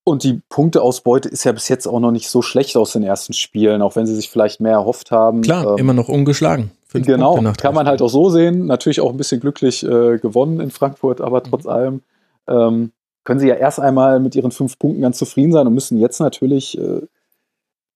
Und 0.04 0.24
die 0.24 0.40
Punkteausbeute 0.48 1.28
ist 1.28 1.44
ja 1.44 1.52
bis 1.52 1.68
jetzt 1.68 1.86
auch 1.86 2.00
noch 2.00 2.10
nicht 2.10 2.28
so 2.28 2.42
schlecht 2.42 2.76
aus 2.76 2.92
den 2.92 3.04
ersten 3.04 3.32
Spielen, 3.34 3.82
auch 3.82 3.94
wenn 3.94 4.06
sie 4.06 4.16
sich 4.16 4.30
vielleicht 4.30 4.60
mehr 4.60 4.72
erhofft 4.72 5.12
haben. 5.12 5.42
Klar, 5.42 5.72
ähm, 5.72 5.78
immer 5.78 5.94
noch 5.94 6.08
ungeschlagen. 6.08 6.72
Genau, 6.92 7.40
kann 7.56 7.74
man 7.74 7.86
halt 7.86 8.02
auch 8.02 8.08
so 8.08 8.28
sehen. 8.28 8.66
Natürlich 8.66 9.00
auch 9.00 9.10
ein 9.10 9.16
bisschen 9.16 9.40
glücklich 9.40 9.82
äh, 9.82 10.18
gewonnen 10.18 10.60
in 10.60 10.70
Frankfurt, 10.70 11.20
aber 11.20 11.42
trotz 11.42 11.64
mhm. 11.64 11.70
allem 11.70 12.02
ähm, 12.48 12.92
können 13.24 13.40
sie 13.40 13.48
ja 13.48 13.54
erst 13.54 13.80
einmal 13.80 14.20
mit 14.20 14.34
ihren 14.34 14.50
fünf 14.50 14.78
Punkten 14.78 15.00
ganz 15.00 15.18
zufrieden 15.18 15.52
sein 15.52 15.66
und 15.66 15.74
müssen 15.74 15.98
jetzt 15.98 16.20
natürlich 16.20 16.76
äh, 16.78 17.02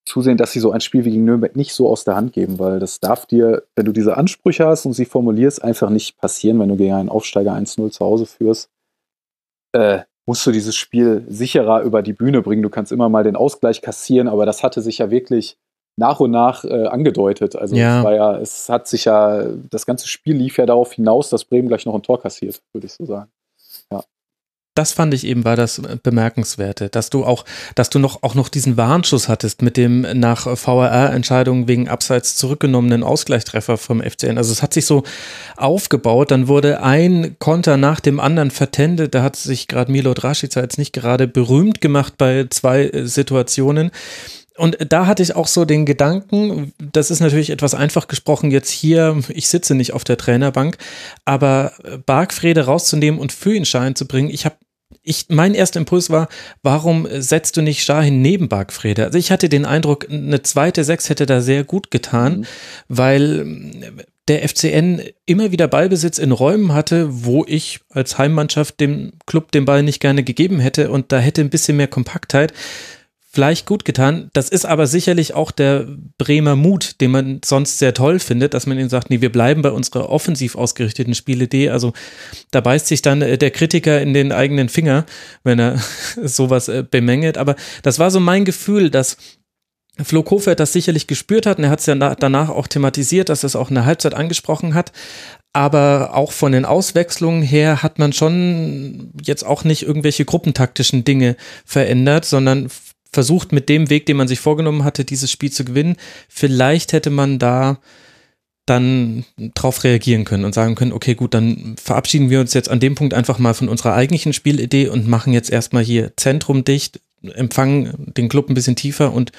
zusehen, 0.05 0.39
dass 0.39 0.53
sie 0.53 0.61
so 0.61 0.70
ein 0.70 0.81
Spiel 0.81 1.05
wie 1.05 1.11
gegen 1.11 1.24
Nürnberg 1.24 1.57
nicht 1.57 1.74
so 1.74 1.89
aus 1.89 2.05
der 2.05 2.15
Hand 2.15 2.33
geben, 2.33 2.59
weil 2.59 2.78
das 2.78 3.01
darf 3.01 3.27
dir, 3.27 3.65
wenn 3.74 3.85
du 3.85 3.93
diese 3.93 4.16
Ansprüche 4.16 4.66
hast 4.66 4.87
und 4.87 4.93
sie 4.93 5.05
formulierst, 5.05 5.62
einfach 5.62 5.91
nicht 5.91 6.16
passieren, 6.16 6.61
wenn 6.61 6.69
du 6.69 6.77
gegen 6.77 6.95
einen 6.95 7.09
Aufsteiger 7.09 7.53
1-0 7.53 7.91
zu 7.91 8.05
Hause 8.05 8.27
führst. 8.27 8.70
Äh, 9.73 10.03
musst 10.27 10.47
du 10.47 10.51
dieses 10.51 10.77
Spiel 10.77 11.24
sicherer 11.28 11.82
über 11.82 12.03
die 12.03 12.12
Bühne 12.12 12.43
bringen. 12.43 12.62
Du 12.62 12.70
kannst 12.70 12.93
immer 12.93 13.09
mal 13.09 13.24
den 13.24 13.36
Ausgleich 13.36 13.81
kassieren, 13.81 14.28
aber 14.28 14.44
das 14.44 14.62
hatte 14.62 14.82
sich 14.82 14.98
ja 14.98 15.11
wirklich 15.11 15.57
nach 15.97 16.20
und 16.20 16.32
nach 16.32 16.65
äh, 16.65 16.86
angedeutet. 16.86 17.57
Also 17.57 17.77
ja. 17.77 17.98
es 17.98 18.05
war 18.05 18.15
ja, 18.15 18.36
es 18.39 18.69
hat 18.69 18.86
sich 18.89 19.07
ja, 19.07 19.44
das 19.70 19.86
ganze 19.86 20.09
Spiel 20.09 20.36
lief 20.36 20.59
ja 20.59 20.66
darauf 20.66 20.93
hinaus, 20.93 21.31
dass 21.31 21.44
Bremen 21.44 21.69
gleich 21.69 21.86
noch 21.86 21.94
ein 21.94 22.03
Tor 22.03 22.20
kassiert, 22.20 22.61
würde 22.73 22.86
ich 22.86 22.93
so 22.93 23.07
sagen 23.07 23.31
das 24.77 24.93
fand 24.93 25.15
ich 25.15 25.27
eben 25.27 25.44
war 25.44 25.57
das 25.57 25.81
Bemerkenswerte, 26.03 26.89
dass 26.89 27.11
du 27.11 27.24
auch, 27.24 27.44
dass 27.74 27.90
du 27.90 27.98
noch 27.98 28.23
auch 28.23 28.35
noch 28.35 28.48
diesen 28.48 28.77
Warnschuss 28.77 29.28
hattest 29.28 29.62
mit 29.62 29.77
dem 29.77 30.03
nach 30.15 30.57
VRR-Entscheidung 30.57 31.66
wegen 31.66 31.89
abseits 31.89 32.36
zurückgenommenen 32.36 33.03
Ausgleichstreffer 33.03 33.78
vom 33.78 34.03
FCN. 34.03 34.39
Also 34.39 34.53
es 34.53 34.62
hat 34.62 34.74
sich 34.74 34.86
so 34.86 35.03
aufgebaut, 35.57 36.31
dann 36.31 36.48
wurde 36.48 36.82
ein 36.82 37.36
Konter 37.39 37.77
nach 37.77 38.01
dem 38.01 38.20
anderen 38.20 38.51
vertendet. 38.51 39.15
Da 39.15 39.23
hat 39.23 39.36
sich 39.36 39.66
gerade 39.66 39.90
Milo 39.90 40.15
Draschica 40.15 40.61
jetzt 40.61 40.78
nicht 40.78 40.93
gerade 40.93 41.27
berühmt 41.27 41.81
gemacht 41.81 42.15
bei 42.19 42.47
zwei 42.51 42.85
äh, 42.85 43.07
Situationen. 43.07 43.90
Und 44.57 44.78
da 44.90 45.07
hatte 45.07 45.23
ich 45.23 45.36
auch 45.36 45.47
so 45.47 45.65
den 45.65 45.85
Gedanken, 45.85 46.73
das 46.78 47.11
ist 47.11 47.20
natürlich 47.20 47.51
etwas 47.51 47.74
einfach 47.74 48.09
gesprochen 48.09 48.51
jetzt 48.51 48.70
hier, 48.70 49.20
ich 49.28 49.48
sitze 49.48 49.74
nicht 49.74 49.93
auf 49.93 50.03
der 50.03 50.16
Trainerbank, 50.16 50.78
aber 51.24 51.73
Bargfrede 52.07 52.65
rauszunehmen 52.65 53.20
und 53.20 53.32
für 53.32 53.55
ihn 53.55 53.66
Schein 53.66 53.94
zu 53.94 54.07
bringen, 54.07 54.31
ich 54.31 54.47
habe 54.47 54.57
ich, 55.07 55.27
mein 55.28 55.55
erster 55.55 55.81
Impuls 55.81 56.11
war, 56.11 56.28
warum 56.62 57.07
setzt 57.11 57.57
du 57.57 57.62
nicht 57.62 57.85
Shahin 57.85 58.20
neben 58.20 58.49
Bargfrede? 58.49 59.05
Also 59.05 59.19
ich 59.19 59.31
hatte 59.31 59.49
den 59.49 59.65
Eindruck, 59.65 60.11
eine 60.11 60.43
zweite 60.43 60.85
Sechs 60.85 61.09
hätte 61.09 61.27
da 61.27 61.41
sehr 61.41 61.65
gut 61.65 61.91
getan, 61.91 62.41
mhm. 62.41 62.47
weil 62.89 63.47
der 64.28 64.47
FCN 64.49 65.01
immer 65.24 65.53
wieder 65.53 65.69
Ballbesitz 65.69 66.19
in 66.19 66.33
Räumen 66.33 66.74
hatte, 66.74 67.24
wo 67.24 67.45
ich 67.47 67.81
als 67.91 68.19
Heimmannschaft 68.19 68.81
dem 68.81 69.12
Club 69.27 69.53
den 69.53 69.65
Ball 69.65 69.85
nicht 69.85 70.01
gerne 70.01 70.24
gegeben 70.24 70.59
hätte 70.59 70.91
und 70.91 71.12
da 71.12 71.20
hätte 71.20 71.41
ein 71.41 71.51
bisschen 71.51 71.77
mehr 71.77 71.87
Kompaktheit 71.87 72.53
vielleicht 73.37 73.67
gut 73.67 73.85
getan. 73.85 74.31
Das 74.33 74.49
ist 74.49 74.65
aber 74.65 74.87
sicherlich 74.87 75.35
auch 75.35 75.51
der 75.51 75.87
Bremer 76.17 76.57
Mut, 76.57 77.03
den 77.03 77.11
man 77.11 77.41
sonst 77.45 77.79
sehr 77.79 77.93
toll 77.93 78.19
findet, 78.19 78.55
dass 78.55 78.65
man 78.65 78.79
ihnen 78.79 78.89
sagt, 78.89 79.11
nee, 79.11 79.21
wir 79.21 79.31
bleiben 79.31 79.61
bei 79.61 79.71
unserer 79.73 80.09
offensiv 80.09 80.57
ausgerichteten 80.57 81.15
Spielidee. 81.15 81.69
Also 81.69 81.93
da 82.51 82.63
beißt 82.63 82.87
sich 82.87 83.03
dann 83.03 83.21
äh, 83.21 83.37
der 83.37 83.51
Kritiker 83.51 84.01
in 84.01 84.15
den 84.15 84.33
eigenen 84.33 84.71
Finger, 84.71 85.05
wenn 85.45 85.59
er 85.59 85.79
sowas 86.25 86.69
äh, 86.69 86.83
bemängelt. 86.91 87.37
Aber 87.37 87.57
das 87.83 87.99
war 87.99 88.11
so 88.11 88.21
mein 88.21 88.47
Gefühl, 88.47 88.89
dass 88.89 89.19
Flo 90.03 90.23
Kofeld 90.23 90.59
das 90.59 90.73
sicherlich 90.73 91.07
gespürt 91.07 91.45
hat 91.45 91.59
und 91.59 91.65
er 91.65 91.71
hat 91.71 91.81
es 91.81 91.87
ja 91.87 91.95
danach 91.95 92.49
auch 92.49 92.69
thematisiert, 92.69 93.29
dass 93.29 93.45
er 93.45 93.49
es 93.49 93.57
auch 93.57 93.69
in 93.69 93.75
der 93.75 93.85
Halbzeit 93.85 94.15
angesprochen 94.15 94.73
hat. 94.73 94.93
Aber 95.53 96.15
auch 96.15 96.33
von 96.33 96.53
den 96.53 96.65
Auswechslungen 96.65 97.43
her 97.43 97.83
hat 97.83 97.99
man 97.99 98.15
schon 98.15 99.13
jetzt 99.23 99.45
auch 99.45 99.65
nicht 99.65 99.83
irgendwelche 99.83 100.25
gruppentaktischen 100.25 101.05
Dinge 101.05 101.37
verändert, 101.67 102.25
sondern 102.25 102.69
versucht 103.16 103.51
mit 103.51 103.70
dem 103.70 103.88
Weg, 103.88 104.05
den 104.05 104.18
man 104.18 104.28
sich 104.28 104.40
vorgenommen 104.40 104.84
hatte, 104.84 105.06
dieses 105.06 105.30
Spiel 105.30 105.51
zu 105.51 105.64
gewinnen. 105.64 105.97
Vielleicht 106.28 106.93
hätte 106.93 107.09
man 107.09 107.38
da 107.38 107.78
dann 108.66 109.24
drauf 109.55 109.84
reagieren 109.84 110.26
können 110.26 110.44
und 110.44 110.55
sagen 110.55 110.74
können, 110.74 110.93
okay, 110.93 111.14
gut, 111.14 111.32
dann 111.32 111.76
verabschieden 111.82 112.28
wir 112.28 112.40
uns 112.40 112.52
jetzt 112.52 112.68
an 112.68 112.78
dem 112.78 112.94
Punkt 112.94 113.14
einfach 113.14 113.38
mal 113.38 113.55
von 113.55 113.70
unserer 113.70 113.94
eigentlichen 113.94 114.34
Spielidee 114.34 114.88
und 114.88 115.09
machen 115.09 115.32
jetzt 115.32 115.51
erstmal 115.51 115.82
hier 115.82 116.12
Zentrum 116.18 116.62
dicht, 116.62 117.01
empfangen 117.22 118.12
den 118.18 118.28
Club 118.28 118.51
ein 118.51 118.55
bisschen 118.55 118.76
tiefer 118.76 119.14
und 119.14 119.32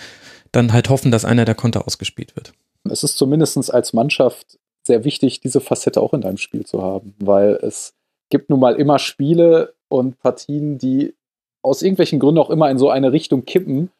dann 0.51 0.73
halt 0.73 0.89
hoffen, 0.89 1.11
dass 1.11 1.23
einer 1.23 1.45
der 1.45 1.53
Konter 1.53 1.85
ausgespielt 1.85 2.35
wird. 2.35 2.53
Es 2.89 3.03
ist 3.03 3.15
zumindest 3.15 3.71
als 3.71 3.93
Mannschaft 3.93 4.57
sehr 4.87 5.03
wichtig, 5.03 5.39
diese 5.39 5.61
Facette 5.61 6.01
auch 6.01 6.15
in 6.15 6.21
deinem 6.21 6.37
Spiel 6.37 6.65
zu 6.65 6.81
haben, 6.81 7.13
weil 7.19 7.59
es 7.61 7.93
gibt 8.29 8.49
nun 8.49 8.59
mal 8.59 8.75
immer 8.75 8.97
Spiele 8.97 9.75
und 9.87 10.17
Partien, 10.17 10.79
die 10.79 11.13
aus 11.61 11.81
irgendwelchen 11.81 12.19
Gründen 12.19 12.39
auch 12.39 12.49
immer 12.49 12.69
in 12.69 12.77
so 12.77 12.89
eine 12.89 13.11
Richtung 13.11 13.45
kippen. 13.45 13.91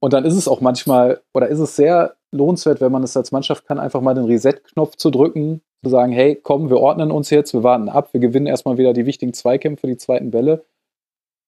Und 0.00 0.12
dann 0.12 0.24
ist 0.24 0.34
es 0.34 0.48
auch 0.48 0.60
manchmal, 0.60 1.20
oder 1.34 1.48
ist 1.48 1.58
es 1.58 1.76
sehr 1.76 2.14
lohnenswert, 2.32 2.80
wenn 2.80 2.92
man 2.92 3.02
es 3.02 3.16
als 3.16 3.32
Mannschaft 3.32 3.66
kann, 3.66 3.78
einfach 3.78 4.00
mal 4.00 4.14
den 4.14 4.26
Reset-Knopf 4.26 4.96
zu 4.96 5.10
drücken, 5.10 5.62
zu 5.82 5.90
sagen, 5.90 6.12
hey, 6.12 6.38
komm, 6.40 6.68
wir 6.68 6.78
ordnen 6.78 7.10
uns 7.10 7.30
jetzt, 7.30 7.54
wir 7.54 7.62
warten 7.62 7.88
ab, 7.88 8.12
wir 8.12 8.20
gewinnen 8.20 8.46
erstmal 8.46 8.78
wieder 8.78 8.92
die 8.92 9.06
wichtigen 9.06 9.32
Zweikämpfe, 9.32 9.86
die 9.86 9.96
zweiten 9.96 10.30
Bälle. 10.30 10.64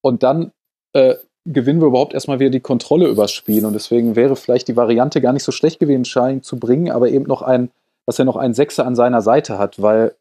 Und 0.01 0.23
dann 0.23 0.53
äh, 0.93 1.17
gewinnen 1.45 1.81
wir 1.81 1.89
überhaupt 1.89 2.15
erstmal 2.15 2.41
wieder 2.41 2.51
die 2.51 2.61
Kontrolle 2.61 3.09
übers 3.09 3.33
Spiel. 3.33 3.65
Und 3.65 3.73
deswegen 3.73 4.17
wäre 4.17 4.37
vielleicht 4.37 4.69
die 4.69 4.77
Variante 4.77 5.21
gar 5.21 5.33
nicht 5.33 5.45
so 5.45 5.53
schlecht 5.53 5.79
gewesen, 5.79 6.05
Schein 6.05 6.43
zu 6.43 6.59
bringen, 6.59 6.91
aber 6.91 7.09
eben 7.09 7.25
noch 7.25 7.43
ein, 7.43 7.71
dass 8.07 8.19
er 8.19 8.25
noch 8.25 8.37
einen 8.37 8.55
Sechser 8.55 8.87
an 8.87 8.95
seiner 8.95 9.23
Seite 9.23 9.59
hat, 9.59 9.81
weil 9.83 10.15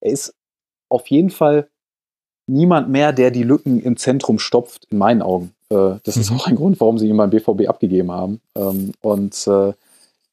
er 0.00 0.12
ist 0.12 0.34
auf 0.88 1.06
jeden 1.08 1.30
Fall 1.30 1.68
niemand 2.48 2.88
mehr, 2.88 3.12
der 3.12 3.30
die 3.30 3.42
Lücken 3.42 3.80
im 3.80 3.96
Zentrum 3.96 4.38
stopft, 4.38 4.86
in 4.90 4.98
meinen 4.98 5.22
Augen. 5.22 5.52
Äh, 5.70 5.96
das 6.02 6.16
mhm. 6.16 6.22
ist 6.22 6.32
auch 6.32 6.46
ein 6.46 6.56
Grund, 6.56 6.80
warum 6.80 6.98
sie 6.98 7.08
ihn 7.08 7.16
beim 7.16 7.30
BVB 7.30 7.68
abgegeben 7.68 8.10
haben. 8.10 8.40
Ähm, 8.56 8.92
und 9.00 9.46
äh, 9.46 9.72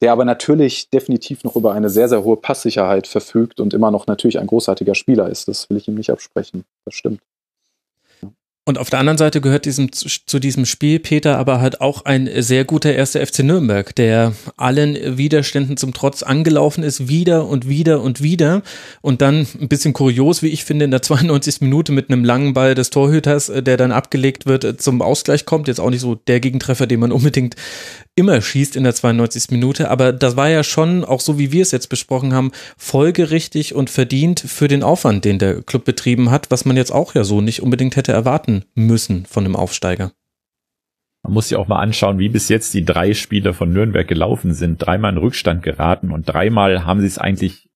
der 0.02 0.12
aber 0.12 0.24
natürlich 0.24 0.90
definitiv 0.90 1.44
noch 1.44 1.56
über 1.56 1.72
eine 1.72 1.88
sehr, 1.88 2.08
sehr 2.08 2.22
hohe 2.22 2.36
Passsicherheit 2.36 3.06
verfügt 3.06 3.60
und 3.60 3.72
immer 3.72 3.90
noch 3.90 4.06
natürlich 4.06 4.38
ein 4.38 4.46
großartiger 4.46 4.94
Spieler 4.94 5.30
ist. 5.30 5.48
Das 5.48 5.70
will 5.70 5.76
ich 5.78 5.88
ihm 5.88 5.94
nicht 5.94 6.10
absprechen. 6.10 6.64
Das 6.84 6.94
stimmt. 6.94 7.20
Und 8.68 8.78
auf 8.78 8.90
der 8.90 8.98
anderen 8.98 9.16
Seite 9.16 9.40
gehört 9.40 9.64
diesem, 9.64 9.92
zu 9.92 10.40
diesem 10.40 10.66
Spiel, 10.66 10.98
Peter, 10.98 11.38
aber 11.38 11.60
halt 11.60 11.80
auch 11.80 12.04
ein 12.04 12.28
sehr 12.42 12.64
guter 12.64 12.92
erster 12.92 13.24
FC 13.24 13.44
Nürnberg, 13.44 13.94
der 13.94 14.32
allen 14.56 15.16
Widerständen 15.16 15.76
zum 15.76 15.94
Trotz 15.94 16.24
angelaufen 16.24 16.82
ist, 16.82 17.06
wieder 17.06 17.46
und 17.46 17.68
wieder 17.68 18.02
und 18.02 18.24
wieder. 18.24 18.62
Und 19.02 19.22
dann 19.22 19.46
ein 19.60 19.68
bisschen 19.68 19.92
kurios, 19.92 20.42
wie 20.42 20.48
ich 20.48 20.64
finde, 20.64 20.84
in 20.84 20.90
der 20.90 21.00
92. 21.06 21.60
Minute 21.60 21.92
mit 21.92 22.10
einem 22.10 22.24
langen 22.24 22.54
Ball 22.54 22.74
des 22.74 22.90
Torhüters, 22.90 23.50
äh, 23.50 23.62
der 23.62 23.76
dann 23.76 23.92
abgelegt 23.92 24.46
wird, 24.46 24.64
äh, 24.64 24.76
zum 24.76 25.00
Ausgleich 25.00 25.46
kommt. 25.46 25.68
Jetzt 25.68 25.78
auch 25.78 25.90
nicht 25.90 26.00
so 26.00 26.16
der 26.16 26.40
Gegentreffer, 26.40 26.88
den 26.88 26.98
man 26.98 27.12
unbedingt 27.12 27.54
immer 28.16 28.40
schießt 28.40 28.76
in 28.76 28.82
der 28.82 28.94
92. 28.94 29.50
Minute, 29.50 29.90
aber 29.90 30.12
das 30.12 30.36
war 30.36 30.48
ja 30.48 30.64
schon, 30.64 31.04
auch 31.04 31.20
so 31.20 31.38
wie 31.38 31.52
wir 31.52 31.62
es 31.62 31.70
jetzt 31.70 31.88
besprochen 31.88 32.32
haben, 32.32 32.50
folgerichtig 32.76 33.74
und 33.74 33.90
verdient 33.90 34.40
für 34.40 34.68
den 34.68 34.82
Aufwand, 34.82 35.24
den 35.24 35.38
der 35.38 35.62
Club 35.62 35.84
betrieben 35.84 36.30
hat, 36.30 36.50
was 36.50 36.64
man 36.64 36.76
jetzt 36.76 36.90
auch 36.90 37.14
ja 37.14 37.22
so 37.22 37.40
nicht 37.40 37.62
unbedingt 37.62 37.94
hätte 37.94 38.12
erwarten 38.12 38.64
müssen 38.74 39.26
von 39.26 39.44
einem 39.44 39.54
Aufsteiger. 39.54 40.12
Man 41.22 41.34
muss 41.34 41.48
sich 41.48 41.58
auch 41.58 41.68
mal 41.68 41.80
anschauen, 41.80 42.18
wie 42.18 42.28
bis 42.28 42.48
jetzt 42.48 42.72
die 42.72 42.84
drei 42.84 43.12
Spiele 43.12 43.52
von 43.52 43.72
Nürnberg 43.72 44.06
gelaufen 44.06 44.54
sind. 44.54 44.78
Dreimal 44.78 45.12
in 45.12 45.18
Rückstand 45.18 45.62
geraten 45.62 46.10
und 46.10 46.24
dreimal 46.24 46.84
haben 46.84 47.00
sie 47.00 47.06
es 47.08 47.18
eigentlich 47.18 47.68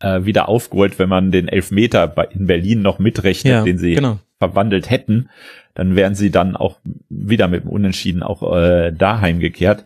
äh, 0.00 0.24
wieder 0.24 0.48
aufgeholt, 0.48 0.98
wenn 0.98 1.08
man 1.08 1.30
den 1.30 1.48
Elfmeter 1.48 2.14
in 2.30 2.46
Berlin 2.46 2.82
noch 2.82 2.98
mitrechnet, 2.98 3.52
ja, 3.52 3.62
den 3.62 3.78
sie 3.78 3.94
genau. 3.94 4.18
verwandelt 4.38 4.90
hätten. 4.90 5.28
Dann 5.74 5.96
wären 5.96 6.14
sie 6.14 6.30
dann 6.30 6.56
auch 6.56 6.78
wieder 7.08 7.48
mit 7.48 7.64
dem 7.64 7.70
Unentschieden 7.70 8.22
auch 8.22 8.56
äh, 8.56 8.92
daheim 8.92 9.40
gekehrt. 9.40 9.84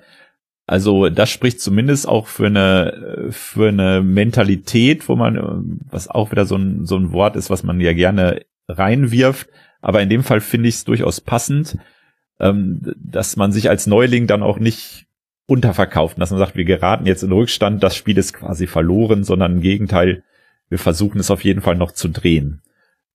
Also 0.67 1.09
das 1.09 1.31
spricht 1.31 1.61
zumindest 1.63 2.07
auch 2.07 2.27
für 2.27 2.47
eine 2.47 3.29
für 3.31 3.69
eine 3.69 4.03
Mentalität, 4.03 5.09
wo 5.09 5.17
man, 5.17 5.81
was 5.91 6.09
auch 6.09 6.31
wieder 6.31 6.45
so 6.45 6.57
ein, 6.57 6.85
so 6.85 6.97
ein 6.97 7.13
Wort 7.13 7.37
ist, 7.37 7.49
was 7.49 7.63
man 7.63 7.81
ja 7.81 7.95
gerne 7.95 8.43
reinwirft. 8.69 9.49
Aber 9.81 10.03
in 10.03 10.11
dem 10.11 10.23
Fall 10.23 10.41
finde 10.41 10.69
ich 10.69 10.75
es 10.77 10.85
durchaus 10.85 11.23
passend, 11.23 11.79
ähm, 12.39 12.83
dass 12.97 13.37
man 13.37 13.53
sich 13.53 13.71
als 13.71 13.87
Neuling 13.87 14.27
dann 14.27 14.43
auch 14.43 14.59
nicht 14.59 15.07
unterverkauft, 15.47 16.21
dass 16.21 16.31
man 16.31 16.39
sagt, 16.39 16.57
wir 16.57 16.65
geraten 16.65 17.07
jetzt 17.07 17.23
in 17.23 17.33
Rückstand, 17.33 17.83
das 17.83 17.97
Spiel 17.97 18.19
ist 18.19 18.35
quasi 18.35 18.67
verloren, 18.67 19.25
sondern 19.25 19.55
im 19.55 19.61
Gegenteil, 19.63 20.23
wir 20.69 20.79
versuchen 20.79 21.19
es 21.19 21.31
auf 21.31 21.43
jeden 21.43 21.63
Fall 21.63 21.77
noch 21.77 21.93
zu 21.93 22.09
drehen. 22.09 22.61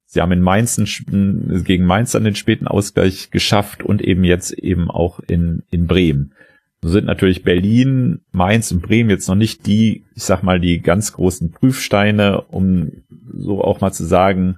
Sie 0.05 0.21
haben 0.21 0.31
in 0.31 0.41
Mainz 0.41 0.81
gegen 1.05 1.85
Mainz 1.85 2.11
dann 2.11 2.23
den 2.23 2.35
späten 2.35 2.67
Ausgleich 2.67 3.31
geschafft 3.31 3.83
und 3.83 4.01
eben 4.01 4.23
jetzt 4.23 4.51
eben 4.51 4.91
auch 4.91 5.19
in, 5.19 5.63
in 5.71 5.87
Bremen. 5.87 6.33
So 6.81 6.89
sind 6.89 7.05
natürlich 7.05 7.43
Berlin, 7.43 8.19
Mainz 8.31 8.71
und 8.71 8.81
Bremen 8.81 9.09
jetzt 9.09 9.27
noch 9.27 9.35
nicht 9.35 9.65
die, 9.65 10.03
ich 10.15 10.23
sag 10.23 10.43
mal, 10.43 10.59
die 10.59 10.81
ganz 10.81 11.13
großen 11.13 11.51
Prüfsteine, 11.51 12.41
um 12.41 12.91
so 13.33 13.63
auch 13.63 13.79
mal 13.79 13.93
zu 13.93 14.03
sagen, 14.03 14.57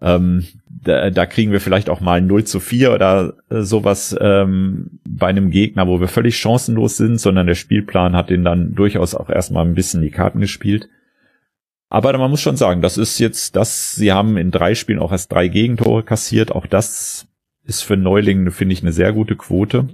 ähm, 0.00 0.46
da, 0.68 1.10
da 1.10 1.26
kriegen 1.26 1.52
wir 1.52 1.60
vielleicht 1.60 1.88
auch 1.88 2.00
mal 2.00 2.20
0 2.20 2.44
zu 2.44 2.58
4 2.58 2.92
oder 2.92 3.34
äh, 3.50 3.60
sowas 3.60 4.16
ähm, 4.20 4.98
bei 5.06 5.28
einem 5.28 5.50
Gegner, 5.50 5.86
wo 5.86 6.00
wir 6.00 6.08
völlig 6.08 6.38
chancenlos 6.38 6.96
sind, 6.96 7.20
sondern 7.20 7.46
der 7.46 7.54
Spielplan 7.54 8.16
hat 8.16 8.30
den 8.30 8.42
dann 8.42 8.74
durchaus 8.74 9.14
auch 9.14 9.30
erstmal 9.30 9.64
ein 9.64 9.74
bisschen 9.74 10.02
die 10.02 10.10
Karten 10.10 10.40
gespielt. 10.40 10.88
Aber 11.92 12.16
man 12.16 12.30
muss 12.30 12.40
schon 12.40 12.56
sagen, 12.56 12.80
das 12.80 12.96
ist 12.96 13.18
jetzt 13.18 13.54
das, 13.54 13.94
sie 13.94 14.12
haben 14.12 14.38
in 14.38 14.50
drei 14.50 14.74
Spielen 14.74 14.98
auch 14.98 15.12
erst 15.12 15.30
drei 15.30 15.48
Gegentore 15.48 16.02
kassiert. 16.02 16.50
Auch 16.50 16.66
das 16.66 17.26
ist 17.64 17.82
für 17.82 17.98
Neuling, 17.98 18.50
finde 18.50 18.72
ich, 18.72 18.80
eine 18.80 18.94
sehr 18.94 19.12
gute 19.12 19.36
Quote. 19.36 19.88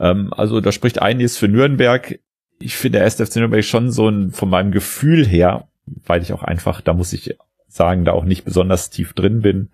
Ähm, 0.00 0.32
also 0.32 0.62
da 0.62 0.72
spricht 0.72 1.02
einiges 1.02 1.36
für 1.36 1.46
Nürnberg. 1.46 2.18
Ich 2.58 2.74
finde 2.78 3.00
der 3.00 3.06
SFC 3.06 3.36
Nürnberg 3.36 3.62
schon 3.62 3.90
so 3.90 4.08
ein, 4.08 4.30
von 4.30 4.48
meinem 4.48 4.72
Gefühl 4.72 5.26
her, 5.26 5.68
weil 6.06 6.22
ich 6.22 6.32
auch 6.32 6.42
einfach, 6.42 6.80
da 6.80 6.94
muss 6.94 7.12
ich 7.12 7.36
sagen, 7.68 8.06
da 8.06 8.12
auch 8.12 8.24
nicht 8.24 8.46
besonders 8.46 8.88
tief 8.88 9.12
drin 9.12 9.42
bin, 9.42 9.68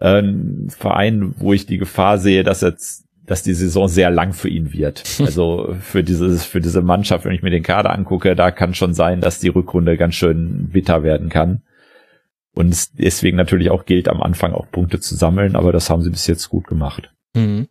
ein 0.00 0.68
Verein, 0.68 1.34
wo 1.38 1.54
ich 1.54 1.64
die 1.64 1.78
Gefahr 1.78 2.18
sehe, 2.18 2.44
dass 2.44 2.60
jetzt 2.60 3.06
dass 3.30 3.44
die 3.44 3.54
Saison 3.54 3.86
sehr 3.86 4.10
lang 4.10 4.32
für 4.32 4.48
ihn 4.48 4.72
wird. 4.72 5.04
Also 5.20 5.76
für 5.80 6.02
dieses, 6.02 6.44
für 6.44 6.60
diese 6.60 6.82
Mannschaft, 6.82 7.24
wenn 7.24 7.32
ich 7.32 7.42
mir 7.42 7.50
den 7.50 7.62
Kader 7.62 7.90
angucke, 7.92 8.34
da 8.34 8.50
kann 8.50 8.74
schon 8.74 8.94
sein, 8.94 9.20
dass 9.20 9.38
die 9.38 9.48
Rückrunde 9.48 9.96
ganz 9.96 10.16
schön 10.16 10.70
bitter 10.72 11.04
werden 11.04 11.28
kann. 11.28 11.62
Und 12.52 12.98
deswegen 12.98 13.36
natürlich 13.36 13.70
auch 13.70 13.86
gilt, 13.86 14.08
am 14.08 14.20
Anfang 14.20 14.52
auch 14.52 14.68
Punkte 14.72 14.98
zu 14.98 15.14
sammeln, 15.14 15.54
aber 15.54 15.70
das 15.70 15.88
haben 15.88 16.02
sie 16.02 16.10
bis 16.10 16.26
jetzt 16.26 16.48
gut 16.48 16.66
gemacht. 16.66 17.12
Mhm 17.36 17.68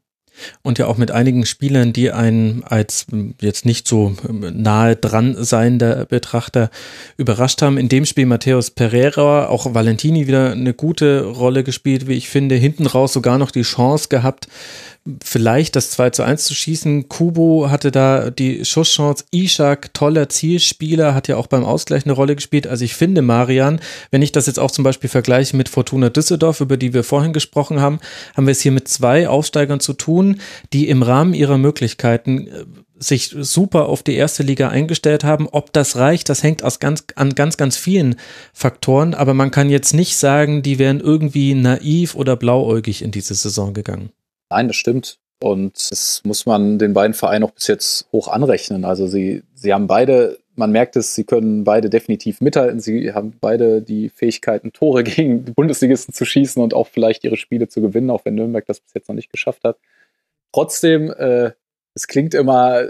und 0.62 0.80
ja 0.80 0.88
auch 0.88 0.98
mit 0.98 1.12
einigen 1.12 1.46
Spielern, 1.46 1.94
die 1.94 2.12
einen 2.12 2.64
als 2.64 3.08
jetzt 3.42 3.66
nicht 3.66 3.88
so 3.88 4.16
nahe 4.30 4.96
dran 4.96 5.36
seiender 5.44 6.06
Betrachter 6.06 6.70
überrascht 7.18 7.62
haben. 7.62 7.78
In 7.78 7.90
dem 7.90 8.06
Spiel 8.06 8.26
Matthäus 8.26 8.72
Pereira, 8.72 9.48
auch 9.48 9.74
Valentini 9.74 10.28
wieder 10.28 10.52
eine 10.52 10.74
gute 10.74 11.24
Rolle 11.24 11.64
gespielt, 11.64 12.08
wie 12.08 12.14
ich 12.14 12.30
finde, 12.30 12.56
hinten 12.56 12.86
raus 12.86 13.14
sogar 13.14 13.38
noch 13.38 13.52
die 13.52 13.64
Chance 13.64 14.10
gehabt, 14.10 14.48
vielleicht 15.24 15.76
das 15.76 15.92
2 15.92 16.12
zu 16.12 16.24
1 16.24 16.44
zu 16.44 16.54
schießen. 16.54 17.10
Kubo 17.10 17.70
hatte 17.70 17.92
da 17.92 18.30
die 18.30 18.66
Schusschance. 18.66 19.26
Ishak, 19.32 19.94
toller 19.94 20.30
Zielspieler, 20.30 21.16
hat 21.16 21.28
ja 21.28 21.38
auch 21.38 21.48
beim 21.48 21.64
Ausgleich 21.64 22.06
eine 22.06 22.14
Rolle 22.14 22.36
gespielt. 22.36 22.68
Also 22.68 22.86
ich 22.86 22.94
finde, 22.94 23.22
Marian, 23.22 23.80
wenn 24.12 24.22
ich 24.22 24.32
das 24.32 24.48
jetzt 24.48 24.60
auch 24.60 24.72
zum 24.72 24.84
Beispiel 24.84 25.10
vergleiche 25.10 25.56
mit 25.56 25.70
Fortuna 25.70 26.10
Düsseldorf, 26.10 26.62
über 26.62 26.78
die 26.78 26.94
wir 26.94 27.04
vorhin 27.04 27.34
gesprochen 27.34 27.82
haben, 27.82 28.00
haben 28.36 28.48
wir 28.48 28.52
es 28.52 28.62
hier 28.62 28.72
mit 28.72 28.88
zwei 28.88 29.28
Aufsteigern 29.28 29.80
zu 29.80 29.94
tun, 29.94 30.40
die 30.74 30.90
im 30.90 31.04
Rahmen 31.04 31.34
ihrer 31.34 31.58
Möglichkeiten 31.58 32.48
äh, 32.48 32.66
sich 33.00 33.34
super 33.40 33.88
auf 33.88 34.04
die 34.04 34.16
erste 34.16 34.44
Liga 34.44 34.70
eingestellt 34.70 35.24
haben. 35.24 35.48
Ob 35.50 35.72
das 35.72 35.96
reicht, 35.96 36.30
das 36.30 36.44
hängt 36.44 36.64
aus 36.64 36.80
ganz, 36.80 37.06
an 37.16 37.34
ganz, 37.34 37.56
ganz 37.56 37.78
vielen 37.78 38.18
Faktoren. 38.54 39.14
Aber 39.14 39.34
man 39.34 39.52
kann 39.52 39.70
jetzt 39.70 39.94
nicht 39.94 40.18
sagen, 40.18 40.62
die 40.62 40.80
wären 40.80 41.00
irgendwie 41.00 41.56
naiv 41.56 42.16
oder 42.16 42.36
blauäugig 42.36 43.02
in 43.02 43.12
diese 43.12 43.36
Saison 43.36 43.74
gegangen. 43.74 44.12
Nein, 44.50 44.68
das 44.68 44.78
stimmt. 44.78 45.20
Und 45.42 45.90
das 45.92 46.22
muss 46.26 46.46
man 46.46 46.80
den 46.80 46.94
beiden 46.94 47.14
Vereinen 47.14 47.46
auch 47.46 47.52
bis 47.52 47.68
jetzt 47.68 48.08
hoch 48.12 48.28
anrechnen. 48.28 48.84
Also 48.84 49.08
sie, 49.08 49.44
sie 49.54 49.74
haben 49.74 49.88
beide, 49.88 50.38
man 50.56 50.72
merkt 50.72 50.98
es, 50.98 51.16
sie 51.16 51.24
können 51.24 51.64
beide 51.64 51.90
definitiv 51.90 52.42
mithalten. 52.42 52.82
Sie 52.82 53.14
haben 53.14 53.38
beide 53.40 53.82
die 53.82 54.10
Fähigkeiten, 54.10 54.74
Tore 54.74 55.04
gegen 55.06 55.46
die 55.46 55.54
Bundesligisten 55.54 56.14
zu 56.14 56.26
schießen 56.26 56.62
und 56.62 56.74
auch 56.74 56.88
vielleicht 56.88 57.24
ihre 57.24 57.38
Spiele 57.38 57.70
zu 57.70 57.82
gewinnen, 57.82 58.10
auch 58.10 58.26
wenn 58.26 58.36
Nürnberg 58.36 58.66
das 58.66 58.82
bis 58.82 58.94
jetzt 58.94 59.08
noch 59.08 59.16
nicht 59.16 59.32
geschafft 59.32 59.64
hat. 59.64 59.78
Trotzdem, 60.52 61.12
äh, 61.12 61.52
es 61.94 62.08
klingt 62.08 62.34
immer 62.34 62.90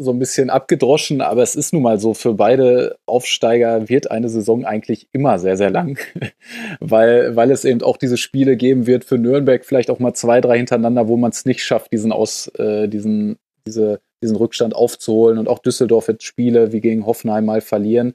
so 0.00 0.10
ein 0.10 0.18
bisschen 0.18 0.50
abgedroschen, 0.50 1.20
aber 1.20 1.42
es 1.42 1.54
ist 1.54 1.72
nun 1.72 1.82
mal 1.82 1.98
so, 2.00 2.14
für 2.14 2.34
beide 2.34 2.96
Aufsteiger 3.06 3.88
wird 3.88 4.10
eine 4.10 4.28
Saison 4.28 4.64
eigentlich 4.64 5.08
immer 5.12 5.38
sehr, 5.38 5.56
sehr 5.56 5.70
lang, 5.70 5.98
weil, 6.80 7.36
weil 7.36 7.50
es 7.50 7.64
eben 7.64 7.82
auch 7.82 7.96
diese 7.96 8.16
Spiele 8.16 8.56
geben 8.56 8.86
wird 8.86 9.04
für 9.04 9.18
Nürnberg, 9.18 9.64
vielleicht 9.64 9.90
auch 9.90 9.98
mal 9.98 10.14
zwei, 10.14 10.40
drei 10.40 10.56
hintereinander, 10.56 11.08
wo 11.08 11.16
man 11.16 11.30
es 11.30 11.44
nicht 11.44 11.64
schafft, 11.64 11.92
diesen 11.92 12.12
aus, 12.12 12.48
äh, 12.58 12.88
diesen, 12.88 13.38
diese, 13.66 14.00
diesen 14.22 14.36
Rückstand 14.36 14.74
aufzuholen 14.74 15.38
und 15.38 15.48
auch 15.48 15.58
Düsseldorf 15.58 16.08
wird 16.08 16.22
Spiele 16.22 16.72
wie 16.72 16.80
gegen 16.80 17.06
Hoffenheim 17.06 17.44
mal 17.44 17.60
verlieren. 17.60 18.14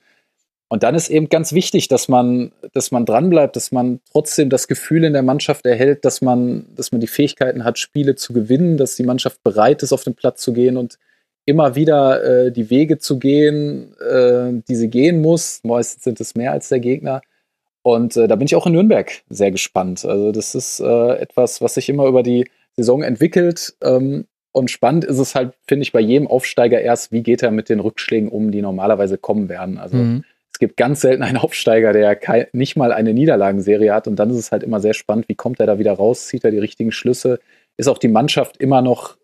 Und 0.68 0.82
dann 0.82 0.96
ist 0.96 1.10
eben 1.10 1.30
ganz 1.30 1.54
wichtig, 1.54 1.88
dass 1.88 2.08
man, 2.08 2.52
dass 2.74 2.92
man 2.92 3.06
dranbleibt, 3.06 3.56
dass 3.56 3.72
man 3.72 4.00
trotzdem 4.12 4.50
das 4.50 4.68
Gefühl 4.68 5.04
in 5.04 5.14
der 5.14 5.22
Mannschaft 5.22 5.66
erhält, 5.66 6.06
dass 6.06 6.22
man, 6.22 6.66
dass 6.76 6.92
man 6.92 7.02
die 7.02 7.08
Fähigkeiten 7.08 7.64
hat, 7.64 7.78
Spiele 7.78 8.16
zu 8.16 8.34
gewinnen, 8.34 8.78
dass 8.78 8.96
die 8.96 9.04
Mannschaft 9.04 9.44
bereit 9.44 9.84
ist, 9.84 9.94
auf 9.94 10.04
den 10.04 10.16
Platz 10.16 10.42
zu 10.42 10.54
gehen 10.54 10.78
und 10.78 10.98
immer 11.46 11.76
wieder 11.76 12.24
äh, 12.24 12.52
die 12.52 12.70
Wege 12.70 12.98
zu 12.98 13.20
gehen, 13.20 13.96
äh, 14.00 14.62
die 14.68 14.76
sie 14.76 14.90
gehen 14.90 15.22
muss. 15.22 15.62
Meistens 15.64 16.04
sind 16.04 16.20
es 16.20 16.36
mehr 16.36 16.52
als 16.52 16.70
der 16.70 16.80
Gegner. 16.80 17.22
Und 17.84 18.18
äh, 18.18 18.28
da 18.28 18.36
bin 18.36 18.48
ich 18.48 18.56
auch 18.56 18.66
in 18.66 18.74
Nürnberg 18.74 19.12
sehr 19.30 19.52
gespannt. 19.52 20.04
Also 20.06 20.32
das 20.32 20.56
ist 20.56 20.80
äh, 20.80 21.18
etwas, 21.18 21.62
was 21.62 21.76
sich 21.76 21.88
immer 21.88 22.08
über 22.08 22.24
die 22.24 22.50
Saison 22.76 23.04
entwickelt. 23.04 23.76
Ähm, 23.84 24.26
und 24.52 24.72
spannend 24.72 25.06
ist 25.06 25.20
es 25.20 25.36
halt, 25.36 25.54
finde 25.68 25.84
ich, 25.84 25.92
bei 25.92 26.00
jedem 26.00 26.28
Aufsteiger 26.28 26.82
erst, 26.82 27.12
wie 27.12 27.22
geht 27.22 27.44
er 27.44 27.52
mit 27.52 27.70
den 27.70 27.80
Rückschlägen 27.80 28.30
um, 28.30 28.52
die 28.52 28.62
normalerweise 28.62 29.18
kommen 29.18 29.50
werden. 29.50 29.78
Also 29.78 29.98
mhm. 29.98 30.24
es 30.52 30.58
gibt 30.58 30.78
ganz 30.78 31.02
selten 31.02 31.22
einen 31.22 31.38
Aufsteiger, 31.38 31.94
der 31.94 32.16
kein, 32.16 32.48
nicht 32.54 32.76
mal 32.76 32.92
eine 32.92 33.14
Niederlagenserie 33.14 33.94
hat. 33.94 34.08
Und 34.08 34.16
dann 34.16 34.32
ist 34.32 34.38
es 34.38 34.52
halt 34.52 34.64
immer 34.64 34.80
sehr 34.80 34.94
spannend, 34.96 35.30
wie 35.30 35.36
kommt 35.36 35.60
er 35.60 35.68
da 35.68 35.78
wieder 35.78 35.94
raus, 35.94 36.28
zieht 36.28 36.44
er 36.44 36.52
die 36.52 36.60
richtigen 36.60 36.92
Schlüsse, 36.92 37.40
ist 37.78 37.88
auch 37.88 38.00
die 38.00 38.08
Mannschaft 38.08 38.58
immer 38.58 38.82
noch 38.82 39.18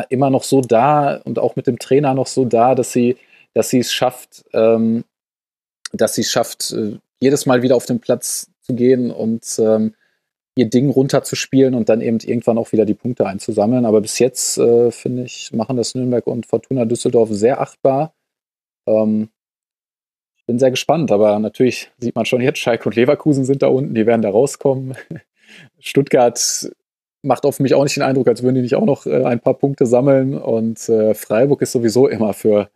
immer 0.00 0.30
noch 0.30 0.42
so 0.42 0.60
da 0.60 1.16
und 1.24 1.38
auch 1.38 1.56
mit 1.56 1.66
dem 1.66 1.78
Trainer 1.78 2.14
noch 2.14 2.26
so 2.26 2.44
da, 2.44 2.74
dass 2.74 2.92
sie, 2.92 3.16
dass 3.54 3.68
sie 3.68 3.78
es 3.78 3.92
schafft, 3.92 4.44
ähm, 4.52 5.04
dass 5.92 6.14
sie 6.14 6.22
es 6.22 6.30
schafft, 6.30 6.72
äh, 6.72 6.98
jedes 7.20 7.46
Mal 7.46 7.62
wieder 7.62 7.76
auf 7.76 7.86
den 7.86 8.00
Platz 8.00 8.50
zu 8.60 8.74
gehen 8.74 9.10
und 9.10 9.44
ähm, 9.58 9.94
ihr 10.54 10.68
Ding 10.68 10.90
runterzuspielen 10.90 11.74
und 11.74 11.88
dann 11.88 12.00
eben 12.00 12.18
irgendwann 12.18 12.58
auch 12.58 12.72
wieder 12.72 12.84
die 12.84 12.94
Punkte 12.94 13.26
einzusammeln. 13.26 13.86
Aber 13.86 14.00
bis 14.00 14.18
jetzt, 14.18 14.58
äh, 14.58 14.90
finde 14.90 15.24
ich, 15.24 15.52
machen 15.52 15.76
das 15.76 15.94
Nürnberg 15.94 16.26
und 16.26 16.46
Fortuna 16.46 16.84
Düsseldorf 16.84 17.30
sehr 17.30 17.60
achtbar. 17.60 18.14
Ähm, 18.86 19.30
ich 20.36 20.46
bin 20.46 20.58
sehr 20.58 20.70
gespannt, 20.70 21.12
aber 21.12 21.38
natürlich 21.38 21.90
sieht 21.98 22.16
man 22.16 22.26
schon 22.26 22.40
jetzt, 22.40 22.58
Schalke 22.58 22.88
und 22.88 22.96
Leverkusen 22.96 23.44
sind 23.44 23.62
da 23.62 23.68
unten, 23.68 23.94
die 23.94 24.06
werden 24.06 24.22
da 24.22 24.30
rauskommen. 24.30 24.94
Stuttgart 25.78 26.70
macht 27.22 27.44
auf 27.44 27.60
mich 27.60 27.74
auch 27.74 27.82
nicht 27.84 27.96
den 27.96 28.02
Eindruck, 28.02 28.28
als 28.28 28.42
würden 28.42 28.56
die 28.56 28.62
nicht 28.62 28.74
auch 28.74 28.84
noch 28.84 29.06
äh, 29.06 29.24
ein 29.24 29.40
paar 29.40 29.54
Punkte 29.54 29.86
sammeln. 29.86 30.36
Und 30.36 30.88
äh, 30.88 31.14
Freiburg 31.14 31.62
ist 31.62 31.72
sowieso 31.72 32.08
immer 32.08 32.34
für, 32.34 32.68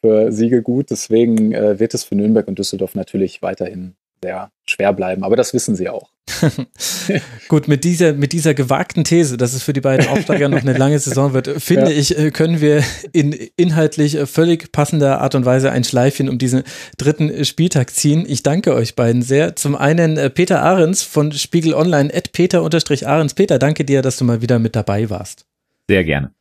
für 0.00 0.32
Siege 0.32 0.62
gut. 0.62 0.90
Deswegen 0.90 1.52
äh, 1.52 1.78
wird 1.78 1.94
es 1.94 2.04
für 2.04 2.16
Nürnberg 2.16 2.48
und 2.48 2.58
Düsseldorf 2.58 2.94
natürlich 2.94 3.42
weiterhin 3.42 3.94
sehr 4.24 4.50
schwer 4.66 4.92
bleiben. 4.92 5.22
Aber 5.22 5.36
das 5.36 5.52
wissen 5.52 5.76
sie 5.76 5.88
auch. 5.88 6.08
Gut, 7.48 7.68
mit 7.68 7.84
dieser, 7.84 8.14
mit 8.14 8.32
dieser 8.32 8.54
gewagten 8.54 9.04
These, 9.04 9.36
dass 9.36 9.52
es 9.52 9.62
für 9.62 9.74
die 9.74 9.82
beiden 9.82 10.08
Aufsteiger 10.08 10.48
noch 10.48 10.62
eine 10.62 10.72
lange 10.72 10.98
Saison 10.98 11.34
wird, 11.34 11.48
finde 11.62 11.92
ja. 11.92 11.98
ich, 11.98 12.18
äh, 12.18 12.30
können 12.30 12.60
wir 12.60 12.82
in 13.12 13.32
inhaltlich 13.56 14.18
völlig 14.24 14.72
passender 14.72 15.20
Art 15.20 15.34
und 15.34 15.44
Weise 15.44 15.70
ein 15.70 15.84
Schleifchen 15.84 16.30
um 16.30 16.38
diesen 16.38 16.62
dritten 16.96 17.44
Spieltag 17.44 17.90
ziehen. 17.90 18.24
Ich 18.26 18.42
danke 18.42 18.74
euch 18.74 18.96
beiden 18.96 19.20
sehr. 19.20 19.54
Zum 19.56 19.76
einen 19.76 20.16
äh, 20.16 20.30
Peter 20.30 20.62
Ahrens 20.62 21.02
von 21.02 21.30
Spiegel 21.32 21.74
Online, 21.74 22.12
at 22.12 22.32
Peter-Ahrens. 22.32 23.34
Peter, 23.34 23.58
danke 23.58 23.84
dir, 23.84 24.00
dass 24.00 24.16
du 24.16 24.24
mal 24.24 24.40
wieder 24.40 24.58
mit 24.58 24.74
dabei 24.74 25.10
warst. 25.10 25.44
Sehr 25.88 26.04
gerne. 26.04 26.32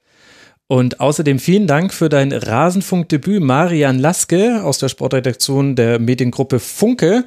Und 0.67 1.01
außerdem 1.01 1.39
vielen 1.39 1.67
Dank 1.67 1.93
für 1.93 2.09
dein 2.09 2.31
Rasenfunkdebüt, 2.31 3.41
Marian 3.41 3.99
Laske 3.99 4.63
aus 4.63 4.79
der 4.79 4.89
Sportredaktion 4.89 5.75
der 5.75 5.99
Mediengruppe 5.99 6.59
Funke 6.59 7.25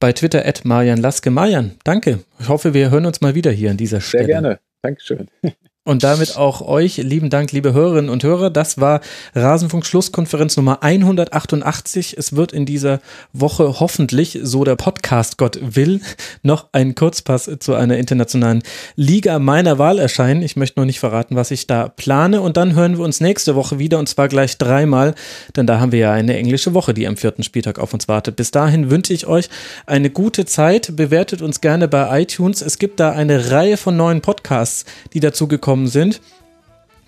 bei 0.00 0.12
Twitter 0.12 0.44
at 0.44 0.64
Marian 0.64 0.98
Laske. 0.98 1.30
Marian, 1.30 1.76
danke. 1.84 2.20
Ich 2.40 2.48
hoffe, 2.48 2.74
wir 2.74 2.90
hören 2.90 3.06
uns 3.06 3.20
mal 3.20 3.34
wieder 3.34 3.52
hier 3.52 3.70
an 3.70 3.76
dieser 3.76 4.00
Stelle. 4.00 4.24
Sehr 4.24 4.34
gerne. 4.34 4.60
Dankeschön. 4.82 5.28
Und 5.82 6.04
damit 6.04 6.36
auch 6.36 6.60
euch 6.60 6.98
lieben 6.98 7.30
Dank, 7.30 7.52
liebe 7.52 7.72
Hörerinnen 7.72 8.10
und 8.10 8.22
Hörer. 8.22 8.50
Das 8.50 8.78
war 8.82 9.00
Rasenfunk 9.34 9.86
Schlusskonferenz 9.86 10.58
Nummer 10.58 10.82
188. 10.82 12.18
Es 12.18 12.36
wird 12.36 12.52
in 12.52 12.66
dieser 12.66 13.00
Woche 13.32 13.80
hoffentlich, 13.80 14.38
so 14.42 14.62
der 14.62 14.76
Podcast 14.76 15.38
Gott 15.38 15.58
will, 15.62 16.02
noch 16.42 16.66
ein 16.72 16.94
Kurzpass 16.94 17.50
zu 17.60 17.72
einer 17.72 17.96
internationalen 17.96 18.62
Liga 18.94 19.38
meiner 19.38 19.78
Wahl 19.78 19.98
erscheinen. 19.98 20.42
Ich 20.42 20.54
möchte 20.54 20.78
noch 20.78 20.84
nicht 20.84 21.00
verraten, 21.00 21.34
was 21.34 21.50
ich 21.50 21.66
da 21.66 21.88
plane. 21.88 22.42
Und 22.42 22.58
dann 22.58 22.74
hören 22.74 22.98
wir 22.98 23.04
uns 23.06 23.22
nächste 23.22 23.54
Woche 23.54 23.78
wieder 23.78 23.98
und 23.98 24.06
zwar 24.06 24.28
gleich 24.28 24.58
dreimal, 24.58 25.14
denn 25.56 25.66
da 25.66 25.80
haben 25.80 25.92
wir 25.92 26.00
ja 26.00 26.12
eine 26.12 26.36
englische 26.36 26.74
Woche, 26.74 26.92
die 26.92 27.08
am 27.08 27.16
vierten 27.16 27.42
Spieltag 27.42 27.78
auf 27.78 27.94
uns 27.94 28.06
wartet. 28.06 28.36
Bis 28.36 28.50
dahin 28.50 28.90
wünsche 28.90 29.14
ich 29.14 29.26
euch 29.26 29.48
eine 29.86 30.10
gute 30.10 30.44
Zeit. 30.44 30.94
Bewertet 30.94 31.40
uns 31.40 31.62
gerne 31.62 31.88
bei 31.88 32.20
iTunes. 32.20 32.60
Es 32.60 32.78
gibt 32.78 33.00
da 33.00 33.12
eine 33.12 33.50
Reihe 33.50 33.78
von 33.78 33.96
neuen 33.96 34.20
Podcasts, 34.20 34.84
die 35.14 35.20
dazu 35.20 35.48
gekommen 35.48 35.69
gekommen 35.70 35.86
sind, 35.86 36.20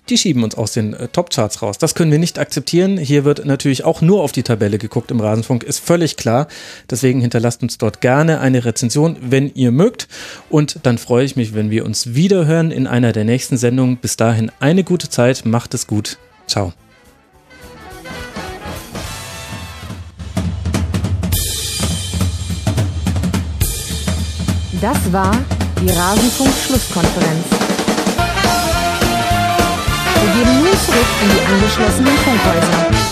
die 0.07 0.17
schieben 0.17 0.41
uns 0.43 0.55
aus 0.55 0.71
den 0.71 0.93
äh, 0.93 1.09
Top-Charts 1.09 1.61
raus. 1.61 1.77
Das 1.79 1.95
können 1.95 2.11
wir 2.11 2.19
nicht 2.19 2.39
akzeptieren. 2.39 2.97
Hier 2.97 3.25
wird 3.25 3.45
natürlich 3.45 3.83
auch 3.83 3.99
nur 3.99 4.21
auf 4.21 4.31
die 4.31 4.43
Tabelle 4.43 4.77
geguckt 4.77 5.11
im 5.11 5.19
Rasenfunk, 5.19 5.63
ist 5.63 5.79
völlig 5.79 6.15
klar. 6.15 6.47
Deswegen 6.89 7.19
hinterlasst 7.19 7.61
uns 7.61 7.77
dort 7.77 7.99
gerne 7.99 8.39
eine 8.39 8.63
Rezension, 8.63 9.17
wenn 9.19 9.51
ihr 9.53 9.71
mögt. 9.71 10.07
Und 10.49 10.79
dann 10.83 10.97
freue 10.97 11.25
ich 11.25 11.35
mich, 11.35 11.53
wenn 11.53 11.71
wir 11.71 11.83
uns 11.83 12.13
wiederhören 12.15 12.71
in 12.71 12.87
einer 12.87 13.11
der 13.11 13.25
nächsten 13.25 13.57
Sendungen. 13.57 13.97
Bis 13.97 14.15
dahin 14.15 14.49
eine 14.61 14.85
gute 14.85 15.09
Zeit, 15.09 15.45
macht 15.45 15.73
es 15.73 15.85
gut. 15.87 16.17
Ciao. 16.47 16.71
Das 24.79 25.11
war 25.11 25.35
die 25.81 25.89
Rasenfunk-Schlusskonferenz. 25.89 27.62
Wir 30.35 30.43
gehen 30.43 30.63
nun 30.63 30.77
zurück 30.79 31.05
in 31.21 31.29
die 31.29 31.45
angeschlossenen 31.45 32.17
Funkhäuser. 32.17 33.03